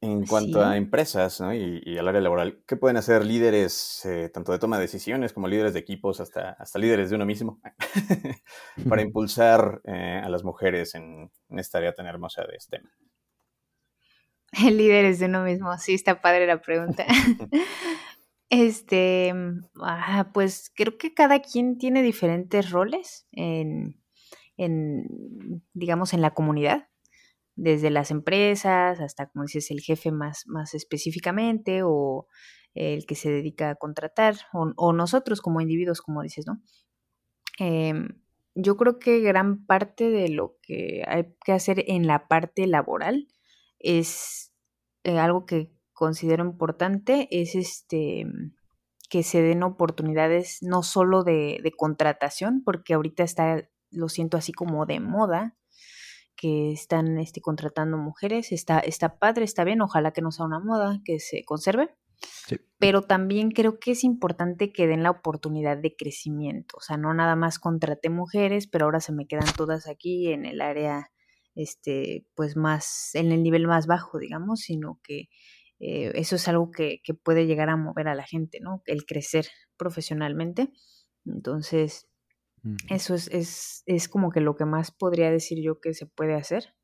en 0.00 0.26
cuanto 0.26 0.64
a 0.64 0.76
empresas 0.76 1.40
¿no? 1.40 1.52
y, 1.52 1.98
al 1.98 2.06
área 2.06 2.20
laboral, 2.20 2.62
¿qué 2.66 2.76
pueden 2.76 2.96
hacer 2.96 3.24
líderes 3.24 4.04
eh, 4.04 4.28
tanto 4.28 4.52
de 4.52 4.58
toma 4.58 4.76
de 4.76 4.82
decisiones 4.82 5.32
como 5.32 5.48
líderes 5.48 5.72
de 5.74 5.80
equipos, 5.80 6.20
hasta, 6.20 6.50
hasta 6.50 6.78
líderes 6.78 7.10
de 7.10 7.16
uno 7.16 7.26
mismo, 7.26 7.60
para 8.88 9.02
impulsar 9.02 9.80
eh, 9.84 10.20
a 10.22 10.28
las 10.28 10.44
mujeres 10.44 10.94
en, 10.94 11.30
esta 11.50 11.78
área 11.78 11.94
tan 11.94 12.06
hermosa 12.06 12.44
de 12.44 12.60
STEM? 12.60 12.82
Líderes 14.70 15.18
de 15.18 15.26
uno 15.26 15.42
mismo, 15.42 15.76
sí, 15.78 15.94
está 15.94 16.20
padre 16.20 16.46
la 16.46 16.60
pregunta. 16.60 17.04
este, 18.50 19.34
ah, 19.82 20.30
pues 20.32 20.70
creo 20.74 20.96
que 20.96 21.12
cada 21.12 21.40
quien 21.40 21.76
tiene 21.76 22.02
diferentes 22.02 22.70
roles 22.70 23.26
en, 23.32 24.00
en 24.56 25.62
digamos, 25.74 26.14
en 26.14 26.22
la 26.22 26.34
comunidad 26.34 26.87
desde 27.58 27.90
las 27.90 28.12
empresas 28.12 29.00
hasta, 29.00 29.26
como 29.26 29.44
dices, 29.44 29.70
el 29.72 29.80
jefe 29.80 30.12
más, 30.12 30.44
más 30.46 30.74
específicamente 30.74 31.80
o 31.84 32.28
el 32.74 33.04
que 33.04 33.16
se 33.16 33.30
dedica 33.30 33.70
a 33.70 33.74
contratar 33.74 34.36
o, 34.52 34.92
nosotros 34.92 35.40
como 35.40 35.60
individuos, 35.60 36.00
como 36.00 36.22
dices, 36.22 36.46
¿no? 36.46 36.62
Em, 37.58 38.20
yo 38.54 38.76
creo 38.76 39.00
que 39.00 39.20
gran 39.20 39.66
parte 39.66 40.10
de 40.10 40.28
lo 40.28 40.56
que 40.62 41.02
hay 41.08 41.34
que 41.44 41.52
hacer 41.52 41.84
en 41.88 42.06
la 42.06 42.28
parte 42.28 42.66
laboral 42.68 43.26
es 43.80 44.52
eh, 45.02 45.18
algo 45.18 45.44
que 45.44 45.72
considero 45.92 46.44
importante, 46.44 47.26
es 47.32 47.56
este 47.56 48.26
que 49.10 49.22
se 49.24 49.42
den 49.42 49.62
oportunidades 49.64 50.58
no 50.60 50.82
solo 50.82 51.24
de, 51.24 51.60
de 51.62 51.72
contratación, 51.72 52.62
porque 52.64 52.94
ahorita 52.94 53.24
está, 53.24 53.68
lo 53.90 54.08
siento 54.08 54.36
así 54.36 54.52
como 54.52 54.86
de 54.86 55.00
moda, 55.00 55.57
que 56.38 56.72
están 56.72 57.18
este, 57.18 57.42
contratando 57.42 57.98
mujeres. 57.98 58.52
Está, 58.52 58.78
está 58.78 59.18
padre, 59.18 59.44
está 59.44 59.64
bien, 59.64 59.82
ojalá 59.82 60.12
que 60.12 60.22
no 60.22 60.30
sea 60.30 60.46
una 60.46 60.60
moda, 60.60 61.00
que 61.04 61.18
se 61.18 61.44
conserve. 61.44 61.94
Pero 62.78 63.02
también 63.02 63.50
creo 63.50 63.78
que 63.78 63.92
es 63.92 64.04
importante 64.04 64.72
que 64.72 64.86
den 64.86 65.02
la 65.02 65.10
oportunidad 65.10 65.76
de 65.76 65.94
crecimiento. 65.94 66.76
O 66.78 66.80
sea, 66.80 66.96
no 66.96 67.12
nada 67.12 67.36
más 67.36 67.58
contraté 67.58 68.08
mujeres, 68.08 68.66
pero 68.66 68.86
ahora 68.86 69.00
se 69.00 69.12
me 69.12 69.26
quedan 69.26 69.52
todas 69.56 69.88
aquí 69.88 70.28
en 70.32 70.46
el 70.46 70.60
área, 70.60 71.10
este, 71.54 72.26
pues 72.34 72.56
más, 72.56 73.10
en 73.14 73.32
el 73.32 73.42
nivel 73.42 73.66
más 73.66 73.86
bajo, 73.86 74.18
digamos, 74.18 74.60
sino 74.60 75.00
que 75.02 75.28
eh, 75.80 76.12
eso 76.14 76.36
es 76.36 76.48
algo 76.48 76.70
que, 76.70 77.00
que 77.04 77.14
puede 77.14 77.46
llegar 77.46 77.68
a 77.68 77.76
mover 77.76 78.08
a 78.08 78.14
la 78.14 78.24
gente, 78.24 78.58
¿no? 78.60 78.82
El 78.86 79.04
crecer 79.04 79.46
profesionalmente. 79.76 80.70
Entonces, 81.24 82.07
eso 82.88 83.14
es, 83.14 83.28
es, 83.28 83.82
es 83.86 84.08
como 84.08 84.30
que 84.30 84.40
lo 84.40 84.56
que 84.56 84.64
más 84.64 84.90
podría 84.90 85.30
decir 85.30 85.62
yo 85.62 85.80
que 85.80 85.94
se 85.94 86.06
puede 86.06 86.34
hacer. 86.34 86.74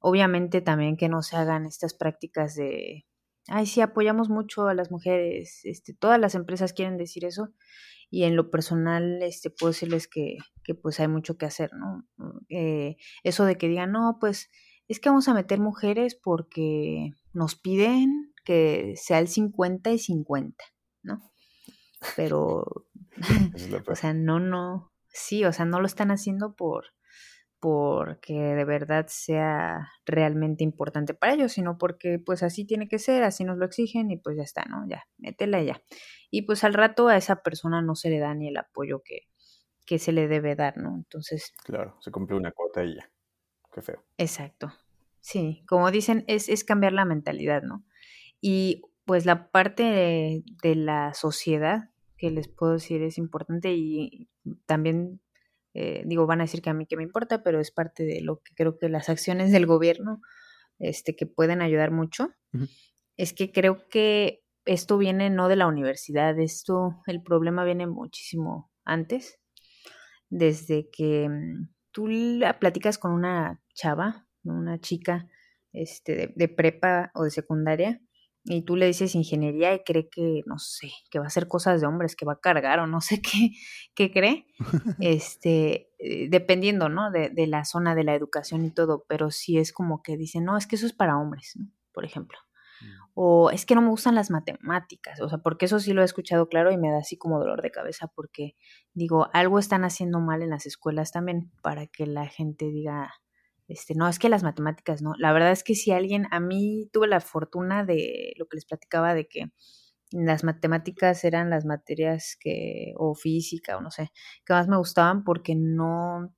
Obviamente 0.00 0.60
también 0.60 0.96
que 0.96 1.08
no 1.08 1.22
se 1.22 1.36
hagan 1.36 1.66
estas 1.66 1.94
prácticas 1.94 2.54
de, 2.54 3.06
ay, 3.48 3.66
sí, 3.66 3.80
apoyamos 3.80 4.28
mucho 4.28 4.68
a 4.68 4.74
las 4.74 4.90
mujeres, 4.90 5.60
este, 5.64 5.94
todas 5.94 6.18
las 6.18 6.34
empresas 6.34 6.72
quieren 6.72 6.96
decir 6.96 7.24
eso 7.24 7.52
y 8.10 8.24
en 8.24 8.36
lo 8.36 8.50
personal 8.50 9.22
este, 9.22 9.50
puedo 9.50 9.72
decirles 9.72 10.06
que, 10.06 10.36
que 10.64 10.74
pues 10.74 11.00
hay 11.00 11.08
mucho 11.08 11.38
que 11.38 11.46
hacer, 11.46 11.70
¿no? 11.72 12.06
Eh, 12.50 12.96
eso 13.24 13.44
de 13.44 13.56
que 13.56 13.68
digan, 13.68 13.92
no, 13.92 14.18
pues 14.20 14.50
es 14.86 15.00
que 15.00 15.08
vamos 15.08 15.28
a 15.28 15.34
meter 15.34 15.60
mujeres 15.60 16.14
porque 16.22 17.12
nos 17.32 17.54
piden 17.56 18.32
que 18.44 18.94
sea 18.96 19.18
el 19.18 19.28
50 19.28 19.92
y 19.92 19.98
50, 19.98 20.62
¿no? 21.02 21.32
Pero, 22.16 22.86
o 23.88 23.96
sea, 23.96 24.12
no, 24.12 24.40
no, 24.40 24.91
sí, 25.12 25.44
o 25.44 25.52
sea, 25.52 25.64
no 25.64 25.80
lo 25.80 25.86
están 25.86 26.10
haciendo 26.10 26.54
por 26.54 26.86
porque 27.62 28.34
de 28.34 28.64
verdad 28.64 29.06
sea 29.08 29.92
realmente 30.04 30.64
importante 30.64 31.14
para 31.14 31.34
ellos, 31.34 31.52
sino 31.52 31.78
porque 31.78 32.18
pues 32.18 32.42
así 32.42 32.64
tiene 32.64 32.88
que 32.88 32.98
ser, 32.98 33.22
así 33.22 33.44
nos 33.44 33.56
lo 33.56 33.64
exigen 33.64 34.10
y 34.10 34.16
pues 34.16 34.36
ya 34.36 34.42
está, 34.42 34.64
¿no? 34.64 34.84
Ya, 34.88 35.04
métela 35.16 35.62
ya. 35.62 35.80
Y 36.28 36.42
pues 36.42 36.64
al 36.64 36.74
rato 36.74 37.06
a 37.06 37.16
esa 37.16 37.36
persona 37.36 37.80
no 37.80 37.94
se 37.94 38.10
le 38.10 38.18
da 38.18 38.34
ni 38.34 38.48
el 38.48 38.56
apoyo 38.56 39.04
que, 39.04 39.28
que 39.86 40.00
se 40.00 40.10
le 40.10 40.26
debe 40.26 40.56
dar, 40.56 40.76
¿no? 40.76 40.96
Entonces... 40.96 41.52
Claro, 41.62 41.96
se 42.00 42.10
cumple 42.10 42.36
una 42.36 42.50
cuota 42.50 42.82
y 42.82 42.96
ya. 42.96 43.08
Qué 43.72 43.80
feo. 43.80 44.02
Exacto. 44.18 44.72
Sí, 45.20 45.62
como 45.68 45.92
dicen, 45.92 46.24
es, 46.26 46.48
es 46.48 46.64
cambiar 46.64 46.94
la 46.94 47.04
mentalidad, 47.04 47.62
¿no? 47.62 47.84
Y 48.40 48.82
pues 49.04 49.24
la 49.24 49.52
parte 49.52 49.84
de, 49.84 50.42
de 50.64 50.74
la 50.74 51.14
sociedad 51.14 51.91
que 52.22 52.30
les 52.30 52.46
puedo 52.46 52.74
decir 52.74 53.02
es 53.02 53.18
importante 53.18 53.74
y 53.74 54.30
también 54.66 55.20
eh, 55.74 56.04
digo, 56.06 56.24
van 56.24 56.40
a 56.40 56.44
decir 56.44 56.62
que 56.62 56.70
a 56.70 56.74
mí 56.74 56.86
que 56.86 56.96
me 56.96 57.02
importa, 57.02 57.42
pero 57.42 57.58
es 57.58 57.72
parte 57.72 58.04
de 58.04 58.20
lo 58.20 58.40
que 58.42 58.54
creo 58.54 58.78
que 58.78 58.88
las 58.88 59.08
acciones 59.08 59.50
del 59.50 59.66
gobierno 59.66 60.20
este, 60.78 61.16
que 61.16 61.26
pueden 61.26 61.62
ayudar 61.62 61.90
mucho. 61.90 62.30
Es 63.16 63.32
que 63.32 63.50
creo 63.50 63.88
que 63.88 64.44
esto 64.66 64.98
viene 64.98 65.30
no 65.30 65.48
de 65.48 65.56
la 65.56 65.66
universidad, 65.66 66.38
esto, 66.38 67.02
el 67.06 67.24
problema 67.24 67.64
viene 67.64 67.88
muchísimo 67.88 68.70
antes, 68.84 69.40
desde 70.28 70.88
que 70.90 71.28
mm, 71.28 71.70
tú 71.90 72.06
la 72.06 72.60
platicas 72.60 72.98
con 72.98 73.10
una 73.10 73.60
chava, 73.74 74.28
una 74.44 74.78
chica 74.78 75.28
este, 75.72 76.32
de 76.36 76.48
prepa 76.48 77.10
o 77.14 77.24
de 77.24 77.30
secundaria, 77.30 78.00
y 78.44 78.62
tú 78.62 78.76
le 78.76 78.86
dices 78.86 79.14
ingeniería 79.14 79.72
y 79.74 79.84
cree 79.84 80.08
que, 80.08 80.42
no 80.46 80.58
sé, 80.58 80.90
que 81.10 81.18
va 81.18 81.26
a 81.26 81.28
hacer 81.28 81.46
cosas 81.46 81.80
de 81.80 81.86
hombres, 81.86 82.16
que 82.16 82.24
va 82.24 82.34
a 82.34 82.40
cargar 82.40 82.80
o 82.80 82.86
no 82.86 83.00
sé 83.00 83.22
qué, 83.22 83.52
qué 83.94 84.10
cree, 84.10 84.46
este, 85.00 85.90
eh, 85.98 86.28
dependiendo, 86.28 86.88
¿no? 86.88 87.10
De, 87.10 87.30
de, 87.30 87.46
la 87.46 87.64
zona 87.64 87.94
de 87.94 88.04
la 88.04 88.14
educación 88.14 88.64
y 88.64 88.70
todo, 88.70 89.04
pero 89.08 89.30
sí 89.30 89.58
es 89.58 89.72
como 89.72 90.02
que 90.02 90.16
dicen, 90.16 90.44
no, 90.44 90.56
es 90.56 90.66
que 90.66 90.76
eso 90.76 90.86
es 90.86 90.92
para 90.92 91.18
hombres, 91.18 91.52
¿no? 91.56 91.68
Por 91.92 92.04
ejemplo. 92.04 92.38
Mm. 92.80 93.10
O 93.14 93.50
es 93.50 93.64
que 93.64 93.74
no 93.76 93.82
me 93.82 93.90
gustan 93.90 94.16
las 94.16 94.30
matemáticas, 94.30 95.20
o 95.20 95.28
sea, 95.28 95.38
porque 95.38 95.66
eso 95.66 95.78
sí 95.78 95.92
lo 95.92 96.02
he 96.02 96.04
escuchado 96.04 96.48
claro 96.48 96.72
y 96.72 96.78
me 96.78 96.90
da 96.90 96.98
así 96.98 97.16
como 97.16 97.38
dolor 97.38 97.62
de 97.62 97.70
cabeza 97.70 98.08
porque 98.08 98.56
digo, 98.92 99.28
algo 99.32 99.58
están 99.60 99.84
haciendo 99.84 100.18
mal 100.20 100.42
en 100.42 100.50
las 100.50 100.66
escuelas 100.66 101.12
también 101.12 101.52
para 101.62 101.86
que 101.86 102.06
la 102.06 102.26
gente 102.26 102.70
diga, 102.70 103.14
este, 103.72 103.94
no, 103.94 104.08
es 104.08 104.18
que 104.18 104.28
las 104.28 104.42
matemáticas 104.42 105.02
no. 105.02 105.14
La 105.18 105.32
verdad 105.32 105.52
es 105.52 105.64
que 105.64 105.74
si 105.74 105.92
alguien, 105.92 106.26
a 106.30 106.40
mí 106.40 106.88
tuve 106.92 107.08
la 107.08 107.20
fortuna 107.20 107.84
de 107.84 108.34
lo 108.36 108.46
que 108.46 108.56
les 108.56 108.66
platicaba 108.66 109.14
de 109.14 109.26
que 109.26 109.52
las 110.10 110.44
matemáticas 110.44 111.24
eran 111.24 111.48
las 111.48 111.64
materias 111.64 112.36
que, 112.38 112.92
o 112.96 113.14
física, 113.14 113.78
o 113.78 113.80
no 113.80 113.90
sé, 113.90 114.10
que 114.44 114.52
más 114.52 114.68
me 114.68 114.76
gustaban 114.76 115.24
porque 115.24 115.54
no, 115.56 116.34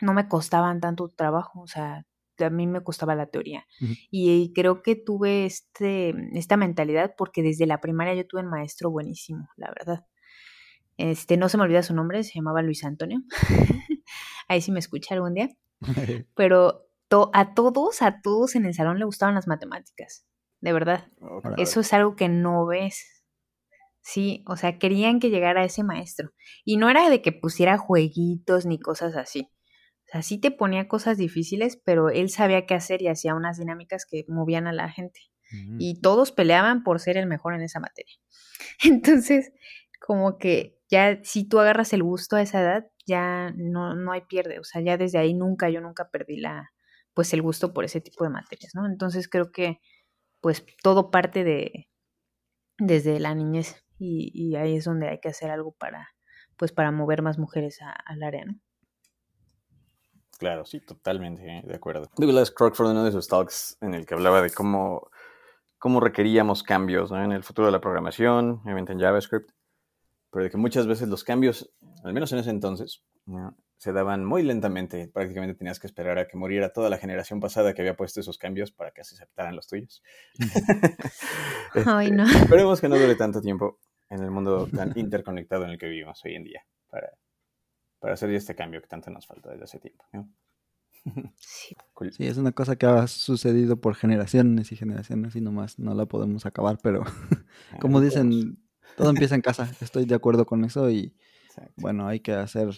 no 0.00 0.14
me 0.14 0.28
costaban 0.28 0.80
tanto 0.80 1.08
trabajo. 1.08 1.60
O 1.60 1.66
sea, 1.66 2.06
a 2.38 2.50
mí 2.50 2.66
me 2.66 2.82
costaba 2.82 3.14
la 3.14 3.26
teoría. 3.26 3.66
y, 4.10 4.52
creo 4.54 4.82
que 4.82 4.96
tuve 4.96 5.46
este, 5.46 6.14
esta 6.38 6.56
mentalidad 6.56 7.14
porque 7.18 7.42
desde 7.42 7.66
la 7.66 7.80
primaria 7.80 8.14
yo 8.14 8.26
tuve 8.26 8.42
un 8.42 8.50
maestro 8.50 8.90
buenísimo, 8.90 9.48
la 9.56 9.68
verdad. 9.68 10.06
Este, 10.96 11.36
no 11.36 11.48
se 11.48 11.56
me 11.56 11.64
olvida 11.64 11.82
su 11.82 11.94
nombre, 11.94 12.22
se 12.22 12.34
llamaba 12.34 12.62
Luis 12.62 12.84
Antonio. 12.84 13.20
Ahí 14.48 14.60
sí 14.60 14.70
me 14.70 14.78
escucha 14.78 15.14
algún 15.14 15.34
día. 15.34 15.48
Pero 16.34 16.84
a 17.32 17.54
todos, 17.54 18.02
a 18.02 18.20
todos 18.20 18.54
en 18.54 18.66
el 18.66 18.74
salón 18.74 18.98
le 18.98 19.04
gustaban 19.04 19.34
las 19.34 19.46
matemáticas, 19.46 20.26
de 20.60 20.72
verdad. 20.72 21.08
Eso 21.56 21.80
es 21.80 21.92
algo 21.92 22.16
que 22.16 22.28
no 22.28 22.66
ves. 22.66 23.24
Sí, 24.00 24.44
o 24.46 24.56
sea, 24.56 24.78
querían 24.78 25.18
que 25.18 25.30
llegara 25.30 25.64
ese 25.64 25.82
maestro. 25.82 26.32
Y 26.64 26.76
no 26.76 26.90
era 26.90 27.08
de 27.08 27.22
que 27.22 27.32
pusiera 27.32 27.78
jueguitos 27.78 28.66
ni 28.66 28.78
cosas 28.78 29.16
así. 29.16 29.50
O 30.06 30.12
sea, 30.12 30.22
sí 30.22 30.38
te 30.38 30.50
ponía 30.50 30.88
cosas 30.88 31.16
difíciles, 31.16 31.80
pero 31.82 32.10
él 32.10 32.28
sabía 32.28 32.66
qué 32.66 32.74
hacer 32.74 33.00
y 33.00 33.08
hacía 33.08 33.34
unas 33.34 33.58
dinámicas 33.58 34.04
que 34.04 34.24
movían 34.28 34.66
a 34.66 34.72
la 34.72 34.90
gente. 34.90 35.20
Mm. 35.50 35.76
Y 35.80 36.00
todos 36.00 36.32
peleaban 36.32 36.82
por 36.82 37.00
ser 37.00 37.16
el 37.16 37.26
mejor 37.26 37.54
en 37.54 37.62
esa 37.62 37.80
materia. 37.80 38.14
Entonces, 38.84 39.52
como 40.00 40.36
que 40.36 40.78
ya 40.90 41.20
si 41.24 41.48
tú 41.48 41.58
agarras 41.58 41.92
el 41.92 42.02
gusto 42.02 42.36
a 42.36 42.42
esa 42.42 42.60
edad, 42.60 42.86
ya 43.06 43.52
no, 43.56 43.94
no 43.94 44.12
hay 44.12 44.22
pierde. 44.22 44.58
O 44.58 44.64
sea, 44.64 44.80
ya 44.80 44.96
desde 44.96 45.18
ahí 45.18 45.34
nunca, 45.34 45.70
yo 45.70 45.80
nunca 45.80 46.10
perdí 46.10 46.36
la, 46.36 46.72
pues 47.14 47.32
el 47.32 47.42
gusto 47.42 47.72
por 47.72 47.84
ese 47.84 48.00
tipo 48.00 48.24
de 48.24 48.30
materias, 48.30 48.72
¿no? 48.74 48.86
Entonces 48.86 49.28
creo 49.28 49.52
que 49.52 49.80
pues 50.40 50.66
todo 50.82 51.10
parte 51.10 51.44
de 51.44 51.88
desde 52.78 53.20
la 53.20 53.34
niñez 53.34 53.84
y, 53.98 54.56
ahí 54.56 54.76
es 54.76 54.84
donde 54.84 55.08
hay 55.08 55.20
que 55.20 55.28
hacer 55.28 55.50
algo 55.50 55.72
para 55.72 56.08
pues 56.56 56.72
para 56.72 56.90
mover 56.92 57.22
más 57.22 57.38
mujeres 57.38 57.80
al 58.04 58.22
área, 58.22 58.44
¿no? 58.44 58.54
Claro, 60.38 60.64
sí, 60.64 60.80
totalmente 60.80 61.46
¿eh? 61.46 61.62
de 61.64 61.74
acuerdo. 61.74 62.10
Douglas 62.16 62.50
Crockford 62.50 62.90
uno 62.90 63.04
de 63.04 63.12
sus 63.12 63.28
talks 63.28 63.78
en 63.80 63.94
el 63.94 64.04
que 64.04 64.14
hablaba 64.14 64.42
de 64.42 64.50
cómo, 64.50 65.08
cómo 65.78 66.00
requeríamos 66.00 66.62
cambios 66.62 67.10
en 67.12 67.32
el 67.32 67.42
futuro 67.44 67.66
de 67.66 67.72
la 67.72 67.80
programación, 67.80 68.60
obviamente 68.64 68.92
en 68.92 69.00
JavaScript, 69.00 69.50
pero 70.34 70.42
de 70.42 70.50
que 70.50 70.56
muchas 70.56 70.88
veces 70.88 71.06
los 71.08 71.22
cambios, 71.22 71.72
al 72.02 72.12
menos 72.12 72.32
en 72.32 72.40
ese 72.40 72.50
entonces, 72.50 73.04
se 73.76 73.92
daban 73.92 74.24
muy 74.24 74.42
lentamente. 74.42 75.06
Prácticamente 75.06 75.54
tenías 75.54 75.78
que 75.78 75.86
esperar 75.86 76.18
a 76.18 76.26
que 76.26 76.36
muriera 76.36 76.72
toda 76.72 76.90
la 76.90 76.98
generación 76.98 77.38
pasada 77.38 77.72
que 77.72 77.82
había 77.82 77.94
puesto 77.94 78.18
esos 78.18 78.36
cambios 78.36 78.72
para 78.72 78.90
que 78.90 79.04
se 79.04 79.14
aceptaran 79.14 79.54
los 79.54 79.68
tuyos. 79.68 80.02
Ay, 81.86 82.10
no. 82.10 82.24
Este, 82.24 82.38
esperemos 82.38 82.80
que 82.80 82.88
no 82.88 82.98
dure 82.98 83.14
tanto 83.14 83.40
tiempo 83.40 83.78
en 84.10 84.24
el 84.24 84.32
mundo 84.32 84.66
tan 84.66 84.92
interconectado 84.98 85.66
en 85.66 85.70
el 85.70 85.78
que 85.78 85.86
vivimos 85.86 86.20
hoy 86.24 86.34
en 86.34 86.42
día 86.42 86.66
para, 86.90 87.12
para 88.00 88.14
hacer 88.14 88.28
este 88.30 88.56
cambio 88.56 88.82
que 88.82 88.88
tanto 88.88 89.12
nos 89.12 89.28
falta 89.28 89.50
desde 89.50 89.62
hace 89.62 89.78
tiempo. 89.78 90.04
Sí. 90.10 90.18
sí, 92.10 92.26
es 92.26 92.38
una 92.38 92.50
cosa 92.50 92.74
que 92.74 92.86
ha 92.86 93.06
sucedido 93.06 93.80
por 93.80 93.94
generaciones 93.94 94.72
y 94.72 94.76
generaciones 94.76 95.36
y 95.36 95.40
nomás 95.40 95.78
no 95.78 95.94
la 95.94 96.06
podemos 96.06 96.44
acabar, 96.44 96.80
pero 96.82 97.04
como 97.80 98.00
dicen, 98.00 98.63
todo 98.96 99.10
empieza 99.10 99.34
en 99.34 99.42
casa. 99.42 99.70
Estoy 99.80 100.04
de 100.04 100.14
acuerdo 100.14 100.46
con 100.46 100.64
eso 100.64 100.90
y 100.90 101.14
bueno, 101.76 102.06
hay 102.08 102.20
que 102.20 102.32
hacer 102.32 102.68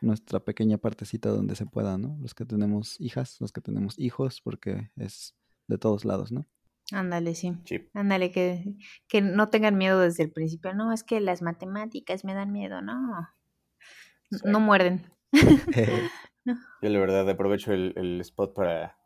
nuestra 0.00 0.40
pequeña 0.40 0.78
partecita 0.78 1.30
donde 1.30 1.56
se 1.56 1.66
pueda, 1.66 1.98
¿no? 1.98 2.16
Los 2.20 2.34
que 2.34 2.44
tenemos 2.44 3.00
hijas, 3.00 3.40
los 3.40 3.52
que 3.52 3.60
tenemos 3.60 3.98
hijos, 3.98 4.40
porque 4.40 4.90
es 4.96 5.34
de 5.66 5.78
todos 5.78 6.04
lados, 6.04 6.30
¿no? 6.30 6.46
Ándale, 6.92 7.34
sí. 7.34 7.56
Ándale, 7.94 8.30
que, 8.30 8.76
que 9.08 9.22
no 9.22 9.48
tengan 9.48 9.76
miedo 9.78 10.00
desde 10.00 10.22
el 10.24 10.32
principio. 10.32 10.74
No, 10.74 10.92
es 10.92 11.02
que 11.02 11.20
las 11.20 11.40
matemáticas 11.40 12.24
me 12.24 12.34
dan 12.34 12.52
miedo, 12.52 12.82
no. 12.82 13.28
No 14.44 14.60
muerden. 14.60 15.10
Yo 16.82 16.88
la 16.90 16.98
verdad 16.98 17.28
aprovecho 17.30 17.72
el, 17.72 17.94
el 17.96 18.20
spot 18.20 18.54
para, 18.54 18.98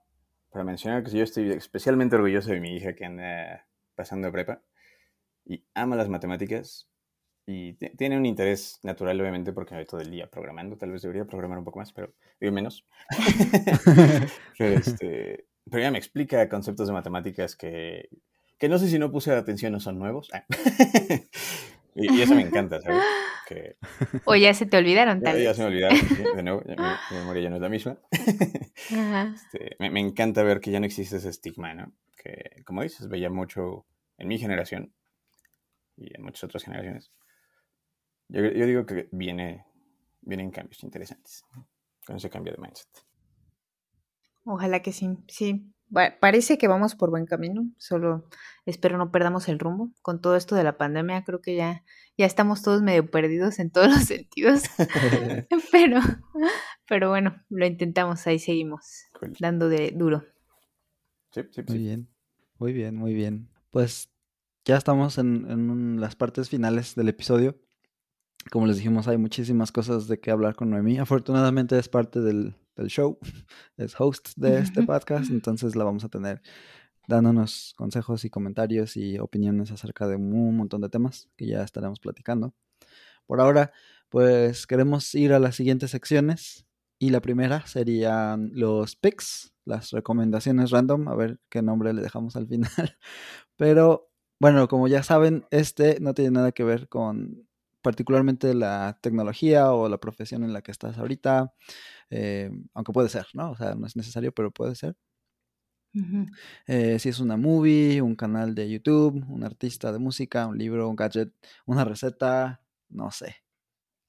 para 0.50 0.64
mencionar 0.64 1.04
que 1.04 1.12
yo 1.12 1.22
estoy 1.22 1.52
especialmente 1.52 2.16
orgulloso 2.16 2.50
de 2.50 2.60
mi 2.60 2.74
hija 2.74 2.94
que 2.94 3.04
anda 3.04 3.68
pasando 3.94 4.32
prepa 4.32 4.60
y 5.48 5.64
ama 5.74 5.96
las 5.96 6.08
matemáticas 6.08 6.88
y 7.50 7.72
tiene 7.72 8.18
un 8.18 8.26
interés 8.26 8.78
natural, 8.82 9.18
obviamente, 9.18 9.54
porque 9.54 9.74
me 9.74 9.86
todo 9.86 10.02
el 10.02 10.10
día 10.10 10.26
programando. 10.26 10.76
Tal 10.76 10.92
vez 10.92 11.00
debería 11.00 11.24
programar 11.24 11.58
un 11.58 11.64
poco 11.64 11.78
más, 11.78 11.94
pero 11.94 12.12
digo 12.38 12.52
menos. 12.52 12.84
pero, 14.58 14.78
este, 14.78 15.46
pero 15.70 15.82
ya 15.82 15.90
me 15.90 15.96
explica 15.96 16.46
conceptos 16.50 16.88
de 16.88 16.92
matemáticas 16.92 17.56
que, 17.56 18.10
que 18.58 18.68
no 18.68 18.78
sé 18.78 18.88
si 18.88 18.98
no 18.98 19.10
puse 19.10 19.32
atención 19.32 19.74
o 19.74 19.80
son 19.80 19.98
nuevos. 19.98 20.28
Ah. 20.34 20.44
y, 21.94 22.20
eso 22.20 22.34
me 22.34 22.42
encanta, 22.42 22.82
¿sabes? 22.82 23.02
Que, 23.46 23.76
o 24.26 24.36
ya 24.36 24.52
se 24.52 24.66
te 24.66 24.76
olvidaron, 24.76 25.22
tal 25.22 25.38
ya, 25.38 25.44
ya 25.44 25.54
se 25.54 25.62
me 25.62 25.68
olvidaron, 25.68 25.98
de 26.36 26.42
nuevo, 26.42 26.62
mi, 26.66 27.16
memoria 27.16 27.44
ya 27.44 27.48
no 27.48 27.56
es 27.56 27.62
la 27.62 27.70
misma. 27.70 27.98
Este, 28.90 29.76
me, 29.78 29.90
me, 29.90 30.00
encanta 30.00 30.42
ver 30.42 30.60
que 30.60 30.70
ya 30.70 30.80
no 30.80 30.86
existe 30.86 31.16
ese 31.16 31.30
estigma, 31.30 31.74
¿no? 31.74 31.92
Que, 32.22 32.62
como 32.64 32.82
dices, 32.82 33.08
veía 33.08 33.28
mucho 33.28 33.86
en 34.18 34.28
mi 34.28 34.38
generación 34.38 34.92
y 35.98 36.16
en 36.16 36.22
muchas 36.22 36.44
otras 36.44 36.64
generaciones 36.64 37.10
yo, 38.28 38.42
digo 38.42 38.84
que 38.84 39.08
viene, 39.10 39.64
vienen 40.20 40.50
cambios 40.50 40.82
interesantes 40.84 41.44
con 42.06 42.16
ese 42.16 42.28
cambio 42.28 42.52
de 42.52 42.60
mindset. 42.60 42.88
Ojalá 44.44 44.82
que 44.82 44.92
sí, 44.92 45.16
sí. 45.28 45.72
Parece 46.20 46.58
que 46.58 46.68
vamos 46.68 46.94
por 46.94 47.08
buen 47.08 47.24
camino, 47.24 47.62
solo 47.78 48.28
espero 48.66 48.98
no 48.98 49.10
perdamos 49.10 49.48
el 49.48 49.58
rumbo. 49.58 49.90
Con 50.02 50.20
todo 50.20 50.36
esto 50.36 50.54
de 50.54 50.62
la 50.62 50.76
pandemia, 50.76 51.24
creo 51.24 51.40
que 51.40 51.56
ya, 51.56 51.82
ya 52.18 52.26
estamos 52.26 52.62
todos 52.62 52.82
medio 52.82 53.10
perdidos 53.10 53.58
en 53.58 53.70
todos 53.70 53.88
los 53.88 54.04
sentidos. 54.04 54.64
pero, 55.72 56.00
pero 56.86 57.08
bueno, 57.08 57.42
lo 57.48 57.66
intentamos, 57.66 58.26
ahí 58.26 58.38
seguimos, 58.38 59.06
dando 59.40 59.70
de 59.70 59.92
duro. 59.92 60.24
Sí, 61.30 61.40
sí, 61.50 61.62
muy 61.66 61.78
bien, 61.78 62.08
muy 62.58 62.72
bien, 62.74 62.94
muy 62.94 63.14
bien. 63.14 63.48
Pues 63.70 64.10
ya 64.68 64.76
estamos 64.76 65.18
en, 65.18 65.50
en 65.50 66.00
las 66.00 66.14
partes 66.14 66.48
finales 66.48 66.94
del 66.94 67.08
episodio 67.08 67.58
como 68.50 68.66
les 68.66 68.76
dijimos, 68.76 69.08
hay 69.08 69.18
muchísimas 69.18 69.72
cosas 69.72 70.08
de 70.08 70.20
qué 70.20 70.30
hablar 70.30 70.54
con 70.54 70.70
Noemí. 70.70 70.98
Afortunadamente 70.98 71.78
es 71.78 71.88
parte 71.88 72.20
del, 72.20 72.54
show, 72.86 73.18
es 73.76 74.00
host 74.00 74.30
de 74.36 74.58
este 74.58 74.82
podcast, 74.86 75.30
entonces 75.30 75.76
la 75.76 75.84
vamos 75.84 76.04
a 76.04 76.08
tener 76.08 76.40
dándonos 77.06 77.74
consejos 77.76 78.24
y 78.24 78.30
comentarios 78.30 78.96
y 78.96 79.18
opiniones 79.18 79.70
acerca 79.70 80.06
de 80.06 80.16
un 80.16 80.56
montón 80.56 80.82
de 80.82 80.88
temas 80.88 81.28
que 81.36 81.46
ya 81.46 81.62
estaremos 81.62 82.00
platicando. 82.00 82.54
Por 83.26 83.40
ahora, 83.40 83.72
pues 84.08 84.66
queremos 84.66 85.14
ir 85.14 85.32
a 85.32 85.38
las 85.38 85.56
siguientes 85.56 85.90
secciones 85.90 86.66
y 86.98 87.10
la 87.10 87.20
primera 87.20 87.66
serían 87.66 88.50
los 88.54 88.96
picks, 88.96 89.54
las 89.64 89.90
recomendaciones 89.90 90.70
random, 90.70 91.08
a 91.08 91.14
ver 91.14 91.40
qué 91.48 91.62
nombre 91.62 91.92
le 91.92 92.02
dejamos 92.02 92.36
al 92.36 92.46
final. 92.46 92.70
Pero 93.56 94.07
bueno, 94.40 94.68
como 94.68 94.88
ya 94.88 95.02
saben, 95.02 95.44
este 95.50 95.98
no 96.00 96.14
tiene 96.14 96.32
nada 96.32 96.52
que 96.52 96.64
ver 96.64 96.88
con 96.88 97.48
particularmente 97.82 98.54
la 98.54 98.98
tecnología 99.00 99.72
o 99.72 99.88
la 99.88 99.98
profesión 99.98 100.42
en 100.44 100.52
la 100.52 100.62
que 100.62 100.72
estás 100.72 100.98
ahorita, 100.98 101.54
eh, 102.10 102.50
aunque 102.74 102.92
puede 102.92 103.08
ser, 103.08 103.26
¿no? 103.34 103.52
O 103.52 103.56
sea, 103.56 103.74
no 103.74 103.86
es 103.86 103.96
necesario, 103.96 104.32
pero 104.32 104.50
puede 104.50 104.74
ser. 104.74 104.96
Eh, 106.66 106.98
si 106.98 107.08
es 107.08 107.18
una 107.18 107.36
movie, 107.36 108.02
un 108.02 108.14
canal 108.14 108.54
de 108.54 108.70
YouTube, 108.70 109.24
un 109.28 109.42
artista 109.42 109.90
de 109.90 109.98
música, 109.98 110.46
un 110.46 110.58
libro, 110.58 110.88
un 110.88 110.96
gadget, 110.96 111.32
una 111.66 111.84
receta, 111.84 112.62
no 112.88 113.10
sé. 113.10 113.36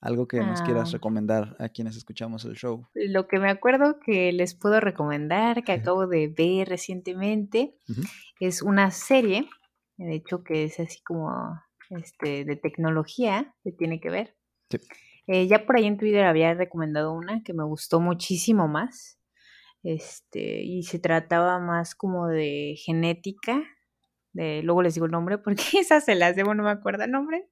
Algo 0.01 0.27
que 0.27 0.39
nos 0.39 0.61
quieras 0.61 0.89
ah. 0.89 0.93
recomendar 0.93 1.57
a 1.59 1.69
quienes 1.69 1.97
escuchamos 1.97 2.45
el 2.45 2.55
show. 2.55 2.87
Lo 2.93 3.27
que 3.27 3.39
me 3.39 3.49
acuerdo 3.49 3.99
que 3.99 4.31
les 4.31 4.55
puedo 4.55 4.79
recomendar, 4.79 5.63
que 5.63 5.73
acabo 5.73 6.07
de 6.07 6.27
ver 6.29 6.69
recientemente, 6.69 7.75
es 8.39 8.61
una 8.61 8.91
serie, 8.91 9.49
de 10.05 10.15
hecho 10.15 10.43
que 10.43 10.63
es 10.63 10.79
así 10.79 11.01
como 11.03 11.29
este, 11.89 12.45
de 12.45 12.55
tecnología 12.55 13.55
que 13.63 13.71
tiene 13.71 13.99
que 13.99 14.09
ver. 14.09 14.35
Eh, 15.27 15.47
ya 15.47 15.65
por 15.65 15.75
ahí 15.75 15.85
en 15.85 15.97
Twitter 15.97 16.25
había 16.25 16.53
recomendado 16.53 17.13
una 17.13 17.43
que 17.43 17.53
me 17.53 17.63
gustó 17.63 17.99
muchísimo 17.99 18.67
más. 18.67 19.19
Este, 19.83 20.61
y 20.63 20.83
se 20.83 20.99
trataba 20.99 21.59
más 21.59 21.95
como 21.95 22.27
de 22.27 22.75
genética. 22.83 23.63
De, 24.33 24.61
luego 24.63 24.83
les 24.83 24.93
digo 24.93 25.05
el 25.05 25.11
nombre 25.11 25.37
porque 25.43 25.63
esas 25.79 26.05
se 26.05 26.15
las 26.15 26.35
debo, 26.35 26.53
no 26.53 26.63
me 26.63 26.71
acuerdo 26.71 27.03
el 27.03 27.11
nombre. 27.11 27.49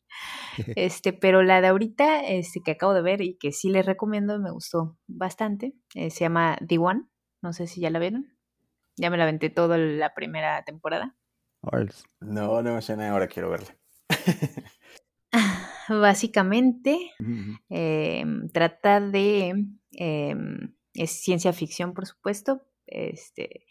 Este, 0.75 1.13
pero 1.13 1.43
la 1.43 1.61
de 1.61 1.67
ahorita, 1.67 2.25
este, 2.25 2.61
que 2.65 2.71
acabo 2.71 2.95
de 2.95 3.03
ver 3.03 3.21
y 3.21 3.37
que 3.37 3.51
sí 3.51 3.69
les 3.69 3.85
recomiendo, 3.85 4.39
me 4.39 4.49
gustó 4.49 4.97
bastante. 5.05 5.75
Eh, 5.93 6.09
se 6.09 6.21
llama 6.21 6.57
The 6.67 6.79
One. 6.79 7.03
No 7.43 7.53
sé 7.53 7.67
si 7.67 7.79
ya 7.81 7.91
la 7.91 7.99
vieron. 7.99 8.25
Ya 8.95 9.11
me 9.11 9.17
la 9.17 9.23
aventé 9.23 9.51
toda 9.51 9.77
la 9.77 10.15
primera 10.15 10.63
temporada. 10.63 11.15
No, 12.21 12.61
no 12.61 12.75
me 12.75 12.81
suena, 12.81 13.09
ahora 13.11 13.27
quiero 13.27 13.49
verla. 13.49 13.77
Básicamente, 15.89 17.11
em, 17.69 18.47
trata 18.49 19.01
de. 19.01 19.65
Em, 19.91 20.75
es 20.93 21.11
ciencia 21.21 21.53
ficción, 21.53 21.93
por 21.93 22.07
supuesto, 22.07 22.61
este, 22.87 23.65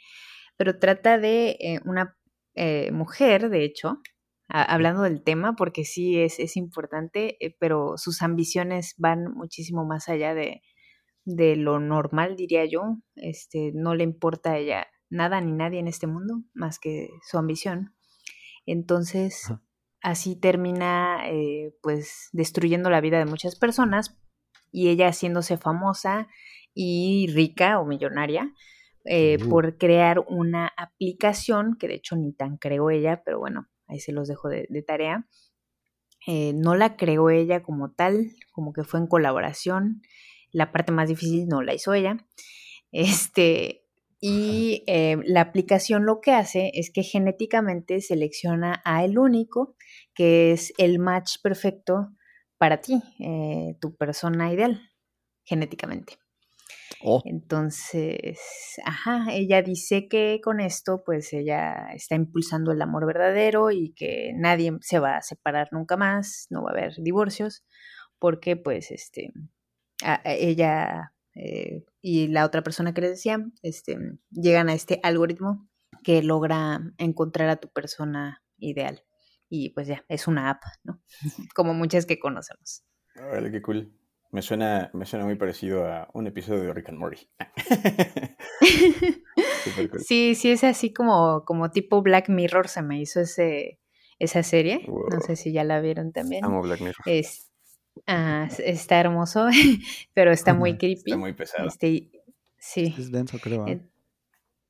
pero 0.57 0.79
trata 0.79 1.19
de 1.19 1.57
eh, 1.61 1.81
una 1.85 2.17
eh, 2.55 2.91
mujer, 2.93 3.51
de 3.51 3.65
hecho, 3.65 4.01
hablando 4.49 5.03
del 5.03 5.25
tema, 5.25 5.57
porque 5.57 5.85
sí 5.85 6.21
es, 6.21 6.39
es 6.39 6.57
importante, 6.57 7.37
eh, 7.45 7.57
pero 7.59 7.95
sus 7.97 8.23
ambiciones 8.23 8.95
van 8.97 9.25
muchísimo 9.35 9.85
más 9.85 10.09
allá 10.09 10.35
de, 10.35 10.63
de 11.25 11.57
lo 11.57 11.81
normal, 11.81 12.37
diría 12.37 12.65
yo. 12.65 12.99
Este, 13.17 13.73
no 13.75 13.95
le 13.95 14.05
importa 14.05 14.53
a 14.53 14.59
ella 14.59 14.87
nada 15.11 15.41
ni 15.41 15.53
nadie 15.53 15.81
en 15.81 15.89
este 15.89 16.07
mundo 16.07 16.43
más 16.55 16.79
que 16.79 17.11
su 17.29 17.39
ambición. 17.39 17.95
Entonces, 18.67 19.53
así 20.03 20.37
termina 20.37 21.29
eh, 21.29 21.75
pues 21.83 22.29
destruyendo 22.33 22.91
la 22.91 23.01
vida 23.01 23.19
de 23.19 23.27
muchas 23.27 23.57
personas 23.57 24.19
y 24.73 24.89
ella 24.89 25.09
haciéndose 25.09 25.57
famosa 25.57 26.29
y 26.75 27.29
rica 27.33 27.81
o 27.81 27.87
millonaria 27.87 28.53
eh, 29.05 29.39
uh. 29.43 29.49
por 29.49 29.79
crear 29.79 30.25
una 30.29 30.73
aplicación 30.77 31.77
que 31.79 31.89
de 31.89 31.95
hecho 31.95 32.17
ni 32.17 32.33
tan 32.33 32.57
creó 32.57 32.91
ella, 32.91 33.23
pero 33.25 33.39
bueno, 33.39 33.69
ahí 33.87 34.01
se 34.01 34.13
los 34.13 34.29
dejo 34.29 34.49
de, 34.49 34.85
tarea. 34.87 35.27
Eh, 36.27 36.53
no 36.55 36.75
la 36.75 36.97
creó 36.97 37.31
ella 37.31 37.63
como 37.63 37.93
tal, 37.93 38.33
como 38.51 38.73
que 38.73 38.83
fue 38.83 38.99
en 39.01 39.07
colaboración. 39.07 40.03
La 40.51 40.73
parte 40.73 40.91
más 40.91 41.09
difícil 41.09 41.47
no 41.47 41.63
la 41.63 41.75
hizo 41.75 41.95
ella. 41.95 42.17
Este, 42.93 43.86
y 44.21 44.83
eh, 44.87 45.19
la 45.25 45.43
aplicación 45.43 46.07
lo 46.07 46.21
que 46.21 46.33
hace 46.33 46.71
es 46.75 46.91
que 46.91 47.03
genéticamente 47.03 48.01
selecciona 48.01 48.81
a 48.85 49.05
el 49.05 49.19
único, 49.19 49.77
que 50.15 50.53
es 50.53 50.73
el 50.79 50.99
match 50.99 51.37
perfecto 51.43 52.09
para 52.57 52.81
ti, 52.81 53.03
eh, 53.21 53.77
tu 53.81 53.95
persona 53.97 54.53
ideal, 54.53 54.81
genéticamente. 55.45 56.15
Oh. 57.03 57.21
Entonces, 57.27 58.41
ajá, 58.85 59.27
ella 59.33 59.61
dice 59.61 60.09
que 60.09 60.41
con 60.43 60.61
esto, 60.61 61.03
pues 61.05 61.33
ella 61.35 61.89
está 61.95 62.15
impulsando 62.15 62.73
el 62.73 62.81
amor 62.81 63.07
verdadero 63.07 63.71
y 63.71 63.93
que 63.93 64.33
nadie 64.35 64.73
se 64.81 64.99
va 64.99 65.19
a 65.19 65.23
separar 65.23 65.69
nunca 65.73 65.97
más, 65.99 66.47
no 66.49 66.63
va 66.63 66.71
a 66.71 66.73
haber 66.73 66.95
divorcios, 67.03 67.65
porque 68.19 68.57
pues 68.57 68.91
este, 68.91 69.33
ella 70.25 71.13
eh, 71.37 71.85
y 72.01 72.29
la 72.29 72.45
otra 72.45 72.63
persona 72.63 72.95
que 72.95 73.03
les 73.03 73.11
decía, 73.11 73.39
este, 73.63 73.99
llegan 74.31 74.69
a 74.69 74.75
este 74.75 75.01
algoritmo 75.03 75.69
que 76.03 76.23
logra 76.23 76.81
encontrar 76.99 77.49
a 77.49 77.57
tu 77.57 77.69
persona 77.69 78.43
ideal. 78.59 79.05
Y 79.49 79.71
pues 79.71 79.87
ya, 79.87 80.05
es 80.09 80.27
una 80.27 80.51
app, 80.51 80.63
¿no? 80.83 81.01
Como 81.55 81.75
muchas 81.75 82.07
que 82.07 82.19
conocemos. 82.19 82.85
Vale, 83.15 83.51
qué 83.51 83.63
cool. 83.63 83.93
Me 84.33 84.43
suena, 84.43 84.91
me 84.93 85.07
suena 85.07 85.25
muy 85.25 85.37
parecido 85.37 85.87
a 85.87 86.09
un 86.13 86.27
episodio 86.27 86.63
de 86.63 86.73
Rick 86.73 86.89
and 86.89 86.99
Morty. 86.99 87.29
Sí, 89.99 90.35
sí, 90.37 90.51
es 90.51 90.65
así 90.65 90.93
como, 90.93 91.45
como 91.45 91.71
tipo 91.71 92.01
Black 92.01 92.29
Mirror 92.29 92.69
se 92.69 92.83
me 92.83 93.01
hizo 93.01 93.21
ese, 93.21 93.81
esa 94.19 94.43
serie. 94.43 94.87
No 94.87 95.21
sé 95.21 95.37
si 95.37 95.53
ya 95.53 95.65
la 95.65 95.81
vieron 95.81 96.13
también. 96.13 96.45
Amo 96.45 96.63
Black 96.63 96.81
Mirror. 96.81 97.03
Es, 97.07 97.46
Ah, 98.07 98.49
está 98.59 99.01
hermoso, 99.01 99.49
pero 100.15 100.33
está 100.33 100.55
muy 100.55 100.77
creepy. 100.77 101.03
Está 101.07 101.17
muy 101.17 101.33
pesado. 101.33 101.69
Este, 101.69 102.11
sí. 102.59 102.95
Es 102.99 103.11
denso, 103.11 103.39
creo. 103.39 103.67
¿eh? 103.67 103.81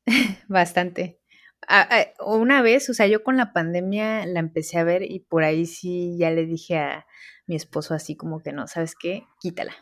Bastante. 0.48 1.20
Ah, 1.68 1.88
ah, 1.90 2.24
una 2.24 2.62
vez, 2.62 2.88
o 2.90 2.94
sea, 2.94 3.06
yo 3.06 3.24
con 3.24 3.36
la 3.36 3.52
pandemia 3.52 4.24
la 4.26 4.40
empecé 4.40 4.78
a 4.78 4.84
ver 4.84 5.02
y 5.02 5.20
por 5.20 5.42
ahí 5.42 5.66
sí 5.66 6.16
ya 6.18 6.30
le 6.30 6.46
dije 6.46 6.78
a 6.78 7.06
mi 7.46 7.56
esposo 7.56 7.94
así 7.94 8.16
como 8.16 8.40
que 8.40 8.52
no, 8.52 8.66
¿sabes 8.68 8.94
qué? 8.94 9.24
Quítala, 9.40 9.72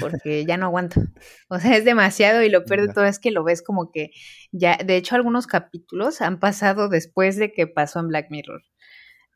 porque 0.00 0.44
ya 0.44 0.56
no 0.56 0.66
aguanto. 0.66 1.00
O 1.48 1.58
sea, 1.58 1.76
es 1.76 1.84
demasiado 1.84 2.42
y 2.42 2.50
lo 2.50 2.64
peor 2.64 2.86
de 2.86 2.92
todo 2.92 3.04
es 3.04 3.18
que 3.18 3.30
lo 3.30 3.44
ves 3.44 3.62
como 3.62 3.90
que 3.90 4.10
ya, 4.50 4.76
de 4.76 4.96
hecho 4.96 5.14
algunos 5.14 5.46
capítulos 5.46 6.20
han 6.20 6.38
pasado 6.40 6.88
después 6.88 7.36
de 7.36 7.52
que 7.52 7.66
pasó 7.66 8.00
en 8.00 8.08
Black 8.08 8.26
Mirror. 8.30 8.62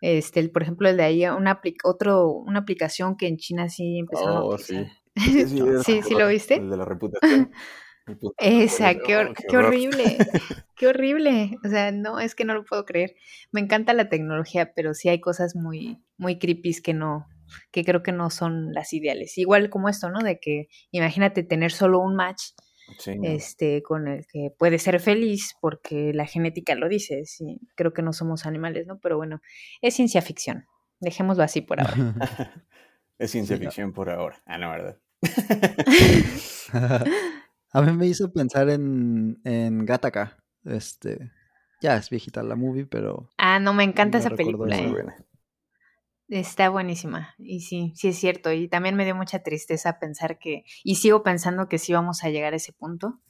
Este, 0.01 0.48
por 0.48 0.62
ejemplo, 0.62 0.89
el 0.89 0.97
de 0.97 1.02
ahí, 1.05 1.27
una, 1.27 1.60
otro, 1.85 2.31
una 2.31 2.60
aplicación 2.60 3.16
que 3.16 3.27
en 3.27 3.39
China 3.39 3.68
sí 3.68 3.98
empezó 3.98 4.28
a 4.28 4.44
oh, 4.44 4.59
sí. 4.59 4.86
sí, 5.16 6.02
sí, 6.02 6.14
lo 6.14 6.28
viste. 6.28 6.56
El 6.56 6.70
de 6.70 6.77
la 6.77 6.85
reputación. 6.85 7.51
Esa, 8.39 8.94
qué, 8.94 9.16
horrible, 9.56 10.16
qué 10.77 10.86
horrible. 10.86 11.59
O 11.64 11.68
sea, 11.68 11.90
no, 11.90 12.20
es 12.20 12.35
que 12.35 12.44
no 12.44 12.55
lo 12.55 12.64
puedo 12.64 12.85
creer. 12.85 13.16
Me 13.51 13.60
encanta 13.60 13.94
la 13.94 14.09
tecnología, 14.09 14.73
pero 14.74 14.94
sí 14.94 15.09
hay 15.09 15.20
cosas 15.20 15.56
muy, 15.56 15.98
muy 16.16 16.39
creepy 16.39 16.81
que 16.82 16.94
no, 16.94 17.27
que 17.73 17.85
creo 17.85 18.02
que 18.02 18.12
no 18.12 18.31
son 18.31 18.73
las 18.73 18.93
ideales. 18.93 19.36
Igual 19.39 19.70
como 19.70 19.89
esto, 19.89 20.09
¿no? 20.10 20.20
De 20.20 20.39
que 20.39 20.68
imagínate 20.93 21.43
tener 21.43 21.73
solo 21.73 21.98
un 21.98 22.14
match 22.14 22.52
este, 23.23 23.83
con 23.83 24.09
el 24.09 24.27
que 24.27 24.51
puede 24.57 24.79
ser 24.79 25.01
feliz 25.01 25.57
porque 25.61 26.13
la 26.15 26.27
genética 26.27 26.75
lo 26.75 26.89
dice. 26.89 27.25
Sí, 27.25 27.61
creo 27.75 27.93
que 27.93 28.03
no 28.03 28.13
somos 28.13 28.47
animales, 28.47 28.87
¿no? 28.87 28.99
Pero 28.99 29.17
bueno, 29.17 29.41
es 29.81 29.95
ciencia 29.95 30.23
ficción. 30.23 30.67
Dejémoslo 31.01 31.43
así 31.43 31.61
por 31.61 31.81
ahora. 31.81 31.95
es 33.19 33.31
ciencia 33.31 33.57
ficción 33.57 33.93
por 33.93 34.11
ahora. 34.11 34.43
Ah, 34.47 34.59
no, 34.59 34.71
¿verdad? 34.71 34.99
A 37.73 37.83
mí 37.83 37.93
me 37.93 38.07
hizo 38.07 38.33
pensar 38.33 38.71
en, 38.71 39.41
en 39.45 39.85
Gataka. 39.85 40.39
Este, 40.65 41.31
ya 41.81 41.97
es 41.97 42.11
viejita 42.11 42.43
la 42.43 42.57
movie, 42.57 42.87
pero. 42.87 43.31
Ah, 43.39 43.59
no, 43.59 43.75
me 43.75 43.85
encanta 43.85 44.19
esa 44.19 44.31
película. 44.31 44.77
¿eh? 44.77 44.95
Está 46.28 46.69
buenísima. 46.69 47.35
Y 47.39 47.61
sí, 47.61 47.93
sí 47.94 48.09
es 48.09 48.19
cierto. 48.19 48.53
Y 48.53 48.69
también 48.69 48.97
me 48.97 49.05
dio 49.05 49.15
mucha 49.15 49.40
tristeza 49.40 49.98
pensar 49.98 50.39
que, 50.39 50.65
y 50.82 50.97
sigo 50.97 51.23
pensando 51.23 51.69
que 51.69 51.78
sí 51.78 51.93
vamos 51.93 52.24
a 52.24 52.31
llegar 52.31 52.53
a 52.53 52.57
ese 52.57 52.73
punto, 52.73 53.20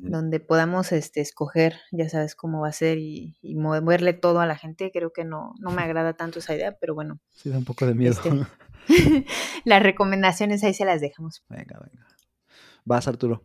donde 0.00 0.40
podamos 0.40 0.92
este, 0.92 1.20
escoger, 1.20 1.80
ya 1.90 2.08
sabes 2.08 2.34
cómo 2.34 2.62
va 2.62 2.68
a 2.68 2.72
ser 2.72 2.98
y, 2.98 3.36
moverle 3.56 4.12
todo 4.12 4.40
a 4.40 4.46
la 4.46 4.56
gente. 4.56 4.90
Creo 4.92 5.12
que 5.12 5.24
no, 5.24 5.54
no 5.58 5.70
me 5.70 5.82
agrada 5.82 6.14
tanto 6.14 6.38
esa 6.38 6.54
idea, 6.54 6.76
pero 6.78 6.94
bueno. 6.94 7.20
Sí, 7.30 7.50
da 7.50 7.58
un 7.58 7.64
poco 7.64 7.86
de 7.86 7.94
miedo. 7.94 8.12
Este, 8.12 8.46
las 9.64 9.82
recomendaciones 9.82 10.62
ahí 10.64 10.74
se 10.74 10.84
las 10.84 11.00
dejamos. 11.00 11.42
Venga, 11.48 11.80
venga. 11.80 12.06
Vas, 12.84 13.08
Arturo. 13.08 13.42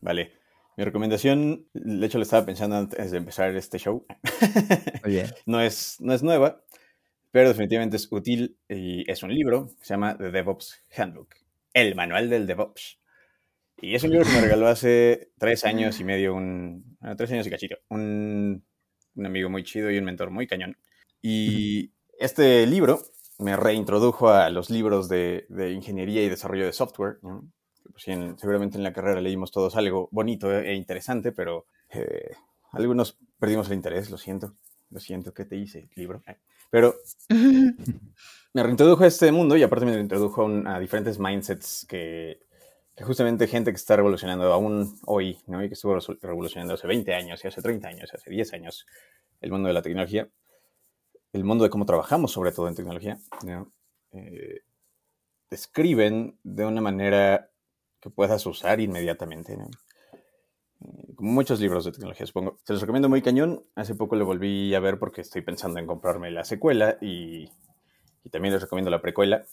Vale. 0.00 0.32
Mi 0.78 0.84
recomendación, 0.84 1.68
de 1.74 2.06
hecho, 2.06 2.16
lo 2.16 2.22
estaba 2.22 2.46
pensando 2.46 2.76
antes 2.76 3.10
de 3.10 3.18
empezar 3.18 3.54
este 3.54 3.78
show. 3.78 4.06
Muy 5.04 5.12
bien. 5.12 5.26
no, 5.44 5.60
es, 5.60 5.98
no 6.00 6.14
es 6.14 6.22
nueva, 6.22 6.62
pero 7.32 7.48
definitivamente 7.48 7.96
es 7.96 8.06
útil 8.12 8.58
y 8.68 9.10
es 9.10 9.22
un 9.22 9.34
libro 9.34 9.68
que 9.78 9.86
se 9.86 9.94
llama 9.94 10.16
The 10.16 10.30
DevOps 10.30 10.84
Handbook, 10.96 11.34
el 11.72 11.94
manual 11.94 12.28
del 12.30 12.46
DevOps. 12.46 13.00
Y 13.80 13.94
es 13.96 14.04
un 14.04 14.10
libro 14.10 14.26
que 14.26 14.32
me 14.34 14.42
regaló 14.42 14.68
hace 14.68 15.32
tres 15.38 15.64
años 15.64 15.98
y 15.98 16.04
medio, 16.04 16.34
un, 16.34 16.96
tres 17.16 17.32
años 17.32 17.46
y 17.46 17.50
cachito, 17.50 17.76
un, 17.88 18.62
un, 19.16 19.26
amigo 19.26 19.48
muy 19.48 19.64
chido 19.64 19.90
y 19.90 19.98
un 19.98 20.04
mentor 20.04 20.30
muy 20.30 20.46
cañón. 20.46 20.76
Y 21.20 21.92
este 22.18 22.66
libro 22.66 23.02
me 23.38 23.56
reintrodujo 23.56 24.28
a 24.28 24.50
los 24.50 24.70
libros 24.70 25.08
de, 25.08 25.46
de 25.48 25.72
ingeniería 25.72 26.22
y 26.22 26.28
desarrollo 26.28 26.66
de 26.66 26.72
software. 26.72 27.18
Pues 27.22 28.04
seguramente 28.04 28.76
en 28.76 28.84
la 28.84 28.92
carrera 28.92 29.20
leímos 29.20 29.50
todos 29.50 29.74
algo 29.74 30.08
bonito 30.12 30.52
e 30.52 30.74
interesante, 30.74 31.32
pero 31.32 31.66
eh, 31.90 32.30
algunos 32.72 33.18
perdimos 33.38 33.68
el 33.68 33.74
interés, 33.74 34.10
lo 34.10 34.18
siento. 34.18 34.54
Lo 34.90 35.00
siento, 35.00 35.32
¿qué 35.32 35.46
te 35.46 35.56
hice, 35.56 35.88
libro? 35.94 36.22
Pero 36.72 36.94
me 38.54 38.62
reintrodujo 38.62 39.04
a 39.04 39.06
este 39.06 39.30
mundo 39.30 39.58
y 39.58 39.62
aparte 39.62 39.84
me 39.84 39.92
reintrodujo 39.92 40.48
a, 40.64 40.80
diferentes 40.80 41.18
mindsets 41.18 41.84
que, 41.86 42.40
justamente 43.02 43.46
gente 43.46 43.72
que 43.72 43.76
está 43.76 43.94
revolucionando 43.94 44.50
aún 44.50 44.98
hoy, 45.04 45.38
¿no? 45.46 45.62
Y 45.62 45.68
que 45.68 45.74
estuvo 45.74 45.98
revolucionando 46.22 46.72
hace 46.72 46.86
20 46.86 47.14
años, 47.14 47.44
y 47.44 47.48
hace 47.48 47.60
30 47.60 47.88
años, 47.88 48.14
hace 48.14 48.30
10 48.30 48.54
años, 48.54 48.86
el 49.42 49.50
mundo 49.50 49.68
de 49.68 49.74
la 49.74 49.82
tecnología, 49.82 50.30
el 51.34 51.44
mundo 51.44 51.64
de 51.64 51.68
cómo 51.68 51.84
trabajamos 51.84 52.32
sobre 52.32 52.52
todo 52.52 52.68
en 52.68 52.74
tecnología, 52.74 53.18
eh, 54.12 54.60
describen 55.50 56.38
de 56.42 56.64
una 56.64 56.80
manera 56.80 57.50
que 58.00 58.08
puedas 58.08 58.46
usar 58.46 58.80
inmediatamente, 58.80 59.58
¿no? 59.58 59.68
Como 61.14 61.32
muchos 61.32 61.60
libros 61.60 61.84
de 61.84 61.92
tecnología, 61.92 62.26
supongo. 62.26 62.58
Se 62.64 62.72
los 62.72 62.82
recomiendo 62.82 63.08
muy 63.08 63.22
cañón. 63.22 63.64
Hace 63.74 63.94
poco 63.94 64.16
lo 64.16 64.26
volví 64.26 64.74
a 64.74 64.80
ver 64.80 64.98
porque 64.98 65.20
estoy 65.20 65.42
pensando 65.42 65.78
en 65.78 65.86
comprarme 65.86 66.30
la 66.30 66.44
secuela 66.44 66.98
y, 67.00 67.48
también 68.30 68.54
les 68.54 68.62
recomiendo 68.62 68.90
la 68.90 69.02
precuela, 69.02 69.44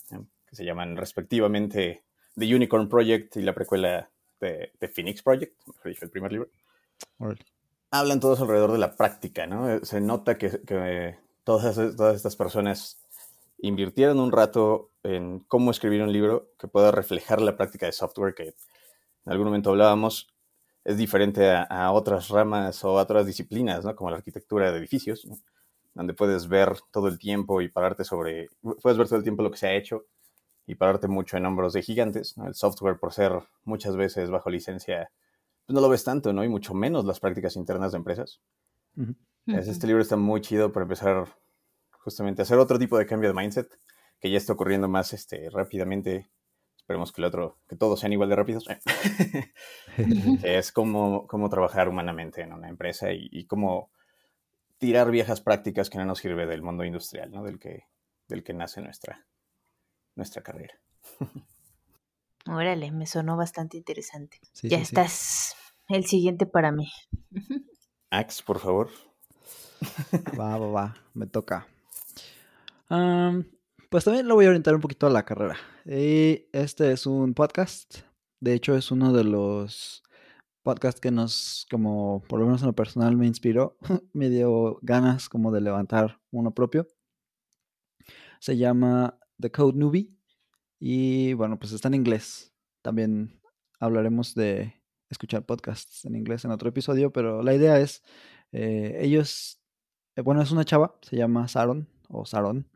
que 0.47 0.55
se 0.55 0.65
llaman 0.65 0.97
respectivamente 0.97 2.03
The 2.37 2.55
Unicorn 2.55 2.87
Project 2.89 3.37
y 3.37 3.41
la 3.41 3.53
precuela 3.53 4.09
de, 4.39 4.71
Phoenix 4.93 5.21
Project, 5.21 5.55
mejor 5.67 5.91
dicho, 5.91 6.05
el 6.05 6.11
primer 6.11 6.31
libro. 6.31 6.49
Hablan 7.91 8.19
todos 8.19 8.39
alrededor 8.39 8.71
de 8.71 8.77
la 8.77 8.95
práctica, 8.95 9.47
¿no? 9.47 9.83
Se 9.83 9.99
nota 9.99 10.37
que, 10.37 10.61
que 10.61 11.17
todas, 11.43 11.75
todas 11.95 12.15
estas 12.15 12.35
personas 12.35 12.99
invirtieron 13.61 14.19
un 14.19 14.31
rato 14.31 14.91
en 15.03 15.39
cómo 15.39 15.71
escribir 15.71 16.01
un 16.01 16.13
libro 16.13 16.51
que 16.57 16.67
pueda 16.67 16.91
reflejar 16.91 17.41
la 17.41 17.57
práctica 17.57 17.85
de 17.85 17.91
software 17.91 18.33
que 18.33 18.43
en 18.43 19.31
algún 19.31 19.47
momento 19.47 19.71
hablábamos 19.71 20.27
es 20.83 20.97
diferente 20.97 21.49
a, 21.51 21.91
otras 21.91 22.29
ramas 22.29 22.83
o 22.83 22.97
a 22.97 23.03
otras 23.03 23.25
disciplinas, 23.25 23.85
¿no? 23.85 23.95
Como 23.95 24.09
la 24.09 24.17
arquitectura 24.17 24.71
de 24.71 24.79
edificios, 24.79 25.27
donde 25.93 26.13
puedes 26.13 26.47
ver 26.47 26.77
todo 26.91 27.07
el 27.07 27.19
tiempo 27.19 27.61
y 27.61 27.69
pararte 27.69 28.03
sobre, 28.03 28.49
puedes 28.81 28.97
ver 28.97 29.07
todo 29.07 29.17
el 29.17 29.23
tiempo 29.23 29.43
lo 29.43 29.51
que 29.51 29.57
se 29.57 29.67
ha 29.67 29.75
hecho 29.75 30.05
y 30.65 30.75
pararte 30.75 31.07
mucho 31.07 31.35
en 31.35 31.45
hombros 31.45 31.73
de 31.73 31.81
gigantes, 31.81 32.35
El 32.45 32.53
software, 32.53 32.99
por 32.99 33.11
ser 33.11 33.33
muchas 33.63 33.95
veces 33.95 34.29
bajo 34.29 34.49
licencia, 34.49 35.11
pues 35.65 35.73
no 35.73 35.81
lo 35.81 35.89
ves 35.89 36.03
tanto, 36.03 36.31
¿no? 36.31 36.43
Y 36.43 36.47
mucho 36.47 36.73
menos 36.73 37.05
las 37.05 37.19
prácticas 37.19 37.55
internas 37.55 37.91
de 37.91 37.97
empresas. 37.97 38.39
Este 39.47 39.87
libro 39.87 40.01
está 40.01 40.15
muy 40.15 40.41
chido 40.41 40.71
para 40.71 40.83
empezar 40.83 41.27
justamente 41.91 42.41
a 42.41 42.43
hacer 42.43 42.59
otro 42.59 42.77
tipo 42.77 42.97
de 42.97 43.05
cambio 43.05 43.29
de 43.29 43.35
mindset, 43.35 43.79
que 44.19 44.29
ya 44.29 44.37
está 44.37 44.53
ocurriendo 44.53 44.87
más 44.87 45.13
este, 45.13 45.49
rápidamente 45.49 46.29
esperemos 46.89 47.11
que 47.11 47.21
el 47.21 47.25
otro, 47.25 47.59
que 47.67 47.75
todos 47.75 47.99
sean 47.99 48.13
igual 48.13 48.29
de 48.29 48.35
rápidos, 48.35 48.65
es 50.43 50.71
cómo, 50.71 51.27
cómo 51.27 51.47
trabajar 51.47 51.87
humanamente 51.87 52.41
en 52.41 52.51
una 52.51 52.67
empresa 52.67 53.13
y, 53.13 53.29
y, 53.31 53.45
cómo 53.45 53.91
tirar 54.79 55.11
viejas 55.11 55.39
prácticas 55.39 55.91
que 55.91 55.99
no 55.99 56.05
nos 56.05 56.17
sirve 56.17 56.47
del 56.47 56.63
mundo 56.63 56.83
industrial, 56.83 57.29
¿no? 57.29 57.43
Del 57.43 57.59
que, 57.59 57.83
del 58.27 58.43
que 58.43 58.55
nace 58.55 58.81
nuestra, 58.81 59.27
nuestra 60.15 60.41
carrera. 60.41 60.79
Órale, 62.47 62.91
me 62.91 63.05
sonó 63.05 63.37
bastante 63.37 63.77
interesante. 63.77 64.39
ya 64.63 64.79
estás 64.79 65.55
el 65.89 66.07
siguiente 66.07 66.47
para 66.47 66.71
mí. 66.71 66.91
Ax, 68.09 68.41
por 68.41 68.57
favor. 68.57 68.89
Va, 70.39 70.57
va, 70.57 70.67
va, 70.71 70.95
me 71.13 71.27
toca. 71.27 71.67
Pues 73.89 74.03
también 74.03 74.27
lo 74.27 74.35
voy 74.35 74.45
a 74.45 74.49
orientar 74.49 74.75
un 74.75 74.81
poquito 74.81 75.07
a 75.07 75.09
la 75.09 75.25
carrera. 75.25 75.57
Y 75.85 76.47
este 76.53 76.91
es 76.91 77.05
un 77.07 77.33
podcast. 77.33 77.99
De 78.39 78.53
hecho, 78.53 78.75
es 78.75 78.91
uno 78.91 79.13
de 79.13 79.23
los 79.23 80.03
podcasts 80.61 81.01
que 81.01 81.09
nos, 81.09 81.65
como 81.71 82.23
por 82.29 82.39
lo 82.39 82.45
menos 82.45 82.61
en 82.61 82.67
lo 82.67 82.75
personal, 82.75 83.17
me 83.17 83.25
inspiró. 83.25 83.77
me 84.13 84.29
dio 84.29 84.79
ganas 84.83 85.27
como 85.27 85.51
de 85.51 85.61
levantar 85.61 86.21
uno 86.31 86.53
propio. 86.53 86.87
Se 88.39 88.57
llama 88.57 89.19
The 89.39 89.51
Code 89.51 89.77
Newbie. 89.77 90.15
Y 90.79 91.33
bueno, 91.33 91.57
pues 91.57 91.71
está 91.71 91.87
en 91.87 91.95
inglés. 91.95 92.53
También 92.83 93.41
hablaremos 93.79 94.35
de 94.35 94.75
escuchar 95.09 95.45
podcasts 95.45 96.05
en 96.05 96.15
inglés 96.15 96.45
en 96.45 96.51
otro 96.51 96.69
episodio, 96.69 97.11
pero 97.11 97.41
la 97.41 97.55
idea 97.55 97.79
es, 97.79 98.03
eh, 98.51 98.99
ellos, 99.01 99.59
eh, 100.15 100.21
bueno, 100.21 100.41
es 100.43 100.51
una 100.51 100.63
chava, 100.63 100.95
se 101.01 101.17
llama 101.17 101.47
Saron 101.47 101.89
o 102.07 102.25
Saron. 102.25 102.67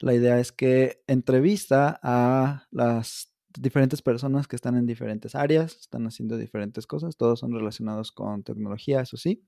La 0.00 0.14
idea 0.14 0.38
es 0.38 0.52
que 0.52 1.02
entrevista 1.06 1.98
a 2.02 2.66
las 2.70 3.34
diferentes 3.58 4.02
personas 4.02 4.46
que 4.46 4.56
están 4.56 4.76
en 4.76 4.86
diferentes 4.86 5.34
áreas, 5.34 5.76
están 5.80 6.06
haciendo 6.06 6.36
diferentes 6.36 6.86
cosas, 6.86 7.16
todos 7.16 7.40
son 7.40 7.52
relacionados 7.52 8.12
con 8.12 8.42
tecnología, 8.44 9.00
eso 9.00 9.16
sí. 9.16 9.44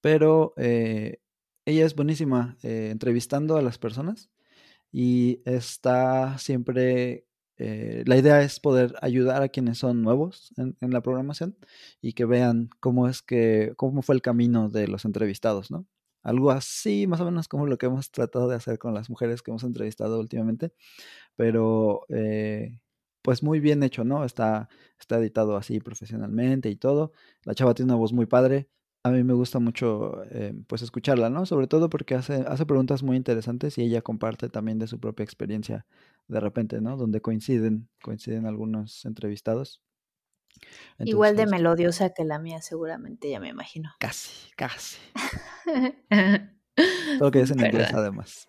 Pero 0.00 0.54
eh, 0.56 1.20
ella 1.64 1.86
es 1.86 1.94
buenísima 1.94 2.56
entrevistando 2.62 3.56
a 3.56 3.62
las 3.62 3.78
personas 3.78 4.30
y 4.92 5.40
está 5.46 6.38
siempre, 6.38 7.26
eh, 7.56 8.04
la 8.06 8.16
idea 8.18 8.42
es 8.42 8.60
poder 8.60 8.94
ayudar 9.00 9.42
a 9.42 9.48
quienes 9.48 9.78
son 9.78 10.02
nuevos 10.02 10.52
en, 10.56 10.76
la 10.80 11.02
programación 11.02 11.56
y 12.02 12.12
que 12.12 12.26
vean 12.26 12.70
cómo 12.80 13.08
es 13.08 13.22
que, 13.22 13.72
cómo 13.76 14.02
fue 14.02 14.14
el 14.16 14.22
camino 14.22 14.68
de 14.68 14.88
los 14.88 15.04
entrevistados, 15.04 15.70
¿no? 15.70 15.86
Algo 16.22 16.50
así, 16.50 17.06
más 17.06 17.20
o 17.20 17.24
menos 17.24 17.48
como 17.48 17.66
lo 17.66 17.78
que 17.78 17.86
hemos 17.86 18.10
tratado 18.10 18.48
de 18.48 18.56
hacer 18.56 18.78
con 18.78 18.94
las 18.94 19.10
mujeres 19.10 19.42
que 19.42 19.50
hemos 19.50 19.64
entrevistado 19.64 20.20
últimamente, 20.20 20.72
pero 21.36 22.02
eh, 22.08 22.78
pues 23.22 23.42
muy 23.42 23.60
bien 23.60 23.82
hecho, 23.82 24.04
¿no? 24.04 24.24
Está, 24.24 24.68
está 25.00 25.18
editado 25.18 25.56
así 25.56 25.80
profesionalmente 25.80 26.70
y 26.70 26.76
todo. 26.76 27.12
La 27.44 27.54
chava 27.54 27.74
tiene 27.74 27.92
una 27.92 27.98
voz 28.00 28.12
muy 28.12 28.26
padre 28.26 28.68
a 29.04 29.10
mí 29.10 29.24
me 29.24 29.32
gusta 29.34 29.58
mucho 29.58 30.22
eh, 30.30 30.54
pues 30.68 30.82
escucharla, 30.82 31.28
¿no? 31.28 31.44
Sobre 31.46 31.66
todo 31.66 31.90
porque 31.90 32.14
hace, 32.14 32.44
hace 32.46 32.66
preguntas 32.66 33.02
muy 33.02 33.16
interesantes 33.16 33.76
y 33.78 33.82
ella 33.82 34.02
comparte 34.02 34.48
también 34.48 34.78
de 34.78 34.86
su 34.86 35.00
propia 35.00 35.24
experiencia 35.24 35.86
de 36.28 36.40
repente, 36.40 36.80
¿no? 36.80 36.96
Donde 36.96 37.20
coinciden, 37.20 37.88
coinciden 38.02 38.46
algunos 38.46 39.04
entrevistados. 39.04 39.82
Igual 40.98 41.36
de 41.36 41.46
melodiosa 41.46 42.10
que 42.10 42.24
la 42.24 42.38
mía, 42.38 42.62
seguramente, 42.62 43.30
ya 43.30 43.40
me 43.40 43.48
imagino. 43.48 43.90
Casi, 43.98 44.50
casi. 44.56 44.98
Todo 47.18 47.30
que 47.30 47.40
es 47.40 47.50
en 47.50 47.60
inglés, 47.60 47.92
además. 47.92 48.48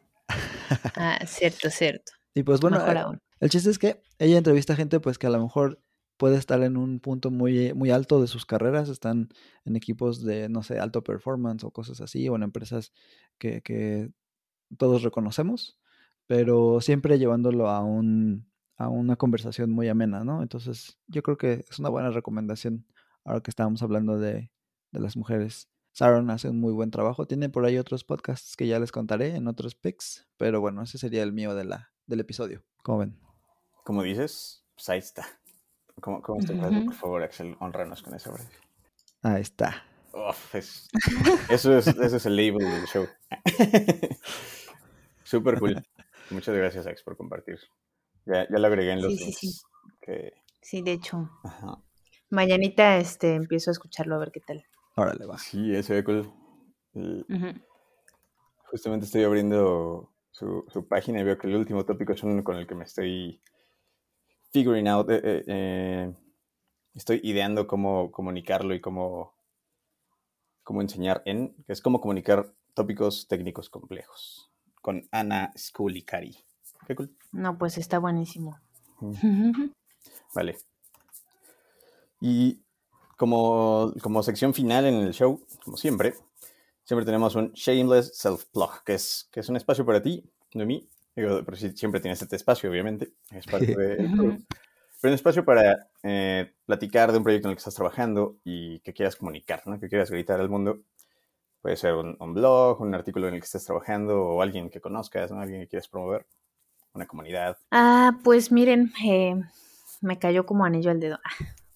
ah, 0.96 1.20
cierto, 1.26 1.70
cierto. 1.70 2.14
Y 2.34 2.44
pues 2.44 2.60
bueno, 2.62 2.86
eh, 2.86 3.20
el 3.40 3.50
chiste 3.50 3.70
es 3.70 3.80
que 3.80 4.02
ella 4.18 4.38
entrevista 4.38 4.74
a 4.74 4.76
gente 4.76 5.00
pues 5.00 5.18
que 5.18 5.28
a 5.28 5.30
lo 5.30 5.42
mejor 5.42 5.82
puede 6.18 6.38
estar 6.38 6.62
en 6.64 6.78
un 6.78 7.00
punto 7.00 7.32
muy, 7.32 7.74
muy 7.74 7.92
alto 7.92 8.22
de 8.22 8.28
sus 8.28 8.46
carreras, 8.46 8.90
están 8.90 9.30
en 9.66 9.76
equipos 9.76 10.24
de, 10.24 10.50
no 10.50 10.64
sé, 10.64 10.80
alto 10.80 11.04
performance 11.04 11.64
o 11.64 11.72
cosas 11.72 12.02
así, 12.02 12.30
o 12.30 12.36
en 12.36 12.44
empresas 12.44 12.94
que, 13.38 13.62
que 13.62 14.10
todos 14.78 15.04
reconocemos, 15.04 15.78
pero 16.28 16.82
siempre 16.82 17.20
llevándolo 17.20 17.68
a, 17.68 17.84
un, 17.84 18.48
a 18.78 18.90
una 18.90 19.16
conversación 19.16 19.72
muy 19.72 19.88
amena, 19.90 20.24
¿no? 20.24 20.42
Entonces, 20.42 20.98
yo 21.08 21.24
creo 21.24 21.38
que 21.38 21.66
es 21.70 21.80
una 21.80 21.90
buena 21.90 22.10
recomendación 22.10 22.86
ahora 23.24 23.42
que 23.42 23.52
estábamos 23.52 23.82
hablando 23.84 24.18
de, 24.18 24.52
de 24.92 25.00
las 25.00 25.16
mujeres. 25.18 25.70
Sharon 25.94 26.30
hace 26.32 26.50
un 26.50 26.60
muy 26.60 26.74
buen 26.74 26.92
trabajo. 26.92 27.28
Tiene 27.28 27.50
por 27.50 27.66
ahí 27.66 27.78
otros 27.78 28.04
podcasts 28.04 28.56
que 28.56 28.68
ya 28.68 28.80
les 28.80 28.92
contaré 28.92 29.36
en 29.36 29.48
otros 29.48 29.76
pics, 29.76 30.28
pero 30.38 30.60
bueno, 30.60 30.82
ese 30.82 30.98
sería 30.98 31.22
el 31.24 31.34
mío 31.34 31.54
de 31.54 31.66
la, 31.66 31.92
del 32.08 32.20
episodio. 32.20 32.64
¿Cómo 32.82 33.00
ven? 33.00 33.20
Como 33.84 34.02
dices, 34.02 34.66
pues 34.76 34.90
ahí 34.90 35.00
está. 35.00 35.26
¿Cómo, 36.02 36.22
cómo 36.22 36.40
está 36.40 36.54
Por 36.54 36.94
favor, 36.94 37.24
Axel, 37.24 37.56
honranos 37.60 38.02
con 38.02 38.16
esa 38.16 38.32
breve. 38.32 38.50
Ahí 39.22 39.42
está. 39.42 39.84
eso, 41.50 41.78
es, 41.78 41.88
eso 41.88 42.16
es 42.18 42.26
el 42.26 42.36
label 42.36 42.60
del 42.60 42.86
show. 42.86 43.08
Súper 45.24 45.60
cool. 45.60 45.84
Muchas 46.30 46.56
gracias, 46.56 46.88
Ax, 46.88 47.04
por 47.04 47.16
compartir. 47.16 47.60
Ya, 48.26 48.48
ya 48.50 48.60
lo 48.60 48.68
agregué 48.68 48.92
en 48.92 49.02
los 49.02 49.16
sí, 49.16 49.34
sí, 49.34 49.62
sí. 50.62 50.82
de 50.82 50.92
hecho. 50.92 51.30
Mañanita 52.30 52.98
este, 52.98 53.36
empiezo 53.36 53.70
a 53.70 53.74
escucharlo 53.74 54.16
a 54.16 54.20
ver 54.20 54.32
qué 54.32 54.40
tal. 54.40 54.64
Órale, 54.96 55.26
va. 55.26 55.38
Sí, 55.38 55.76
eso 55.76 55.94
es 55.94 56.04
cool. 56.04 56.32
Justamente 58.66 59.06
estoy 59.06 59.24
abriendo 59.24 60.12
su, 60.32 60.66
su, 60.68 60.88
página 60.88 61.20
y 61.20 61.24
veo 61.24 61.38
que 61.38 61.48
el 61.48 61.56
último 61.56 61.86
tópico 61.86 62.14
es 62.14 62.24
uno 62.24 62.44
con 62.44 62.58
el 62.58 62.66
que 62.66 62.76
me 62.76 62.86
estoy 62.86 63.42
figuring 64.54 64.88
out, 64.88 65.10
eh, 65.10 65.22
eh, 65.24 65.44
eh, 65.48 66.14
estoy 66.94 67.20
ideando 67.24 67.66
cómo 67.66 68.12
comunicarlo 68.12 68.76
y 68.76 68.82
cómo, 68.82 69.36
cómo 70.62 70.82
enseñar 70.82 71.24
en, 71.26 71.56
que 71.66 71.74
es 71.74 71.82
cómo 71.82 72.00
comunicar 72.00 72.54
tópicos 72.76 73.28
técnicos 73.28 73.70
complejos, 73.70 74.52
con 74.82 75.08
Ana 75.12 75.52
Sculicari. 75.58 76.38
Qué 76.88 76.96
cool. 76.96 77.16
No, 77.32 77.58
pues 77.58 77.78
está 77.78 78.00
buenísimo. 78.00 78.60
Vale. 80.36 80.58
Y 82.20 82.62
como, 83.18 83.94
como 84.02 84.24
sección 84.24 84.54
final 84.54 84.86
en 84.86 84.96
el 84.96 85.14
show, 85.14 85.46
como 85.64 85.78
siempre, 85.78 86.16
siempre 86.84 87.06
tenemos 87.06 87.36
un 87.36 87.52
Shameless 87.54 88.18
Self-Plug, 88.18 88.84
que 88.86 88.96
es, 88.96 89.30
que 89.32 89.42
es 89.42 89.50
un 89.50 89.58
espacio 89.58 89.86
para 89.86 90.02
ti, 90.02 90.24
de 90.54 90.66
mí, 90.66 90.90
Digo, 91.16 91.44
pero 91.46 91.58
siempre 91.58 92.02
tienes 92.02 92.22
este 92.22 92.36
espacio, 92.36 92.70
obviamente. 92.70 93.14
Es 93.32 93.46
parte 93.46 93.76
de, 93.76 93.98
pero 95.02 95.12
un 95.12 95.16
espacio 95.16 95.46
para 95.46 95.90
eh, 96.02 96.54
platicar 96.66 97.12
de 97.12 97.18
un 97.18 97.24
proyecto 97.24 97.48
en 97.48 97.52
el 97.52 97.56
que 97.56 97.60
estás 97.60 97.76
trabajando 97.76 98.38
y 98.44 98.80
que 98.80 98.94
quieras 98.94 99.16
comunicar, 99.16 99.62
¿no? 99.66 99.80
Que 99.80 99.90
quieras 99.90 100.10
gritar 100.10 100.40
al 100.40 100.50
mundo. 100.50 100.80
Puede 101.62 101.78
ser 101.78 101.94
un, 101.94 102.34
blog, 102.34 102.82
un 102.82 102.94
artículo 102.94 103.28
en 103.28 103.36
el 103.36 103.40
que 103.40 103.46
estés 103.46 103.66
trabajando 103.66 104.22
o 104.22 104.42
alguien 104.42 104.70
que 104.70 104.82
conozcas, 104.82 105.32
¿no? 105.32 105.40
Alguien 105.40 105.62
que 105.62 105.68
quieras 105.68 105.88
promover, 105.88 106.26
una 106.94 107.08
comunidad. 107.08 107.58
Ah, 107.72 108.20
pues 108.24 108.52
miren, 108.52 108.92
eh, 109.04 109.36
me 110.02 110.20
cayó 110.20 110.46
como 110.46 110.66
anillo 110.66 110.92
al 110.92 111.00
dedo. 111.00 111.20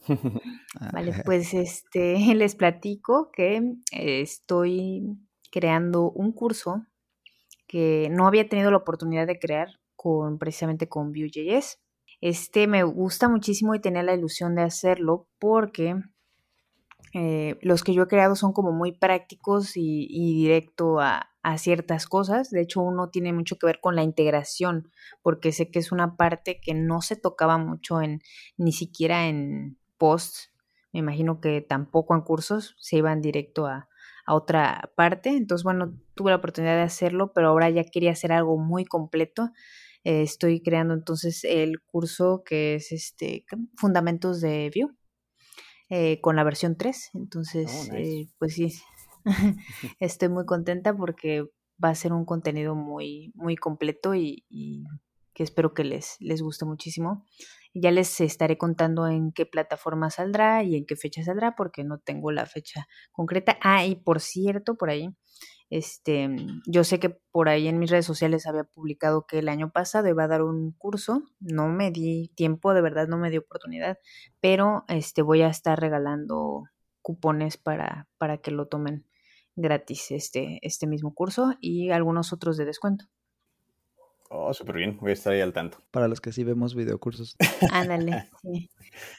vale, 0.93 1.13
pues 1.25 1.53
este, 1.53 2.15
les 2.35 2.55
platico 2.55 3.31
que 3.31 3.57
eh, 3.91 4.21
estoy 4.21 5.17
creando 5.51 6.11
un 6.11 6.31
curso 6.31 6.85
que 7.67 8.09
no 8.11 8.27
había 8.27 8.47
tenido 8.47 8.71
la 8.71 8.77
oportunidad 8.77 9.27
de 9.27 9.39
crear 9.39 9.79
con 9.95 10.37
precisamente 10.37 10.87
con 10.87 11.11
Vue.js. 11.11 11.79
Este 12.21 12.67
me 12.67 12.83
gusta 12.83 13.27
muchísimo 13.27 13.75
y 13.75 13.81
tenía 13.81 14.03
la 14.03 14.13
ilusión 14.13 14.55
de 14.55 14.63
hacerlo 14.63 15.27
porque 15.37 15.95
eh, 17.13 17.57
los 17.61 17.83
que 17.83 17.93
yo 17.93 18.03
he 18.03 18.07
creado 18.07 18.35
son 18.35 18.53
como 18.53 18.71
muy 18.71 18.91
prácticos 18.91 19.73
y, 19.75 20.07
directo 20.07 20.99
a, 20.99 21.29
a, 21.51 21.57
ciertas 21.57 22.07
cosas. 22.07 22.49
De 22.49 22.61
hecho, 22.61 22.81
uno 22.81 23.09
tiene 23.09 23.33
mucho 23.33 23.57
que 23.57 23.65
ver 23.65 23.79
con 23.79 23.95
la 23.95 24.03
integración, 24.03 24.91
porque 25.21 25.51
sé 25.51 25.71
que 25.71 25.79
es 25.79 25.91
una 25.91 26.15
parte 26.17 26.59
que 26.61 26.73
no 26.73 27.01
se 27.01 27.15
tocaba 27.15 27.57
mucho 27.57 28.01
en 28.01 28.21
ni 28.57 28.71
siquiera 28.71 29.27
en 29.27 29.77
posts. 29.97 30.51
Me 30.93 30.99
imagino 30.99 31.41
que 31.41 31.61
tampoco 31.61 32.15
en 32.15 32.21
cursos 32.21 32.75
se 32.79 32.97
iban 32.97 33.21
directo 33.21 33.65
a, 33.67 33.89
a 34.25 34.35
otra 34.35 34.91
parte. 34.95 35.29
Entonces, 35.29 35.63
bueno, 35.63 35.97
tuve 36.15 36.31
la 36.31 36.37
oportunidad 36.37 36.75
de 36.75 36.83
hacerlo, 36.83 37.31
pero 37.33 37.49
ahora 37.49 37.69
ya 37.69 37.83
quería 37.83 38.11
hacer 38.11 38.31
algo 38.31 38.57
muy 38.57 38.85
completo. 38.85 39.51
Eh, 40.03 40.21
estoy 40.21 40.61
creando 40.61 40.93
entonces 40.93 41.43
el 41.43 41.81
curso 41.81 42.43
que 42.45 42.75
es 42.75 42.91
este 42.91 43.45
Fundamentos 43.75 44.39
de 44.39 44.71
Vue 44.73 44.95
eh, 45.89 46.21
con 46.21 46.35
la 46.35 46.43
versión 46.43 46.77
3. 46.77 47.11
Entonces, 47.13 47.89
oh, 47.91 47.95
eh, 47.95 48.27
pues 48.37 48.53
sí, 48.53 48.73
estoy 49.99 50.29
muy 50.29 50.45
contenta 50.45 50.95
porque 50.95 51.45
va 51.83 51.89
a 51.89 51.95
ser 51.95 52.13
un 52.13 52.25
contenido 52.25 52.75
muy, 52.75 53.31
muy 53.35 53.55
completo 53.55 54.15
y, 54.15 54.43
que 55.33 55.43
espero 55.43 55.75
que 55.75 55.83
les, 55.83 56.17
les 56.19 56.41
guste 56.41 56.65
muchísimo. 56.65 57.23
Ya 57.75 57.91
les 57.91 58.21
estaré 58.21 58.57
contando 58.57 59.07
en 59.07 59.31
qué 59.31 59.45
plataforma 59.45 60.09
saldrá 60.09 60.63
y 60.63 60.75
en 60.75 60.87
qué 60.87 60.95
fecha 60.95 61.23
saldrá, 61.23 61.55
porque 61.55 61.83
no 61.83 61.99
tengo 61.99 62.31
la 62.31 62.47
fecha 62.47 62.87
concreta. 63.11 63.57
Ah, 63.61 63.85
y 63.85 63.95
por 63.95 64.19
cierto, 64.19 64.75
por 64.75 64.89
ahí, 64.89 65.09
Este, 65.69 66.29
yo 66.65 66.83
sé 66.83 66.99
que 66.99 67.09
por 67.31 67.49
ahí 67.49 67.67
en 67.67 67.77
mis 67.77 67.91
redes 67.91 68.05
sociales 68.05 68.47
había 68.47 68.63
publicado 68.63 69.27
que 69.27 69.39
el 69.39 69.49
año 69.49 69.69
pasado 69.71 70.07
iba 70.07 70.23
a 70.23 70.27
dar 70.27 70.41
un 70.41 70.71
curso, 70.71 71.23
no 71.39 71.67
me 71.67 71.91
di 71.91 72.31
tiempo, 72.35 72.73
de 72.73 72.81
verdad 72.81 73.07
no 73.07 73.17
me 73.17 73.29
di 73.29 73.37
oportunidad, 73.37 73.99
pero 74.39 74.85
este 74.87 75.21
voy 75.21 75.41
a 75.41 75.49
estar 75.49 75.79
regalando 75.79 76.63
cupones 77.01 77.57
para, 77.57 78.07
para 78.17 78.37
que 78.39 78.51
lo 78.51 78.67
tomen 78.67 79.05
gratis 79.57 80.11
este, 80.11 80.59
este 80.61 80.87
mismo 80.87 81.13
curso 81.13 81.55
y 81.59 81.89
algunos 81.89 82.31
otros 82.31 82.55
de 82.55 82.65
descuento. 82.65 83.05
Oh, 84.29 84.53
súper 84.53 84.75
bien, 84.75 84.97
voy 84.99 85.11
a 85.11 85.13
estar 85.13 85.33
ahí 85.33 85.41
al 85.41 85.53
tanto. 85.53 85.79
Para 85.89 86.07
los 86.07 86.19
que 86.19 86.33
sí 86.33 86.43
vemos 86.43 86.75
videocursos. 86.75 87.37
Ándale, 87.71 88.29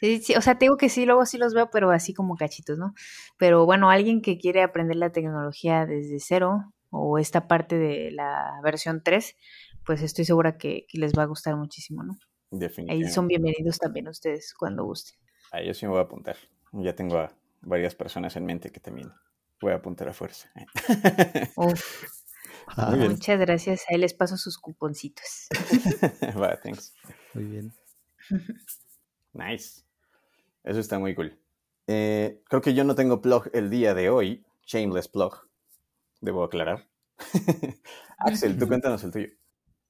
sí. 0.01 0.21
sí. 0.21 0.35
O 0.37 0.41
sea, 0.43 0.59
tengo 0.59 0.77
que 0.77 0.91
sí, 0.91 1.07
luego 1.07 1.25
sí 1.25 1.39
los 1.39 1.55
veo, 1.55 1.71
pero 1.71 1.91
así 1.91 2.13
como 2.13 2.37
cachitos, 2.37 2.79
¿no? 2.79 2.95
Pero 3.39 3.65
bueno, 3.65 3.91
alguien 3.91 4.21
que 4.21 4.39
quiere 4.39 4.63
aprender 4.63 4.97
la 4.97 5.11
tecnología 5.11 5.87
desde 5.87 6.19
cero 6.21 6.73
o 6.91 7.19
esta 7.19 7.49
parte 7.49 7.79
de 7.79 8.11
la 8.11 8.61
versión 8.63 9.03
3, 9.03 9.37
pues 9.85 10.03
estoy 10.03 10.25
segura 10.25 10.59
que, 10.59 10.87
les 10.93 11.13
va 11.13 11.23
a 11.23 11.27
gustar 11.27 11.57
muchísimo, 11.57 12.03
¿no? 12.03 12.19
Definitivamente. 12.51 13.07
Ahí 13.07 13.13
son 13.13 13.29
bienvenidos 13.29 13.79
también 13.79 14.09
ustedes 14.09 14.55
cuando 14.55 14.85
gusten. 14.85 15.19
Ahí 15.53 15.67
yo 15.67 15.75
sí 15.75 15.87
me 15.87 15.93
voy 15.93 16.01
a 16.01 16.05
apuntar. 16.05 16.37
Ya 16.73 16.95
tengo 16.95 17.17
a 17.19 17.33
varias 17.63 17.95
personas 17.95 18.37
en 18.37 18.45
mente 18.45 18.71
que 18.71 18.81
también 18.81 19.11
voy 19.61 19.73
a 19.73 19.77
apuntar 19.77 20.09
a 20.09 20.13
fuerza. 20.13 20.51
Uf. 21.57 22.05
Ah, 22.77 22.95
muchas 22.95 23.41
gracias. 23.41 23.85
Ahí 23.89 23.97
les 23.97 24.13
paso 24.13 24.37
sus 24.37 24.59
cuponcitos. 24.59 25.49
Va, 26.39 26.61
thanks. 26.61 26.95
Muy 27.33 27.45
bien. 27.45 27.73
Nice. 29.33 29.85
Eso 30.65 30.79
está 30.79 30.99
muy 30.99 31.15
cool. 31.15 31.39
Eh, 31.87 32.43
creo 32.47 32.61
que 32.61 32.75
yo 32.75 32.85
no 32.85 32.95
tengo 32.95 33.23
plug 33.23 33.49
el 33.55 33.71
día 33.71 33.95
de 33.95 34.11
hoy. 34.11 34.45
Shameless 34.67 35.09
plug. 35.09 35.49
Debo 36.21 36.45
aclarar. 36.45 36.89
Axel, 38.19 38.59
tú 38.59 38.69
cuéntanos 38.69 39.03
el 39.05 39.13
tuyo. 39.13 39.29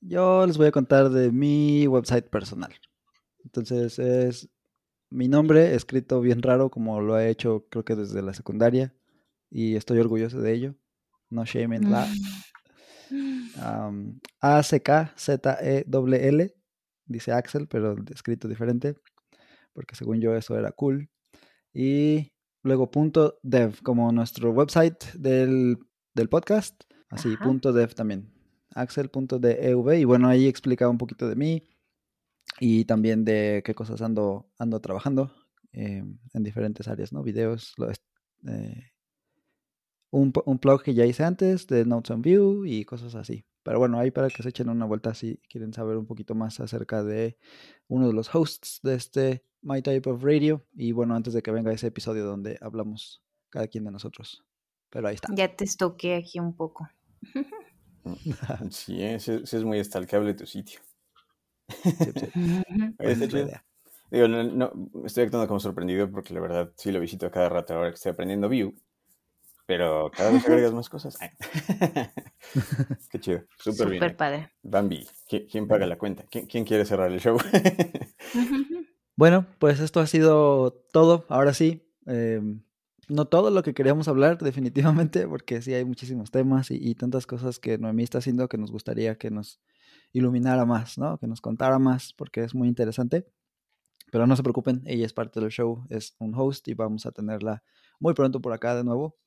Yo 0.01 0.47
les 0.47 0.57
voy 0.57 0.69
a 0.69 0.73
contar 0.73 1.11
de 1.11 1.33
mi 1.33 1.87
website 1.89 2.29
personal. 2.29 2.73
Entonces 3.45 3.99
es 3.99 4.49
mi 5.11 5.27
nombre 5.27 5.75
escrito 5.75 6.21
bien 6.21 6.43
raro 6.43 6.71
como 6.71 7.01
lo 7.01 7.19
he 7.19 7.31
hecho 7.31 7.67
creo 7.71 7.85
que 7.85 7.97
desde 7.97 8.21
la 8.21 8.35
secundaria 8.35 8.95
y 9.51 9.77
estoy 9.77 9.99
orgulloso 9.99 10.41
de 10.41 10.53
ello. 10.53 10.75
No 11.31 11.45
shame 11.45 11.77
in 11.77 11.91
that. 11.91 12.09
A-C-K-Z-E-L-L, 14.41 16.55
dice 17.07 17.33
Axel, 17.33 17.67
pero 17.69 17.97
escrito 18.13 18.49
diferente, 18.49 18.97
porque 19.73 19.95
según 19.95 20.21
yo 20.21 20.35
eso 20.35 20.59
era 20.59 20.73
cool. 20.73 21.09
Y 21.73 22.33
luego 22.63 22.91
punto 22.91 23.39
dev, 23.43 23.81
como 23.83 24.13
nuestro 24.13 24.51
website 24.51 25.05
del, 25.15 25.79
podcast, 26.31 26.83
así, 27.11 27.37
punto 27.37 27.73
dev 27.73 27.95
también. 27.95 28.33
Axel.dev, 28.75 29.95
y 29.95 30.05
bueno, 30.05 30.29
ahí 30.29 30.47
explica 30.47 30.89
un 30.89 30.99
poquito 30.99 31.29
de 31.29 31.37
mí 31.37 31.69
y 32.61 32.85
también 32.85 33.25
de 33.25 33.63
qué 33.65 33.75
cosas 33.75 34.03
ando, 34.03 34.51
ando 34.59 34.81
trabajando 34.81 35.33
eh, 35.73 36.05
en 36.33 36.43
diferentes 36.43 36.89
áreas, 36.89 37.13
¿no? 37.13 37.23
Videos, 37.23 37.75
eh, 38.47 38.91
un, 40.11 40.33
un 40.45 40.59
plug 40.59 40.83
que 40.83 40.95
ya 40.95 41.05
hice 41.05 41.25
antes 41.25 41.67
de 41.67 41.85
Notes 41.85 42.11
on 42.11 42.23
View 42.23 42.65
y 42.65 42.85
cosas 42.85 43.15
así. 43.15 43.45
Pero 43.63 43.79
bueno, 43.79 43.99
ahí 43.99 44.11
para 44.11 44.31
que 44.31 44.43
se 44.43 44.49
echen 44.49 44.69
una 44.71 44.87
vuelta 44.87 45.15
si 45.15 45.37
quieren 45.49 45.73
saber 45.73 45.97
un 45.97 46.07
poquito 46.07 46.35
más 46.35 46.59
acerca 46.61 47.05
de 47.05 47.37
uno 47.89 48.07
de 48.07 48.15
los 48.15 48.35
hosts 48.35 48.81
de 48.83 48.95
este 48.95 49.45
My 49.61 49.83
Type 49.83 50.09
of 50.09 50.23
Radio. 50.23 50.65
Y 50.75 50.93
bueno, 50.93 51.15
antes 51.15 51.35
de 51.35 51.43
que 51.43 51.51
venga 51.51 51.73
ese 51.73 51.89
episodio 51.89 52.25
donde 52.25 52.59
hablamos 52.61 53.23
cada 53.51 53.67
quien 53.67 53.85
de 53.85 53.91
nosotros. 53.91 54.45
Pero 54.91 55.09
ahí 55.09 55.17
está. 55.17 55.29
Ya 55.35 55.55
te 55.55 55.65
estoqué 55.65 56.15
aquí 56.15 56.41
un 56.41 56.57
poco. 56.57 56.89
sí, 58.71 59.03
ese, 59.03 59.43
es 59.45 59.65
muy 59.65 59.79
estalcable 59.79 60.35
tu 60.35 60.47
sitio. 60.47 60.81
Digo, 64.11 64.27
no, 64.27 64.73
estoy 65.05 65.25
actuando 65.25 65.47
como 65.47 65.61
sorprendido 65.61 66.11
porque 66.11 66.33
la 66.33 66.41
verdad 66.41 66.73
sí 66.77 66.91
lo 66.91 67.01
visito 67.01 67.31
cada 67.31 67.51
rato 67.51 67.75
ahora 67.75 67.91
que 67.91 67.97
estoy 67.97 68.13
aprendiendo 68.13 68.49
View 68.49 68.75
pero 69.69 70.11
cada 70.17 70.31
vez 70.31 70.47
agregas 70.47 70.73
más 70.73 70.89
cosas. 70.89 71.19
Qué 73.11 73.21
chido, 73.21 73.43
súper 73.59 73.91
bien. 73.91 74.01
Súper 74.01 74.17
padre. 74.17 74.51
Bambi, 74.63 75.07
¿quién 75.29 75.69
paga 75.69 75.87
la 75.87 75.99
cuenta? 75.99 76.25
¿Quién, 76.31 76.65
quiere 76.65 76.87
cerrar 76.87 77.13
el 77.13 77.21
show? 77.21 77.37
bueno, 79.17 79.45
pues 79.59 79.81
esto 79.81 80.01
ha 80.01 80.07
sido 80.07 80.73
todo. 80.91 81.27
Ahora 81.29 81.53
sí, 81.53 81.87
em, 82.07 82.63
no 83.11 83.27
todo 83.27 83.51
lo 83.51 83.63
que 83.63 83.75
queríamos 83.75 84.09
hablar, 84.09 84.39
definitivamente, 84.39 85.29
porque 85.29 85.61
sí 85.61 85.75
hay 85.75 85.85
muchísimos 85.85 86.31
temas 86.31 86.71
y, 86.71 86.95
tantas 86.95 87.27
cosas 87.27 87.59
que 87.59 87.77
Noemí 87.77 88.05
está 88.05 88.19
haciendo 88.19 88.49
que 88.49 88.57
nos 88.57 88.73
gustaría 88.73 89.19
que 89.19 89.31
nos 89.31 89.61
iluminara 90.15 90.65
más, 90.65 90.97
¿no? 90.97 91.19
Que 91.19 91.27
nos 91.27 91.43
contara 91.43 91.79
más, 91.79 92.15
porque 92.15 92.43
es 92.43 92.55
muy 92.55 92.69
interesante. 92.69 93.27
Pero 94.11 94.27
no 94.27 94.35
se 94.35 94.43
preocupen, 94.43 94.81
ella 94.87 95.05
es 95.05 95.13
parte 95.13 95.41
del 95.41 95.51
show, 95.51 95.85
es 95.91 96.17
un 96.21 96.35
host 96.35 96.67
y 96.69 96.73
vamos 96.73 97.05
a 97.05 97.13
tenerla 97.13 97.63
muy 98.01 98.15
pronto 98.15 98.41
por 98.41 98.55
acá 98.55 98.75
de 98.75 98.83
nuevo 98.83 99.19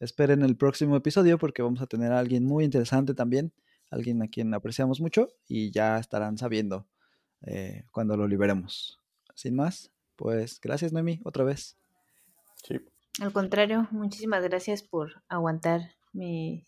esperen 0.00 0.42
el 0.42 0.56
próximo 0.56 0.96
episodio 0.96 1.38
porque 1.38 1.62
vamos 1.62 1.80
a 1.82 1.86
tener 1.86 2.10
a 2.12 2.18
alguien 2.18 2.44
muy 2.44 2.64
interesante 2.64 3.14
también, 3.14 3.52
alguien 3.90 4.22
a 4.22 4.28
quien 4.28 4.52
apreciamos 4.54 5.00
mucho 5.00 5.28
y 5.46 5.70
ya 5.70 5.98
estarán 5.98 6.38
sabiendo 6.38 6.86
eh, 7.42 7.84
cuando 7.92 8.16
lo 8.16 8.26
liberemos. 8.26 8.98
Sin 9.34 9.54
más, 9.54 9.92
pues 10.16 10.60
gracias 10.60 10.92
Noemi, 10.92 11.20
otra 11.24 11.44
vez. 11.44 11.76
Sí. 12.56 12.80
Al 13.20 13.32
contrario, 13.32 13.88
muchísimas 13.90 14.42
gracias 14.42 14.82
por 14.82 15.22
aguantar 15.28 15.92
mis 16.12 16.64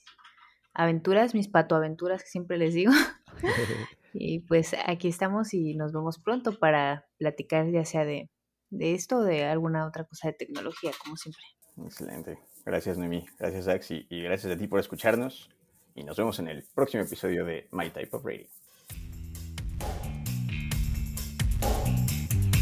aventuras, 0.74 1.34
mis 1.34 1.48
patoaventuras 1.48 2.22
que 2.22 2.28
siempre 2.28 2.58
les 2.58 2.74
digo. 2.74 2.92
y 4.12 4.40
pues 4.40 4.76
aquí 4.86 5.08
estamos 5.08 5.54
y 5.54 5.74
nos 5.74 5.92
vemos 5.92 6.18
pronto 6.18 6.58
para 6.58 7.06
platicar 7.18 7.70
ya 7.70 7.84
sea 7.84 8.04
de, 8.04 8.30
de 8.70 8.94
esto 8.94 9.18
o 9.18 9.22
de 9.22 9.44
alguna 9.44 9.86
otra 9.86 10.04
cosa 10.04 10.28
de 10.28 10.34
tecnología, 10.34 10.92
como 11.02 11.16
siempre. 11.16 11.42
Excelente. 11.78 12.38
Gracias, 12.64 12.96
Noemí. 12.98 13.26
Gracias, 13.38 13.68
Axi. 13.68 14.06
Y 14.08 14.22
gracias 14.22 14.52
a 14.52 14.56
ti 14.56 14.66
por 14.66 14.80
escucharnos. 14.80 15.50
Y 15.94 16.04
nos 16.04 16.16
vemos 16.16 16.38
en 16.38 16.48
el 16.48 16.64
próximo 16.74 17.02
episodio 17.02 17.44
de 17.44 17.68
My 17.72 17.90
Type 17.90 18.16
of 18.16 18.24
Radio. 18.24 18.46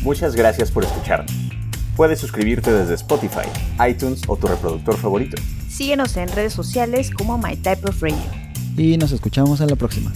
Muchas 0.02 0.35
gracias 0.35 0.70
por 0.70 0.85
escucharnos. 0.85 1.32
Puedes 1.97 2.18
suscribirte 2.18 2.72
desde 2.72 2.94
Spotify, 2.94 3.47
iTunes 3.86 4.22
o 4.27 4.36
tu 4.36 4.47
reproductor 4.47 4.97
favorito. 4.97 5.36
Síguenos 5.68 6.16
en 6.16 6.28
redes 6.28 6.55
sociales 6.55 7.10
como 7.10 7.36
My 7.36 7.56
Type 7.56 7.89
of 7.89 8.02
Radio. 8.02 8.18
Y 8.77 8.97
nos 8.97 9.12
escuchamos 9.12 9.60
en 9.60 9.68
la 9.68 9.77
próxima. 9.77 10.10